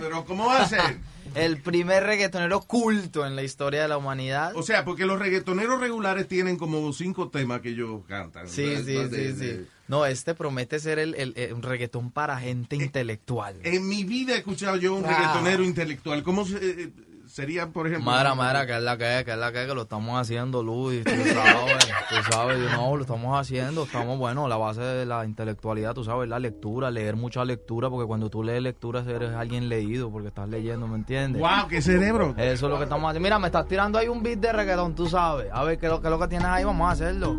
Pero 0.00 0.24
¿cómo 0.24 0.46
va 0.46 0.62
a 0.62 0.68
ser? 0.68 0.80
el 1.34 1.58
primer 1.62 2.02
reggaetonero 2.04 2.60
culto 2.62 3.24
en 3.26 3.36
la 3.36 3.42
historia 3.42 3.82
de 3.82 3.88
la 3.88 3.96
humanidad. 3.98 4.52
O 4.56 4.62
sea, 4.62 4.84
porque 4.84 5.06
los 5.06 5.18
reggaetoneros 5.18 5.80
regulares 5.80 6.26
tienen 6.28 6.56
como 6.56 6.92
cinco 6.92 7.28
temas 7.28 7.60
que 7.60 7.70
ellos 7.70 8.02
cantan. 8.08 8.48
Sí, 8.48 8.64
¿verdad? 8.64 8.84
sí, 8.84 8.92
De- 8.92 9.08
sí, 9.08 9.32
de- 9.38 9.56
sí. 9.58 9.66
No, 9.88 10.06
este 10.06 10.34
promete 10.34 10.78
ser 10.78 10.98
el, 11.00 11.14
el- 11.16 11.32
el- 11.36 11.52
un 11.52 11.62
reggaetón 11.62 12.12
para 12.12 12.38
gente 12.38 12.76
intelectual. 12.76 13.56
En 13.64 13.88
mi 13.88 14.04
vida 14.04 14.34
he 14.34 14.38
escuchado 14.38 14.76
yo 14.76 14.94
un 14.94 15.02
Wow. 15.02 15.10
reggaetonero 15.10 15.64
intelectual. 15.64 16.22
¿Cómo 16.22 16.44
se- 16.46 16.58
eh, 16.58 16.92
sería, 17.30 17.68
por 17.68 17.86
ejemplo? 17.86 18.10
Madre, 18.10 18.34
madre, 18.34 18.66
que 18.66 18.76
es 18.76 18.82
la 18.82 18.96
que 18.96 19.18
es, 19.18 19.24
que 19.24 19.30
es 19.32 19.38
la 19.38 19.52
que 19.52 19.62
es, 19.62 19.68
que 19.68 19.74
lo 19.74 19.82
estamos 19.82 20.20
haciendo, 20.20 20.62
Luis, 20.62 21.04
tú 21.04 21.10
sabes, 21.10 21.88
tú 22.08 22.32
sabes, 22.32 22.58
yo 22.58 22.76
no, 22.76 22.96
lo 22.96 23.02
estamos 23.02 23.38
haciendo, 23.38 23.84
estamos, 23.84 24.18
bueno, 24.18 24.48
la 24.48 24.56
base 24.56 24.80
de 24.80 25.06
la 25.06 25.24
intelectualidad, 25.24 25.94
tú 25.94 26.04
sabes, 26.04 26.28
la 26.28 26.38
lectura, 26.38 26.90
leer 26.90 27.16
mucha 27.16 27.44
lectura, 27.44 27.88
porque 27.88 28.06
cuando 28.06 28.28
tú 28.28 28.42
lees 28.42 28.62
lectura 28.62 29.04
eres 29.06 29.30
alguien 29.30 29.68
leído, 29.68 30.10
porque 30.10 30.28
estás 30.28 30.48
leyendo, 30.48 30.88
¿me 30.88 30.96
entiendes? 30.96 31.40
¡Wow, 31.40 31.68
qué 31.68 31.80
cerebro! 31.80 32.34
Eso 32.36 32.66
es 32.66 32.72
lo 32.72 32.76
que 32.78 32.84
estamos 32.84 33.08
haciendo. 33.08 33.26
Mira, 33.26 33.38
me 33.38 33.46
estás 33.46 33.66
tirando 33.66 33.98
ahí 33.98 34.08
un 34.08 34.22
beat 34.22 34.40
de 34.40 34.52
reggaetón, 34.52 34.94
tú 34.94 35.08
sabes, 35.08 35.46
a 35.52 35.62
ver, 35.64 35.78
¿qué 35.78 35.86
es 35.86 35.92
lo, 35.92 36.00
qué 36.00 36.08
es 36.08 36.10
lo 36.10 36.18
que 36.18 36.28
tienes 36.28 36.48
ahí? 36.48 36.64
Vamos 36.64 36.88
a 36.88 36.92
hacerlo. 36.92 37.36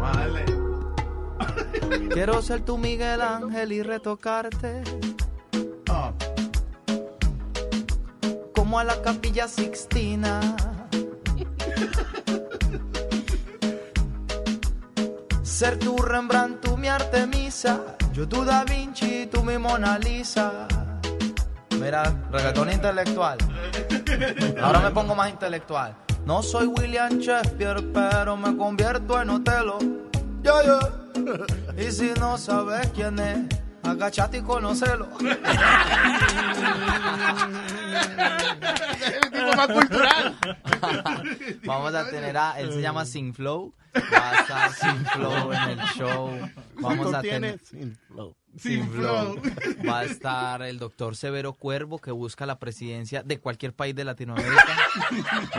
Vale. 0.00 0.44
Quiero 2.12 2.40
ser 2.42 2.60
tu 2.60 2.78
Miguel 2.78 3.20
Ángel 3.20 3.72
y 3.72 3.82
retocarte. 3.82 4.82
Como 8.68 8.80
a 8.80 8.84
la 8.84 9.00
capilla 9.00 9.48
Sixtina. 9.48 10.40
Ser 15.42 15.78
tu 15.78 15.96
Rembrandt, 15.96 16.60
tú 16.60 16.76
mi 16.76 16.86
Artemisa. 16.86 17.96
Yo 18.12 18.28
tu 18.28 18.44
Da 18.44 18.64
Vinci, 18.64 19.26
tú 19.32 19.42
mi 19.42 19.56
Mona 19.56 19.98
Lisa. 19.98 20.68
Mira, 21.80 22.14
reggaetón 22.30 22.70
intelectual. 22.70 23.38
Ahora 24.62 24.80
me 24.80 24.90
pongo 24.90 25.14
más 25.14 25.30
intelectual. 25.30 25.96
No 26.26 26.42
soy 26.42 26.66
William 26.66 27.18
Shakespeare, 27.20 27.82
pero 27.94 28.36
me 28.36 28.54
convierto 28.54 29.18
en 29.18 29.30
Otelo. 29.30 29.78
Yo, 30.42 30.62
yo. 30.62 30.78
Y 31.78 31.90
si 31.90 32.12
no 32.20 32.36
sabes 32.36 32.86
quién 32.94 33.18
es, 33.18 33.38
agachate 33.90 34.38
y 34.38 34.42
conocelo. 34.42 35.08
tipo 39.32 39.56
más 39.56 39.68
cultural. 39.68 40.36
Vamos 41.64 41.94
a 41.94 42.08
tener 42.10 42.36
a, 42.36 42.58
él 42.60 42.72
se 42.72 42.80
llama 42.80 43.04
Sin 43.04 43.34
Flow. 43.34 43.74
Va 43.94 44.30
a 44.30 44.40
estar 44.40 44.72
Sin 44.72 45.06
Flow 45.06 45.52
en 45.52 45.70
el 45.70 45.80
show. 45.96 46.30
Vamos 46.80 47.14
a 47.14 47.22
tener. 47.22 47.58
Sin 47.60 47.96
Flow. 47.96 48.34
Sin 48.56 48.88
flow. 48.90 49.40
Va 49.88 50.00
a 50.00 50.04
estar 50.04 50.62
el 50.62 50.78
doctor 50.78 51.14
Severo 51.14 51.52
Cuervo, 51.52 51.98
que 51.98 52.10
busca 52.10 52.44
la 52.46 52.58
presidencia 52.58 53.22
de 53.22 53.38
cualquier 53.38 53.72
país 53.72 53.94
de 53.94 54.04
Latinoamérica. 54.04 54.76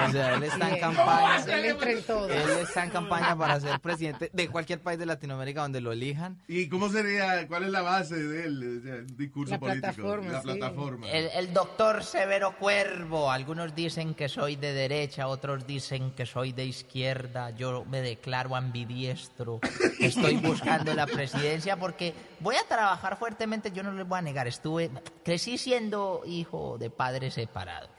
O 0.08 0.12
sea, 0.12 0.36
él 0.36 0.44
está 0.44 0.70
en 0.70 0.80
campaña. 0.80 1.46
Él 1.46 2.50
está 2.62 2.84
en 2.84 2.90
campaña 2.90 3.38
para 3.38 3.60
ser 3.60 3.80
presidente 3.80 4.30
de 4.34 4.50
cualquier 4.50 4.82
país 4.82 5.00
de 5.00 5.06
Latinoamérica 5.06 5.62
donde 5.62 5.82
lo 5.82 5.92
elijan. 5.92 6.38
¿Y 6.48 6.68
cómo 6.68 6.90
sería, 6.90 7.48
cuál 7.48 7.64
es 7.64 7.70
la 7.70 7.82
base 7.82 8.16
de 8.16 8.82
sea, 8.82 8.96
un 8.96 9.18
discurso 9.18 9.52
La 9.54 9.60
político. 9.60 9.82
plataforma, 9.82 10.32
La 10.32 10.42
sí. 10.42 10.48
plataforma. 10.48 11.10
El, 11.10 11.30
el 11.36 11.54
doctor 11.54 12.04
Severo 12.04 12.56
Cuervo. 12.58 13.32
Algunos 13.32 13.76
dicen 13.76 14.14
que 14.14 14.28
soy 14.28 14.56
de 14.56 14.74
derecha, 14.74 15.28
otros 15.28 15.66
dicen 15.66 16.12
que 16.12 16.26
soy 16.26 16.52
de 16.52 16.66
izquierda. 16.66 17.52
Yo 17.52 17.86
me 17.86 18.02
declaro 18.02 18.56
ambidiestro. 18.56 19.60
Estoy 20.00 20.36
buscando 20.38 20.94
la 20.94 21.06
presidencia 21.08 21.78
porque 21.78 22.14
voy 22.40 22.56
a 22.56 22.64
trabajar 22.68 23.18
fuertemente. 23.18 23.72
Yo 23.72 23.84
no 23.84 23.92
les 23.92 24.08
voy 24.08 24.20
a 24.20 24.22
negar. 24.22 24.48
Estuve, 24.48 24.90
crecí 25.24 25.58
siendo 25.58 26.22
hijo 26.26 26.78
de 26.78 26.90
padres 26.90 27.36
separados. 27.36 27.90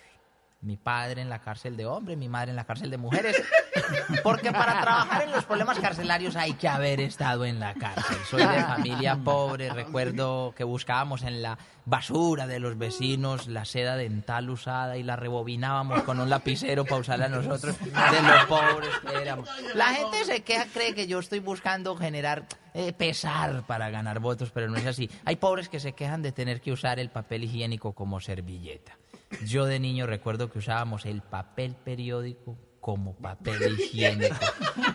Mi 0.63 0.77
padre 0.77 1.23
en 1.23 1.31
la 1.31 1.39
cárcel 1.39 1.75
de 1.77 1.87
hombres, 1.87 2.19
mi 2.19 2.29
madre 2.29 2.51
en 2.51 2.57
la 2.57 2.65
cárcel 2.65 2.91
de 2.91 2.99
mujeres. 2.99 3.43
Porque 4.23 4.53
para 4.53 4.81
trabajar 4.83 5.23
en 5.23 5.33
los 5.33 5.47
problemas 5.47 5.79
carcelarios 5.79 6.37
hay 6.37 6.53
que 6.53 6.69
haber 6.69 7.01
estado 7.01 7.47
en 7.47 7.59
la 7.59 7.73
cárcel. 7.73 8.19
Soy 8.29 8.43
de 8.43 8.63
familia 8.65 9.17
pobre. 9.25 9.71
Recuerdo 9.71 10.53
que 10.55 10.65
buscábamos 10.65 11.23
en 11.23 11.41
la 11.41 11.57
basura 11.87 12.47
de 12.47 12.61
los 12.61 12.77
vecinos 12.77 13.47
la 13.47 13.65
seda 13.65 13.97
dental 13.97 14.51
usada 14.51 14.99
y 14.99 15.03
la 15.03 15.17
rebobinábamos 15.17 16.03
con 16.03 16.21
un 16.21 16.29
lapicero 16.29 16.85
para 16.85 17.01
usarla 17.01 17.29
nosotros 17.31 17.79
de 17.79 17.87
los 18.23 18.45
pobres 18.49 18.91
que 19.01 19.23
éramos. 19.23 19.49
La 19.75 19.95
gente 19.95 20.25
se 20.27 20.43
queja, 20.43 20.67
cree 20.67 20.95
que 20.95 21.07
yo 21.07 21.21
estoy 21.21 21.39
buscando 21.39 21.97
generar 21.97 22.47
eh, 22.75 22.93
pesar 22.93 23.63
para 23.67 23.89
ganar 23.89 24.21
votos, 24.21 24.51
pero 24.51 24.69
no 24.69 24.77
es 24.77 24.87
así. 24.87 25.11
Hay 25.25 25.37
pobres 25.37 25.71
que 25.71 25.81
se 25.81 25.95
quejan 25.95 26.21
de 26.21 26.33
tener 26.33 26.61
que 26.61 26.71
usar 26.71 27.01
el 27.01 27.09
papel 27.09 27.45
higiénico 27.45 27.95
como 27.95 28.21
servilleta. 28.21 29.00
Yo 29.47 29.65
de 29.67 29.79
niño 29.79 30.07
recuerdo 30.07 30.51
que 30.51 30.59
usábamos 30.59 31.07
el 31.07 31.23
papel 31.23 31.75
periódico 31.85 32.59
como 32.81 33.15
papel 33.17 33.79
higiénico. 33.79 34.35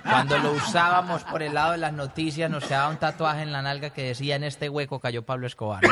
Cuando 0.03 0.37
lo 0.39 0.53
usábamos 0.53 1.23
por 1.23 1.41
el 1.43 1.53
lado 1.53 1.73
de 1.73 1.77
las 1.77 1.93
noticias 1.93 2.49
nos 2.49 2.65
quedaba 2.65 2.89
un 2.89 2.97
tatuaje 2.97 3.43
en 3.43 3.51
la 3.51 3.61
nalga 3.61 3.91
que 3.91 4.01
decía 4.03 4.35
en 4.35 4.43
este 4.43 4.69
hueco 4.69 4.99
cayó 4.99 5.23
Pablo 5.25 5.45
Escobar. 5.47 5.83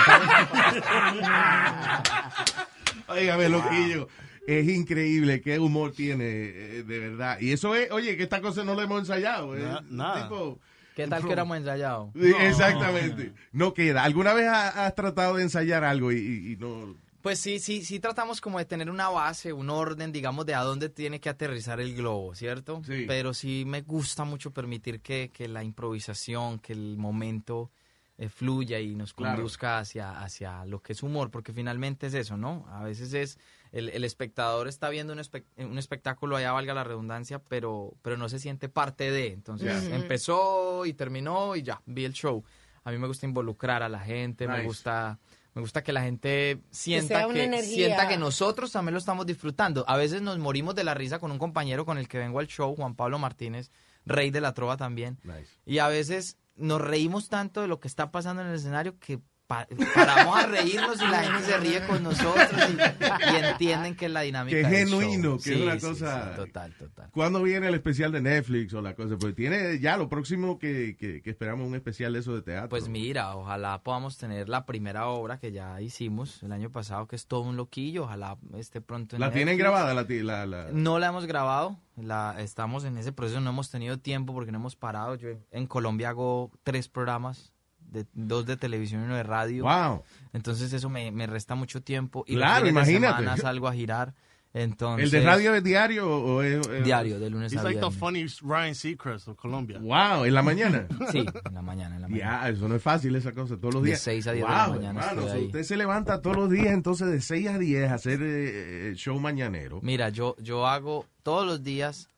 Óigame, 3.08 3.50
loquillo. 3.50 4.08
Es 4.48 4.68
increíble 4.68 5.40
qué 5.42 5.58
humor 5.60 5.94
tiene, 5.94 6.26
eh, 6.26 6.84
de 6.84 7.00
verdad. 7.00 7.38
Y 7.40 7.54
eso 7.54 7.76
es, 7.76 7.90
oye, 7.92 8.18
que 8.18 8.24
esta 8.24 8.42
cosa 8.42 8.64
no 8.64 8.76
la 8.76 8.84
hemos 8.84 9.00
ensayado. 9.00 9.56
¿eh? 9.56 9.62
Na- 9.64 9.84
nada. 9.90 10.28
Tipo- 10.28 10.60
¿Qué 10.96 11.08
tal 11.08 11.22
que 11.22 11.26
hubiéramos 11.28 11.58
ensayado? 11.58 12.12
Sí, 12.14 12.32
Exactamente. 12.42 13.34
No 13.52 13.74
queda. 13.74 14.04
¿Alguna 14.04 14.34
vez 14.34 14.48
ha- 14.48 14.86
has 14.86 14.94
tratado 14.96 15.36
de 15.38 15.44
ensayar 15.44 15.84
algo 15.84 16.12
y, 16.12 16.18
y- 16.18 16.52
y 16.54 16.58
no? 16.58 16.96
Pues 17.24 17.40
sí, 17.40 17.60
sí, 17.60 17.86
sí 17.86 18.02
tratamos 18.02 18.42
como 18.42 18.60
de 18.60 18.66
tener 18.66 18.90
una 18.92 19.08
base, 19.08 19.54
un 19.54 19.70
orden, 19.70 20.12
digamos, 20.12 20.46
de 20.46 20.56
a 20.56 20.62
dónde 20.62 20.90
tiene 20.90 21.22
que 21.22 21.30
aterrizar 21.30 21.80
el 21.80 21.96
globo, 21.96 22.36
¿cierto? 22.36 22.82
Sí. 22.86 23.06
Pero 23.08 23.34
sí 23.34 23.64
me 23.66 23.82
gusta 23.82 24.26
mucho 24.26 24.52
permitir 24.52 25.00
que, 25.00 25.32
que 25.34 25.48
la 25.48 25.64
improvisación, 25.64 26.60
que 26.60 26.74
el 26.74 26.98
momento 26.98 27.72
eh, 28.18 28.28
fluya 28.28 28.82
y 28.82 28.94
nos 28.94 29.14
Claro. 29.14 29.38
conduzca 29.38 29.80
hacia, 29.80 30.22
hacia 30.22 30.66
lo 30.66 30.82
que 30.82 30.92
es 30.92 31.02
humor, 31.02 31.32
porque 31.32 31.54
finalmente 31.54 32.08
es 32.08 32.14
eso, 32.14 32.36
¿no? 32.36 32.66
A 32.70 32.84
veces 32.84 33.14
es, 33.14 33.40
el, 33.72 33.88
el 33.88 34.04
espectador 34.04 34.68
está 34.68 34.90
viendo 34.90 35.14
un, 35.14 35.20
espe- 35.20 35.46
un 35.56 35.78
espectáculo, 35.78 36.36
allá 36.36 36.52
valga 36.52 36.74
la 36.74 36.84
redundancia, 36.84 37.40
pero, 37.40 37.94
pero 38.02 38.18
no 38.18 38.28
se 38.28 38.38
siente 38.38 38.68
parte 38.68 39.12
de, 39.12 39.28
entonces 39.32 39.88
empezó 39.94 40.86
y 40.86 40.92
terminó 40.94 41.56
y 41.56 41.64
ya, 41.64 41.82
vi 41.86 42.04
el 42.04 42.12
show. 42.14 42.44
A 42.84 42.92
mí 42.92 42.98
me 42.98 43.08
gusta 43.08 43.26
involucrar 43.26 43.82
a 43.82 43.88
la 43.88 44.02
gente, 44.02 44.46
me 44.46 44.64
gusta... 44.66 45.20
Me 45.54 45.62
gusta 45.62 45.84
que 45.84 45.94
la 45.94 46.02
gente 46.02 46.62
sienta 46.72 47.28
que, 47.28 47.64
sienta 47.64 48.08
que 48.08 48.18
nosotros 48.18 48.72
también 48.72 48.94
lo 48.94 49.00
estamos 49.00 49.26
disfrutando. 49.26 49.86
A 49.88 49.98
veces 49.98 50.22
nos 50.22 50.40
morimos 50.40 50.74
de 50.74 50.84
la 50.84 50.96
risa 50.96 51.20
con 51.20 51.32
un 51.32 51.38
compañero 51.38 51.86
con 51.86 51.98
el 51.98 52.08
que 52.08 52.18
vengo 52.18 52.40
al 52.40 52.48
show, 52.48 52.76
Juan 52.76 52.96
Pablo 52.96 53.20
Martínez, 53.20 53.72
rey 54.06 54.32
de 54.32 54.42
la 54.42 54.54
trova 54.54 54.78
también. 54.78 55.20
Y 55.66 55.78
a 55.78 55.88
veces 55.88 56.38
nos 56.56 56.82
reímos 56.82 57.30
tanto 57.30 57.62
de 57.62 57.68
lo 57.68 57.80
que 57.80 57.88
está 57.88 58.12
pasando 58.12 58.42
en 58.42 58.50
el 58.50 58.56
escenario 58.56 58.98
que 59.00 59.20
pa- 59.54 59.68
paramos 59.94 60.38
a 60.38 60.48
reírnos 60.48 61.02
y 61.02 61.08
la 61.08 61.24
gente 61.24 61.44
se 61.44 61.58
ríe 61.58 61.86
con 61.88 62.04
nosotros 62.04 62.50
y, 62.70 63.34
y 63.34 63.36
entienden 63.38 63.96
que 63.96 64.06
es 64.06 64.12
la 64.12 64.22
dinámica. 64.22 64.56
Que 64.56 64.62
es 64.62 64.68
genuino, 64.90 65.38
que 65.38 65.54
es 65.56 65.62
una 65.62 65.80
sí, 65.80 65.86
cosa. 65.88 66.32
sí, 66.32 66.36
total, 66.38 66.74
total. 66.78 67.10
¿Cuándo 67.12 67.42
viene 67.44 67.68
el 67.68 67.74
especial 67.76 68.12
de 68.12 68.22
Netflix 68.22 68.74
o 68.74 68.82
la 68.82 68.96
cosa? 68.96 69.18
Pues 69.18 69.36
tiene 69.36 69.80
ya 69.80 69.98
lo 69.98 70.10
próximo 70.10 70.58
que, 70.60 70.96
que, 70.98 71.22
que 71.22 71.30
esperamos 71.30 71.68
un 71.68 71.76
especial 71.76 72.14
de 72.14 72.20
eso 72.20 72.36
de 72.36 72.42
teatro. 72.42 72.70
Pues 72.70 72.88
mira, 72.90 73.36
ojalá 73.36 73.82
podamos 73.84 74.18
tener 74.18 74.50
la 74.50 74.66
primera 74.66 75.08
obra 75.08 75.40
que 75.40 75.52
ya 75.52 75.80
hicimos 75.82 76.42
el 76.44 76.52
año 76.52 76.72
pasado, 76.72 77.08
que 77.08 77.16
es 77.16 77.28
todo 77.28 77.42
un 77.42 77.56
loquillo. 77.58 78.04
Ojalá 78.04 78.38
esté 78.58 78.82
pronto 78.82 79.16
en 79.16 79.20
¿La 79.20 79.32
tienen 79.32 79.58
grabada? 79.58 79.94
La, 79.94 80.06
ti- 80.08 80.22
la, 80.24 80.46
la- 80.46 80.70
No 80.72 81.00
la 81.00 81.08
hemos 81.08 81.26
grabado, 81.26 81.78
la, 81.96 82.36
estamos 82.40 82.84
en 82.86 82.98
ese 82.98 83.12
proceso, 83.12 83.40
no 83.40 83.50
hemos 83.52 83.70
tenido 83.70 84.00
tiempo 84.00 84.34
porque 84.34 84.52
no 84.52 84.58
hemos 84.58 84.76
parado. 84.76 85.16
Yo 85.16 85.30
en 85.52 85.68
Colombia 85.68 86.10
hago 86.10 86.52
tres 86.64 86.90
programas, 86.90 87.53
de, 87.94 88.06
dos 88.14 88.46
de 88.46 88.58
televisión 88.58 89.02
y 89.02 89.06
uno 89.06 89.16
de 89.16 89.24
radio. 89.24 89.64
Wow. 89.64 90.04
Entonces 90.34 90.74
eso 90.74 90.90
me, 90.90 91.12
me 91.12 91.26
resta 91.28 91.56
mucho 91.56 91.82
tiempo. 91.82 92.26
Y 92.28 92.36
Claro, 92.36 92.66
los 92.66 92.70
fines 92.70 92.74
de 92.88 92.92
imagínate. 92.92 93.18
semana 93.24 93.38
salgo 93.38 93.68
a 93.70 93.74
girar. 93.74 94.14
Entonces, 94.56 95.06
¿El 95.06 95.10
de 95.22 95.26
radio 95.26 95.56
es 95.56 95.64
diario 95.64 96.08
o 96.08 96.44
es...? 96.44 96.68
es- 96.68 96.84
Diario, 96.84 97.20
de 97.20 97.28
lunes 97.32 97.52
a 97.54 97.64
like 97.64 97.80
the 97.80 97.88
viernes. 97.90 97.98
funny 98.00 98.26
Ryan 98.54 98.76
Seacrest 98.76 99.28
of 99.28 99.36
Colombia. 99.36 99.80
Wow, 99.80 100.26
¿en 100.26 100.34
la 100.36 100.44
mañana? 100.44 100.86
Sí, 101.12 101.26
en 101.46 101.54
la 101.56 101.62
mañana, 101.64 101.96
en 101.96 102.02
la 102.04 102.08
mañana. 102.08 102.42
Ya, 102.44 102.50
eso 102.50 102.68
no 102.68 102.76
es 102.76 102.82
fácil 102.84 103.16
esa 103.16 103.32
cosa, 103.32 103.58
todos 103.58 103.74
los 103.74 103.82
De 103.84 103.90
días. 103.90 104.02
seis 104.02 104.28
a 104.28 104.32
diez 104.32 104.46
de 104.46 104.52
Wow, 104.52 104.62
la 104.62 104.68
mañana 104.76 105.00
hermano, 105.00 105.22
estoy 105.28 105.40
ahí. 105.40 105.46
usted 105.48 105.64
se 105.64 105.76
levanta 105.76 106.22
todos 106.22 106.36
los 106.36 106.52
días 106.52 106.68
entonces 106.68 107.10
de 107.10 107.20
6 107.22 107.48
a 107.48 107.58
10 107.58 107.90
a 107.90 107.94
hacer 107.96 108.22
eh, 108.22 108.90
eh, 108.92 108.94
show 108.96 109.20
mañanero. 109.20 109.80
Mira, 109.82 110.10
yo, 110.10 110.36
yo 110.38 110.68
hago 110.68 111.08
todos 111.24 111.48
los 111.48 111.64
días, 111.64 112.12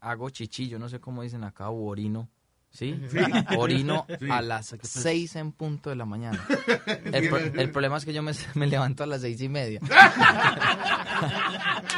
hago 0.00 0.28
chichi, 0.28 0.68
yo 0.68 0.78
no 0.78 0.90
sé 0.90 1.00
cómo 1.00 1.22
dicen 1.22 1.44
acá, 1.44 1.70
u 1.70 1.86
orino. 1.88 2.28
¿Sí? 2.72 3.00
Sí. 3.10 3.18
Orino 3.56 4.06
Sí. 4.18 4.26
a 4.30 4.40
las 4.40 4.76
seis 4.82 5.34
en 5.36 5.50
punto 5.52 5.90
de 5.90 5.96
la 5.96 6.04
mañana. 6.04 6.38
El, 7.12 7.28
pro- 7.28 7.38
el 7.38 7.70
problema 7.72 7.96
es 7.96 8.04
que 8.04 8.12
yo 8.12 8.22
me, 8.22 8.32
me 8.54 8.66
levanto 8.68 9.02
a 9.02 9.06
las 9.06 9.22
seis 9.22 9.40
y 9.40 9.48
media. 9.48 9.80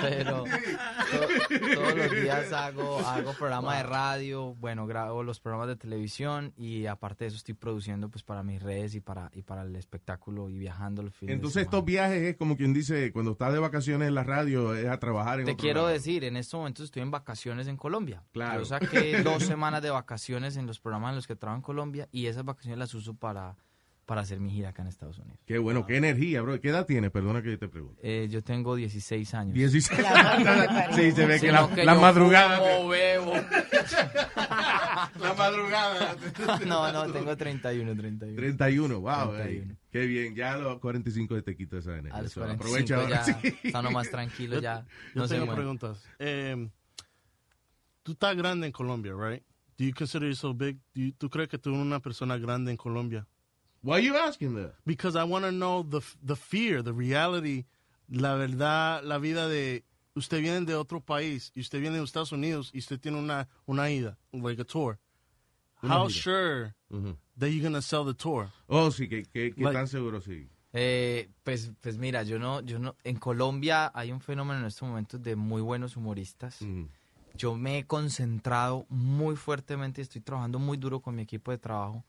Pero 0.02 0.44
to- 1.10 1.74
todos 1.74 1.94
los 1.96 2.10
días 2.10 2.52
hago, 2.52 2.98
hago 3.00 3.32
programa 3.34 3.76
de 3.76 3.82
radio, 3.84 4.54
bueno, 4.54 4.86
grabo 4.86 5.22
los 5.22 5.40
programas 5.40 5.68
de 5.68 5.76
televisión 5.76 6.52
y 6.56 6.86
aparte 6.86 7.24
de 7.24 7.28
eso 7.28 7.36
estoy 7.36 7.54
produciendo 7.54 8.08
pues 8.08 8.22
para 8.22 8.42
mis 8.42 8.62
redes 8.62 8.94
y 8.94 9.00
para, 9.00 9.30
y 9.32 9.42
para 9.42 9.62
el 9.62 9.74
espectáculo 9.76 10.48
y 10.48 10.58
viajando 10.58 11.02
fines 11.10 11.28
de 11.28 11.34
Entonces 11.34 11.62
estos 11.64 11.84
viajes 11.84 12.22
es 12.22 12.36
como 12.36 12.56
quien 12.56 12.72
dice, 12.72 13.12
cuando 13.12 13.32
estás 13.32 13.52
de 13.52 13.58
vacaciones 13.58 14.08
en 14.08 14.14
la 14.14 14.24
radio, 14.24 14.74
es 14.74 14.86
a 14.88 14.98
trabajar 14.98 15.40
en 15.40 15.46
Te 15.46 15.52
otro 15.52 15.62
quiero 15.62 15.80
lado. 15.82 15.92
decir, 15.92 16.24
en 16.24 16.36
estos 16.36 16.58
momentos 16.58 16.84
estoy 16.86 17.02
en 17.02 17.10
vacaciones 17.10 17.66
en 17.68 17.76
Colombia. 17.76 18.22
Claro. 18.32 18.60
Yo 18.60 18.64
saqué 18.66 19.22
dos 19.22 19.42
semanas 19.44 19.82
de 19.82 19.90
vacaciones 19.90 20.56
en 20.56 20.66
los 20.66 20.80
programas 20.80 21.10
en 21.10 21.16
los 21.16 21.26
que 21.26 21.36
trabajo 21.36 21.56
en 21.58 21.62
Colombia 21.62 22.08
y 22.12 22.26
esas 22.26 22.44
vacaciones 22.44 22.78
las 22.78 22.94
uso 22.94 23.14
para, 23.14 23.56
para 24.06 24.20
hacer 24.22 24.40
mi 24.40 24.50
gira 24.50 24.70
acá 24.70 24.82
en 24.82 24.88
Estados 24.88 25.18
Unidos. 25.18 25.38
Qué 25.46 25.58
bueno, 25.58 25.86
qué 25.86 25.96
energía, 25.96 26.42
bro. 26.42 26.60
¿Qué 26.60 26.68
edad 26.70 26.86
tienes? 26.86 27.10
Perdona 27.12 27.40
que 27.42 27.56
te 27.56 27.68
pregunte. 27.68 28.00
Eh, 28.02 28.28
yo 28.28 28.42
tengo 28.42 28.74
16 28.76 29.34
años. 29.34 29.54
16. 29.54 30.00
Sí, 30.96 31.12
se 31.12 31.24
ve 31.26 31.40
que 31.40 31.50
la- 31.52 31.68
la 31.68 31.94
yo 31.94 32.00
madrugada 32.00 32.58
fumo, 32.58 32.88
bebo. 32.88 33.32
la 35.20 35.34
madrugada. 35.36 36.16
No, 36.66 36.92
no, 36.92 37.12
tengo 37.12 37.36
31, 37.36 37.94
31. 37.96 38.36
31, 38.36 39.00
wow. 39.00 39.32
31. 39.34 39.42
ey. 39.72 39.76
Qué 39.90 40.06
bien, 40.06 40.34
ya 40.34 40.54
a 40.54 40.58
los 40.58 40.78
45 40.80 41.42
te 41.42 41.56
quito 41.56 41.78
esa 41.78 41.92
energía. 41.92 42.14
A 42.18 42.22
los 42.22 42.32
So, 42.32 42.40
45 42.40 42.64
aprovecha 42.64 42.96
ahora. 42.96 43.24
ya 43.26 43.34
sí. 43.40 43.54
está 43.62 43.80
uno 43.80 43.90
más 43.90 44.10
tranquilo, 44.10 44.60
ya 44.60 44.84
Yo 45.14 45.22
no 45.22 45.28
tengo 45.28 45.54
preguntas. 45.54 46.04
Eh, 46.18 46.68
tú 48.02 48.12
estás 48.12 48.36
grande 48.36 48.66
en 48.66 48.72
Colombia, 48.72 49.12
right? 49.16 49.42
Do 49.78 49.84
you 49.84 49.92
consider 49.94 50.28
yourself 50.28 50.56
big? 50.56 50.76
Do 50.94 51.00
you- 51.02 51.12
¿Tú 51.16 51.30
crees 51.30 51.48
que 51.48 51.58
tú 51.58 51.70
eres 51.70 51.82
una 51.82 52.00
persona 52.00 52.36
grande 52.38 52.70
en 52.70 52.76
Colombia? 52.76 53.26
Why 53.82 53.94
are 53.96 54.00
you 54.00 54.16
asking 54.16 54.54
that? 54.56 54.74
Because 54.86 55.16
I 55.16 55.24
want 55.24 55.44
to 55.44 55.50
know 55.50 55.82
the, 55.82 56.00
the 56.22 56.36
fear, 56.36 56.82
the 56.82 56.92
reality, 56.92 57.64
la 58.10 58.36
verdad, 58.36 59.02
la 59.04 59.18
vida 59.18 59.48
de... 59.48 59.82
Usted 60.14 60.42
viene 60.42 60.66
de 60.66 60.74
otro 60.74 61.00
país 61.00 61.50
y 61.54 61.60
usted 61.62 61.80
viene 61.80 61.96
de 61.96 62.04
Estados 62.04 62.32
Unidos 62.32 62.70
y 62.74 62.78
usted 62.80 63.00
tiene 63.00 63.18
una, 63.18 63.48
una 63.66 63.88
ida, 63.90 64.18
like 64.32 64.60
a 64.60 64.64
tour. 64.64 64.98
Una 65.82 65.94
How 66.02 66.08
gira. 66.08 66.22
sure 66.22 66.74
Ujú. 66.90 67.16
that 67.38 67.48
you're 67.48 67.62
going 67.62 67.72
to 67.72 67.80
sell 67.80 68.04
the 68.04 68.12
tour? 68.12 68.50
Oh, 68.68 68.90
sí, 68.90 69.08
que, 69.08 69.22
que, 69.24 69.52
que 69.54 69.64
Like- 69.64 69.72
tan 69.74 69.88
seguro, 69.88 70.20
sí. 70.20 70.46
Eh, 70.74 71.28
pues, 71.42 71.70
pues 71.80 71.96
mira, 71.96 72.22
yo 72.24 72.38
no, 72.38 72.60
yo 72.60 72.78
no, 72.78 72.94
en 73.04 73.16
Colombia 73.16 73.90
hay 73.94 74.12
un 74.12 74.20
fenómeno 74.20 74.60
en 74.60 74.66
estos 74.66 74.86
momentos 74.86 75.22
de 75.22 75.34
muy 75.34 75.62
buenos 75.62 75.96
humoristas. 75.96 76.58
Yo 77.34 77.54
me 77.56 77.78
he 77.78 77.84
concentrado 77.86 78.84
muy 78.90 79.34
fuertemente, 79.36 80.02
estoy 80.02 80.20
trabajando 80.20 80.58
muy 80.58 80.76
duro 80.76 81.00
con 81.00 81.14
mi 81.14 81.22
equipo 81.22 81.50
de 81.50 81.58
trabajo 81.58 82.04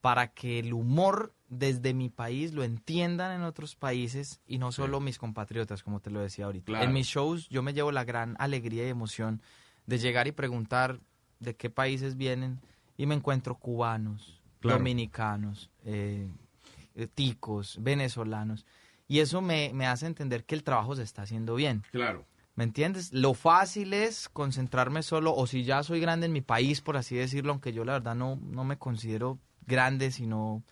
para 0.00 0.28
que 0.32 0.58
el 0.58 0.72
humor 0.72 1.34
desde 1.48 1.94
mi 1.94 2.08
país 2.08 2.52
lo 2.52 2.62
entiendan 2.64 3.32
en 3.32 3.42
otros 3.42 3.74
países 3.74 4.40
y 4.46 4.58
no 4.58 4.72
solo 4.72 5.00
mis 5.00 5.18
compatriotas, 5.18 5.82
como 5.82 6.00
te 6.00 6.10
lo 6.10 6.20
decía 6.20 6.44
ahorita. 6.46 6.66
Claro. 6.66 6.84
En 6.84 6.92
mis 6.92 7.06
shows 7.06 7.48
yo 7.48 7.62
me 7.62 7.72
llevo 7.74 7.92
la 7.92 8.04
gran 8.04 8.36
alegría 8.38 8.86
y 8.86 8.88
emoción 8.90 9.42
de 9.86 9.98
llegar 9.98 10.26
y 10.28 10.32
preguntar 10.32 11.00
de 11.40 11.56
qué 11.56 11.68
países 11.70 12.16
vienen 12.16 12.60
y 12.96 13.06
me 13.06 13.14
encuentro 13.14 13.56
cubanos, 13.56 14.40
Claro. 14.60 14.78
dominicanos, 14.78 15.70
eh, 15.84 16.28
ticos, 17.14 17.78
venezolanos. 17.80 18.66
Y 19.08 19.20
eso 19.20 19.40
me, 19.40 19.72
me 19.74 19.86
hace 19.86 20.06
entender 20.06 20.44
que 20.44 20.54
el 20.54 20.62
trabajo 20.62 20.94
se 20.94 21.02
está 21.02 21.22
haciendo 21.22 21.54
bien. 21.54 21.82
Claro. 21.90 22.24
¿Me 22.54 22.64
entiendes? 22.64 23.12
Lo 23.12 23.32
fácil 23.34 23.94
es 23.94 24.28
concentrarme 24.28 25.02
solo, 25.02 25.34
o 25.34 25.46
si 25.46 25.64
ya 25.64 25.82
soy 25.82 25.98
grande 26.00 26.26
en 26.26 26.32
mi 26.32 26.42
país, 26.42 26.80
por 26.82 26.96
así 26.96 27.16
decirlo, 27.16 27.52
aunque 27.52 27.72
yo 27.72 27.84
la 27.84 27.94
verdad 27.94 28.14
no, 28.14 28.38
no 28.42 28.64
me 28.64 28.76
considero 28.76 29.38
grande, 29.70 30.10
sino 30.10 30.62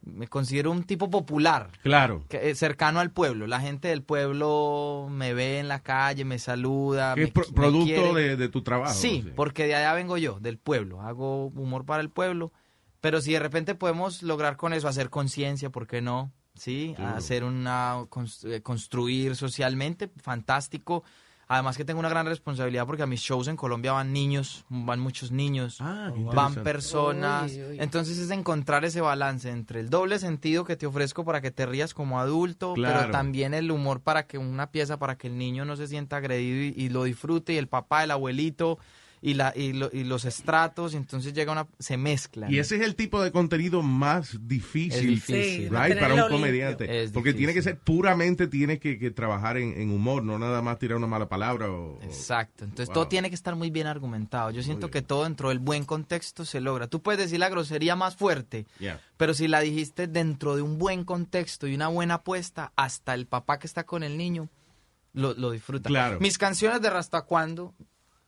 me 0.00 0.28
considero 0.28 0.70
un 0.70 0.84
tipo 0.84 1.10
popular. 1.10 1.70
Claro. 1.82 2.24
que- 2.28 2.48
eh, 2.50 2.54
cercano 2.54 3.00
al 3.00 3.10
pueblo. 3.10 3.46
La 3.46 3.60
gente 3.60 3.88
del 3.88 4.02
pueblo 4.02 5.08
me 5.10 5.34
ve 5.34 5.58
en 5.58 5.68
la 5.68 5.80
calle, 5.82 6.24
me 6.24 6.38
saluda. 6.38 7.14
Me 7.16 7.24
es 7.24 7.30
pro- 7.32 7.44
producto 7.52 8.14
de, 8.14 8.36
de 8.36 8.48
tu 8.48 8.62
trabajo. 8.62 8.94
Sí, 8.94 9.22
sí. 9.24 9.32
porque 9.36 9.66
de 9.66 9.74
allá 9.74 9.92
vengo 9.92 10.16
yo, 10.16 10.38
del 10.40 10.56
pueblo. 10.56 11.02
Hago 11.02 11.46
humor 11.48 11.84
para 11.84 12.00
el 12.00 12.08
pueblo. 12.10 12.52
Pero 13.00 13.20
si 13.20 13.32
de 13.32 13.38
repente 13.40 13.74
podemos 13.74 14.22
lograr 14.22 14.56
con 14.56 14.72
eso, 14.72 14.88
hacer 14.88 15.10
conciencia, 15.10 15.70
¿por 15.70 15.86
qué 15.86 16.00
no? 16.00 16.32
Sí, 16.54 16.96
hacer 16.98 17.44
una, 17.44 18.04
eh, 18.44 18.60
construir 18.62 19.36
socialmente, 19.36 20.10
fantástico. 20.20 21.04
Además 21.50 21.78
que 21.78 21.84
tengo 21.86 21.98
una 22.00 22.10
gran 22.10 22.26
responsabilidad 22.26 22.86
porque 22.86 23.02
a 23.02 23.06
mis 23.06 23.20
shows 23.20 23.48
en 23.48 23.56
Colombia 23.56 23.92
van 23.92 24.12
niños, 24.12 24.66
van 24.68 25.00
muchos 25.00 25.30
niños, 25.32 25.78
van 25.80 26.14
interesante. 26.14 26.60
personas. 26.60 27.52
Uy, 27.52 27.62
uy. 27.64 27.76
Entonces 27.80 28.18
es 28.18 28.30
encontrar 28.30 28.84
ese 28.84 29.00
balance 29.00 29.48
entre 29.50 29.80
el 29.80 29.88
doble 29.88 30.18
sentido 30.18 30.64
que 30.64 30.76
te 30.76 30.86
ofrezco 30.86 31.24
para 31.24 31.40
que 31.40 31.50
te 31.50 31.64
rías 31.64 31.94
como 31.94 32.20
adulto, 32.20 32.74
Claro. 32.74 32.98
pero 33.00 33.10
también 33.12 33.54
el 33.54 33.70
humor 33.70 34.00
para 34.00 34.26
que 34.26 34.36
una 34.36 34.70
pieza 34.70 34.98
para 34.98 35.16
que 35.16 35.28
el 35.28 35.38
niño 35.38 35.64
no 35.64 35.76
se 35.76 35.86
sienta 35.88 36.18
agredido 36.18 36.64
y, 36.64 36.84
y 36.84 36.90
lo 36.90 37.04
disfrute 37.04 37.54
y 37.54 37.56
el 37.56 37.66
papá, 37.68 38.04
el 38.04 38.10
abuelito 38.10 38.78
y, 39.20 39.34
la, 39.34 39.52
y, 39.56 39.72
lo- 39.72 39.90
y 39.92 40.04
los 40.04 40.24
estratos, 40.24 40.94
y 40.94 40.96
entonces 40.96 41.32
llega 41.32 41.52
una, 41.52 41.66
se 41.78 41.96
mezclan. 41.96 42.52
Y 42.52 42.58
ese 42.58 42.76
es 42.76 42.82
el 42.82 42.94
tipo 42.94 43.22
de 43.22 43.32
contenido 43.32 43.82
más 43.82 44.36
difícil, 44.46 44.92
Es 45.00 45.06
difícil. 45.06 45.68
Sí, 45.68 45.68
right, 45.68 45.98
para 45.98 46.14
un 46.24 46.30
comediante. 46.30 47.08
Porque 47.12 47.34
tiene 47.34 47.52
que 47.54 47.62
ser 47.62 47.78
puramente, 47.78 48.46
tiene 48.46 48.78
que, 48.78 48.98
que 48.98 49.10
trabajar 49.10 49.56
en, 49.56 49.80
en 49.80 49.90
humor, 49.90 50.22
no 50.22 50.38
nada 50.38 50.62
más 50.62 50.78
tirar 50.78 50.96
una 50.98 51.06
mala 51.06 51.28
palabra. 51.28 51.70
O, 51.70 51.98
Exacto. 52.02 52.64
Entonces 52.64 52.86
Wow. 52.88 52.94
todo 52.94 53.08
tiene 53.08 53.28
que 53.28 53.34
estar 53.34 53.54
muy 53.56 53.70
bien 53.70 53.86
argumentado. 53.86 54.50
Yo 54.50 54.62
siento 54.62 54.90
que 54.90 55.02
todo 55.02 55.24
dentro 55.24 55.48
del 55.50 55.58
buen 55.58 55.84
contexto 55.84 56.44
se 56.44 56.60
logra. 56.60 56.86
Tú 56.86 57.02
puedes 57.02 57.18
decir 57.20 57.38
la 57.40 57.48
grosería 57.48 57.96
más 57.96 58.16
fuerte, 58.16 58.66
Yeah. 58.78 59.00
pero 59.16 59.34
si 59.34 59.48
la 59.48 59.60
dijiste 59.60 60.06
dentro 60.06 60.54
de 60.56 60.62
un 60.62 60.78
buen 60.78 61.04
contexto 61.04 61.66
y 61.66 61.74
una 61.74 61.88
buena 61.88 62.14
apuesta, 62.14 62.72
hasta 62.76 63.14
el 63.14 63.26
papá 63.26 63.58
que 63.58 63.66
está 63.66 63.84
con 63.84 64.02
el 64.02 64.16
niño 64.16 64.48
lo, 65.12 65.34
lo 65.34 65.50
disfruta. 65.50 65.88
Claro. 65.88 66.20
Mis 66.20 66.38
canciones 66.38 66.80
de 66.80 66.90
Rasta 66.90 67.22
Cuando, 67.22 67.74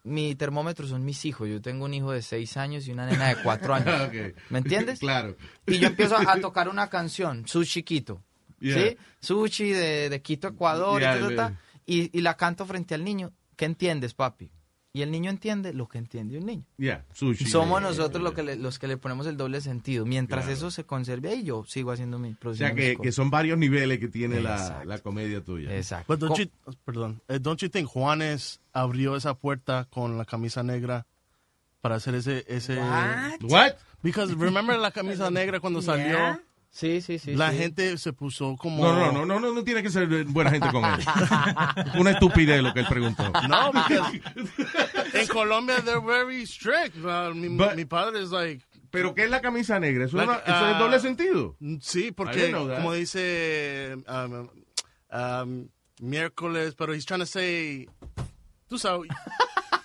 mi 0.02 0.34
termómetro 0.34 0.86
son 0.86 1.04
mis 1.04 1.24
hijos. 1.24 1.48
Yo 1.48 1.60
tengo 1.60 1.84
un 1.84 1.94
hijo 1.94 2.12
de 2.12 2.22
seis 2.22 2.56
años 2.56 2.86
y 2.86 2.92
una 2.92 3.06
nena 3.06 3.28
de 3.28 3.42
cuatro 3.42 3.74
años. 3.74 4.00
Ok. 4.08 4.34
¿Me 4.50 4.58
entiendes? 4.58 4.98
Claro. 5.00 5.36
Y 5.66 5.78
yo 5.78 5.88
empiezo 5.88 6.16
a, 6.16 6.32
a 6.32 6.40
tocar 6.40 6.68
una 6.68 6.88
canción, 6.88 7.46
Sushi 7.46 7.82
Quito. 7.82 8.22
Yeah. 8.60 8.76
¿Sí? 8.76 8.96
Sushi 9.20 9.70
de, 9.70 10.08
de 10.10 10.22
Quito, 10.22 10.48
Ecuador, 10.48 11.00
y 11.00 11.04
Yeah, 11.04 11.14
ta, 11.20 11.28
ta, 11.28 11.36
ta, 11.36 11.48
yeah. 11.48 11.60
y, 11.86 12.18
y 12.18 12.20
la 12.20 12.36
canto 12.36 12.66
frente 12.66 12.94
al 12.94 13.04
niño. 13.04 13.32
¿Qué 13.56 13.64
entiendes, 13.64 14.14
papi? 14.14 14.50
Y 14.92 15.02
el 15.02 15.12
niño 15.12 15.30
entiende 15.30 15.72
lo 15.72 15.86
que 15.86 15.98
entiende 15.98 16.36
un 16.36 16.46
niño. 16.46 16.64
Yeah, 16.76 17.04
sushi. 17.12 17.44
Somos 17.46 17.80
Yeah, 17.80 17.90
nosotros 17.90 18.24
lo 18.24 18.34
que 18.34 18.42
le- 18.42 18.56
los 18.56 18.80
que 18.80 18.88
le 18.88 18.96
ponemos 18.96 19.24
el 19.28 19.36
doble 19.36 19.60
sentido. 19.60 20.04
Mientras 20.04 20.46
Claro. 20.46 20.56
eso 20.56 20.70
se 20.72 20.82
conserve 20.84 21.28
ahí, 21.28 21.44
yo 21.44 21.64
sigo 21.64 21.92
haciendo 21.92 22.18
mi 22.18 22.34
O 22.44 22.54
sea, 22.54 22.74
que, 22.74 22.96
que 23.00 23.12
son 23.12 23.30
varios 23.30 23.56
niveles 23.56 24.00
que 24.00 24.08
tiene 24.08 24.40
la, 24.40 24.82
la 24.84 24.98
comedia 24.98 25.44
tuya. 25.44 25.72
Exacto. 25.76 26.12
But 26.12 26.18
don't 26.20 26.36
you, 26.40 26.50
perdón, 26.84 27.22
eh, 27.28 27.38
don't 27.40 27.60
you 27.62 27.68
think 27.68 27.86
Juanes 27.88 28.60
abrió 28.72 29.14
esa 29.14 29.34
puerta 29.34 29.86
con 29.90 30.18
la 30.18 30.24
camisa 30.24 30.64
negra 30.64 31.06
para 31.80 31.94
hacer 31.94 32.16
ese 32.16 32.44
ese 32.48 32.76
What? 32.78 33.42
What? 33.42 33.72
Because 34.02 34.34
remember 34.34 34.76
la 34.78 34.90
camisa 34.90 35.30
negra 35.30 35.60
cuando 35.60 35.80
salió? 35.82 36.18
Sí, 36.72 37.00
sí, 37.00 37.18
sí. 37.18 37.34
La 37.34 37.50
sí. 37.50 37.58
gente 37.58 37.98
se 37.98 38.12
puso 38.12 38.56
como 38.56 38.84
No, 38.84 38.94
no, 38.94 39.12
no, 39.12 39.26
no, 39.26 39.40
no, 39.40 39.52
no 39.52 39.64
tiene 39.64 39.82
que 39.82 39.90
ser 39.90 40.06
buena 40.26 40.50
gente 40.50 40.68
con 40.70 40.84
él. 40.84 41.00
Una 41.98 42.12
estupidez 42.12 42.62
lo 42.62 42.72
que 42.72 42.80
él 42.80 42.86
preguntó. 42.88 43.30
No, 43.48 43.72
because 43.72 44.20
en 45.14 45.26
Colombia 45.26 45.80
they're 45.84 46.00
very 46.00 46.46
strict. 46.46 46.96
Uh, 46.96 47.34
mi, 47.34 47.48
But- 47.48 47.74
mi 47.74 47.84
padre 47.84 48.22
es 48.22 48.30
like 48.30 48.64
¿Pero 48.90 49.14
qué 49.14 49.24
es 49.24 49.30
la 49.30 49.40
camisa 49.40 49.78
negra? 49.78 50.04
¿Eso, 50.06 50.16
Like, 50.16 50.32
es, 50.32 50.38
una- 50.38 50.56
eso 50.56 50.68
es 50.68 50.74
ah, 50.74 50.78
doble 50.78 50.98
sentido? 51.00 51.56
Sí, 51.80 52.10
porque 52.12 52.50
como 52.50 52.92
dice 52.92 53.96
um, 54.08 54.48
um, 55.12 55.68
miércoles, 56.00 56.74
pero 56.76 56.92
he's 56.92 57.06
trying 57.06 57.20
to 57.20 57.26
say, 57.26 57.88
tú 58.68 58.78
sabes, 58.78 59.08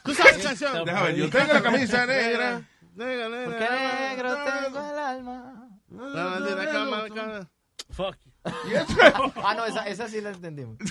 tú 0.04 0.14
sabes 0.14 0.38
la 0.38 0.44
canción. 0.44 0.86
Déjame 0.86 1.08
ver, 1.08 1.16
yo 1.18 1.30
tengo 1.30 1.54
la 1.54 1.62
camisa 1.62 2.06
negra. 2.08 2.62
Negra, 2.96 3.30
negra, 3.30 3.46
Porque 3.46 3.70
negro 4.16 4.36
tengo 4.64 4.92
el 4.92 5.00
alma. 5.00 5.65
La 5.96 6.26
bandera, 6.26 6.72
cama, 6.72 7.04
cama. 7.14 7.50
Fuck 7.92 8.16
you. 8.46 8.52
ah, 9.44 9.54
no, 9.56 9.66
esa, 9.66 9.88
esa 9.88 10.08
sí 10.08 10.22
la 10.22 10.30
entendimos. 10.32 10.78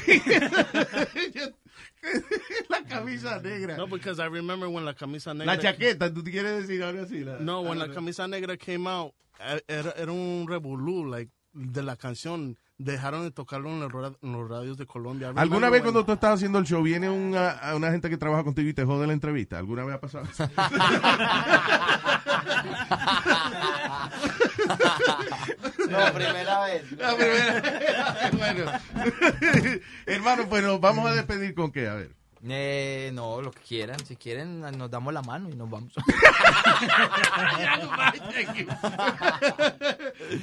la 2.69 2.83
camisa 2.89 3.41
negra. 3.41 3.77
No, 3.77 3.87
because 3.89 4.21
I 4.21 4.27
remember 4.29 4.69
when 4.69 4.85
la 4.85 4.95
camisa 4.95 5.35
negra. 5.35 5.55
La 5.57 5.61
chaqueta, 5.61 6.13
¿tú 6.13 6.23
te 6.23 6.31
quieres 6.31 6.67
decir 6.67 6.83
algo 6.85 7.03
así? 7.03 7.21
La- 7.25 7.39
No, 7.39 7.61
when 7.63 7.81
Ah, 7.81 7.87
la 7.87 7.95
camisa 7.95 8.29
negra 8.29 8.57
came 8.57 8.89
out, 8.89 9.13
eh, 9.41 9.63
era, 9.67 9.91
era 9.93 10.13
un 10.13 10.47
revolú, 10.49 11.05
like, 11.07 11.33
de 11.53 11.83
la 11.83 11.97
canción. 11.97 12.59
Dejaron 12.77 13.23
de 13.23 13.31
tocarlo 13.31 13.71
en 13.71 13.79
los, 13.81 13.93
ra- 13.93 14.17
en 14.21 14.33
los 14.33 14.49
radios 14.49 14.77
de 14.77 14.85
Colombia. 14.87 15.33
¿Alguna 15.37 15.71
vez 15.71 15.81
when- 15.81 15.93
cuando 15.93 16.05
tú 16.05 16.11
estás 16.13 16.35
haciendo 16.35 16.59
el 16.59 16.65
show 16.67 16.83
viene 16.83 17.09
una, 17.09 17.57
una 17.75 17.91
gente 17.93 18.11
que 18.11 18.17
trabaja 18.17 18.43
contigo 18.43 18.69
y 18.69 18.75
te 18.75 18.85
jode 18.85 19.07
la 19.07 19.13
entrevista? 19.13 19.59
¿Alguna 19.59 19.85
vez 19.85 19.95
ha 19.95 20.01
pasado? 20.01 20.27
No, 25.89 26.13
primera 26.13 26.65
vez. 26.65 26.93
La 26.93 27.15
primera 27.15 27.61
vez. 27.61 28.33
bueno. 28.39 28.73
Hermano, 30.07 30.49
pues 30.49 30.65
vamos 30.81 31.11
a 31.11 31.15
despedir 31.15 31.55
con 31.55 31.73
qué, 31.73 31.89
a 31.89 31.95
ver. 31.95 32.11
Eh, 32.47 33.11
no, 33.15 33.41
lo 33.41 33.51
que 33.51 33.61
quieran. 33.61 33.99
Si 34.05 34.17
quieren, 34.17 34.61
nos 34.61 34.91
damos 34.91 35.15
la 35.15 35.23
mano 35.23 35.49
y 35.51 35.55
nos 35.57 35.71
vamos. 35.71 35.95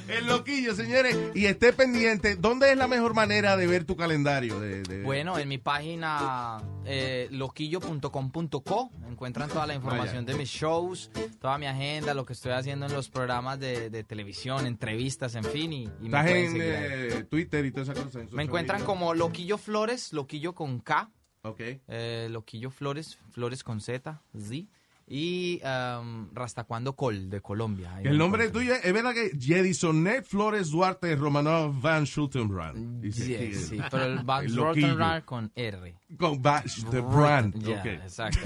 El 0.08 0.26
loquillo, 0.26 0.74
señores. 0.74 1.16
Y 1.34 1.46
esté 1.46 1.72
pendiente. 1.72 2.36
¿Dónde 2.36 2.70
es 2.72 2.76
la 2.76 2.88
mejor 2.88 3.14
manera 3.14 3.56
de 3.56 3.66
ver 3.66 3.84
tu 3.84 3.96
calendario? 3.96 4.58
De, 4.60 4.82
de- 4.82 5.02
Bueno, 5.02 5.38
en 5.38 5.48
mi 5.48 5.58
página 5.58 6.62
eh, 6.84 7.28
loquillo.com.co 7.30 8.90
encuentran 9.08 9.48
toda 9.48 9.66
la 9.66 9.74
información 9.74 10.24
de 10.24 10.34
mis 10.34 10.48
shows, 10.48 11.10
toda 11.40 11.58
mi 11.58 11.66
agenda, 11.66 12.14
lo 12.14 12.24
que 12.24 12.32
estoy 12.32 12.52
haciendo 12.52 12.86
en 12.86 12.92
los 12.92 13.08
programas 13.10 13.58
de, 13.60 13.90
de 13.90 14.04
televisión, 14.04 14.66
entrevistas, 14.66 15.34
en 15.34 15.44
fin. 15.44 15.72
Y, 15.72 15.82
y 16.00 16.06
Estás 16.06 16.26
en 16.30 16.56
eh, 16.60 17.24
Twitter 17.30 17.64
y 17.64 17.72
todas 17.72 17.88
esas 17.90 18.04
cosas. 18.04 18.22
en 18.22 18.28
Me 18.36 18.42
encuentran 18.42 18.82
como 18.84 19.14
Loquillo 19.14 19.58
Flores, 19.58 20.12
Loquillo 20.12 20.54
con 20.54 20.80
K. 20.80 21.10
Ok. 21.44 21.60
eh, 21.88 22.28
Loquillo 22.30 22.70
Flores, 22.70 23.18
Flores 23.32 23.64
con 23.64 23.80
Z, 23.80 24.20
Z. 24.38 24.64
Y 25.08 25.60
um, 25.64 26.28
Rastacuando 26.32 26.94
Col, 26.94 27.28
de 27.28 27.40
Colombia. 27.42 28.00
El 28.02 28.16
nombre 28.16 28.48
tuyo 28.50 28.72
es 28.74 28.92
verdad 28.94 29.12
que 29.12 29.32
Jedisonet 29.38 30.24
Flores 30.24 30.70
Duarte 30.70 31.14
Romanov 31.16 31.78
Van 31.82 32.04
Schultenbrand. 32.06 33.02
Dice 33.02 33.50
Sí, 33.52 33.52
sí, 33.52 33.80
pero 33.90 34.04
el 34.04 34.20
Van. 34.20 34.46
Schultenbrand 34.48 35.24
con 35.24 35.50
R. 35.56 35.96
Con 36.16 36.40
Bash, 36.40 36.84
the 36.90 37.00
brand. 37.00 37.52
Ya, 37.62 37.80
ok. 37.80 37.86
exacto. 37.86 38.38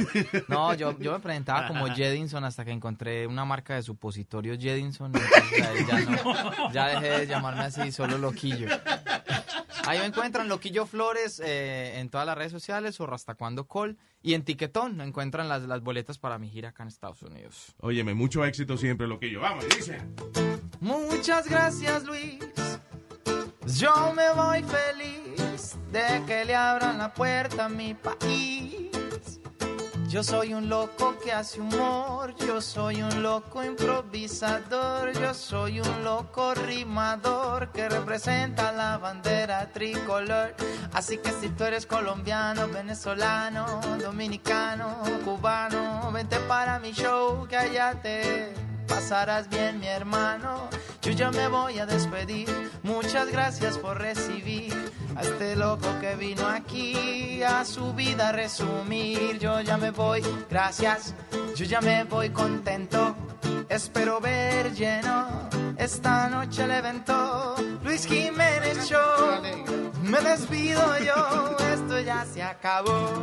No, 0.48 0.73
yo, 0.74 0.98
yo 0.98 1.12
me 1.12 1.20
presentaba 1.20 1.68
como 1.68 1.86
Jedinson 1.94 2.43
hasta 2.44 2.64
que 2.64 2.70
encontré 2.73 3.27
una 3.27 3.44
marca 3.44 3.74
de 3.74 3.82
supositorios 3.82 4.59
Jedinson. 4.59 5.12
ya, 5.12 6.01
no- 6.01 6.73
ya 6.73 6.89
dejé 7.01 7.18
de 7.20 7.27
llamarme 7.27 7.64
así, 7.64 7.93
solo 7.93 8.16
Loquillo. 8.18 8.66
Ahí 9.86 9.98
me 9.98 10.06
encuentran 10.06 10.48
Loquillo 10.48 10.86
Flores 10.86 11.40
eh, 11.44 11.98
en 11.98 12.10
todas 12.10 12.26
las 12.26 12.36
redes 12.36 12.52
sociales 12.52 13.00
o 13.00 13.06
Rastacuando 13.06 13.66
Col. 13.66 13.96
Y 14.22 14.34
en 14.34 14.44
Tiquetón 14.44 15.00
encuentran 15.00 15.48
las, 15.48 15.62
las 15.62 15.80
boletas 15.80 16.18
para 16.18 16.38
mi 16.38 16.50
gira 16.50 16.70
acá 16.70 16.82
en 16.82 16.88
Estados 16.88 17.22
Unidos. 17.22 17.74
Óyeme, 17.80 18.14
mucho 18.14 18.44
éxito 18.44 18.76
siempre, 18.76 19.06
Loquillo. 19.06 19.40
Vamos, 19.40 19.64
dice. 19.68 20.00
Muchas 20.80 21.48
gracias 21.48 22.04
Luis, 22.04 22.38
yo 23.66 24.12
me 24.14 24.30
voy 24.32 24.62
feliz 24.62 25.76
de 25.90 26.22
que 26.26 26.44
le 26.44 26.54
abran 26.54 26.98
la 26.98 27.12
puerta 27.12 27.64
a 27.64 27.68
mi 27.68 27.94
país. 27.94 28.75
Yo 30.08 30.22
soy 30.22 30.54
un 30.54 30.68
loco 30.68 31.18
que 31.18 31.32
hace 31.32 31.60
humor, 31.60 32.34
yo 32.36 32.60
soy 32.60 33.02
un 33.02 33.24
loco 33.24 33.64
improvisador, 33.64 35.12
yo 35.12 35.34
soy 35.34 35.80
un 35.80 36.04
loco 36.04 36.54
rimador 36.54 37.72
que 37.72 37.88
representa 37.88 38.70
la 38.70 38.98
bandera 38.98 39.72
tricolor. 39.72 40.54
Así 40.92 41.18
que 41.18 41.32
si 41.32 41.48
tú 41.48 41.64
eres 41.64 41.86
colombiano, 41.86 42.68
venezolano, 42.68 43.80
dominicano, 44.00 44.96
cubano, 45.24 46.12
vente 46.12 46.38
para 46.46 46.78
mi 46.78 46.92
show 46.92 47.44
que 47.48 47.56
allá 47.56 48.00
te 48.00 48.54
pasarás 48.86 49.48
bien 49.48 49.80
mi 49.80 49.86
hermano. 49.86 50.68
Yo 51.02 51.12
ya 51.12 51.30
me 51.30 51.48
voy 51.48 51.78
a 51.78 51.86
despedir, 51.86 52.48
muchas 52.82 53.30
gracias 53.30 53.78
por 53.78 53.98
recibir 53.98 54.74
a 55.16 55.22
este 55.22 55.56
loco 55.56 55.88
que 56.00 56.16
vino 56.16 56.46
aquí 56.46 57.42
a 57.42 57.64
su 57.64 57.92
vida 57.94 58.30
a 58.30 58.32
resumir. 58.32 59.38
Yo 59.38 59.60
ya 59.60 59.76
me 59.76 59.90
voy, 59.90 60.22
gracias, 60.50 61.14
yo 61.54 61.64
ya 61.64 61.80
me 61.80 62.04
voy 62.04 62.30
contento. 62.30 63.14
Espero 63.68 64.20
ver 64.20 64.72
lleno 64.74 65.48
esta 65.76 66.28
noche 66.28 66.64
el 66.64 66.70
evento. 66.70 67.54
Luis 67.82 68.06
Jiménez. 68.06 68.90
Me 70.02 70.20
despido 70.20 70.98
yo, 70.98 71.56
esto 71.72 72.00
ya 72.00 72.24
se 72.24 72.42
acabó. 72.42 73.22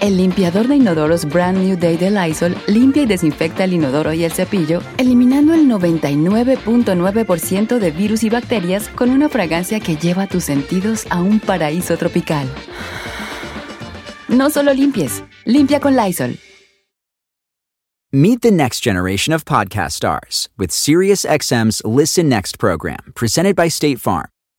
El 0.00 0.16
limpiador 0.16 0.66
de 0.66 0.76
inodoros 0.76 1.26
Brand 1.26 1.58
New 1.58 1.76
Day 1.76 1.98
de 1.98 2.10
Lysol 2.10 2.56
limpia 2.66 3.02
y 3.02 3.06
desinfecta 3.06 3.64
el 3.64 3.74
inodoro 3.74 4.14
y 4.14 4.24
el 4.24 4.32
cepillo, 4.32 4.80
eliminando 4.96 5.52
el 5.52 5.66
99.9% 5.66 7.78
de 7.78 7.90
virus 7.90 8.22
y 8.22 8.30
bacterias 8.30 8.88
con 8.88 9.10
una 9.10 9.28
fragancia 9.28 9.78
que 9.78 9.96
lleva 9.96 10.26
tus 10.26 10.44
sentidos 10.44 11.06
a 11.10 11.20
un 11.20 11.38
paraíso 11.38 11.98
tropical. 11.98 12.48
No 14.28 14.48
solo 14.48 14.72
limpies, 14.72 15.22
limpia 15.44 15.80
con 15.80 15.94
Lysol. 15.94 16.38
Meet 18.10 18.40
the 18.40 18.50
next 18.50 18.82
generation 18.82 19.34
of 19.34 19.44
podcast 19.44 19.92
stars 19.92 20.48
with 20.56 20.70
SiriusXM's 20.70 21.82
Listen 21.84 22.28
Next 22.28 22.58
program, 22.58 23.12
presented 23.14 23.54
by 23.54 23.68
State 23.68 24.00
Farm. 24.00 24.29